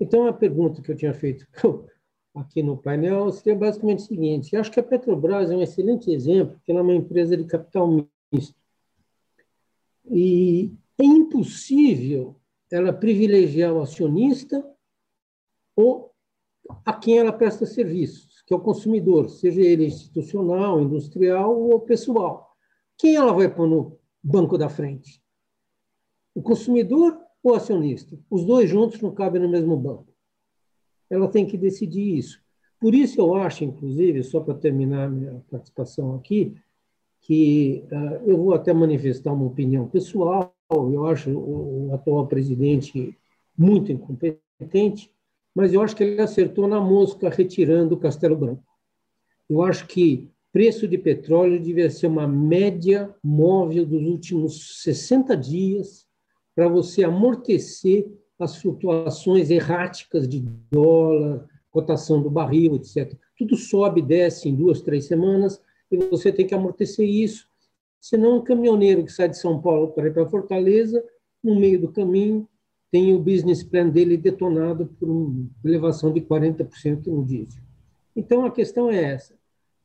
Então, 0.00 0.26
a 0.26 0.32
pergunta 0.32 0.82
que 0.82 0.90
eu 0.90 0.96
tinha 0.96 1.14
feito 1.14 1.46
aqui 2.34 2.62
no 2.62 2.76
painel 2.76 3.30
seria 3.30 3.54
basicamente 3.54 4.00
o 4.00 4.06
seguinte: 4.06 4.56
acho 4.56 4.70
que 4.70 4.80
a 4.80 4.82
Petrobras 4.82 5.50
é 5.50 5.56
um 5.56 5.62
excelente 5.62 6.10
exemplo, 6.10 6.54
porque 6.54 6.72
ela 6.72 6.80
é 6.80 6.82
uma 6.82 6.94
empresa 6.94 7.36
de 7.36 7.44
capital 7.44 7.88
misto. 8.32 8.56
E 10.10 10.72
é 10.98 11.04
impossível 11.04 12.36
ela 12.70 12.92
privilegiar 12.92 13.72
o 13.72 13.80
acionista 13.80 14.64
ou 15.76 16.12
a 16.84 16.92
quem 16.92 17.18
ela 17.18 17.32
presta 17.32 17.64
serviços, 17.64 18.33
que 18.46 18.52
é 18.52 18.56
o 18.56 18.60
consumidor, 18.60 19.30
seja 19.30 19.60
ele 19.60 19.86
institucional, 19.86 20.80
industrial 20.80 21.58
ou 21.58 21.80
pessoal. 21.80 22.54
Quem 22.98 23.16
ela 23.16 23.32
vai 23.32 23.52
pôr 23.52 23.66
no 23.66 23.98
banco 24.22 24.58
da 24.58 24.68
frente? 24.68 25.22
O 26.34 26.42
consumidor 26.42 27.18
ou 27.42 27.52
o 27.52 27.54
acionista? 27.54 28.18
Os 28.30 28.44
dois 28.44 28.68
juntos 28.68 29.00
não 29.00 29.14
cabem 29.14 29.40
no 29.40 29.48
mesmo 29.48 29.76
banco. 29.76 30.12
Ela 31.08 31.28
tem 31.28 31.46
que 31.46 31.56
decidir 31.56 32.16
isso. 32.16 32.42
Por 32.78 32.94
isso 32.94 33.20
eu 33.20 33.34
acho, 33.34 33.64
inclusive, 33.64 34.22
só 34.22 34.40
para 34.40 34.54
terminar 34.54 35.10
minha 35.10 35.42
participação 35.50 36.14
aqui, 36.14 36.54
que 37.20 37.82
uh, 37.90 38.28
eu 38.28 38.36
vou 38.36 38.52
até 38.52 38.72
manifestar 38.74 39.32
uma 39.32 39.46
opinião 39.46 39.88
pessoal, 39.88 40.54
eu 40.70 41.06
acho 41.06 41.30
o, 41.30 41.88
o 41.88 41.94
atual 41.94 42.26
presidente 42.26 43.16
muito 43.56 43.90
incompetente, 43.90 45.10
mas 45.54 45.72
eu 45.72 45.80
acho 45.80 45.94
que 45.94 46.02
ele 46.02 46.20
acertou 46.20 46.66
na 46.66 46.80
mosca 46.80 47.28
retirando 47.28 47.94
o 47.94 47.98
Castelo 47.98 48.36
Branco. 48.36 48.64
Eu 49.48 49.62
acho 49.62 49.86
que 49.86 50.28
preço 50.52 50.88
de 50.88 50.98
petróleo 50.98 51.60
devia 51.60 51.90
ser 51.90 52.06
uma 52.06 52.26
média 52.26 53.14
móvel 53.22 53.84
dos 53.84 54.02
últimos 54.02 54.82
60 54.82 55.36
dias 55.36 56.06
para 56.54 56.68
você 56.68 57.04
amortecer 57.04 58.06
as 58.38 58.56
flutuações 58.56 59.50
erráticas 59.50 60.28
de 60.28 60.40
dólar, 60.70 61.48
cotação 61.70 62.22
do 62.22 62.30
barril, 62.30 62.76
etc. 62.76 63.16
Tudo 63.36 63.56
sobe 63.56 64.00
e 64.00 64.04
desce 64.04 64.48
em 64.48 64.54
duas, 64.54 64.80
três 64.80 65.06
semanas, 65.06 65.60
e 65.90 65.96
você 65.96 66.32
tem 66.32 66.46
que 66.46 66.54
amortecer 66.54 67.08
isso. 67.08 67.48
Senão, 68.00 68.36
um 68.36 68.44
caminhoneiro 68.44 69.04
que 69.04 69.12
sai 69.12 69.28
de 69.28 69.38
São 69.38 69.60
Paulo 69.60 69.92
para 69.92 70.06
ir 70.06 70.12
para 70.12 70.28
Fortaleza, 70.28 71.02
no 71.42 71.58
meio 71.58 71.80
do 71.80 71.90
caminho, 71.90 72.48
tem 72.94 73.12
o 73.12 73.18
business 73.18 73.60
plan 73.60 73.88
dele 73.88 74.16
detonado 74.16 74.86
por 74.86 75.10
uma 75.10 75.50
elevação 75.64 76.12
de 76.12 76.20
40% 76.20 77.08
no 77.08 77.24
diesel. 77.24 77.60
Então, 78.14 78.46
a 78.46 78.52
questão 78.52 78.88
é 78.88 79.02
essa. 79.02 79.34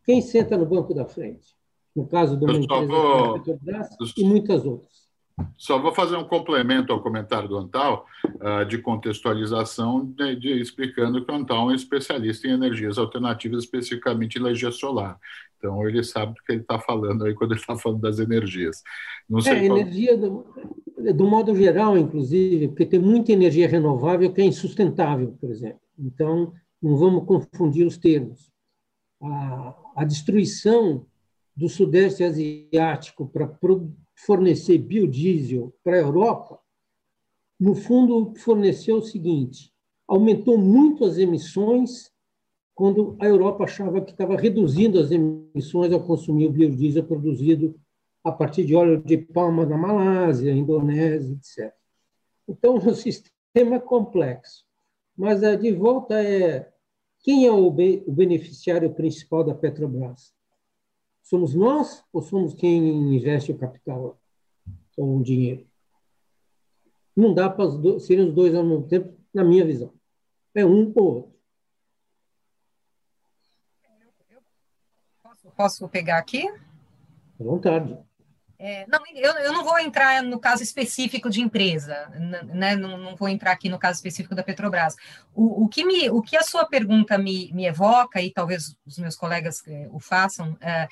Quem 0.05 0.22
senta 0.22 0.55
no 0.55 0.68
banco 0.68 0.93
da 0.93 1.07
frente? 1.07 1.55
No 1.95 2.05
caso 2.05 2.38
de 2.38 2.45
uma 2.45 2.60
empresa 2.60 2.86
vou... 2.86 3.34
Petrobras 3.39 3.89
e 4.16 4.24
muitas 4.24 4.64
outras. 4.64 5.09
Só 5.58 5.78
vou 5.80 5.94
fazer 5.94 6.16
um 6.16 6.24
complemento 6.24 6.92
ao 6.92 7.02
comentário 7.02 7.50
do 7.50 7.58
Antal, 7.58 8.06
uh, 8.26 8.66
de 8.66 8.78
contextualização, 8.78 10.06
de, 10.06 10.36
de, 10.36 10.62
explicando 10.62 11.24
que 11.24 11.32
o 11.32 11.36
Antal 11.36 11.70
é 11.70 11.74
um 11.74 11.76
especialista 11.76 12.48
em 12.48 12.52
energias 12.52 12.98
alternativas, 12.98 13.64
especificamente 13.64 14.38
energia 14.38 14.72
solar. 14.72 15.20
Então, 15.58 15.88
ele 15.88 16.04
sabe 16.04 16.34
do 16.34 16.44
que 16.44 16.54
ele 16.54 16.62
está 16.62 16.80
falando 16.80 17.26
aí 17.26 17.34
quando 17.34 17.52
ele 17.52 17.60
está 17.60 17.76
falando 17.76 18.00
das 18.00 18.20
energias. 18.20 18.82
Não 19.30 19.42
sei 19.42 19.54
é, 19.54 19.68
qual... 19.68 19.78
energia, 19.78 20.18
do, 20.18 20.46
do 21.16 21.28
modo 21.28 21.54
geral, 21.56 21.98
inclusive, 21.98 22.70
porque 22.70 22.86
tem 22.86 23.00
muita 23.00 23.34
energia 23.34 23.68
renovável 23.68 24.32
que 24.32 24.42
é 24.42 24.46
insustentável, 24.46 25.36
por 25.40 25.50
exemplo. 25.50 25.82
Então, 25.98 26.54
não 26.82 26.96
vamos 26.96 27.26
confundir 27.26 27.86
os 27.86 27.98
termos. 27.98 28.50
A, 29.22 29.76
a 29.98 30.06
destruição 30.06 31.06
do 31.56 31.68
Sudeste 31.68 32.24
Asiático 32.24 33.28
para 33.28 33.46
fornecer 34.26 34.78
biodiesel 34.78 35.74
para 35.84 35.95
a 35.95 36.01
Europa, 36.01 36.59
no 37.59 37.76
fundo, 37.76 38.34
forneceu 38.38 38.97
o 38.97 39.01
seguinte: 39.01 39.74
aumentou 40.07 40.57
muito 40.57 41.05
as 41.05 41.17
emissões 41.17 42.11
quando 42.74 43.17
a 43.20 43.26
Europa 43.26 43.65
achava 43.65 44.01
que 44.01 44.11
estava 44.11 44.38
reduzindo 44.38 44.99
as 44.99 45.11
emissões 45.11 45.91
ao 45.91 46.01
consumir 46.01 46.47
o 46.47 46.51
biodiesel 46.51 47.03
produzido 47.03 47.76
a 48.24 48.32
partir 48.32 48.65
de 48.65 48.76
óleo 48.76 49.01
de 49.03 49.17
palma 49.17 49.65
na 49.65 49.78
Malásia, 49.78 50.51
Indonésia, 50.51 51.34
etc. 51.34 51.74
Então, 52.47 52.76
o 52.76 52.95
sistema 52.95 53.76
é 53.76 53.80
complexo. 53.80 54.65
Mas, 55.15 55.43
eh, 55.43 55.57
de 55.57 55.72
volta, 55.74 56.22
é 56.22 56.72
quem 57.22 57.45
é 57.45 57.51
o 57.51 57.70
beneficiário 57.70 58.93
principal 58.93 59.43
da 59.43 59.53
Petrobras? 59.53 60.34
Somos 61.30 61.54
nós 61.54 62.04
ou 62.12 62.24
somos 62.24 62.56
quem 62.56 63.16
investe 63.16 63.52
o 63.52 63.58
capital 63.58 64.20
ou 64.98 65.18
o 65.20 65.24
dinheiro? 65.24 65.64
Não 67.16 67.36
dá 67.36 67.48
para 67.48 67.70
serem 68.00 68.30
os 68.30 68.34
dois 68.34 68.56
ao 68.56 68.64
mesmo 68.64 68.88
tempo, 68.88 69.16
na 69.32 69.44
minha 69.44 69.64
visão. 69.64 69.94
É 70.56 70.66
um 70.66 70.92
ou 70.96 71.06
outro. 71.06 71.40
Posso 75.56 75.88
pegar 75.88 76.18
aqui? 76.18 76.50
À 77.40 77.44
vontade. 77.44 77.96
É, 78.58 78.88
não, 78.88 79.00
eu, 79.14 79.32
eu, 79.34 79.54
não 79.54 79.64
vou 79.64 79.78
entrar 79.78 80.24
no 80.24 80.40
caso 80.40 80.64
específico 80.64 81.30
de 81.30 81.42
empresa, 81.42 82.10
né? 82.54 82.76
não, 82.76 82.98
não, 82.98 83.16
vou 83.16 83.30
entrar 83.30 83.52
aqui 83.52 83.70
no 83.70 83.78
caso 83.78 83.98
específico 83.98 84.34
da 84.34 84.44
Petrobras. 84.44 84.96
O, 85.34 85.66
o, 85.66 85.70
que, 85.70 85.86
me, 85.86 86.10
o 86.10 86.22
que 86.22 86.36
a 86.36 86.42
sua 86.42 86.66
pergunta 86.66 87.18
me, 87.18 87.54
me 87.54 87.68
evoca, 87.68 88.20
e 88.20 88.32
talvez 88.32 88.76
os 88.86 88.98
meus 88.98 89.16
colegas 89.16 89.66
é, 89.68 89.88
o 89.92 90.00
façam, 90.00 90.58
é, 90.60 90.90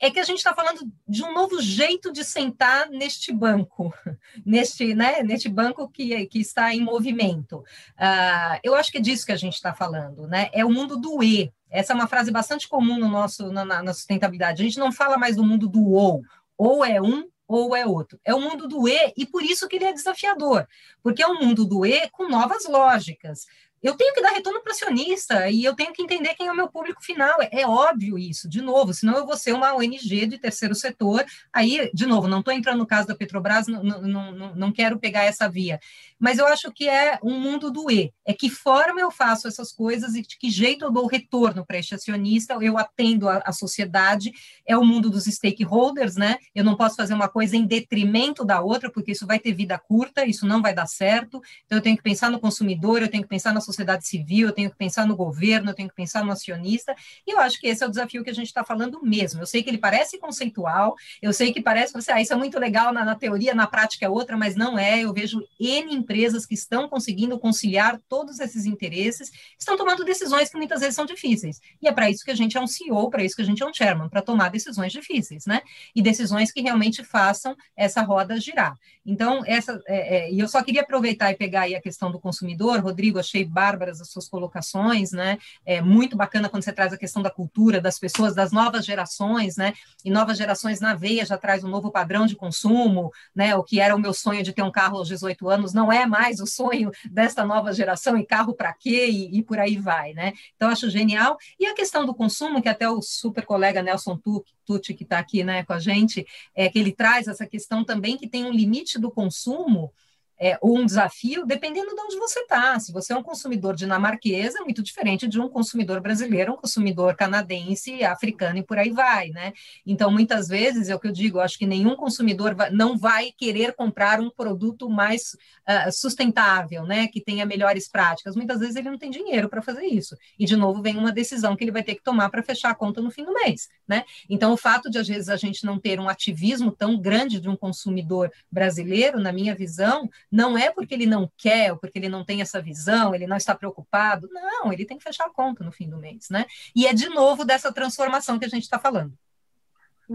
é 0.00 0.10
que 0.10 0.20
a 0.20 0.24
gente 0.24 0.38
está 0.38 0.54
falando 0.54 0.80
de 1.06 1.24
um 1.24 1.32
novo 1.32 1.60
jeito 1.60 2.12
de 2.12 2.24
sentar 2.24 2.88
neste 2.88 3.32
banco, 3.32 3.92
neste, 4.46 4.94
né, 4.94 5.22
neste 5.22 5.48
banco 5.48 5.88
que, 5.88 6.26
que 6.26 6.38
está 6.40 6.74
em 6.74 6.80
movimento. 6.80 7.58
Uh, 7.98 8.60
eu 8.62 8.74
acho 8.74 8.92
que 8.92 8.98
é 8.98 9.00
disso 9.00 9.26
que 9.26 9.32
a 9.32 9.36
gente 9.36 9.54
está 9.54 9.74
falando, 9.74 10.26
né? 10.28 10.50
É 10.52 10.64
o 10.64 10.70
mundo 10.70 10.96
do 10.96 11.22
E, 11.22 11.52
essa 11.70 11.92
é 11.92 11.96
uma 11.96 12.06
frase 12.06 12.30
bastante 12.30 12.68
comum 12.68 12.98
no 12.98 13.08
nosso, 13.08 13.50
na, 13.50 13.64
na, 13.64 13.92
sustentabilidade. 13.92 14.62
A 14.62 14.64
gente 14.64 14.78
não 14.78 14.92
fala 14.92 15.18
mais 15.18 15.36
do 15.36 15.44
mundo 15.44 15.68
do 15.68 15.90
ou. 15.90 16.22
Ou 16.56 16.84
é 16.84 17.00
um 17.00 17.28
ou 17.46 17.74
é 17.74 17.86
outro. 17.86 18.20
É 18.24 18.34
o 18.34 18.40
mundo 18.40 18.68
do 18.68 18.86
E, 18.86 19.12
e 19.16 19.26
por 19.26 19.42
isso 19.42 19.66
que 19.66 19.76
ele 19.76 19.86
é 19.86 19.92
desafiador, 19.92 20.68
porque 21.02 21.22
é 21.22 21.26
um 21.26 21.40
mundo 21.40 21.64
do 21.64 21.84
E 21.86 22.08
com 22.10 22.28
novas 22.28 22.66
lógicas 22.66 23.46
eu 23.82 23.96
tenho 23.96 24.12
que 24.14 24.20
dar 24.20 24.30
retorno 24.30 24.60
para 24.60 24.70
o 24.70 24.72
acionista 24.72 25.48
e 25.48 25.64
eu 25.64 25.74
tenho 25.74 25.92
que 25.92 26.02
entender 26.02 26.34
quem 26.34 26.48
é 26.48 26.52
o 26.52 26.56
meu 26.56 26.68
público 26.68 27.02
final. 27.02 27.40
É, 27.40 27.60
é, 27.60 27.66
óbvio 27.66 28.18
isso, 28.18 28.48
de 28.48 28.60
novo, 28.60 28.92
senão 28.92 29.16
eu 29.16 29.26
vou 29.26 29.36
ser 29.36 29.52
uma 29.52 29.74
ONG 29.74 30.26
de 30.26 30.38
terceiro 30.38 30.74
setor. 30.74 31.24
Aí, 31.52 31.90
de 31.94 32.06
novo, 32.06 32.26
não 32.26 32.40
estou 32.40 32.52
entrando 32.52 32.78
no 32.78 32.86
caso 32.86 33.08
da 33.08 33.14
Petrobras, 33.14 33.66
não, 33.66 33.82
não, 33.82 34.32
não, 34.32 34.54
não 34.54 34.72
quero 34.72 34.98
pegar 34.98 35.24
essa 35.24 35.48
via. 35.48 35.78
Mas 36.18 36.38
eu 36.38 36.46
acho 36.46 36.72
que 36.72 36.88
é 36.88 37.18
um 37.22 37.38
mundo 37.38 37.70
do 37.70 37.90
E. 37.90 38.12
É 38.26 38.32
que 38.32 38.50
forma 38.50 39.00
eu 39.00 39.10
faço 39.10 39.46
essas 39.46 39.72
coisas 39.72 40.14
e 40.14 40.22
de 40.22 40.36
que 40.36 40.50
jeito 40.50 40.84
eu 40.84 40.90
dou 40.90 41.06
retorno 41.06 41.64
para 41.64 41.78
este 41.78 41.94
acionista, 41.94 42.54
eu 42.60 42.76
atendo 42.76 43.28
a, 43.28 43.38
a 43.44 43.52
sociedade, 43.52 44.32
é 44.66 44.76
o 44.76 44.84
mundo 44.84 45.08
dos 45.08 45.24
stakeholders, 45.24 46.16
né? 46.16 46.36
Eu 46.54 46.64
não 46.64 46.76
posso 46.76 46.96
fazer 46.96 47.14
uma 47.14 47.28
coisa 47.28 47.56
em 47.56 47.64
detrimento 47.64 48.44
da 48.44 48.60
outra, 48.60 48.90
porque 48.90 49.12
isso 49.12 49.26
vai 49.26 49.38
ter 49.38 49.52
vida 49.52 49.78
curta, 49.78 50.26
isso 50.26 50.46
não 50.46 50.60
vai 50.60 50.74
dar 50.74 50.86
certo. 50.86 51.40
Então, 51.64 51.78
eu 51.78 51.82
tenho 51.82 51.96
que 51.96 52.02
pensar 52.02 52.30
no 52.30 52.40
consumidor, 52.40 53.00
eu 53.00 53.08
tenho 53.08 53.22
que 53.22 53.28
pensar 53.28 53.54
na 53.54 53.60
sociedade 53.68 54.06
civil, 54.06 54.48
eu 54.48 54.52
tenho 54.52 54.70
que 54.70 54.76
pensar 54.76 55.06
no 55.06 55.14
governo, 55.14 55.70
eu 55.70 55.74
tenho 55.74 55.88
que 55.88 55.94
pensar 55.94 56.24
no 56.24 56.32
acionista, 56.32 56.94
e 57.26 57.32
eu 57.32 57.38
acho 57.38 57.60
que 57.60 57.66
esse 57.66 57.82
é 57.84 57.86
o 57.86 57.90
desafio 57.90 58.24
que 58.24 58.30
a 58.30 58.34
gente 58.34 58.46
está 58.46 58.64
falando 58.64 59.00
mesmo. 59.02 59.40
Eu 59.40 59.46
sei 59.46 59.62
que 59.62 59.70
ele 59.70 59.78
parece 59.78 60.18
conceitual, 60.18 60.94
eu 61.20 61.32
sei 61.32 61.52
que 61.52 61.60
parece 61.60 61.92
você, 61.92 62.12
ah, 62.12 62.20
isso 62.20 62.32
é 62.32 62.36
muito 62.36 62.58
legal 62.58 62.92
na, 62.92 63.04
na 63.04 63.14
teoria, 63.14 63.54
na 63.54 63.66
prática 63.66 64.06
é 64.06 64.08
outra, 64.08 64.36
mas 64.36 64.56
não 64.56 64.78
é. 64.78 65.00
Eu 65.00 65.12
vejo 65.12 65.40
N 65.60 65.94
empresas 65.94 66.46
que 66.46 66.54
estão 66.54 66.88
conseguindo 66.88 67.38
conciliar 67.38 68.00
todos 68.08 68.40
esses 68.40 68.64
interesses, 68.64 69.30
estão 69.58 69.76
tomando 69.76 70.04
decisões 70.04 70.48
que 70.48 70.56
muitas 70.56 70.80
vezes 70.80 70.94
são 70.94 71.06
difíceis. 71.06 71.60
E 71.82 71.88
é 71.88 71.92
para 71.92 72.10
isso 72.10 72.24
que 72.24 72.30
a 72.30 72.34
gente 72.34 72.56
é 72.56 72.60
um 72.60 72.66
CEO, 72.66 73.10
para 73.10 73.22
isso 73.22 73.36
que 73.36 73.42
a 73.42 73.44
gente 73.44 73.62
é 73.62 73.66
um 73.66 73.74
chairman, 73.74 74.08
para 74.08 74.22
tomar 74.22 74.48
decisões 74.50 74.92
difíceis, 74.92 75.46
né? 75.46 75.60
E 75.94 76.02
decisões 76.02 76.50
que 76.50 76.60
realmente 76.60 77.04
façam 77.04 77.56
essa 77.76 78.02
roda 78.02 78.40
girar. 78.40 78.74
Então, 79.08 79.42
essa, 79.46 79.82
é, 79.86 80.16
é, 80.16 80.30
e 80.30 80.38
eu 80.38 80.46
só 80.46 80.62
queria 80.62 80.82
aproveitar 80.82 81.32
e 81.32 81.34
pegar 81.34 81.62
aí 81.62 81.74
a 81.74 81.80
questão 81.80 82.12
do 82.12 82.20
consumidor, 82.20 82.78
Rodrigo, 82.80 83.18
achei 83.18 83.42
bárbaras 83.42 84.02
as 84.02 84.10
suas 84.10 84.28
colocações, 84.28 85.12
né? 85.12 85.38
É 85.64 85.80
muito 85.80 86.14
bacana 86.14 86.46
quando 86.46 86.62
você 86.62 86.74
traz 86.74 86.92
a 86.92 86.98
questão 86.98 87.22
da 87.22 87.30
cultura, 87.30 87.80
das 87.80 87.98
pessoas, 87.98 88.34
das 88.34 88.52
novas 88.52 88.84
gerações, 88.84 89.56
né? 89.56 89.72
E 90.04 90.10
novas 90.10 90.36
gerações 90.36 90.78
na 90.78 90.92
veia 90.94 91.24
já 91.24 91.38
traz 91.38 91.64
um 91.64 91.68
novo 91.70 91.90
padrão 91.90 92.26
de 92.26 92.36
consumo, 92.36 93.10
né? 93.34 93.56
O 93.56 93.64
que 93.64 93.80
era 93.80 93.96
o 93.96 93.98
meu 93.98 94.12
sonho 94.12 94.42
de 94.42 94.52
ter 94.52 94.60
um 94.60 94.70
carro 94.70 94.98
aos 94.98 95.08
18 95.08 95.48
anos 95.48 95.72
não 95.72 95.90
é 95.90 96.04
mais 96.04 96.38
o 96.38 96.46
sonho 96.46 96.90
desta 97.10 97.46
nova 97.46 97.72
geração, 97.72 98.14
e 98.14 98.26
carro 98.26 98.52
para 98.52 98.74
quê? 98.74 99.06
E, 99.08 99.38
e, 99.38 99.42
por 99.42 99.58
aí 99.58 99.78
vai, 99.78 100.12
né? 100.12 100.34
Então, 100.54 100.68
acho 100.68 100.90
genial. 100.90 101.38
E 101.58 101.64
a 101.64 101.74
questão 101.74 102.04
do 102.04 102.14
consumo, 102.14 102.60
que 102.60 102.68
até 102.68 102.86
o 102.86 103.00
super 103.00 103.46
colega 103.46 103.82
Nelson 103.82 104.18
Tucci, 104.66 104.92
que 104.92 105.04
está 105.04 105.18
aqui 105.18 105.42
né, 105.42 105.64
com 105.64 105.72
a 105.72 105.78
gente, 105.78 106.26
é 106.54 106.68
que 106.68 106.78
ele 106.78 106.92
traz 106.92 107.26
essa 107.26 107.46
questão 107.46 107.82
também 107.82 108.18
que 108.18 108.28
tem 108.28 108.44
um 108.44 108.52
limite 108.52 108.97
do 109.00 109.10
consumo 109.10 109.92
é, 110.38 110.58
um 110.62 110.86
desafio, 110.86 111.44
dependendo 111.44 111.94
de 111.94 112.00
onde 112.00 112.16
você 112.16 112.40
está. 112.40 112.78
Se 112.78 112.92
você 112.92 113.12
é 113.12 113.16
um 113.16 113.22
consumidor 113.22 113.74
dinamarquês, 113.74 114.54
é 114.54 114.60
muito 114.60 114.82
diferente 114.82 115.26
de 115.26 115.40
um 115.40 115.48
consumidor 115.48 116.00
brasileiro, 116.00 116.52
um 116.52 116.56
consumidor 116.56 117.16
canadense, 117.16 118.04
africano 118.04 118.58
e 118.58 118.62
por 118.62 118.78
aí 118.78 118.90
vai, 118.90 119.30
né? 119.30 119.52
Então, 119.84 120.10
muitas 120.10 120.48
vezes, 120.48 120.88
é 120.88 120.94
o 120.94 121.00
que 121.00 121.08
eu 121.08 121.12
digo, 121.12 121.40
acho 121.40 121.58
que 121.58 121.66
nenhum 121.66 121.96
consumidor 121.96 122.54
vai, 122.54 122.70
não 122.70 122.96
vai 122.96 123.32
querer 123.36 123.74
comprar 123.74 124.20
um 124.20 124.30
produto 124.30 124.88
mais 124.88 125.36
uh, 125.68 125.90
sustentável, 125.92 126.84
né? 126.84 127.08
Que 127.08 127.20
tenha 127.20 127.44
melhores 127.44 127.88
práticas. 127.88 128.36
Muitas 128.36 128.60
vezes 128.60 128.76
ele 128.76 128.90
não 128.90 128.98
tem 128.98 129.10
dinheiro 129.10 129.48
para 129.48 129.60
fazer 129.60 129.86
isso. 129.86 130.16
E, 130.38 130.44
de 130.44 130.56
novo, 130.56 130.80
vem 130.80 130.96
uma 130.96 131.12
decisão 131.12 131.56
que 131.56 131.64
ele 131.64 131.72
vai 131.72 131.82
ter 131.82 131.96
que 131.96 132.02
tomar 132.02 132.30
para 132.30 132.42
fechar 132.42 132.70
a 132.70 132.74
conta 132.74 133.00
no 133.00 133.10
fim 133.10 133.24
do 133.24 133.32
mês, 133.32 133.68
né? 133.86 134.04
Então, 134.30 134.52
o 134.52 134.56
fato 134.56 134.88
de, 134.88 134.98
às 134.98 135.08
vezes, 135.08 135.28
a 135.28 135.36
gente 135.36 135.64
não 135.64 135.78
ter 135.78 135.98
um 135.98 136.08
ativismo 136.08 136.70
tão 136.70 136.96
grande 136.96 137.40
de 137.40 137.48
um 137.48 137.56
consumidor 137.56 138.30
brasileiro, 138.50 139.18
na 139.18 139.32
minha 139.32 139.54
visão, 139.54 140.08
não 140.30 140.58
é 140.58 140.70
porque 140.70 140.94
ele 140.94 141.06
não 141.06 141.30
quer, 141.36 141.72
ou 141.72 141.78
porque 141.78 141.98
ele 141.98 142.08
não 142.08 142.24
tem 142.24 142.40
essa 142.40 142.60
visão, 142.60 143.14
ele 143.14 143.26
não 143.26 143.36
está 143.36 143.54
preocupado. 143.54 144.28
Não, 144.30 144.72
ele 144.72 144.84
tem 144.84 144.98
que 144.98 145.04
fechar 145.04 145.26
a 145.26 145.30
conta 145.30 145.64
no 145.64 145.72
fim 145.72 145.88
do 145.88 145.96
mês, 145.96 146.28
né? 146.30 146.44
E 146.76 146.86
é 146.86 146.92
de 146.92 147.08
novo 147.08 147.44
dessa 147.44 147.72
transformação 147.72 148.38
que 148.38 148.44
a 148.44 148.48
gente 148.48 148.64
está 148.64 148.78
falando. 148.78 149.12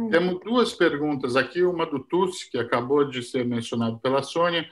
Temos 0.09 0.39
duas 0.43 0.73
perguntas 0.73 1.35
aqui, 1.35 1.63
uma 1.63 1.85
do 1.85 1.99
Tussi, 1.99 2.49
que 2.49 2.57
acabou 2.57 3.07
de 3.07 3.21
ser 3.21 3.45
mencionado 3.45 3.99
pela 3.99 4.23
Sônia. 4.23 4.67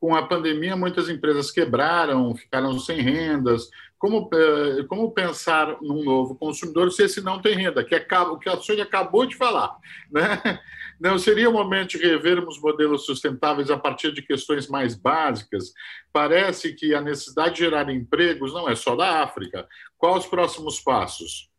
Com 0.00 0.14
a 0.16 0.26
pandemia, 0.26 0.76
muitas 0.76 1.08
empresas 1.08 1.50
quebraram, 1.50 2.34
ficaram 2.34 2.78
sem 2.80 3.00
rendas. 3.00 3.70
Como, 4.04 4.28
eh, 4.34 4.84
como 4.86 5.12
pensar 5.12 5.80
num 5.80 6.04
novo 6.04 6.34
consumidor 6.34 6.92
se 6.92 7.04
esse 7.04 7.22
não 7.22 7.40
tem 7.40 7.56
renda? 7.56 7.82
Que 7.82 7.94
é 7.94 8.06
o 8.20 8.38
que 8.38 8.50
a 8.50 8.56
Sônia 8.58 8.84
acabou 8.84 9.24
de 9.24 9.34
falar. 9.34 9.78
Né? 10.12 10.20
Não 11.00 11.18
seria 11.18 11.48
o 11.48 11.52
momento 11.54 11.98
de 11.98 12.06
revermos 12.06 12.60
modelos 12.60 13.06
sustentáveis 13.06 13.70
a 13.70 13.78
partir 13.78 14.12
de 14.12 14.20
questões 14.20 14.68
mais 14.68 14.94
básicas? 14.94 15.72
Parece 16.12 16.74
que 16.74 16.94
a 16.94 17.00
necessidade 17.00 17.54
de 17.54 17.60
gerar 17.62 17.90
empregos 17.90 18.52
não 18.52 18.68
é 18.68 18.76
só 18.76 18.94
da 18.94 19.22
África. 19.22 19.66
Quais 19.98 20.24
os 20.24 20.30
próximos 20.30 20.78
passos? 20.78 21.50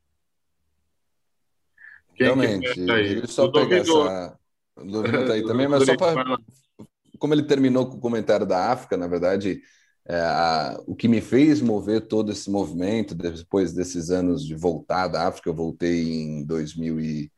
Quem 2.16 2.28
Realmente, 2.28 2.80
ele 2.80 3.28
só 3.28 3.46
o 3.46 3.52
pega 3.52 3.78
essa... 3.78 4.40
O 4.78 4.86
Dovino 4.86 5.26
tá 5.26 5.34
aí 5.34 5.44
também, 5.44 5.68
mas 5.68 5.86
só 5.86 5.98
para... 5.98 6.38
Como 7.18 7.34
ele 7.34 7.44
terminou 7.44 7.90
com 7.90 7.98
o 7.98 8.02
comentário 8.02 8.46
da 8.46 8.72
África, 8.72 8.96
na 8.96 9.08
verdade, 9.08 9.62
é, 10.08 10.20
a, 10.20 10.80
o 10.86 10.96
que 10.96 11.08
me 11.08 11.22
fez 11.22 11.62
mover 11.62 12.08
todo 12.08 12.32
esse 12.32 12.50
movimento, 12.50 13.16
depois 13.16 13.74
desses 13.74 14.12
anos 14.12 14.46
de 14.46 14.56
voltar 14.56 15.08
da 15.08 15.28
África, 15.28 15.50
eu 15.50 15.56
voltei 15.56 16.22
em 16.22 16.46
2000 16.46 17.00
e 17.00 17.32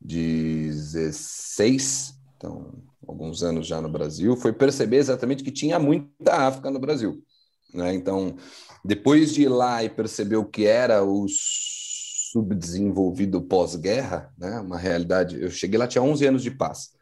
16, 0.00 2.14
então 2.36 2.72
alguns 3.06 3.42
anos 3.42 3.66
já 3.66 3.80
no 3.80 3.88
Brasil, 3.88 4.36
foi 4.36 4.52
perceber 4.52 4.98
exatamente 4.98 5.42
que 5.42 5.50
tinha 5.50 5.78
muita 5.78 6.46
África 6.46 6.70
no 6.70 6.78
Brasil. 6.78 7.24
Né? 7.72 7.94
Então, 7.94 8.36
depois 8.84 9.32
de 9.32 9.42
ir 9.42 9.48
lá 9.48 9.82
e 9.82 9.88
perceber 9.88 10.36
o 10.36 10.44
que 10.44 10.66
era 10.66 11.02
o 11.02 11.26
subdesenvolvido 11.28 13.40
pós-guerra, 13.40 14.30
né? 14.36 14.60
uma 14.60 14.76
realidade. 14.76 15.40
Eu 15.40 15.50
cheguei 15.50 15.78
lá, 15.78 15.86
tinha 15.86 16.02
11 16.02 16.26
anos 16.26 16.42
de 16.42 16.50
paz. 16.50 16.92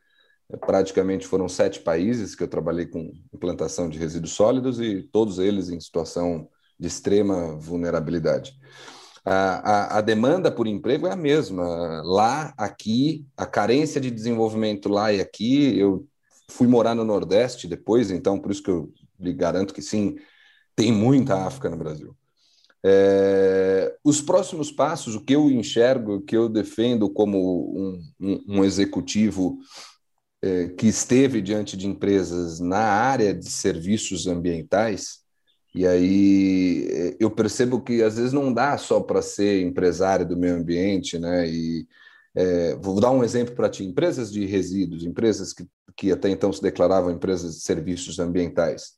Praticamente 0.61 1.27
foram 1.27 1.49
sete 1.49 1.81
países 1.81 2.35
que 2.35 2.43
eu 2.43 2.49
trabalhei 2.49 2.87
com 2.87 3.13
implantação 3.35 3.89
de 3.89 3.99
resíduos 3.99 4.33
sólidos 4.33 4.81
e 4.81 5.03
todos 5.03 5.39
eles 5.39 5.69
em 5.69 5.81
situação 5.81 6.49
de 6.79 6.87
extrema 6.87 7.57
vulnerabilidade. 7.57 8.57
A, 9.25 9.97
a, 9.97 9.99
a, 9.99 10.01
demanda 10.01 10.53
por 10.53 10.69
emprego 10.69 11.09
é 11.09 11.13
a 11.13 11.17
mesma. 11.17 12.01
Lá, 12.05 12.55
aqui, 12.57 13.27
a 13.37 13.45
carência 13.45 14.01
de 14.01 14.09
desenvolvimento 14.09 14.89
lá 14.89 15.13
e 15.13 15.21
aqui. 15.21 15.77
Eu 15.77 16.07
fui 16.49 16.69
morar 16.69 16.95
no 16.95 17.05
Nordeste 17.05 17.67
depois, 17.67 18.13
então 18.13 18.39
por 18.39 18.53
isso 18.53 18.63
que 18.63 18.71
eu 18.71 18.93
lhe 19.19 19.33
garanto 19.33 19.75
que 19.75 19.83
sim, 19.83 20.17
tem 20.77 20.93
muita 20.93 21.45
África 21.45 21.69
no 21.69 21.77
Brasil. 21.77 22.15
É, 22.85 23.97
os 24.05 24.21
próximos 24.21 24.71
passos, 24.71 25.17
o 25.17 25.21
que 25.21 25.35
eu 25.35 25.51
enxergo, 25.51 26.17
o 26.17 26.23
que 26.23 26.37
eu 26.37 26.49
defendo 26.49 27.11
como 27.11 27.75
um, 27.77 28.01
um, 28.21 28.45
um 28.49 28.65
executivo 28.65 29.59
é, 30.47 30.69
que 30.69 30.87
esteve 30.87 31.41
diante 31.43 31.77
de 31.77 31.87
empresas 31.87 32.61
na 32.61 32.79
área 32.79 33.35
de 33.35 33.51
serviços 33.51 34.27
ambientais, 34.27 35.21
e 35.75 35.87
aí 35.87 36.89
é, 36.91 37.17
eu 37.21 37.31
percebo 37.31 37.83
que 37.83 38.03
às 38.03 38.17
vezes 38.17 38.33
não 38.33 38.53
dá 38.53 38.79
só 38.79 39.01
para 39.01 39.21
ser 39.21 39.63
empresário 39.63 40.27
do 40.27 40.37
meio 40.37 40.55
ambiente, 40.55 41.19
né? 41.19 41.49
E 41.49 41.87
é, 42.35 42.77
vou 42.77 43.01
dar 43.01 43.11
um 43.11 43.25
exemplo 43.25 43.55
para 43.55 43.69
ti: 43.69 43.85
empresas 43.85 44.33
de 44.33 44.47
resíduos, 44.47 45.05
empresas 45.05 45.53
que, 45.53 45.67
que 45.97 46.13
até 46.13 46.31
então 46.31 46.53
se 46.53 46.63
declaravam 46.63 47.11
empresas 47.11 47.57
de 47.57 47.61
serviços 47.63 48.19
ambientais. 48.19 48.95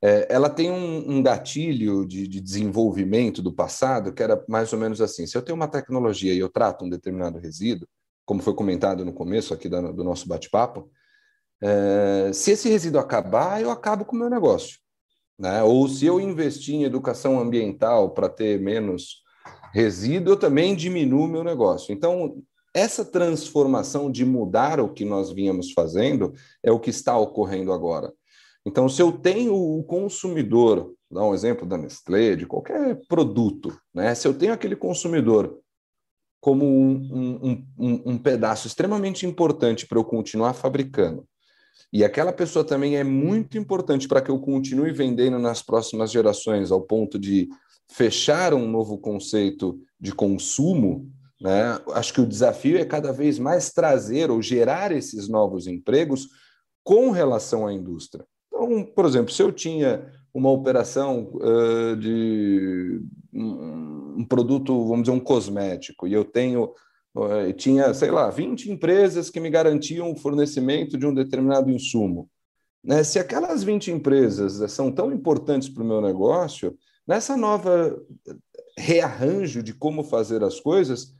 É, 0.00 0.28
ela 0.30 0.48
tem 0.48 0.70
um, 0.70 1.18
um 1.18 1.22
gatilho 1.22 2.06
de, 2.06 2.28
de, 2.28 2.40
desenvolvimento 2.40 3.42
do 3.42 3.52
passado 3.52 4.12
que 4.12 4.22
era 4.22 4.44
mais 4.48 4.72
ou 4.72 4.78
menos 4.78 5.00
assim: 5.00 5.26
se 5.26 5.36
eu 5.36 5.42
tenho 5.42 5.56
uma 5.56 5.68
tecnologia 5.68 6.32
e 6.34 6.38
eu 6.38 6.48
trato 6.48 6.84
um 6.84 6.90
determinado 6.90 7.38
resíduo, 7.38 7.88
como 8.28 8.42
foi 8.42 8.52
comentado 8.52 9.06
no 9.06 9.12
começo 9.14 9.54
aqui 9.54 9.70
do, 9.70 9.90
do 9.90 10.04
nosso 10.04 10.28
bate-papo, 10.28 10.90
é, 11.62 12.30
se 12.34 12.50
esse 12.50 12.68
resíduo 12.68 13.00
acabar, 13.00 13.58
eu 13.62 13.70
acabo 13.70 14.04
com 14.04 14.14
o 14.14 14.18
meu 14.18 14.28
negócio. 14.28 14.76
Né? 15.38 15.62
Ou 15.62 15.88
se 15.88 16.04
eu 16.04 16.20
investir 16.20 16.74
em 16.74 16.84
educação 16.84 17.40
ambiental 17.40 18.10
para 18.10 18.28
ter 18.28 18.60
menos 18.60 19.22
resíduo, 19.72 20.34
eu 20.34 20.38
também 20.38 20.76
diminuo 20.76 21.26
meu 21.26 21.42
negócio. 21.42 21.90
Então, 21.90 22.36
essa 22.74 23.02
transformação 23.02 24.12
de 24.12 24.26
mudar 24.26 24.78
o 24.78 24.92
que 24.92 25.06
nós 25.06 25.32
vínhamos 25.32 25.72
fazendo 25.72 26.34
é 26.62 26.70
o 26.70 26.78
que 26.78 26.90
está 26.90 27.16
ocorrendo 27.16 27.72
agora. 27.72 28.12
Então, 28.66 28.90
se 28.90 29.00
eu 29.00 29.10
tenho 29.10 29.54
o 29.54 29.82
consumidor, 29.84 30.92
dá 31.10 31.24
um 31.24 31.32
exemplo 31.32 31.66
da 31.66 31.78
Nestlé, 31.78 32.36
de 32.36 32.44
qualquer 32.44 33.00
produto, 33.08 33.74
né? 33.94 34.14
se 34.14 34.28
eu 34.28 34.34
tenho 34.34 34.52
aquele 34.52 34.76
consumidor 34.76 35.58
como 36.40 36.64
um, 36.64 37.38
um, 37.42 37.66
um, 37.78 38.02
um 38.12 38.18
pedaço 38.18 38.66
extremamente 38.66 39.26
importante 39.26 39.86
para 39.86 39.98
eu 39.98 40.04
continuar 40.04 40.54
fabricando, 40.54 41.26
e 41.92 42.04
aquela 42.04 42.32
pessoa 42.32 42.64
também 42.64 42.96
é 42.96 43.04
muito 43.04 43.56
importante 43.56 44.06
para 44.06 44.20
que 44.20 44.30
eu 44.30 44.38
continue 44.38 44.92
vendendo 44.92 45.38
nas 45.38 45.62
próximas 45.62 46.10
gerações, 46.10 46.70
ao 46.70 46.82
ponto 46.82 47.18
de 47.18 47.48
fechar 47.90 48.52
um 48.52 48.68
novo 48.68 48.98
conceito 48.98 49.80
de 49.98 50.12
consumo, 50.12 51.10
né? 51.40 51.78
Acho 51.92 52.12
que 52.12 52.20
o 52.20 52.26
desafio 52.26 52.78
é 52.78 52.84
cada 52.84 53.12
vez 53.12 53.38
mais 53.38 53.72
trazer 53.72 54.30
ou 54.30 54.42
gerar 54.42 54.92
esses 54.92 55.28
novos 55.28 55.66
empregos 55.66 56.28
com 56.84 57.10
relação 57.10 57.66
à 57.66 57.72
indústria. 57.72 58.26
Então, 58.48 58.84
por 58.84 59.06
exemplo, 59.06 59.32
se 59.32 59.42
eu 59.42 59.52
tinha 59.52 60.12
uma 60.34 60.50
operação 60.50 61.30
uh, 61.34 61.96
de 61.96 63.00
um, 63.32 63.97
produto, 64.24 64.86
vamos 64.86 65.04
dizer, 65.04 65.16
um 65.16 65.20
cosmético, 65.20 66.06
e 66.06 66.12
eu 66.12 66.24
tenho 66.24 66.72
uh, 67.16 67.52
tinha, 67.56 67.92
sei 67.94 68.10
lá, 68.10 68.30
20 68.30 68.70
empresas 68.70 69.30
que 69.30 69.40
me 69.40 69.50
garantiam 69.50 70.10
o 70.10 70.16
fornecimento 70.16 70.96
de 70.96 71.06
um 71.06 71.14
determinado 71.14 71.70
insumo. 71.70 72.28
Né? 72.82 73.02
Se 73.02 73.18
aquelas 73.18 73.62
20 73.62 73.90
empresas 73.90 74.70
são 74.72 74.92
tão 74.92 75.12
importantes 75.12 75.68
para 75.68 75.82
o 75.82 75.86
meu 75.86 76.00
negócio, 76.00 76.76
nessa 77.06 77.36
nova 77.36 77.96
rearranjo 78.76 79.62
de 79.62 79.74
como 79.74 80.04
fazer 80.04 80.42
as 80.44 80.60
coisas, 80.60 81.12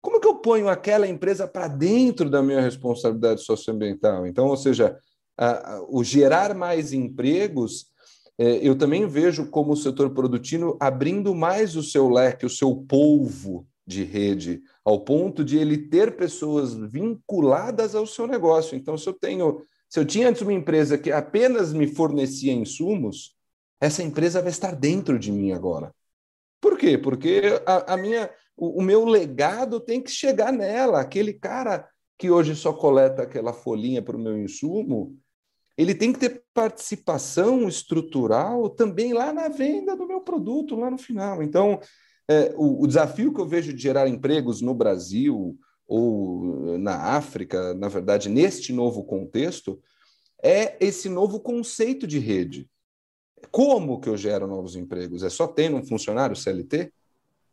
como 0.00 0.20
que 0.20 0.26
eu 0.28 0.36
ponho 0.36 0.68
aquela 0.68 1.06
empresa 1.06 1.46
para 1.46 1.68
dentro 1.68 2.30
da 2.30 2.42
minha 2.42 2.60
responsabilidade 2.60 3.42
socioambiental? 3.42 4.26
Então, 4.26 4.46
ou 4.46 4.56
seja, 4.56 4.98
o 5.88 6.02
gerar 6.04 6.54
mais 6.54 6.92
empregos, 6.92 7.86
eu 8.62 8.76
também 8.76 9.06
vejo 9.06 9.50
como 9.50 9.72
o 9.72 9.76
setor 9.76 10.10
produtivo 10.10 10.76
abrindo 10.80 11.34
mais 11.34 11.76
o 11.76 11.82
seu 11.82 12.08
leque, 12.08 12.46
o 12.46 12.50
seu 12.50 12.74
polvo 12.74 13.66
de 13.86 14.04
rede, 14.04 14.62
ao 14.84 15.04
ponto 15.04 15.44
de 15.44 15.58
ele 15.58 15.76
ter 15.76 16.16
pessoas 16.16 16.74
vinculadas 16.74 17.94
ao 17.94 18.06
seu 18.06 18.26
negócio. 18.26 18.76
Então, 18.76 18.96
se 18.96 19.08
eu 19.08 19.12
tenho, 19.12 19.62
se 19.88 19.98
eu 19.98 20.06
tinha 20.06 20.28
antes 20.28 20.42
uma 20.42 20.52
empresa 20.52 20.96
que 20.96 21.10
apenas 21.10 21.72
me 21.72 21.86
fornecia 21.86 22.52
insumos, 22.52 23.36
essa 23.80 24.02
empresa 24.02 24.40
vai 24.40 24.50
estar 24.50 24.74
dentro 24.74 25.18
de 25.18 25.32
mim 25.32 25.52
agora. 25.52 25.92
Por 26.60 26.78
quê? 26.78 26.96
Porque 26.96 27.42
a, 27.66 27.94
a 27.94 27.96
minha, 27.96 28.30
o, 28.56 28.80
o 28.80 28.82
meu 28.82 29.04
legado 29.04 29.80
tem 29.80 30.00
que 30.00 30.10
chegar 30.10 30.52
nela. 30.52 31.00
Aquele 31.00 31.32
cara 31.32 31.88
que 32.16 32.30
hoje 32.30 32.54
só 32.54 32.72
coleta 32.72 33.22
aquela 33.22 33.52
folhinha 33.52 34.02
para 34.02 34.16
o 34.16 34.20
meu 34.20 34.38
insumo, 34.38 35.16
ele 35.80 35.94
tem 35.94 36.12
que 36.12 36.18
ter 36.18 36.42
participação 36.52 37.66
estrutural 37.66 38.68
também 38.68 39.14
lá 39.14 39.32
na 39.32 39.48
venda 39.48 39.96
do 39.96 40.06
meu 40.06 40.20
produto, 40.20 40.76
lá 40.76 40.90
no 40.90 40.98
final. 40.98 41.42
Então, 41.42 41.80
é, 42.28 42.52
o, 42.54 42.82
o, 42.82 42.86
desafio 42.86 43.32
que 43.32 43.40
eu 43.40 43.46
vejo 43.46 43.72
de 43.72 43.80
gerar 43.80 44.06
empregos 44.06 44.60
no 44.60 44.74
Brasil 44.74 45.58
ou 45.88 46.78
na 46.78 47.14
África, 47.16 47.72
na 47.72 47.88
verdade, 47.88 48.28
neste 48.28 48.74
novo 48.74 49.04
contexto, 49.04 49.80
é 50.42 50.76
esse 50.84 51.08
novo 51.08 51.40
conceito 51.40 52.06
de 52.06 52.18
rede. 52.18 52.68
Como 53.50 54.00
que 54.00 54.08
eu 54.10 54.18
gero 54.18 54.46
novos 54.46 54.76
empregos? 54.76 55.22
É 55.22 55.30
só 55.30 55.46
tendo 55.46 55.78
um 55.78 55.82
funcionário 55.82 56.36
CLT? 56.36 56.92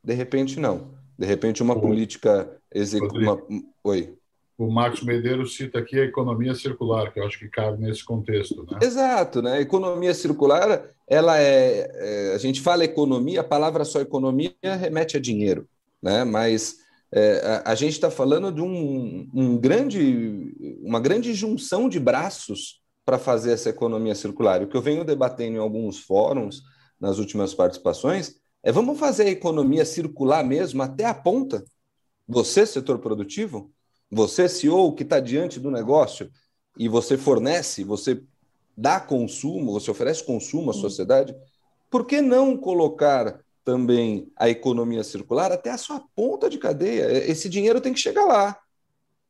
De 0.04 0.14
repente, 0.14 0.60
não. 0.60 0.94
De 1.18 1.26
repente, 1.26 1.64
uma 1.64 1.80
política 1.80 2.62
executiva. 2.74 3.42
Oi 3.86 4.17
o 4.58 4.72
Marcos 4.72 5.04
Medeiros 5.04 5.56
cita 5.56 5.78
aqui 5.78 6.00
a 6.00 6.06
economia 6.06 6.56
circular, 6.56 7.14
que 7.14 7.20
eu 7.20 7.26
acho 7.28 7.38
que 7.38 7.48
cabe 7.48 7.80
nesse 7.80 8.04
contexto. 8.04 8.66
Né? 8.70 8.80
Exato, 8.82 9.42
né? 9.42 9.62
Economia 9.62 10.14
circular, 10.16 10.90
ela 11.08 11.40
é, 11.40 11.90
é, 11.94 12.34
A 12.34 12.38
gente 12.40 12.60
fala 12.60 12.84
economia, 12.84 13.42
a 13.42 13.44
palavra 13.44 13.86
só 13.86 14.02
economia 14.02 14.56
remete 14.64 15.16
a 15.16 15.20
dinheiro, 15.20 15.70
né? 16.02 16.24
Mas 16.24 16.78
é, 17.14 17.62
a, 17.66 17.72
a, 17.72 17.76
gente 17.76 17.94
está 17.94 18.10
falando 18.10 18.52
de 18.52 18.62
um, 18.62 19.30
um 19.32 19.58
grande, 19.58 20.56
uma 20.82 21.00
grande 21.00 21.34
junção 21.36 21.88
de 21.88 22.00
braços 22.00 22.82
para 23.06 23.20
fazer 23.20 23.52
essa 23.52 23.70
economia 23.70 24.16
circular. 24.16 24.64
O 24.64 24.68
que 24.68 24.76
eu 24.76 24.82
venho 24.82 25.06
debatendo 25.06 25.58
em 25.58 25.60
alguns 25.60 26.00
fóruns, 26.00 26.64
nas 27.00 27.20
últimas 27.20 27.54
participações, 27.54 28.36
é 28.64 28.72
vamos 28.72 29.00
fazer 29.00 29.24
a 29.24 29.30
economia 29.30 29.86
circular 29.86 30.44
mesmo 30.44 30.82
até 30.82 31.06
a 31.06 31.14
ponta? 31.14 31.64
Você, 32.28 32.66
setor 32.66 32.98
produtivo? 32.98 33.72
Você, 34.10 34.48
CEO, 34.48 34.94
que 34.94 35.04
está 35.04 35.20
diante 35.20 35.60
do 35.60 35.70
negócio 35.70 36.30
e 36.78 36.88
você 36.88 37.18
fornece, 37.18 37.84
você 37.84 38.22
dá 38.76 39.00
consumo, 39.00 39.74
você 39.74 39.90
oferece 39.92 40.24
consumo 40.24 40.72
à 40.72 40.74
sociedade, 40.74 41.36
por 41.90 42.06
que 42.06 42.22
não 42.22 42.56
colocar 42.56 43.40
também 43.64 44.32
a 44.36 44.50
economia 44.50 45.04
circular 45.04 45.52
até 45.52 45.72
a 45.72 45.78
sua 45.78 46.02
ponta 46.16 46.50
de 46.50 46.58
cadeia? 46.58 47.30
Esse 47.30 47.50
dinheiro 47.50 47.82
tem 47.82 47.94
que 47.94 48.00
chegar 48.00 48.26
lá. 48.26 48.58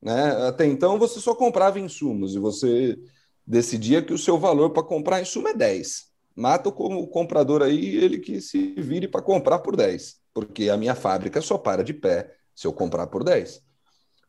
Né? 0.02 0.48
Até 0.48 0.66
então 0.66 1.00
você 1.00 1.20
só 1.20 1.34
comprava 1.34 1.80
insumos 1.80 2.36
e 2.36 2.40
você 2.40 2.98
decidia 3.46 4.02
que 4.02 4.14
o 4.14 4.18
seu 4.18 4.38
valor 4.38 4.72
para 4.72 4.84
comprar 4.84 5.22
insumo 5.22 5.48
é 5.48 5.54
10. 5.54 6.08
Mata 6.36 6.70
o 6.70 7.08
comprador 7.08 7.64
aí, 7.64 7.96
ele 7.96 8.20
que 8.20 8.40
se 8.40 8.76
vire 8.76 9.08
para 9.08 9.24
comprar 9.24 9.58
por 9.60 9.76
10, 9.76 10.18
porque 10.34 10.70
a 10.70 10.78
minha 10.78 10.94
fábrica 10.94 11.42
só 11.42 11.58
para 11.58 11.84
de 11.84 11.96
pé 11.96 12.32
se 12.54 12.68
eu 12.68 12.74
comprar 12.74 13.08
por 13.08 13.24
10. 13.24 13.64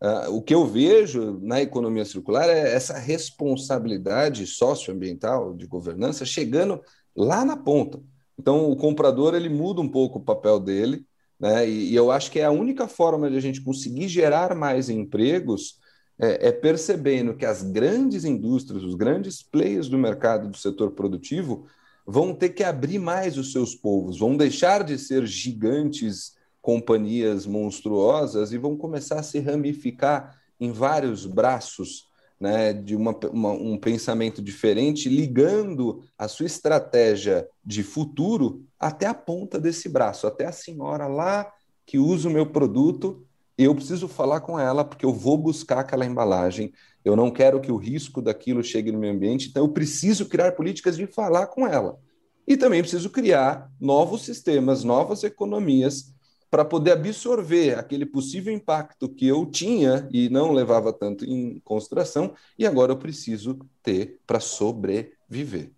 Uh, 0.00 0.36
o 0.36 0.42
que 0.42 0.54
eu 0.54 0.64
vejo 0.64 1.40
na 1.42 1.60
economia 1.60 2.04
circular 2.04 2.48
é 2.48 2.72
essa 2.72 2.96
responsabilidade 2.96 4.46
socioambiental 4.46 5.54
de 5.54 5.66
governança 5.66 6.24
chegando 6.24 6.80
lá 7.16 7.44
na 7.44 7.56
ponta. 7.56 8.00
Então, 8.38 8.70
o 8.70 8.76
comprador 8.76 9.34
ele 9.34 9.48
muda 9.48 9.80
um 9.80 9.88
pouco 9.88 10.18
o 10.18 10.24
papel 10.24 10.60
dele, 10.60 11.04
né? 11.38 11.68
E, 11.68 11.90
e 11.90 11.94
eu 11.96 12.10
acho 12.10 12.30
que 12.30 12.38
é 12.38 12.44
a 12.44 12.50
única 12.50 12.86
forma 12.86 13.28
de 13.30 13.36
a 13.36 13.40
gente 13.40 13.60
conseguir 13.60 14.08
gerar 14.08 14.54
mais 14.54 14.88
empregos 14.88 15.78
é, 16.18 16.48
é 16.48 16.52
percebendo 16.52 17.34
que 17.34 17.46
as 17.46 17.62
grandes 17.62 18.24
indústrias, 18.24 18.82
os 18.82 18.94
grandes 18.94 19.42
players 19.42 19.88
do 19.88 19.98
mercado 19.98 20.48
do 20.48 20.56
setor 20.56 20.92
produtivo 20.92 21.66
vão 22.06 22.34
ter 22.34 22.50
que 22.50 22.64
abrir 22.64 22.98
mais 22.98 23.36
os 23.36 23.52
seus 23.52 23.74
povos, 23.74 24.18
vão 24.18 24.36
deixar 24.36 24.82
de 24.82 24.98
ser 24.98 25.26
gigantes 25.26 26.37
companhias 26.68 27.46
monstruosas 27.46 28.52
e 28.52 28.58
vão 28.58 28.76
começar 28.76 29.18
a 29.18 29.22
se 29.22 29.40
ramificar 29.40 30.38
em 30.60 30.70
vários 30.70 31.24
braços 31.24 32.08
né, 32.38 32.74
de 32.74 32.94
uma, 32.94 33.18
uma, 33.32 33.52
um 33.52 33.78
pensamento 33.78 34.42
diferente, 34.42 35.08
ligando 35.08 36.02
a 36.18 36.28
sua 36.28 36.44
estratégia 36.44 37.48
de 37.64 37.82
futuro 37.82 38.66
até 38.78 39.06
a 39.06 39.14
ponta 39.14 39.58
desse 39.58 39.88
braço, 39.88 40.26
até 40.26 40.44
a 40.44 40.52
senhora 40.52 41.06
lá 41.06 41.50
que 41.86 41.98
usa 41.98 42.28
o 42.28 42.32
meu 42.32 42.44
produto, 42.44 43.26
eu 43.56 43.74
preciso 43.74 44.06
falar 44.06 44.42
com 44.42 44.60
ela 44.60 44.84
porque 44.84 45.06
eu 45.06 45.12
vou 45.14 45.38
buscar 45.38 45.78
aquela 45.78 46.04
embalagem, 46.04 46.70
eu 47.02 47.16
não 47.16 47.30
quero 47.30 47.62
que 47.62 47.72
o 47.72 47.78
risco 47.78 48.20
daquilo 48.20 48.62
chegue 48.62 48.92
no 48.92 48.98
meio 48.98 49.14
ambiente, 49.14 49.48
então 49.48 49.64
eu 49.64 49.72
preciso 49.72 50.26
criar 50.26 50.52
políticas 50.52 50.98
de 50.98 51.06
falar 51.06 51.46
com 51.46 51.66
ela. 51.66 51.98
E 52.46 52.58
também 52.58 52.82
preciso 52.82 53.08
criar 53.08 53.70
novos 53.80 54.20
sistemas, 54.20 54.84
novas 54.84 55.24
economias 55.24 56.17
para 56.50 56.64
poder 56.64 56.92
absorver 56.92 57.78
aquele 57.78 58.06
possível 58.06 58.52
impacto 58.52 59.08
que 59.08 59.26
eu 59.26 59.44
tinha 59.46 60.08
e 60.10 60.28
não 60.28 60.52
levava 60.52 60.92
tanto 60.92 61.24
em 61.24 61.60
consideração, 61.60 62.34
e 62.58 62.66
agora 62.66 62.92
eu 62.92 62.96
preciso 62.96 63.58
ter 63.82 64.18
para 64.26 64.40
sobreviver. 64.40 65.70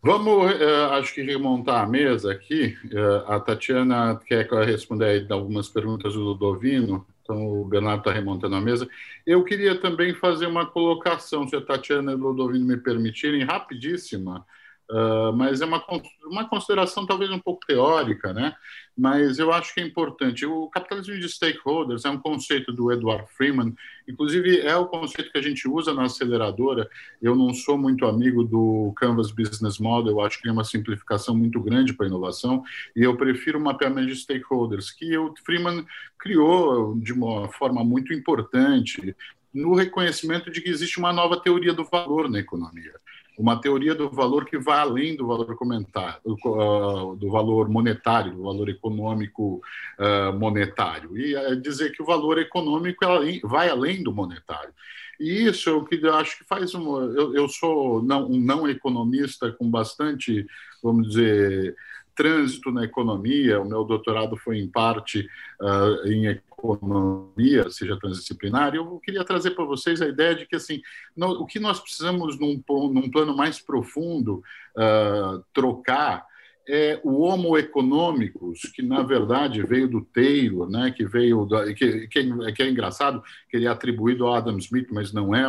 Vamos, 0.00 0.52
uh, 0.52 0.92
acho 0.92 1.12
que 1.12 1.22
remontar 1.22 1.82
a 1.82 1.86
mesa 1.86 2.32
aqui. 2.32 2.76
Uh, 2.84 3.30
a 3.30 3.40
Tatiana 3.40 4.18
quer 4.24 4.48
responder 4.64 5.26
algumas 5.30 5.68
perguntas 5.68 6.14
do 6.14 6.20
Ludovino, 6.20 7.04
então 7.20 7.60
o 7.60 7.64
Bernardo 7.64 8.00
está 8.00 8.12
remontando 8.12 8.54
a 8.54 8.60
mesa. 8.60 8.88
Eu 9.26 9.44
queria 9.44 9.78
também 9.78 10.14
fazer 10.14 10.46
uma 10.46 10.64
colocação, 10.64 11.46
se 11.46 11.56
a 11.56 11.60
Tatiana 11.60 12.12
e 12.12 12.14
o 12.14 12.18
Ludovino 12.18 12.64
me 12.64 12.76
permitirem, 12.76 13.44
rapidíssima, 13.44 14.46
Uh, 14.90 15.32
mas 15.34 15.60
é 15.60 15.66
uma, 15.66 15.84
uma 16.24 16.48
consideração 16.48 17.06
talvez 17.06 17.30
um 17.30 17.38
pouco 17.38 17.66
teórica, 17.66 18.32
né? 18.32 18.54
mas 18.98 19.38
eu 19.38 19.52
acho 19.52 19.72
que 19.72 19.80
é 19.80 19.84
importante. 19.84 20.44
O 20.44 20.66
capitalismo 20.68 21.20
de 21.20 21.28
stakeholders 21.28 22.04
é 22.04 22.10
um 22.10 22.18
conceito 22.18 22.72
do 22.72 22.90
Edward 22.90 23.24
Freeman, 23.36 23.72
inclusive 24.08 24.58
é 24.58 24.74
o 24.76 24.86
conceito 24.86 25.30
que 25.30 25.38
a 25.38 25.42
gente 25.42 25.68
usa 25.68 25.94
na 25.94 26.06
aceleradora. 26.06 26.90
Eu 27.22 27.36
não 27.36 27.54
sou 27.54 27.78
muito 27.78 28.04
amigo 28.04 28.42
do 28.42 28.92
Canvas 28.96 29.30
Business 29.30 29.78
Model, 29.78 30.14
eu 30.14 30.20
acho 30.20 30.42
que 30.42 30.48
é 30.48 30.52
uma 30.52 30.64
simplificação 30.64 31.36
muito 31.36 31.60
grande 31.60 31.92
para 31.92 32.06
a 32.06 32.08
inovação, 32.08 32.64
e 32.96 33.04
eu 33.04 33.16
prefiro 33.16 33.60
o 33.60 33.62
mapeamento 33.62 34.08
de 34.08 34.16
stakeholders, 34.16 34.90
que 34.90 35.16
o 35.16 35.32
Freeman 35.46 35.86
criou 36.18 36.98
de 36.98 37.12
uma 37.12 37.48
forma 37.52 37.84
muito 37.84 38.12
importante 38.12 39.14
no 39.54 39.76
reconhecimento 39.76 40.50
de 40.50 40.60
que 40.60 40.70
existe 40.70 40.98
uma 40.98 41.12
nova 41.12 41.40
teoria 41.40 41.72
do 41.72 41.84
valor 41.84 42.28
na 42.28 42.40
economia 42.40 42.94
uma 43.38 43.60
teoria 43.60 43.94
do 43.94 44.10
valor 44.10 44.44
que 44.44 44.58
vai 44.58 44.80
além 44.80 45.16
do 45.16 45.26
valor 45.26 45.54
comentário, 45.54 46.20
do 46.24 47.30
valor 47.30 47.68
monetário, 47.68 48.34
do 48.34 48.42
valor 48.42 48.68
econômico 48.68 49.62
uh, 49.98 50.36
monetário, 50.36 51.16
e 51.16 51.36
é 51.36 51.54
dizer 51.54 51.92
que 51.92 52.02
o 52.02 52.06
valor 52.06 52.38
econômico 52.38 53.06
vai 53.44 53.70
além 53.70 54.02
do 54.02 54.12
monetário. 54.12 54.74
E 55.20 55.46
isso 55.46 55.70
é 55.70 55.72
o 55.72 55.84
que 55.84 55.96
eu 55.96 56.14
acho 56.14 56.38
que 56.38 56.44
faz. 56.44 56.72
Eu, 56.74 57.34
eu 57.34 57.48
sou 57.48 58.02
não, 58.02 58.28
um 58.28 58.40
não 58.40 58.68
economista 58.68 59.50
com 59.52 59.68
bastante, 59.70 60.46
vamos 60.82 61.08
dizer, 61.08 61.76
trânsito 62.18 62.72
na 62.72 62.84
economia. 62.84 63.60
O 63.60 63.64
meu 63.64 63.84
doutorado 63.84 64.36
foi 64.36 64.58
em 64.58 64.66
parte 64.66 65.24
uh, 65.62 66.08
em 66.08 66.26
economia, 66.26 67.70
seja 67.70 67.96
transdisciplinar. 67.96 68.74
Eu 68.74 68.98
queria 68.98 69.22
trazer 69.22 69.52
para 69.52 69.64
vocês 69.64 70.02
a 70.02 70.08
ideia 70.08 70.34
de 70.34 70.44
que 70.44 70.56
assim, 70.56 70.82
o 71.16 71.46
que 71.46 71.60
nós 71.60 71.78
precisamos 71.78 72.36
num, 72.36 72.60
num 72.92 73.08
plano 73.08 73.36
mais 73.36 73.60
profundo 73.60 74.42
uh, 74.76 75.44
trocar 75.54 76.26
é 76.68 77.00
o 77.02 77.22
Homo 77.22 77.56
econômicos, 77.56 78.60
que 78.74 78.82
na 78.82 79.02
verdade 79.02 79.62
veio 79.62 79.88
do 79.88 80.02
Taylor, 80.02 80.68
né, 80.68 80.90
que 80.90 81.06
veio 81.06 81.46
da, 81.46 81.72
que, 81.72 82.06
que, 82.08 82.52
que, 82.52 82.62
é 82.62 82.68
engraçado, 82.68 83.22
que 83.48 83.56
ele 83.56 83.66
é 83.66 83.70
atribuído 83.70 84.26
ao 84.26 84.34
Adam 84.34 84.58
Smith, 84.58 84.88
mas 84.90 85.10
não 85.10 85.34
é, 85.34 85.44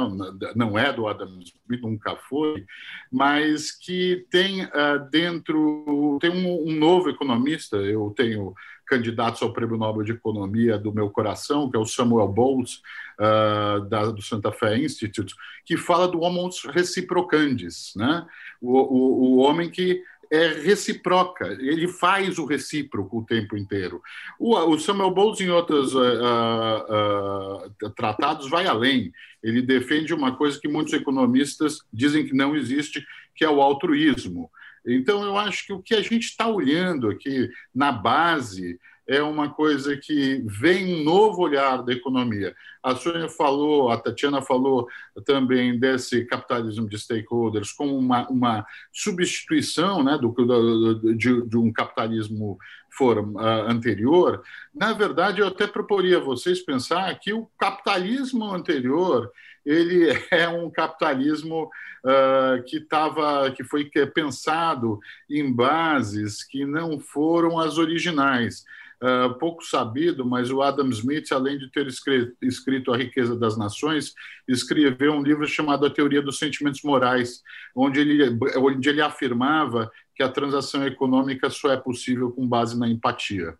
não 0.56 0.80
é 0.80 0.94
do 0.94 1.08
Adam 1.08 1.28
Smith, 1.42 1.82
nunca 1.82 2.16
foi, 2.16 2.66
mas 3.12 3.72
que 3.72 4.26
tem 4.32 4.64
uh, 4.64 5.10
dentro, 5.12 6.18
tem 6.22 6.30
um, 6.30 6.70
um, 6.70 6.76
novo 6.76 7.10
economista, 7.10 7.76
eu 7.76 8.14
tenho 8.16 8.54
candidatos 8.86 9.42
ao 9.42 9.54
Prêmio 9.54 9.78
Nobel 9.78 10.04
de 10.04 10.14
Economia 10.14 10.78
do 10.78 10.94
meu 10.94 11.10
coração, 11.10 11.70
que 11.70 11.78
é 11.78 11.80
o 11.80 11.86
Samuel 11.86 12.30
Bowles, 12.30 12.82
uh, 13.20 13.82
da, 13.88 14.06
do 14.06 14.22
Santa 14.22 14.52
Fé 14.52 14.78
Institute, 14.78 15.36
que 15.66 15.76
fala 15.76 16.08
do 16.08 16.22
homo 16.22 16.50
reciprocandis, 16.72 17.94
né? 17.96 18.26
o, 18.62 18.78
o, 18.78 19.36
o 19.36 19.38
homem 19.38 19.70
que 19.70 20.02
é 20.32 20.48
recíproca, 20.62 21.48
ele 21.60 21.88
faz 21.88 22.38
o 22.38 22.46
recíproco 22.46 23.20
o 23.20 23.26
tempo 23.26 23.58
inteiro. 23.58 24.02
O, 24.38 24.56
o 24.56 24.80
Samuel 24.80 25.12
Bowles, 25.12 25.42
em 25.42 25.50
outros 25.50 25.96
uh, 25.96 27.66
uh, 27.84 27.90
tratados, 27.96 28.50
vai 28.50 28.68
além. 28.68 29.12
Ele 29.42 29.62
defende 29.62 30.14
uma 30.14 30.36
coisa 30.36 30.60
que 30.60 30.68
muitos 30.68 30.94
economistas 30.94 31.80
dizem 31.92 32.26
que 32.26 32.36
não 32.36 32.56
existe, 32.56 33.04
que 33.36 33.44
é 33.44 33.50
o 33.50 33.62
altruísmo. 33.62 34.52
Então, 34.86 35.24
eu 35.24 35.38
acho 35.38 35.66
que 35.66 35.74
o 35.74 35.82
que 35.82 35.96
a 35.96 36.02
gente 36.02 36.26
está 36.26 36.48
olhando 36.48 37.10
aqui 37.10 37.50
na 37.74 37.92
base 37.92 38.80
é 39.10 39.24
uma 39.24 39.50
coisa 39.50 39.98
que 39.98 40.44
vem 40.46 41.02
um 41.02 41.04
novo 41.04 41.42
olhar 41.42 41.82
da 41.82 41.92
economia. 41.92 42.56
A 42.84 42.96
Sônia 42.96 43.28
falou, 43.28 43.90
a 43.90 43.98
Tatiana 43.98 44.40
falou 44.40 44.88
também 45.26 45.80
desse 45.80 46.26
capitalismo 46.26 46.88
de 46.88 46.98
stakeholders 47.00 47.72
como 47.72 47.98
uma, 47.98 48.30
uma 48.30 48.66
substituição 48.94 50.04
né, 50.04 50.16
do, 50.16 50.30
do 50.30 51.16
de, 51.16 51.42
de, 51.42 51.58
um 51.58 51.74
capitalismo 51.74 52.60
for, 52.92 53.18
uh, 53.18 53.40
anterior. 53.68 54.44
Na 54.74 54.94
verdade, 54.94 55.42
eu 55.42 55.48
até 55.48 55.66
proporia 55.66 56.18
a 56.18 56.24
vocês 56.24 56.64
pensar 56.64 57.18
que 57.20 57.34
o 57.34 57.50
capitalismo 57.58 58.46
anterior 58.54 59.32
ele 59.66 60.08
é 60.30 60.48
um 60.48 60.70
capitalismo 60.70 61.70
uh, 62.06 62.64
que 62.64 62.78
estava, 62.78 63.50
que 63.52 63.64
foi 63.64 63.90
pensado 64.14 65.00
em 65.28 65.52
bases 65.52 66.44
que 66.44 66.64
não 66.64 67.00
foram 67.00 67.58
as 67.58 67.80
originais. 67.80 68.64
Uh, 69.02 69.34
pouco 69.36 69.64
sabido, 69.64 70.26
mas 70.26 70.52
o 70.52 70.62
Adam 70.62 70.90
Smith, 70.90 71.32
além 71.32 71.58
de 71.58 71.72
ter 71.72 71.88
escrito 71.88 72.92
A 72.92 72.98
Riqueza 72.98 73.34
das 73.34 73.58
Nações, 73.58 74.14
escreveu 74.46 75.14
um 75.14 75.24
livro 75.24 75.48
chamado 75.48 75.86
A 75.86 75.90
Teoria 75.90 76.22
dos 76.22 76.38
Sentimentos 76.38 76.84
Morais, 76.84 77.42
onde 77.74 78.02
ele, 78.02 78.38
onde 78.58 78.90
ele 78.90 79.02
afirmava 79.02 79.90
que 80.14 80.22
a 80.22 80.28
transação 80.28 80.86
econômica 80.86 81.50
só 81.50 81.72
é 81.72 81.78
possível 81.78 82.30
com 82.30 82.46
base 82.46 82.78
na 82.78 82.90
empatia. 82.90 83.58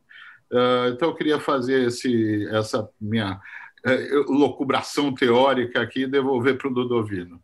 Uh, 0.52 0.90
então, 0.94 1.08
eu 1.08 1.16
queria 1.16 1.40
fazer 1.40 1.88
esse, 1.88 2.46
essa 2.52 2.90
minha 3.00 3.40
uh, 3.88 4.32
locubração 4.34 5.14
teórica 5.14 5.82
aqui 5.82 6.02
e 6.02 6.08
devolver 6.08 6.58
para 6.58 6.68
o 6.68 6.72
Ludovino. 6.72 7.40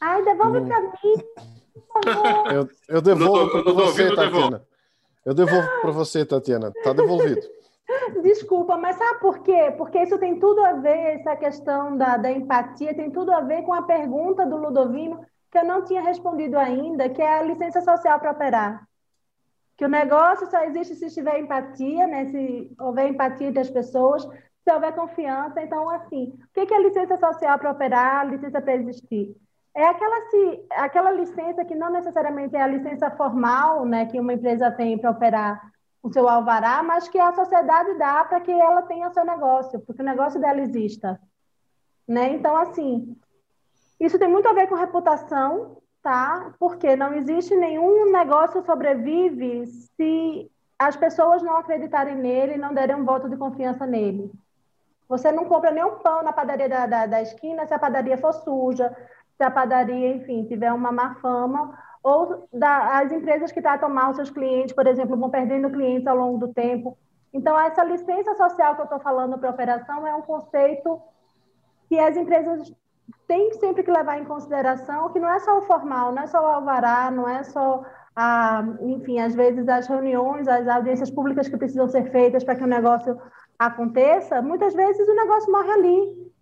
Ai, 0.00 0.22
devolve 0.24 0.60
para 0.60 0.80
mim. 0.80 1.16
Eu, 2.54 2.68
eu 2.88 3.02
devolvo 3.02 3.62
para 3.62 3.72
você, 3.72 4.08
Tatiana. 4.14 4.30
Devolve. 4.30 4.73
Eu 5.24 5.34
devolvo 5.34 5.66
para 5.80 5.90
você, 5.90 6.24
Tatiana. 6.24 6.68
Está 6.68 6.92
devolvido. 6.92 7.40
Desculpa, 8.22 8.76
mas 8.76 8.96
sabe 8.96 9.20
por 9.20 9.38
quê? 9.40 9.72
Porque 9.76 10.02
isso 10.02 10.18
tem 10.18 10.38
tudo 10.38 10.64
a 10.64 10.74
ver, 10.74 11.20
essa 11.20 11.36
questão 11.36 11.96
da, 11.96 12.16
da 12.16 12.30
empatia, 12.30 12.94
tem 12.94 13.10
tudo 13.10 13.32
a 13.32 13.40
ver 13.40 13.62
com 13.62 13.72
a 13.72 13.82
pergunta 13.82 14.46
do 14.46 14.56
Ludovino, 14.56 15.24
que 15.50 15.58
eu 15.58 15.64
não 15.64 15.84
tinha 15.84 16.02
respondido 16.02 16.58
ainda, 16.58 17.08
que 17.08 17.22
é 17.22 17.38
a 17.38 17.42
licença 17.42 17.80
social 17.80 18.18
para 18.18 18.32
operar. 18.32 18.88
Que 19.76 19.84
o 19.84 19.88
negócio 19.88 20.48
só 20.50 20.62
existe 20.64 20.94
se 20.94 21.10
tiver 21.10 21.38
empatia, 21.38 22.06
né? 22.06 22.26
se 22.26 22.74
houver 22.78 23.08
empatia 23.08 23.48
entre 23.48 23.60
as 23.60 23.70
pessoas, 23.70 24.22
se 24.24 24.72
houver 24.72 24.94
confiança. 24.94 25.60
Então, 25.62 25.88
assim, 25.90 26.32
o 26.56 26.66
que 26.66 26.74
é 26.74 26.82
licença 26.82 27.16
social 27.16 27.58
para 27.58 27.70
operar, 27.70 28.28
licença 28.28 28.60
para 28.60 28.76
existir? 28.76 29.36
É 29.74 29.86
aquela, 29.86 30.30
se, 30.30 30.66
aquela 30.70 31.10
licença 31.10 31.64
que 31.64 31.74
não 31.74 31.90
necessariamente 31.90 32.54
é 32.54 32.62
a 32.62 32.66
licença 32.66 33.10
formal 33.10 33.84
né, 33.84 34.06
que 34.06 34.20
uma 34.20 34.32
empresa 34.32 34.70
tem 34.70 34.96
para 34.96 35.10
operar 35.10 35.72
o 36.00 36.12
seu 36.12 36.28
alvará, 36.28 36.82
mas 36.82 37.08
que 37.08 37.18
a 37.18 37.32
sociedade 37.32 37.94
dá 37.98 38.24
para 38.24 38.40
que 38.40 38.52
ela 38.52 38.82
tenha 38.82 39.10
seu 39.10 39.24
negócio, 39.24 39.80
porque 39.80 40.02
o 40.02 40.04
negócio 40.04 40.40
dela 40.40 40.60
exista. 40.60 41.20
Né? 42.06 42.28
Então, 42.34 42.56
assim, 42.56 43.16
isso 43.98 44.18
tem 44.18 44.28
muito 44.28 44.46
a 44.46 44.52
ver 44.52 44.68
com 44.68 44.74
reputação, 44.74 45.78
tá? 46.02 46.54
Porque 46.58 46.94
não 46.94 47.14
existe 47.14 47.56
nenhum 47.56 48.12
negócio 48.12 48.62
sobrevive 48.64 49.66
se 49.66 50.50
as 50.78 50.94
pessoas 50.94 51.42
não 51.42 51.56
acreditarem 51.56 52.14
nele 52.14 52.54
e 52.54 52.58
não 52.58 52.74
derem 52.74 52.96
um 52.96 53.04
voto 53.04 53.28
de 53.28 53.36
confiança 53.36 53.86
nele. 53.86 54.30
Você 55.08 55.32
não 55.32 55.46
compra 55.46 55.70
nenhum 55.70 55.98
pão 55.98 56.22
na 56.22 56.32
padaria 56.32 56.68
da, 56.68 56.86
da, 56.86 57.06
da 57.06 57.22
esquina 57.22 57.66
se 57.66 57.72
a 57.72 57.78
padaria 57.78 58.18
for 58.18 58.32
suja, 58.32 58.94
se 59.36 59.42
a 59.42 59.50
padaria, 59.50 60.14
enfim, 60.14 60.44
tiver 60.44 60.72
uma 60.72 60.92
má 60.92 61.14
fama, 61.16 61.76
ou 62.02 62.46
da, 62.52 62.98
as 62.98 63.10
empresas 63.10 63.50
que 63.50 63.62
tratam 63.62 63.88
mal 63.88 64.14
seus 64.14 64.30
clientes, 64.30 64.74
por 64.74 64.86
exemplo, 64.86 65.16
vão 65.16 65.30
perdendo 65.30 65.70
clientes 65.70 66.06
ao 66.06 66.16
longo 66.16 66.38
do 66.38 66.52
tempo. 66.52 66.98
Então, 67.32 67.58
essa 67.58 67.82
licença 67.82 68.34
social 68.34 68.74
que 68.74 68.82
eu 68.82 68.84
estou 68.84 69.00
falando 69.00 69.38
para 69.38 69.50
operação 69.50 70.06
é 70.06 70.14
um 70.14 70.22
conceito 70.22 71.00
que 71.88 71.98
as 71.98 72.16
empresas 72.16 72.72
têm 73.26 73.52
sempre 73.54 73.82
que 73.82 73.90
levar 73.90 74.18
em 74.18 74.24
consideração, 74.24 75.12
que 75.12 75.18
não 75.18 75.28
é 75.28 75.40
só 75.40 75.58
o 75.58 75.62
formal, 75.62 76.12
não 76.12 76.22
é 76.22 76.26
só 76.26 76.40
o 76.42 76.46
alvará, 76.46 77.10
não 77.10 77.28
é 77.28 77.42
só, 77.42 77.84
a, 78.14 78.64
enfim, 78.82 79.18
às 79.18 79.34
vezes 79.34 79.68
as 79.68 79.86
reuniões, 79.86 80.46
as 80.46 80.68
audiências 80.68 81.10
públicas 81.10 81.48
que 81.48 81.56
precisam 81.56 81.88
ser 81.88 82.10
feitas 82.10 82.44
para 82.44 82.54
que 82.54 82.64
o 82.64 82.68
negócio 82.68 83.20
aconteça, 83.58 84.42
muitas 84.42 84.74
vezes 84.74 85.08
o 85.08 85.14
negócio 85.14 85.50
morre 85.50 85.70
ali, 85.70 86.32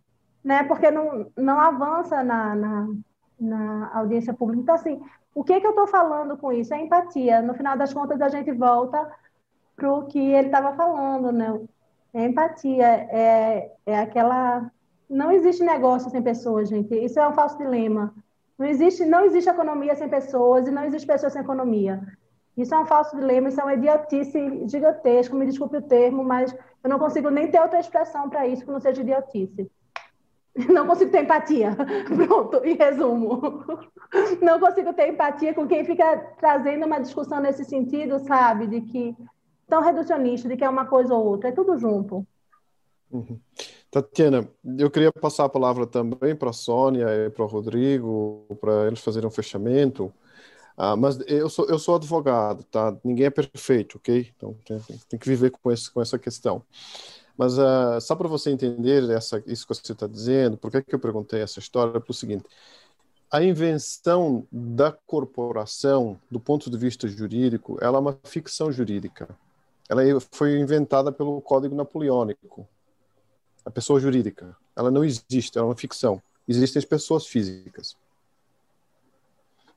né? 0.45 0.65
Porque 0.65 0.91
não, 0.91 1.31
não 1.37 1.61
avança 1.61 2.23
na, 2.23 2.55
na, 2.55 2.89
na 3.39 3.91
audiência 3.95 4.35
pública. 4.35 4.63
Então, 4.63 4.75
assim, 4.75 5.01
o 5.35 5.43
que, 5.45 5.61
que 5.61 5.67
eu 5.67 5.71
estou 5.71 5.87
falando 5.87 6.37
com 6.37 6.53
isso? 6.53 6.75
É 6.75 6.81
empatia. 6.81 7.41
No 7.43 7.55
final 7.55 7.77
das 7.77 7.93
contas, 7.93 8.21
a 8.21 8.29
gente 8.29 8.53
volta 8.53 9.11
para 9.77 9.93
o 9.93 10.07
que 10.07 10.19
ele 10.19 10.49
estava 10.49 10.75
falando, 10.75 11.33
né? 11.33 11.61
É 12.15 12.27
empatia, 12.27 12.87
é, 12.87 13.73
é 13.87 13.99
aquela. 13.99 14.71
Não 15.09 15.31
existe 15.31 15.63
negócio 15.63 16.11
sem 16.11 16.23
pessoas, 16.23 16.69
gente. 16.69 16.95
Isso 16.95 17.19
é 17.19 17.27
um 17.29 17.33
falso 17.33 17.57
dilema. 17.57 18.15
Não 18.59 18.67
existe, 18.67 19.05
não 19.05 19.25
existe 19.25 19.49
economia 19.49 19.95
sem 19.95 20.09
pessoas 20.09 20.67
e 20.69 20.71
não 20.71 20.85
existe 20.85 21.07
pessoas 21.07 21.33
sem 21.33 21.43
economia. 21.43 22.01
Isso 22.57 22.75
é 22.75 22.79
um 22.79 22.87
falso 22.87 23.17
dilema, 23.17 23.49
isso 23.49 23.61
é 23.61 23.65
uma 23.65 23.75
idiotice 23.75 24.69
gigantesca, 24.69 25.35
me 25.35 25.47
desculpe 25.47 25.79
o 25.79 25.83
termo, 25.83 26.23
mas 26.23 26.55
eu 26.85 26.91
não 26.91 26.99
consigo 26.99 27.31
nem 27.31 27.51
ter 27.51 27.61
outra 27.61 27.81
expressão 27.81 28.29
para 28.29 28.47
isso 28.47 28.65
que 28.65 28.71
não 28.71 28.81
seja 28.81 29.01
idiotice. 29.01 29.71
Não 30.73 30.87
consigo 30.87 31.11
ter 31.11 31.23
empatia. 31.23 31.77
Pronto, 32.07 32.65
em 32.65 32.77
resumo. 32.77 33.41
Não 34.41 34.61
consigo 34.61 34.93
ter 34.93 35.09
empatia 35.09 35.55
com 35.55 35.67
quem 35.67 35.85
fica 35.85 36.17
trazendo 36.39 36.87
uma 36.87 37.01
discussão 37.01 37.41
nesse 37.41 37.65
sentido, 37.65 38.19
sabe? 38.21 38.67
De 38.67 38.81
que 38.83 39.17
tão 39.67 39.83
reducionista, 39.83 40.49
de 40.49 40.57
que 40.57 40.65
é 40.65 40.69
uma 40.69 40.85
coisa 40.85 41.15
ou 41.15 41.25
outra. 41.25 41.49
É 41.49 41.53
tudo 41.53 41.79
junto. 41.79 42.27
Uhum. 43.11 43.39
Tatiana, 43.91 44.49
eu 44.79 44.91
queria 44.91 45.13
passar 45.13 45.45
a 45.45 45.49
palavra 45.49 45.87
também 45.87 46.35
para 46.35 46.51
a 46.51 46.55
Sônia 46.55 47.07
e 47.27 47.31
para 47.31 47.45
o 47.45 47.47
Rodrigo, 47.47 48.47
para 48.61 48.87
eles 48.87 49.01
fazerem 49.01 49.29
um 49.29 49.33
fechamento. 49.33 50.13
Ah, 50.77 50.97
mas 50.97 51.19
eu 51.27 51.49
sou, 51.51 51.67
eu 51.69 51.79
sou 51.79 51.97
advogado, 51.97 52.65
tá? 52.65 52.97
Ninguém 53.05 53.27
é 53.27 53.31
perfeito, 53.31 53.99
ok? 53.99 54.33
Então 54.35 54.57
tem, 54.65 54.81
tem 55.09 55.19
que 55.19 55.29
viver 55.29 55.51
com, 55.51 55.71
esse, 55.71 55.91
com 55.91 56.01
essa 56.01 56.19
questão. 56.19 56.63
Mas 57.37 57.59
uh, 57.59 58.01
só 58.01 58.15
para 58.15 58.29
você 58.29 58.51
entender 58.51 59.09
essa, 59.11 59.43
isso 59.47 59.67
que 59.67 59.75
você 59.75 59.93
está 59.93 60.07
dizendo, 60.07 60.57
por 60.57 60.71
que, 60.71 60.83
que 60.83 60.95
eu 60.95 60.99
perguntei 60.99 61.41
essa 61.41 61.59
história? 61.59 61.97
É 61.97 62.03
o 62.07 62.13
seguinte: 62.13 62.45
a 63.31 63.43
invenção 63.43 64.47
da 64.53 64.93
corporação, 64.93 66.21
do 66.31 66.39
ponto 66.39 66.71
de 66.71 66.77
vista 66.77 67.09
jurídico, 67.09 67.79
ela 67.81 67.97
é 67.97 68.01
uma 68.01 68.19
ficção 68.25 68.71
jurídica. 68.71 69.29
Ela 69.89 70.03
foi 70.31 70.59
inventada 70.59 71.11
pelo 71.11 71.41
Código 71.41 71.75
Napoleônico. 71.75 72.69
A 73.65 73.71
pessoa 73.71 73.99
jurídica, 74.01 74.55
ela 74.77 74.91
não 74.91 75.05
existe, 75.05 75.57
ela 75.57 75.67
é 75.67 75.71
uma 75.71 75.77
ficção. 75.77 76.23
Existem 76.47 76.79
as 76.81 76.85
pessoas 76.85 77.27
físicas. 77.27 77.97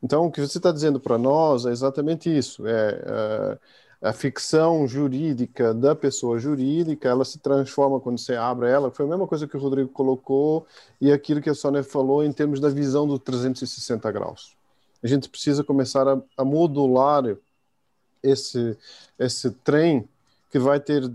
Então, 0.03 0.25
o 0.25 0.31
que 0.31 0.41
você 0.41 0.57
está 0.57 0.71
dizendo 0.71 0.99
para 0.99 1.17
nós 1.17 1.65
é 1.65 1.71
exatamente 1.71 2.35
isso. 2.35 2.67
É, 2.67 2.89
é, 3.05 3.57
a 4.05 4.13
ficção 4.13 4.87
jurídica 4.87 5.73
da 5.73 5.95
pessoa 5.95 6.37
jurídica, 6.37 7.09
ela 7.09 7.25
se 7.25 7.39
transforma 7.39 7.99
quando 7.99 8.19
você 8.19 8.35
abre 8.35 8.69
ela. 8.69 8.91
Foi 8.91 9.03
a 9.03 9.09
mesma 9.09 9.25
coisa 9.25 9.47
que 9.47 9.57
o 9.57 9.59
Rodrigo 9.59 9.89
colocou 9.89 10.67
e 11.01 11.11
aquilo 11.11 11.41
que 11.41 11.49
a 11.49 11.55
Sônia 11.55 11.83
falou 11.83 12.23
em 12.23 12.31
termos 12.31 12.59
da 12.59 12.69
visão 12.69 13.07
do 13.07 13.17
360 13.17 14.11
graus. 14.11 14.55
A 15.01 15.07
gente 15.07 15.27
precisa 15.27 15.63
começar 15.63 16.07
a, 16.07 16.21
a 16.37 16.45
modular 16.45 17.35
esse, 18.21 18.77
esse 19.17 19.49
trem 19.49 20.07
que 20.51 20.59
vai 20.59 20.79
ter 20.79 21.11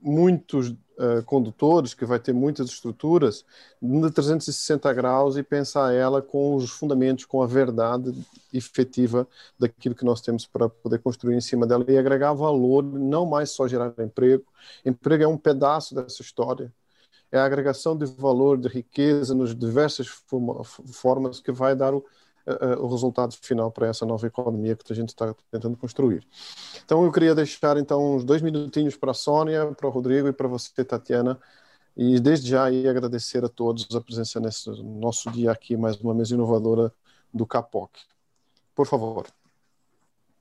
muitos 0.00 0.70
uh, 0.70 1.22
condutores, 1.24 1.94
que 1.94 2.04
vai 2.04 2.18
ter 2.18 2.32
muitas 2.32 2.68
estruturas, 2.68 3.44
de 3.80 4.10
360 4.10 4.92
graus 4.92 5.36
e 5.36 5.42
pensar 5.42 5.92
ela 5.92 6.20
com 6.20 6.54
os 6.54 6.70
fundamentos, 6.70 7.24
com 7.24 7.42
a 7.42 7.46
verdade 7.46 8.12
efetiva 8.52 9.26
daquilo 9.58 9.94
que 9.94 10.04
nós 10.04 10.20
temos 10.20 10.46
para 10.46 10.68
poder 10.68 10.98
construir 10.98 11.36
em 11.36 11.40
cima 11.40 11.66
dela 11.66 11.84
e 11.88 11.96
agregar 11.98 12.32
valor, 12.32 12.82
não 12.82 13.26
mais 13.26 13.50
só 13.50 13.66
gerar 13.68 13.92
emprego. 13.98 14.44
Emprego 14.84 15.24
é 15.24 15.28
um 15.28 15.38
pedaço 15.38 15.94
dessa 15.94 16.22
história. 16.22 16.72
É 17.30 17.38
a 17.38 17.44
agregação 17.44 17.96
de 17.96 18.06
valor, 18.06 18.56
de 18.56 18.68
riqueza, 18.68 19.34
nas 19.34 19.54
diversas 19.54 20.08
formas 20.86 21.40
que 21.40 21.52
vai 21.52 21.76
dar 21.76 21.94
o, 21.94 22.04
uh, 22.48 22.82
o 22.82 22.88
resultado 22.88 23.34
final 23.40 23.70
para 23.70 23.86
essa 23.88 24.06
nova 24.06 24.26
economia 24.26 24.76
que 24.76 24.92
a 24.92 24.96
gente 24.96 25.10
está 25.10 25.34
tentando 25.50 25.76
construir. 25.76 26.26
Então, 26.84 27.04
eu 27.04 27.12
queria 27.12 27.34
deixar 27.34 27.76
então 27.76 28.16
uns 28.16 28.24
dois 28.24 28.42
minutinhos 28.42 28.96
para 28.96 29.10
a 29.10 29.14
Sônia, 29.14 29.72
para 29.74 29.86
o 29.86 29.90
Rodrigo 29.90 30.28
e 30.28 30.32
para 30.32 30.48
você, 30.48 30.84
Tatiana, 30.84 31.38
e 31.96 32.20
desde 32.20 32.50
já 32.50 32.64
aí 32.64 32.88
agradecer 32.88 33.44
a 33.44 33.48
todos 33.48 33.94
a 33.94 34.00
presença 34.00 34.40
nesse 34.40 34.70
nosso 34.82 35.30
dia 35.30 35.50
aqui, 35.50 35.76
mais 35.76 35.96
uma 35.96 36.14
mesa 36.14 36.34
inovadora 36.34 36.92
do 37.32 37.46
CAPOC. 37.46 37.90
Por 38.74 38.86
favor. 38.86 39.37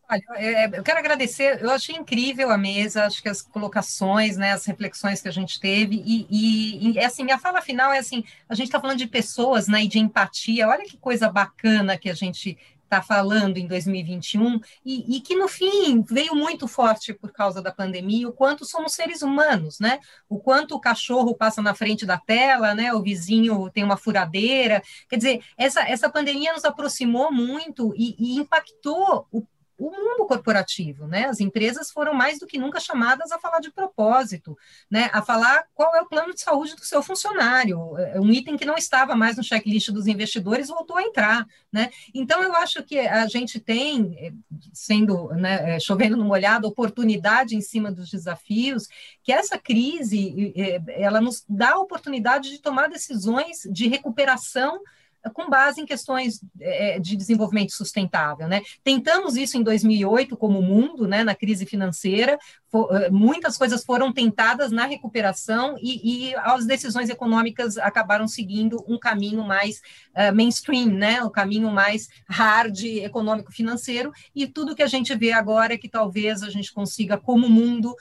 Olha, 0.10 0.24
é, 0.36 0.54
é, 0.64 0.66
eu 0.74 0.84
quero 0.84 1.00
agradecer, 1.00 1.62
eu 1.62 1.70
achei 1.70 1.94
incrível 1.94 2.50
a 2.50 2.58
mesa, 2.58 3.06
acho 3.06 3.22
que 3.22 3.28
as 3.28 3.42
colocações, 3.42 4.38
né, 4.38 4.54
as 4.54 4.66
reflexões 4.66 5.22
que 5.22 5.28
a 5.28 5.32
gente 5.32 5.60
teve, 5.60 6.02
e, 6.06 6.26
e, 6.30 6.92
e 6.94 7.00
assim, 7.00 7.26
minha 7.26 7.38
fala 7.38 7.62
final 7.62 7.92
é 7.92 8.00
assim, 8.00 8.24
a 8.48 8.56
gente 8.56 8.68
está 8.68 8.80
falando 8.80 8.98
de 8.98 9.08
pessoas, 9.08 9.68
né, 9.68 9.84
e 9.84 9.88
de 9.88 10.00
empatia, 10.00 10.70
olha 10.70 10.86
que 10.86 10.98
coisa 10.98 11.30
bacana 11.30 11.98
que 11.98 12.10
a 12.10 12.14
gente 12.14 12.58
está 12.88 13.02
falando 13.02 13.58
em 13.58 13.68
2021, 13.68 14.62
e, 14.86 15.18
e, 15.18 15.20
que 15.20 15.36
no 15.36 15.50
fim 15.50 16.02
veio 16.02 16.34
muito 16.34 16.70
forte 16.70 17.14
por 17.14 17.34
causa 17.34 17.62
da 17.62 17.70
pandemia, 17.70 18.30
o 18.30 18.32
quanto 18.32 18.64
somos 18.64 18.94
seres 18.94 19.22
humanos, 19.22 19.78
né? 19.78 20.00
O 20.30 20.40
quanto 20.40 20.74
o 20.74 20.80
cachorro 20.80 21.36
passa 21.36 21.62
na 21.62 21.76
frente 21.76 22.06
da 22.06 22.18
tela, 22.18 22.74
né? 22.74 22.94
O 22.94 23.02
vizinho 23.02 23.70
tem 23.72 23.84
uma 23.84 23.98
furadeira. 23.98 24.82
Quer 25.10 25.18
dizer, 25.18 25.44
essa, 25.58 25.82
essa 25.82 26.10
pandemia 26.10 26.54
nos 26.54 26.64
aproximou 26.64 27.30
muito 27.30 27.94
e, 27.98 28.16
e 28.18 28.38
impactou 28.40 29.28
o 29.34 29.46
o 29.78 29.92
mundo 29.92 30.26
corporativo, 30.26 31.08
né? 31.08 31.26
As 31.26 31.40
empresas 31.40 31.92
foram 31.92 32.14
mais 32.14 32.40
do 32.40 32.48
que 32.48 32.58
nunca 32.58 32.80
chamadas 32.80 33.32
a 33.32 33.40
falar 33.40 33.60
de 33.60 33.72
propósito, 33.72 34.58
né? 34.90 35.10
A 35.14 35.22
falar 35.22 35.66
qual 35.76 35.96
é 35.96 36.02
o 36.02 36.08
plano 36.08 36.34
de 36.34 36.42
saúde 36.42 36.76
do 36.76 36.84
seu 36.84 37.04
funcionário. 37.04 37.98
É 37.98 38.20
um 38.20 38.32
item 38.32 38.58
que 38.58 38.66
não 38.66 38.76
estava 38.76 39.16
mais 39.16 39.38
no 39.38 39.44
checklist 39.44 39.92
dos 39.92 40.08
investidores 40.08 40.68
voltou 40.68 40.98
a 40.98 41.04
entrar, 41.04 41.46
né? 41.72 41.92
Então 42.14 42.42
eu 42.42 42.56
acho 42.56 42.84
que 42.84 43.00
a 43.00 43.28
gente 43.28 43.60
tem, 43.60 44.16
eh, 44.18 44.34
sendo 44.74 45.30
né, 45.30 45.76
eh, 45.76 45.80
chovendo 45.80 46.18
no 46.18 46.26
molhado, 46.26 46.68
oportunidade 46.68 47.56
em 47.56 47.62
cima 47.62 47.92
dos 47.92 48.10
desafios, 48.10 48.88
que 49.22 49.32
essa 49.32 49.58
crise 49.60 50.54
eh, 50.56 50.82
ela 50.88 51.22
nos 51.22 51.46
dá 51.48 51.74
a 51.74 51.80
oportunidade 51.80 52.50
de 52.50 52.60
tomar 52.60 52.90
decisões 52.90 53.68
de 53.72 53.88
recuperação 53.88 54.82
com 55.30 55.50
base 55.50 55.82
em 55.82 55.86
questões 55.86 56.42
é, 56.60 57.00
de 57.00 57.16
desenvolvimento 57.16 57.72
sustentável. 57.72 58.48
Né? 58.48 58.62
Tentamos 58.84 59.36
isso 59.36 59.58
em 59.58 59.64
2008 59.64 60.36
como 60.38 60.62
mundo, 60.62 61.08
né, 61.08 61.24
na 61.24 61.36
crise 61.36 61.66
financeira, 61.66 62.38
eh, 62.74 63.10
muitas 63.10 63.58
coisas 63.58 63.84
foram 63.84 64.12
tentadas 64.12 64.72
na 64.72 64.86
recuperação 64.86 65.78
e, 65.80 66.32
e, 66.32 66.36
as 66.36 66.66
decisões 66.66 67.10
econômicas 67.10 67.78
acabaram 67.78 68.28
seguindo 68.28 68.84
um 68.88 69.00
caminho 69.00 69.44
mais 69.44 69.82
uh, 70.14 70.36
mainstream, 70.36 70.88
né, 70.88 71.24
o 71.24 71.30
caminho 71.30 71.72
mais 71.72 72.10
hard 72.28 72.84
econômico-financeiro, 72.84 74.12
e 74.36 74.46
tudo 74.46 74.76
que 74.76 74.84
a 74.84 74.88
gente 74.88 75.16
vê 75.16 75.32
agora 75.32 75.74
é 75.74 75.78
que 75.78 75.88
talvez 75.88 76.44
a 76.44 76.50
gente 76.50 76.74
consiga, 76.74 77.18
como 77.18 77.50
mundo, 77.50 77.96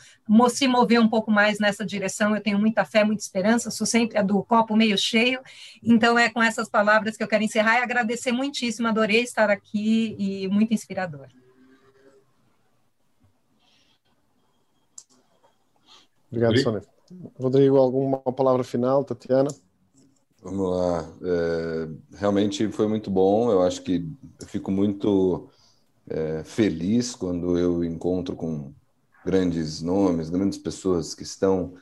se 0.50 0.66
mover 0.66 1.00
um 1.00 1.08
pouco 1.08 1.30
mais 1.30 1.58
nessa 1.58 1.84
direção. 1.84 2.34
Eu 2.34 2.42
tenho 2.42 2.58
muita 2.58 2.84
fé, 2.84 3.04
muita 3.04 3.22
esperança, 3.22 3.70
sou 3.70 3.86
sempre 3.86 4.18
a 4.18 4.22
do 4.22 4.42
copo 4.42 4.76
meio 4.76 4.98
cheio, 4.98 5.40
então 5.82 6.18
é 6.18 6.28
com 6.28 6.42
essas 6.42 6.68
palavras 6.68 7.15
que 7.16 7.24
eu 7.24 7.28
quero 7.28 7.44
encerrar 7.44 7.78
e 7.78 7.82
agradecer 7.82 8.32
muitíssimo, 8.32 8.88
adorei 8.88 9.22
estar 9.22 9.50
aqui 9.50 10.14
e 10.18 10.48
muito 10.48 10.72
inspirador. 10.74 11.28
Obrigado, 16.30 16.50
Rodrigo. 16.50 16.64
Sônia. 16.64 16.82
Rodrigo, 17.38 17.76
alguma 17.76 18.18
palavra 18.18 18.64
final, 18.64 19.04
Tatiana? 19.04 19.50
Vamos 20.42 20.70
lá. 20.70 21.12
É, 21.22 22.16
realmente 22.18 22.68
foi 22.70 22.86
muito 22.86 23.10
bom. 23.10 23.50
Eu 23.50 23.62
acho 23.62 23.82
que 23.82 24.08
eu 24.40 24.46
fico 24.46 24.70
muito 24.70 25.48
é, 26.08 26.42
feliz 26.44 27.14
quando 27.14 27.58
eu 27.58 27.84
encontro 27.84 28.36
com 28.36 28.72
grandes 29.24 29.82
nomes, 29.82 30.30
grandes 30.30 30.58
pessoas 30.58 31.14
que 31.14 31.22
estão 31.22 31.74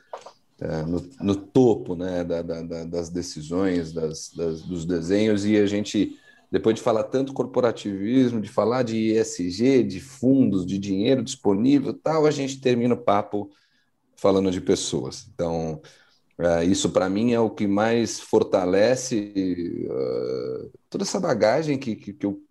no, 0.87 1.09
no, 1.21 1.35
topo 1.35 1.95
né, 1.95 2.23
da, 2.23 2.41
da, 2.41 2.85
das 2.85 3.09
decisões, 3.09 3.91
das, 3.91 4.31
das, 4.31 4.61
dos 4.61 4.85
desenhos, 4.85 5.45
e 5.45 5.57
a 5.57 5.65
gente, 5.65 6.17
depois 6.49 6.75
de 6.75 6.81
falar 6.81 7.03
tanto 7.03 7.33
corporativismo, 7.33 8.39
de 8.39 8.47
falar 8.47 8.83
de 8.83 9.11
ESG, 9.11 9.83
de 9.83 9.99
fundos, 9.99 10.65
de 10.65 10.77
dinheiro 10.77 11.21
disponível 11.21 11.93
tal, 11.93 12.25
a 12.25 12.31
gente 12.31 12.61
termina 12.61 12.93
o 12.93 13.03
papo 13.03 13.49
falando 14.15 14.49
de 14.49 14.61
pessoas. 14.61 15.27
Então, 15.33 15.81
é, 16.37 16.63
isso 16.63 16.89
para 16.89 17.09
mim 17.09 17.33
é 17.33 17.39
o 17.39 17.49
que 17.49 17.67
mais 17.67 18.19
fortalece 18.19 19.33
uh, 19.89 20.71
toda 20.89 21.03
essa 21.03 21.19
bagagem 21.19 21.77
que, 21.77 21.95
que, 21.95 22.13
que 22.13 22.25
eu, 22.25 22.41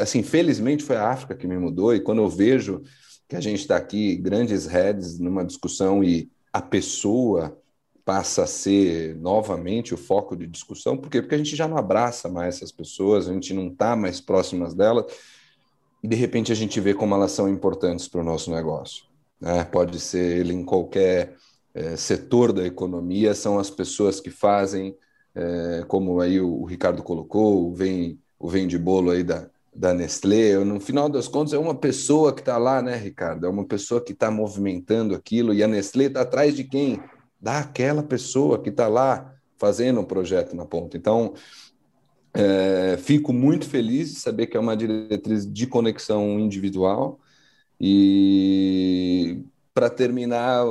assim, 0.00 0.22
felizmente 0.22 0.84
foi 0.84 0.96
a 0.96 1.08
África 1.10 1.36
que 1.36 1.46
me 1.48 1.58
mudou, 1.58 1.94
e 1.94 2.00
quando 2.00 2.22
eu 2.22 2.28
vejo 2.28 2.82
que 3.28 3.34
a 3.34 3.40
gente 3.40 3.60
está 3.60 3.76
aqui, 3.76 4.16
grandes 4.16 4.66
heads, 4.66 5.18
numa 5.18 5.44
discussão 5.44 6.02
e 6.02 6.30
a 6.56 6.62
pessoa 6.62 7.60
passa 8.02 8.44
a 8.44 8.46
ser 8.46 9.14
novamente 9.16 9.92
o 9.92 9.96
foco 9.98 10.34
de 10.34 10.46
discussão, 10.46 10.96
por 10.96 11.10
quê? 11.10 11.20
Porque 11.20 11.34
a 11.34 11.38
gente 11.38 11.54
já 11.54 11.68
não 11.68 11.76
abraça 11.76 12.30
mais 12.30 12.56
essas 12.56 12.72
pessoas, 12.72 13.28
a 13.28 13.32
gente 13.34 13.52
não 13.52 13.68
está 13.68 13.94
mais 13.94 14.22
próximas 14.22 14.72
delas, 14.72 15.04
e 16.02 16.08
de 16.08 16.16
repente 16.16 16.50
a 16.50 16.54
gente 16.54 16.80
vê 16.80 16.94
como 16.94 17.14
elas 17.14 17.32
são 17.32 17.46
importantes 17.46 18.08
para 18.08 18.22
o 18.22 18.24
nosso 18.24 18.50
negócio. 18.50 19.04
Né? 19.38 19.64
Pode 19.64 20.00
ser 20.00 20.38
ele 20.38 20.54
em 20.54 20.64
qualquer 20.64 21.36
é, 21.74 21.94
setor 21.94 22.54
da 22.54 22.64
economia, 22.64 23.34
são 23.34 23.58
as 23.58 23.68
pessoas 23.68 24.18
que 24.18 24.30
fazem, 24.30 24.96
é, 25.34 25.84
como 25.86 26.20
aí 26.20 26.40
o, 26.40 26.62
o, 26.62 26.64
Ricardo 26.64 27.02
colocou, 27.02 27.68
o 27.68 27.74
vem, 27.74 28.18
o 28.38 28.48
vem 28.48 28.66
de 28.66 28.78
bolo 28.78 29.10
aí 29.10 29.22
da, 29.22 29.50
da 29.76 29.92
Nestlé, 29.92 30.56
no 30.64 30.80
final 30.80 31.08
das 31.08 31.28
contas 31.28 31.52
é 31.52 31.58
uma 31.58 31.74
pessoa 31.74 32.32
que 32.32 32.40
está 32.40 32.56
lá, 32.56 32.80
né, 32.80 32.96
Ricardo? 32.96 33.46
É 33.46 33.48
uma 33.48 33.64
pessoa 33.64 34.00
que 34.00 34.12
está 34.12 34.30
movimentando 34.30 35.14
aquilo, 35.14 35.52
e 35.52 35.62
a 35.62 35.68
Nestlé 35.68 36.06
está 36.06 36.22
atrás 36.22 36.56
de 36.56 36.64
quem? 36.64 37.00
Daquela 37.38 38.02
pessoa 38.02 38.60
que 38.62 38.70
está 38.70 38.88
lá 38.88 39.34
fazendo 39.58 40.00
um 40.00 40.04
projeto 40.04 40.56
na 40.56 40.64
ponta. 40.64 40.96
Então, 40.96 41.34
é, 42.32 42.96
fico 42.98 43.32
muito 43.32 43.68
feliz 43.68 44.14
de 44.14 44.20
saber 44.20 44.46
que 44.46 44.56
é 44.56 44.60
uma 44.60 44.76
diretriz 44.76 45.50
de 45.50 45.66
conexão 45.66 46.40
individual. 46.40 47.20
E 47.78 49.42
para 49.74 49.90
terminar 49.90 50.64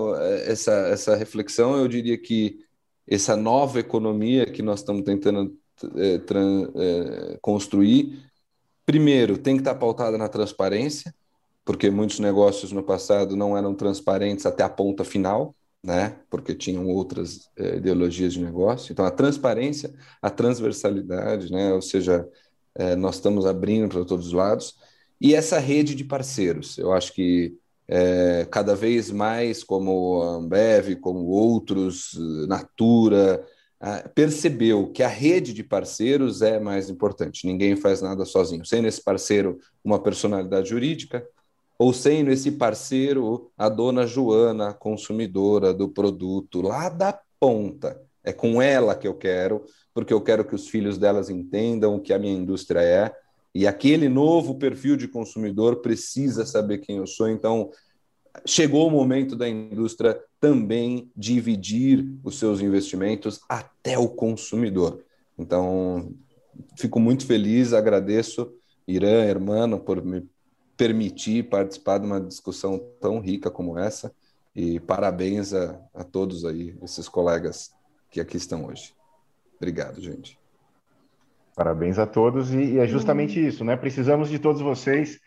essa, 0.47 0.71
essa 0.87 1.15
reflexão, 1.15 1.77
eu 1.77 1.87
diria 1.87 2.17
que 2.17 2.59
essa 3.07 3.35
nova 3.35 3.79
economia 3.79 4.47
que 4.47 4.63
nós 4.63 4.79
estamos 4.79 5.03
tentando 5.03 5.55
é, 5.95 6.15
é, 6.15 7.37
construir, 7.39 8.25
primeiro, 8.85 9.37
tem 9.37 9.55
que 9.55 9.61
estar 9.61 9.75
pautada 9.75 10.17
na 10.17 10.29
transparência, 10.29 11.13
porque 11.63 11.89
muitos 11.89 12.19
negócios 12.19 12.71
no 12.71 12.83
passado 12.83 13.35
não 13.35 13.57
eram 13.57 13.73
transparentes 13.73 14.45
até 14.45 14.63
a 14.63 14.69
ponta 14.69 15.03
final 15.03 15.55
né? 15.85 16.17
Porque 16.29 16.55
tinham 16.55 16.87
outras 16.87 17.49
é, 17.55 17.77
ideologias 17.77 18.33
de 18.33 18.41
negócio. 18.41 18.91
Então, 18.91 19.05
a 19.05 19.11
transparência, 19.11 19.93
a 20.21 20.29
transversalidade, 20.31 21.51
né? 21.51 21.71
Ou 21.73 21.81
seja, 21.81 22.27
é, 22.73 22.95
nós 22.95 23.15
estamos 23.15 23.45
abrindo 23.45 23.89
para 23.89 24.03
todos 24.03 24.27
os 24.27 24.33
lados. 24.33 24.75
E 25.21 25.35
essa 25.35 25.59
rede 25.59 25.93
de 25.95 26.03
parceiros, 26.03 26.77
eu 26.77 26.91
acho 26.91 27.13
que 27.13 27.55
é, 27.87 28.47
cada 28.51 28.75
vez 28.75 29.11
mais, 29.11 29.63
como 29.63 30.21
a 30.23 30.35
Ambev, 30.37 30.95
como 30.95 31.27
outros, 31.27 32.17
Natura, 32.47 33.45
percebeu 34.13 34.91
que 34.91 35.03
a 35.03 35.07
rede 35.07 35.53
de 35.53 35.63
parceiros 35.63 36.41
é 36.41 36.59
mais 36.59 36.89
importante. 36.89 37.45
Ninguém 37.45 37.75
faz 37.75 38.01
nada 38.01 38.25
sozinho. 38.25 38.65
Sem 38.65 38.85
esse 38.85 39.03
parceiro 39.03 39.59
uma 39.83 39.99
personalidade 39.99 40.69
jurídica, 40.69 41.25
ou 41.77 41.93
sendo 41.93 42.31
esse 42.31 42.51
parceiro 42.51 43.51
a 43.57 43.67
dona 43.67 44.07
Joana, 44.07 44.73
consumidora 44.73 45.73
do 45.73 45.89
produto 45.89 46.61
lá 46.61 46.89
da 46.89 47.19
ponta. 47.39 48.01
É 48.23 48.33
com 48.33 48.61
ela 48.61 48.95
que 48.95 49.07
eu 49.07 49.13
quero, 49.13 49.63
porque 49.93 50.13
eu 50.13 50.21
quero 50.21 50.45
que 50.45 50.55
os 50.55 50.67
filhos 50.67 50.97
delas 50.97 51.29
entendam 51.29 51.95
o 51.95 52.01
que 52.01 52.13
a 52.13 52.19
minha 52.19 52.33
indústria 52.33 52.79
é. 52.79 53.13
E 53.53 53.67
aquele 53.67 54.09
novo 54.09 54.55
perfil 54.57 54.97
de 54.97 55.07
consumidor 55.07 55.77
precisa 55.81 56.45
saber 56.45 56.79
quem 56.79 56.97
eu 56.97 57.07
sou. 57.07 57.29
Então, 57.29 57.69
chegou 58.45 58.87
o 58.87 58.91
momento 58.91 59.35
da 59.35 59.47
indústria 59.47 60.19
também 60.39 61.09
dividir 61.15 62.05
os 62.23 62.37
seus 62.37 62.61
investimentos 62.61 63.39
até 63.47 63.97
o 63.97 64.07
consumidor. 64.07 65.03
Então, 65.37 66.13
fico 66.77 66.99
muito 66.99 67.25
feliz, 67.25 67.73
agradeço, 67.73 68.53
Irã, 68.87 69.23
Hermano, 69.23 69.79
por 69.79 70.03
me 70.03 70.27
permitir 70.77 71.49
participar 71.49 71.99
de 71.99 72.05
uma 72.05 72.19
discussão 72.19 72.79
tão 72.99 73.19
rica 73.19 73.49
como 73.49 73.77
essa. 73.77 74.13
E 74.55 74.79
parabéns 74.79 75.53
a, 75.53 75.79
a 75.93 76.03
todos 76.03 76.45
aí, 76.45 76.77
esses 76.81 77.09
colegas 77.09 77.71
que 78.09 78.21
aqui 78.21 78.37
estão 78.37 78.65
hoje. 78.65 78.93
Obrigado, 79.57 80.01
gente. 80.01 80.37
Parabéns 81.55 81.97
a 81.97 82.05
todos, 82.05 82.53
e, 82.53 82.73
e 82.73 82.77
é 82.79 82.87
justamente 82.87 83.45
isso, 83.45 83.63
né? 83.63 83.77
Precisamos 83.77 84.29
de 84.29 84.39
todos 84.39 84.61
vocês. 84.61 85.19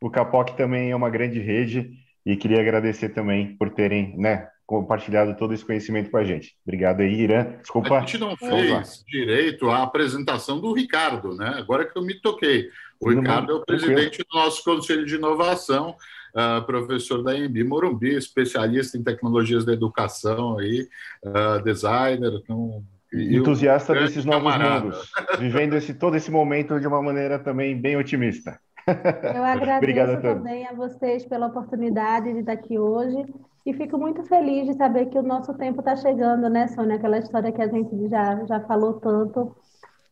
O 0.00 0.10
Capoc 0.10 0.50
também 0.56 0.90
é 0.90 0.96
uma 0.96 1.10
grande 1.10 1.40
rede 1.40 2.03
e 2.24 2.36
queria 2.36 2.60
agradecer 2.60 3.10
também 3.10 3.56
por 3.56 3.70
terem, 3.70 4.16
né, 4.16 4.48
compartilhado 4.66 5.36
todo 5.36 5.52
esse 5.52 5.64
conhecimento 5.64 6.10
com 6.10 6.16
a 6.16 6.24
gente. 6.24 6.56
Obrigado 6.66 7.00
aí, 7.00 7.20
Irã. 7.20 7.56
Desculpa. 7.60 7.98
A 7.98 8.00
gente 8.00 8.18
não 8.18 8.36
fez 8.36 9.04
direito 9.06 9.68
à 9.68 9.82
apresentação 9.82 10.58
do 10.58 10.72
Ricardo, 10.72 11.34
né? 11.36 11.54
Agora 11.58 11.84
que 11.84 11.96
eu 11.98 12.02
me 12.02 12.14
toquei. 12.20 12.70
O 12.98 13.10
Ricardo 13.10 13.52
é 13.52 13.54
o 13.56 13.64
presidente 13.64 14.18
do 14.18 14.38
nosso 14.38 14.64
Conselho 14.64 15.04
de 15.04 15.16
Inovação, 15.16 15.94
uh, 16.34 16.64
professor 16.64 17.22
da 17.22 17.36
EMB 17.36 17.62
Morumbi, 17.64 18.14
especialista 18.14 18.96
em 18.96 19.02
tecnologias 19.02 19.64
da 19.64 19.74
educação, 19.74 20.58
aí, 20.58 20.88
uh, 21.22 21.62
designer, 21.62 22.32
então, 22.42 22.82
entusiasta 23.12 23.92
desses 23.92 24.24
novos 24.24 24.52
camarada. 24.52 24.84
mundos, 24.86 25.10
vivendo 25.38 25.74
esse, 25.74 25.92
todo 25.92 26.16
esse 26.16 26.30
momento 26.30 26.80
de 26.80 26.86
uma 26.86 27.02
maneira 27.02 27.38
também 27.38 27.78
bem 27.78 27.96
otimista. 27.96 28.58
Eu 28.86 29.42
agradeço 29.44 30.20
também 30.20 30.66
a 30.66 30.72
vocês 30.72 31.24
pela 31.24 31.46
oportunidade 31.46 32.32
de 32.32 32.40
estar 32.40 32.52
aqui 32.52 32.78
hoje 32.78 33.24
e 33.64 33.72
fico 33.72 33.98
muito 33.98 34.22
feliz 34.24 34.66
de 34.66 34.74
saber 34.74 35.06
que 35.06 35.18
o 35.18 35.22
nosso 35.22 35.54
tempo 35.54 35.80
está 35.80 35.96
chegando, 35.96 36.48
né, 36.50 36.68
Sônia? 36.68 36.96
Aquela 36.96 37.18
história 37.18 37.50
que 37.50 37.62
a 37.62 37.68
gente 37.68 38.08
já, 38.08 38.44
já 38.44 38.60
falou 38.60 38.94
tanto 38.94 39.54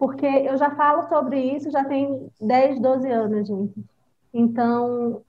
porque 0.03 0.27
eu 0.27 0.57
já 0.57 0.69
falo 0.74 1.05
sobre 1.09 1.40
isso 1.40 1.70
já 1.70 1.85
tem 1.85 2.28
10, 2.40 2.81
12 2.81 3.09
anos, 3.09 3.47
gente. 3.47 3.85
Então, 4.35 5.23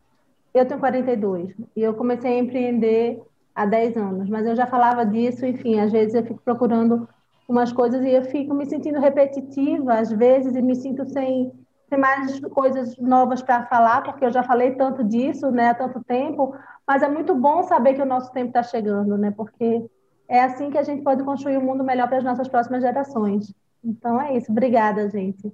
eu 0.52 0.66
tenho 0.66 0.80
42 0.80 1.54
e 1.76 1.82
eu 1.84 1.94
comecei 1.94 2.34
a 2.34 2.40
empreender 2.40 3.22
há 3.54 3.68
10 3.68 3.98
anos, 3.98 4.30
mas 4.30 4.48
eu 4.48 4.56
já 4.56 4.66
falava 4.66 5.06
disso, 5.06 5.46
enfim, 5.46 5.80
às 5.80 5.92
vezes 5.92 6.16
eu 6.16 6.24
fico 6.24 6.42
procurando 6.44 7.08
umas 7.48 7.72
coisas 7.72 8.04
e 8.04 8.10
eu 8.10 8.24
fico 8.24 8.56
me 8.56 8.66
sentindo 8.66 9.00
repetitiva 9.00 9.94
às 9.94 10.12
vezes 10.12 10.56
e 10.56 10.62
me 10.64 10.76
sinto 10.76 11.06
sem, 11.06 11.52
sem 11.94 12.00
mais 12.00 12.40
coisas 12.40 12.98
novas 12.98 13.42
para 13.44 13.68
falar, 13.68 14.02
porque 14.02 14.26
eu 14.26 14.32
já 14.32 14.42
falei 14.42 14.72
tanto 14.72 15.04
disso, 15.04 15.52
né, 15.52 15.70
há 15.70 15.76
tanto 15.76 16.04
tempo, 16.04 16.56
mas 16.88 17.04
é 17.04 17.10
muito 17.10 17.36
bom 17.36 17.62
saber 17.64 17.94
que 17.94 18.02
o 18.02 18.06
nosso 18.06 18.32
tempo 18.32 18.48
está 18.48 18.64
chegando, 18.64 19.16
né, 19.16 19.32
porque 19.32 19.86
é 20.28 20.44
assim 20.44 20.72
que 20.72 20.78
a 20.78 20.84
gente 20.84 21.04
pode 21.04 21.24
construir 21.24 21.58
um 21.58 21.66
mundo 21.66 21.84
melhor 21.84 22.08
para 22.08 22.18
as 22.18 22.24
nossas 22.24 22.48
próximas 22.48 22.82
gerações. 22.82 23.54
Então 23.84 24.20
é 24.20 24.38
isso. 24.38 24.52
Obrigada, 24.52 25.08
gente. 25.10 25.52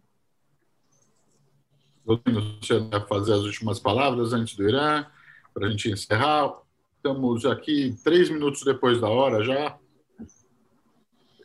Você 2.05 2.79
vai 2.79 3.01
fazer 3.07 3.33
as 3.33 3.41
últimas 3.41 3.79
palavras 3.79 4.31
antes 4.31 4.55
do 4.55 4.67
Irã, 4.67 5.05
para 5.53 5.67
a 5.67 5.69
gente 5.69 5.91
encerrar. 5.91 6.53
Estamos 6.95 7.45
aqui 7.45 7.97
três 8.03 8.29
minutos 8.29 8.63
depois 8.63 9.01
da 9.01 9.09
hora 9.09 9.43
já. 9.43 9.75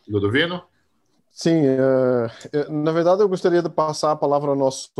Ludovino? 0.06 0.62
Sim, 1.36 1.62
uh, 1.66 2.72
na 2.72 2.92
verdade 2.92 3.20
eu 3.20 3.28
gostaria 3.28 3.60
de 3.60 3.68
passar 3.68 4.12
a 4.12 4.16
palavra 4.16 4.50
ao 4.50 4.56
nosso, 4.56 4.92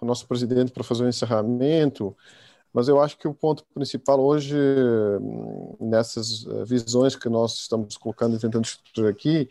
ao 0.00 0.08
nosso 0.08 0.26
presidente 0.26 0.72
para 0.72 0.82
fazer 0.82 1.02
o 1.02 1.06
um 1.06 1.08
encerramento, 1.10 2.16
mas 2.72 2.88
eu 2.88 2.98
acho 2.98 3.18
que 3.18 3.28
o 3.28 3.34
ponto 3.34 3.62
principal 3.74 4.18
hoje, 4.18 4.56
nessas 5.78 6.46
eh, 6.46 6.64
visões 6.64 7.14
que 7.14 7.28
nós 7.28 7.54
estamos 7.54 7.98
colocando 7.98 8.36
e 8.36 8.38
tentando 8.40 8.64
estruturar 8.64 9.10
aqui, 9.10 9.50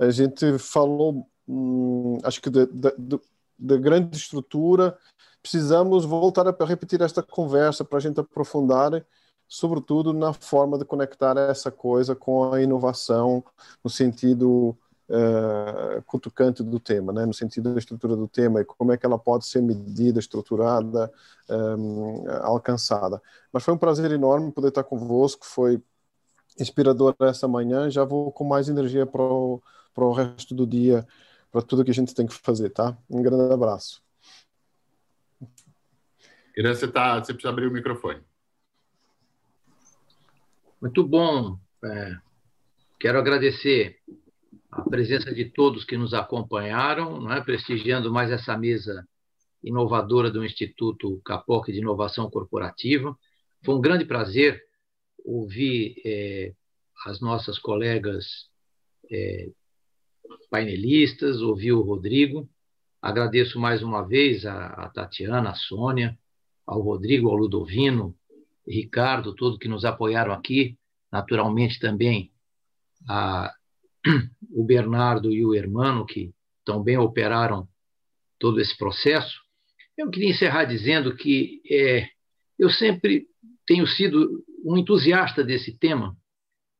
a 0.00 0.10
gente 0.10 0.58
falou, 0.58 1.24
hum, 1.48 2.18
acho 2.24 2.42
que 2.42 2.50
da 2.50 3.76
grande 3.76 4.16
estrutura, 4.16 4.98
precisamos 5.40 6.04
voltar 6.04 6.48
a 6.48 6.64
repetir 6.64 7.00
esta 7.02 7.22
conversa 7.22 7.84
para 7.84 7.98
a 7.98 8.00
gente 8.00 8.18
aprofundar, 8.20 9.06
sobretudo 9.48 10.12
na 10.12 10.32
forma 10.32 10.76
de 10.78 10.84
conectar 10.84 11.36
essa 11.36 11.70
coisa 11.70 12.16
com 12.16 12.52
a 12.52 12.60
inovação, 12.60 13.44
no 13.84 13.88
sentido 13.88 14.76
uh, 15.08 16.02
cutucante 16.06 16.62
do 16.62 16.80
tema, 16.80 17.12
né? 17.12 17.26
no 17.26 17.34
sentido 17.34 17.72
da 17.72 17.78
estrutura 17.78 18.16
do 18.16 18.28
tema 18.28 18.60
e 18.60 18.64
como 18.64 18.92
é 18.92 18.96
que 18.96 19.06
ela 19.06 19.18
pode 19.18 19.46
ser 19.46 19.60
medida, 19.60 20.18
estruturada, 20.18 21.12
um, 21.50 22.24
alcançada. 22.42 23.20
Mas 23.52 23.64
foi 23.64 23.74
um 23.74 23.78
prazer 23.78 24.10
enorme 24.12 24.52
poder 24.52 24.68
estar 24.68 24.84
convosco, 24.84 25.44
foi 25.46 25.82
inspirador 26.58 27.14
essa 27.20 27.46
manhã, 27.46 27.90
já 27.90 28.04
vou 28.04 28.32
com 28.32 28.44
mais 28.44 28.68
energia 28.68 29.04
para 29.06 29.22
o 29.22 29.62
para 29.96 30.04
o 30.04 30.12
resto 30.12 30.54
do 30.54 30.66
dia, 30.66 31.06
para 31.50 31.62
tudo 31.62 31.82
que 31.82 31.90
a 31.90 31.94
gente 31.94 32.14
tem 32.14 32.26
que 32.26 32.34
fazer, 32.34 32.68
tá? 32.68 32.94
Um 33.08 33.22
grande 33.22 33.54
abraço. 33.54 34.02
Irã, 36.54 36.74
você, 36.74 36.86
tá, 36.86 37.18
você 37.18 37.32
precisa 37.32 37.48
abrir 37.48 37.66
o 37.66 37.72
microfone. 37.72 38.22
Muito 40.80 41.02
bom. 41.02 41.58
É, 41.82 42.16
quero 43.00 43.18
agradecer 43.18 43.98
a 44.76 44.82
presença 44.82 45.34
de 45.34 45.46
todos 45.46 45.84
que 45.84 45.96
nos 45.96 46.12
acompanharam, 46.12 47.32
é? 47.32 47.40
prestigiando 47.40 48.12
mais 48.12 48.30
essa 48.30 48.56
mesa 48.58 49.06
inovadora 49.64 50.30
do 50.30 50.44
Instituto 50.44 51.20
Capoc 51.24 51.68
de 51.68 51.78
Inovação 51.78 52.30
Corporativa. 52.30 53.16
Foi 53.64 53.74
um 53.74 53.80
grande 53.80 54.04
prazer 54.04 54.62
ouvir 55.24 55.96
é, 56.04 56.52
as 57.06 57.20
nossas 57.20 57.58
colegas 57.58 58.48
é, 59.10 59.48
painelistas, 60.50 61.40
ouvi 61.40 61.72
o 61.72 61.80
Rodrigo. 61.80 62.48
Agradeço 63.00 63.58
mais 63.58 63.82
uma 63.82 64.06
vez 64.06 64.44
a, 64.44 64.66
a 64.66 64.90
Tatiana, 64.90 65.50
a 65.50 65.54
Sônia, 65.54 66.18
ao 66.66 66.82
Rodrigo, 66.82 67.30
ao 67.30 67.36
Ludovino, 67.36 68.14
Ricardo, 68.68 69.34
todos 69.34 69.58
que 69.58 69.68
nos 69.68 69.84
apoiaram 69.86 70.32
aqui, 70.32 70.76
naturalmente 71.10 71.80
também 71.80 72.30
a, 73.08 73.54
o 74.50 74.64
Bernardo 74.64 75.30
e 75.30 75.44
o 75.44 75.54
Hermano, 75.54 76.06
que 76.06 76.32
também 76.64 76.96
operaram 76.96 77.68
todo 78.38 78.60
esse 78.60 78.76
processo. 78.76 79.40
Eu 79.96 80.10
queria 80.10 80.30
encerrar 80.30 80.64
dizendo 80.64 81.14
que 81.16 81.60
é, 81.70 82.08
eu 82.58 82.70
sempre 82.70 83.26
tenho 83.66 83.86
sido 83.86 84.44
um 84.64 84.76
entusiasta 84.76 85.42
desse 85.42 85.78
tema, 85.78 86.16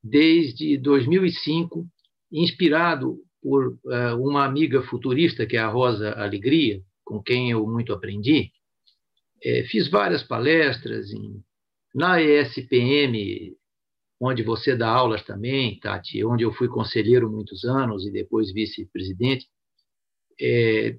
desde 0.02 0.76
2005, 0.78 1.86
inspirado 2.32 3.18
por 3.42 3.78
uh, 3.84 4.16
uma 4.18 4.44
amiga 4.44 4.82
futurista, 4.82 5.46
que 5.46 5.56
é 5.56 5.60
a 5.60 5.68
Rosa 5.68 6.12
Alegria, 6.12 6.82
com 7.04 7.22
quem 7.22 7.50
eu 7.50 7.66
muito 7.66 7.92
aprendi. 7.92 8.50
É, 9.42 9.64
fiz 9.64 9.88
várias 9.88 10.22
palestras 10.22 11.12
em, 11.12 11.40
na 11.94 12.20
ESPM, 12.20 13.54
onde 14.20 14.42
você 14.42 14.74
dá 14.74 14.88
aulas 14.88 15.22
também, 15.22 15.78
Tati, 15.78 16.24
onde 16.24 16.44
eu 16.44 16.52
fui 16.52 16.68
conselheiro 16.68 17.30
muitos 17.30 17.64
anos 17.64 18.06
e 18.06 18.10
depois 18.10 18.52
vice-presidente. 18.52 19.46
É, 20.40 20.96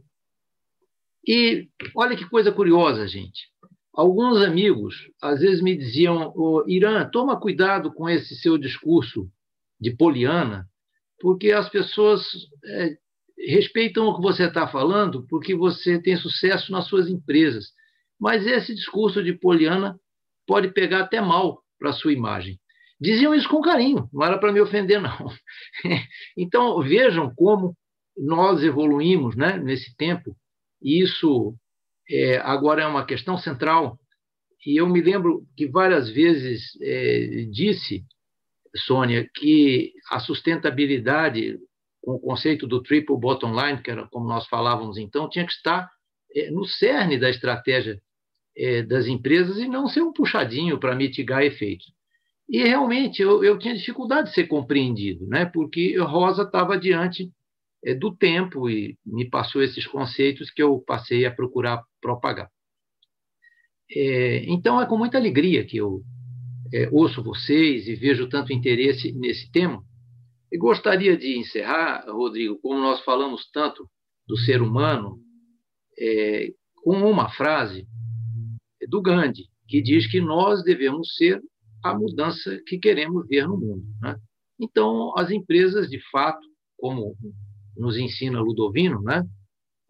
e 1.27 1.67
olha 1.95 2.15
que 2.15 2.29
coisa 2.29 2.51
curiosa, 2.51 3.07
gente. 3.07 3.47
Alguns 3.93 4.41
amigos 4.43 4.95
às 5.21 5.39
vezes 5.39 5.61
me 5.61 5.75
diziam: 5.75 6.31
oh, 6.35 6.63
Irã, 6.67 7.09
toma 7.09 7.39
cuidado 7.39 7.91
com 7.91 8.07
esse 8.07 8.35
seu 8.35 8.57
discurso 8.57 9.29
de 9.79 9.95
poliana, 9.95 10.67
porque 11.19 11.51
as 11.51 11.67
pessoas 11.69 12.23
é, 12.65 12.97
respeitam 13.37 14.07
o 14.07 14.15
que 14.15 14.21
você 14.21 14.45
está 14.45 14.67
falando 14.67 15.25
porque 15.27 15.55
você 15.55 16.01
tem 16.01 16.15
sucesso 16.15 16.71
nas 16.71 16.87
suas 16.87 17.09
empresas. 17.09 17.71
Mas 18.19 18.45
esse 18.47 18.73
discurso 18.73 19.23
de 19.23 19.33
Poliana 19.33 19.99
pode 20.45 20.69
pegar 20.69 21.01
até 21.01 21.21
mal 21.21 21.61
para 21.77 21.91
a 21.91 21.93
sua 21.93 22.13
imagem. 22.13 22.59
Diziam 22.99 23.33
isso 23.35 23.47
com 23.47 23.61
carinho, 23.61 24.09
não 24.11 24.25
era 24.25 24.37
para 24.37 24.51
me 24.51 24.59
ofender, 24.59 24.99
não. 24.99 25.29
então, 26.35 26.81
vejam 26.81 27.33
como 27.35 27.75
nós 28.17 28.63
evoluímos 28.63 29.35
né, 29.35 29.57
nesse 29.57 29.95
tempo, 29.95 30.35
e 30.81 31.01
isso 31.01 31.55
é, 32.09 32.37
agora 32.37 32.81
é 32.81 32.87
uma 32.87 33.05
questão 33.05 33.37
central. 33.37 33.99
E 34.65 34.77
eu 34.79 34.87
me 34.87 35.01
lembro 35.01 35.45
que 35.55 35.67
várias 35.67 36.09
vezes 36.09 36.75
é, 36.81 37.45
disse 37.51 38.03
Sônia, 38.75 39.29
que 39.33 39.93
a 40.09 40.19
sustentabilidade, 40.19 41.59
com 42.01 42.13
o 42.13 42.19
conceito 42.19 42.67
do 42.67 42.81
triple 42.81 43.17
bottom 43.17 43.53
line, 43.53 43.81
que 43.81 43.91
era 43.91 44.07
como 44.07 44.27
nós 44.27 44.47
falávamos 44.47 44.97
então, 44.97 45.29
tinha 45.29 45.45
que 45.45 45.51
estar 45.51 45.89
é, 46.35 46.51
no 46.51 46.65
cerne 46.65 47.17
da 47.17 47.29
estratégia 47.29 47.99
é, 48.55 48.81
das 48.83 49.07
empresas 49.07 49.57
e 49.57 49.67
não 49.67 49.87
ser 49.87 50.01
um 50.01 50.13
puxadinho 50.13 50.79
para 50.79 50.95
mitigar 50.95 51.43
efeitos. 51.43 51.93
E 52.49 52.63
realmente 52.63 53.21
eu, 53.21 53.43
eu, 53.43 53.59
tinha 53.59 53.75
dificuldade 53.75 54.29
de 54.29 54.35
ser 54.35 54.47
compreendido, 54.47 55.27
né? 55.27 55.45
porque 55.45 55.97
Rosa 55.97 56.43
estava 56.43 56.77
diante 56.77 57.29
é, 57.83 57.93
do 57.93 58.15
tempo 58.15 58.69
e 58.69 58.97
me 59.05 59.29
passou 59.29 59.61
esses 59.61 59.85
conceitos 59.85 60.49
que 60.49 60.63
eu 60.63 60.79
passei 60.79 61.25
a 61.25 61.31
procurar 61.31 61.83
propagar. 62.01 62.49
É, 63.91 64.45
então 64.45 64.81
é 64.81 64.85
com 64.85 64.97
muita 64.97 65.17
alegria 65.17 65.65
que 65.65 65.77
eu 65.77 66.01
é, 66.73 66.89
ouço 66.91 67.23
vocês 67.23 67.87
e 67.87 67.95
vejo 67.95 68.29
tanto 68.29 68.53
interesse 68.53 69.11
nesse 69.11 69.51
tema. 69.51 69.83
E 70.51 70.57
gostaria 70.57 71.17
de 71.17 71.37
encerrar, 71.37 72.05
Rodrigo, 72.07 72.57
como 72.61 72.79
nós 72.79 73.01
falamos 73.01 73.49
tanto 73.51 73.89
do 74.25 74.37
ser 74.37 74.61
humano, 74.61 75.19
é, 75.99 76.49
com 76.83 76.97
uma 77.09 77.29
frase 77.29 77.85
do 78.87 79.01
Gandhi, 79.01 79.49
que 79.67 79.81
diz 79.81 80.09
que 80.09 80.21
nós 80.21 80.63
devemos 80.63 81.15
ser 81.15 81.41
a 81.83 81.93
mudança 81.93 82.59
que 82.65 82.77
queremos 82.77 83.27
ver 83.27 83.47
no 83.47 83.57
mundo. 83.57 83.85
Né? 84.01 84.17
Então, 84.59 85.13
as 85.17 85.31
empresas, 85.31 85.89
de 85.89 85.99
fato, 86.09 86.45
como 86.77 87.15
nos 87.75 87.97
ensina 87.97 88.41
Ludovino, 88.41 89.01
né? 89.01 89.23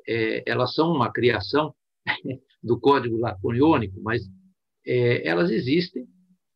É, 0.07 0.43
elas 0.49 0.73
são 0.73 0.91
uma 0.91 1.11
criação 1.11 1.73
do 2.63 2.79
código 2.79 3.17
laconiônico, 3.17 3.99
mas 4.01 4.21
é, 4.85 5.27
elas 5.27 5.49
existem 5.49 6.07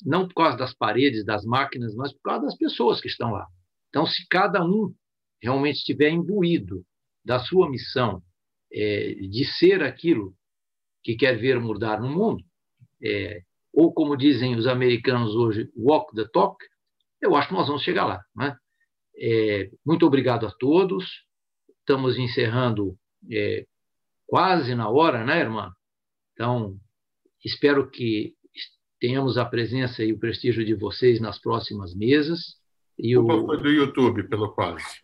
não 0.03 0.27
por 0.27 0.35
causa 0.35 0.57
das 0.57 0.73
paredes, 0.73 1.25
das 1.25 1.45
máquinas, 1.45 1.93
mas 1.95 2.11
por 2.13 2.21
causa 2.23 2.45
das 2.45 2.57
pessoas 2.57 2.99
que 2.99 3.07
estão 3.07 3.31
lá. 3.31 3.45
Então, 3.89 4.05
se 4.05 4.25
cada 4.27 4.63
um 4.65 4.93
realmente 5.41 5.77
estiver 5.77 6.09
imbuído 6.09 6.83
da 7.23 7.39
sua 7.39 7.69
missão 7.69 8.21
é, 8.73 9.13
de 9.13 9.45
ser 9.45 9.83
aquilo 9.83 10.33
que 11.03 11.15
quer 11.15 11.37
ver 11.37 11.59
mudar 11.59 11.99
no 12.01 12.09
mundo, 12.09 12.43
é, 13.03 13.41
ou 13.73 13.93
como 13.93 14.17
dizem 14.17 14.55
os 14.55 14.67
americanos 14.67 15.35
hoje, 15.35 15.71
walk 15.75 16.13
the 16.15 16.27
talk, 16.33 16.63
eu 17.21 17.35
acho 17.35 17.49
que 17.49 17.53
nós 17.53 17.67
vamos 17.67 17.83
chegar 17.83 18.05
lá. 18.05 18.21
Né? 18.35 18.55
É, 19.17 19.69
muito 19.85 20.05
obrigado 20.05 20.45
a 20.45 20.51
todos. 20.51 21.05
Estamos 21.79 22.17
encerrando 22.17 22.97
é, 23.31 23.65
quase 24.25 24.75
na 24.75 24.89
hora, 24.89 25.23
né, 25.23 25.39
irmã? 25.39 25.71
Então, 26.33 26.75
espero 27.43 27.89
que 27.89 28.33
tenhamos 28.99 29.37
a 29.37 29.45
presença 29.45 30.03
e 30.03 30.13
o 30.13 30.19
prestígio 30.19 30.65
de 30.65 30.73
vocês 30.73 31.19
nas 31.19 31.39
próximas 31.39 31.95
mesas. 31.95 32.59
E 32.97 33.17
o 33.17 33.25
foi 33.25 33.57
do 33.57 33.69
YouTube, 33.69 34.27
pelo 34.27 34.53
quase. 34.53 35.01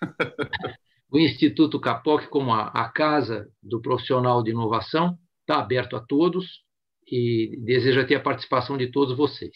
o 1.10 1.18
Instituto 1.18 1.80
Capoc, 1.80 2.26
como 2.28 2.52
a, 2.52 2.68
a 2.68 2.88
casa 2.88 3.48
do 3.62 3.80
profissional 3.80 4.42
de 4.42 4.50
inovação, 4.50 5.18
está 5.40 5.60
aberto 5.60 5.96
a 5.96 6.00
todos 6.00 6.64
e 7.10 7.56
deseja 7.64 8.04
ter 8.04 8.16
a 8.16 8.20
participação 8.20 8.76
de 8.76 8.88
todos 8.88 9.16
vocês. 9.16 9.52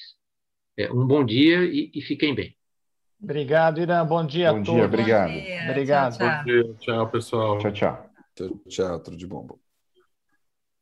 É, 0.76 0.92
um 0.92 1.06
bom 1.06 1.24
dia 1.24 1.64
e, 1.64 1.90
e, 1.94 2.00
fiquem 2.02 2.34
bem. 2.34 2.56
Obrigado, 3.20 3.80
Irã. 3.80 4.06
Bom 4.06 4.24
dia 4.24 4.52
bom 4.52 4.60
a 4.60 4.62
todos. 4.62 4.74
Dia, 4.74 4.84
obrigado. 4.84 5.32
Dia, 5.32 5.70
obrigado. 5.70 6.16
Tchau, 6.16 6.28
tchau. 6.28 6.38
Bom 6.38 6.44
dia. 6.44 6.74
Tchau, 6.78 7.10
pessoal. 7.10 7.58
Tchau, 7.58 7.72
tchau. 7.72 8.10
Tchau, 8.36 8.60
tchau. 8.68 9.00
Tudo 9.00 9.16
de 9.16 9.26
bom. 9.26 9.58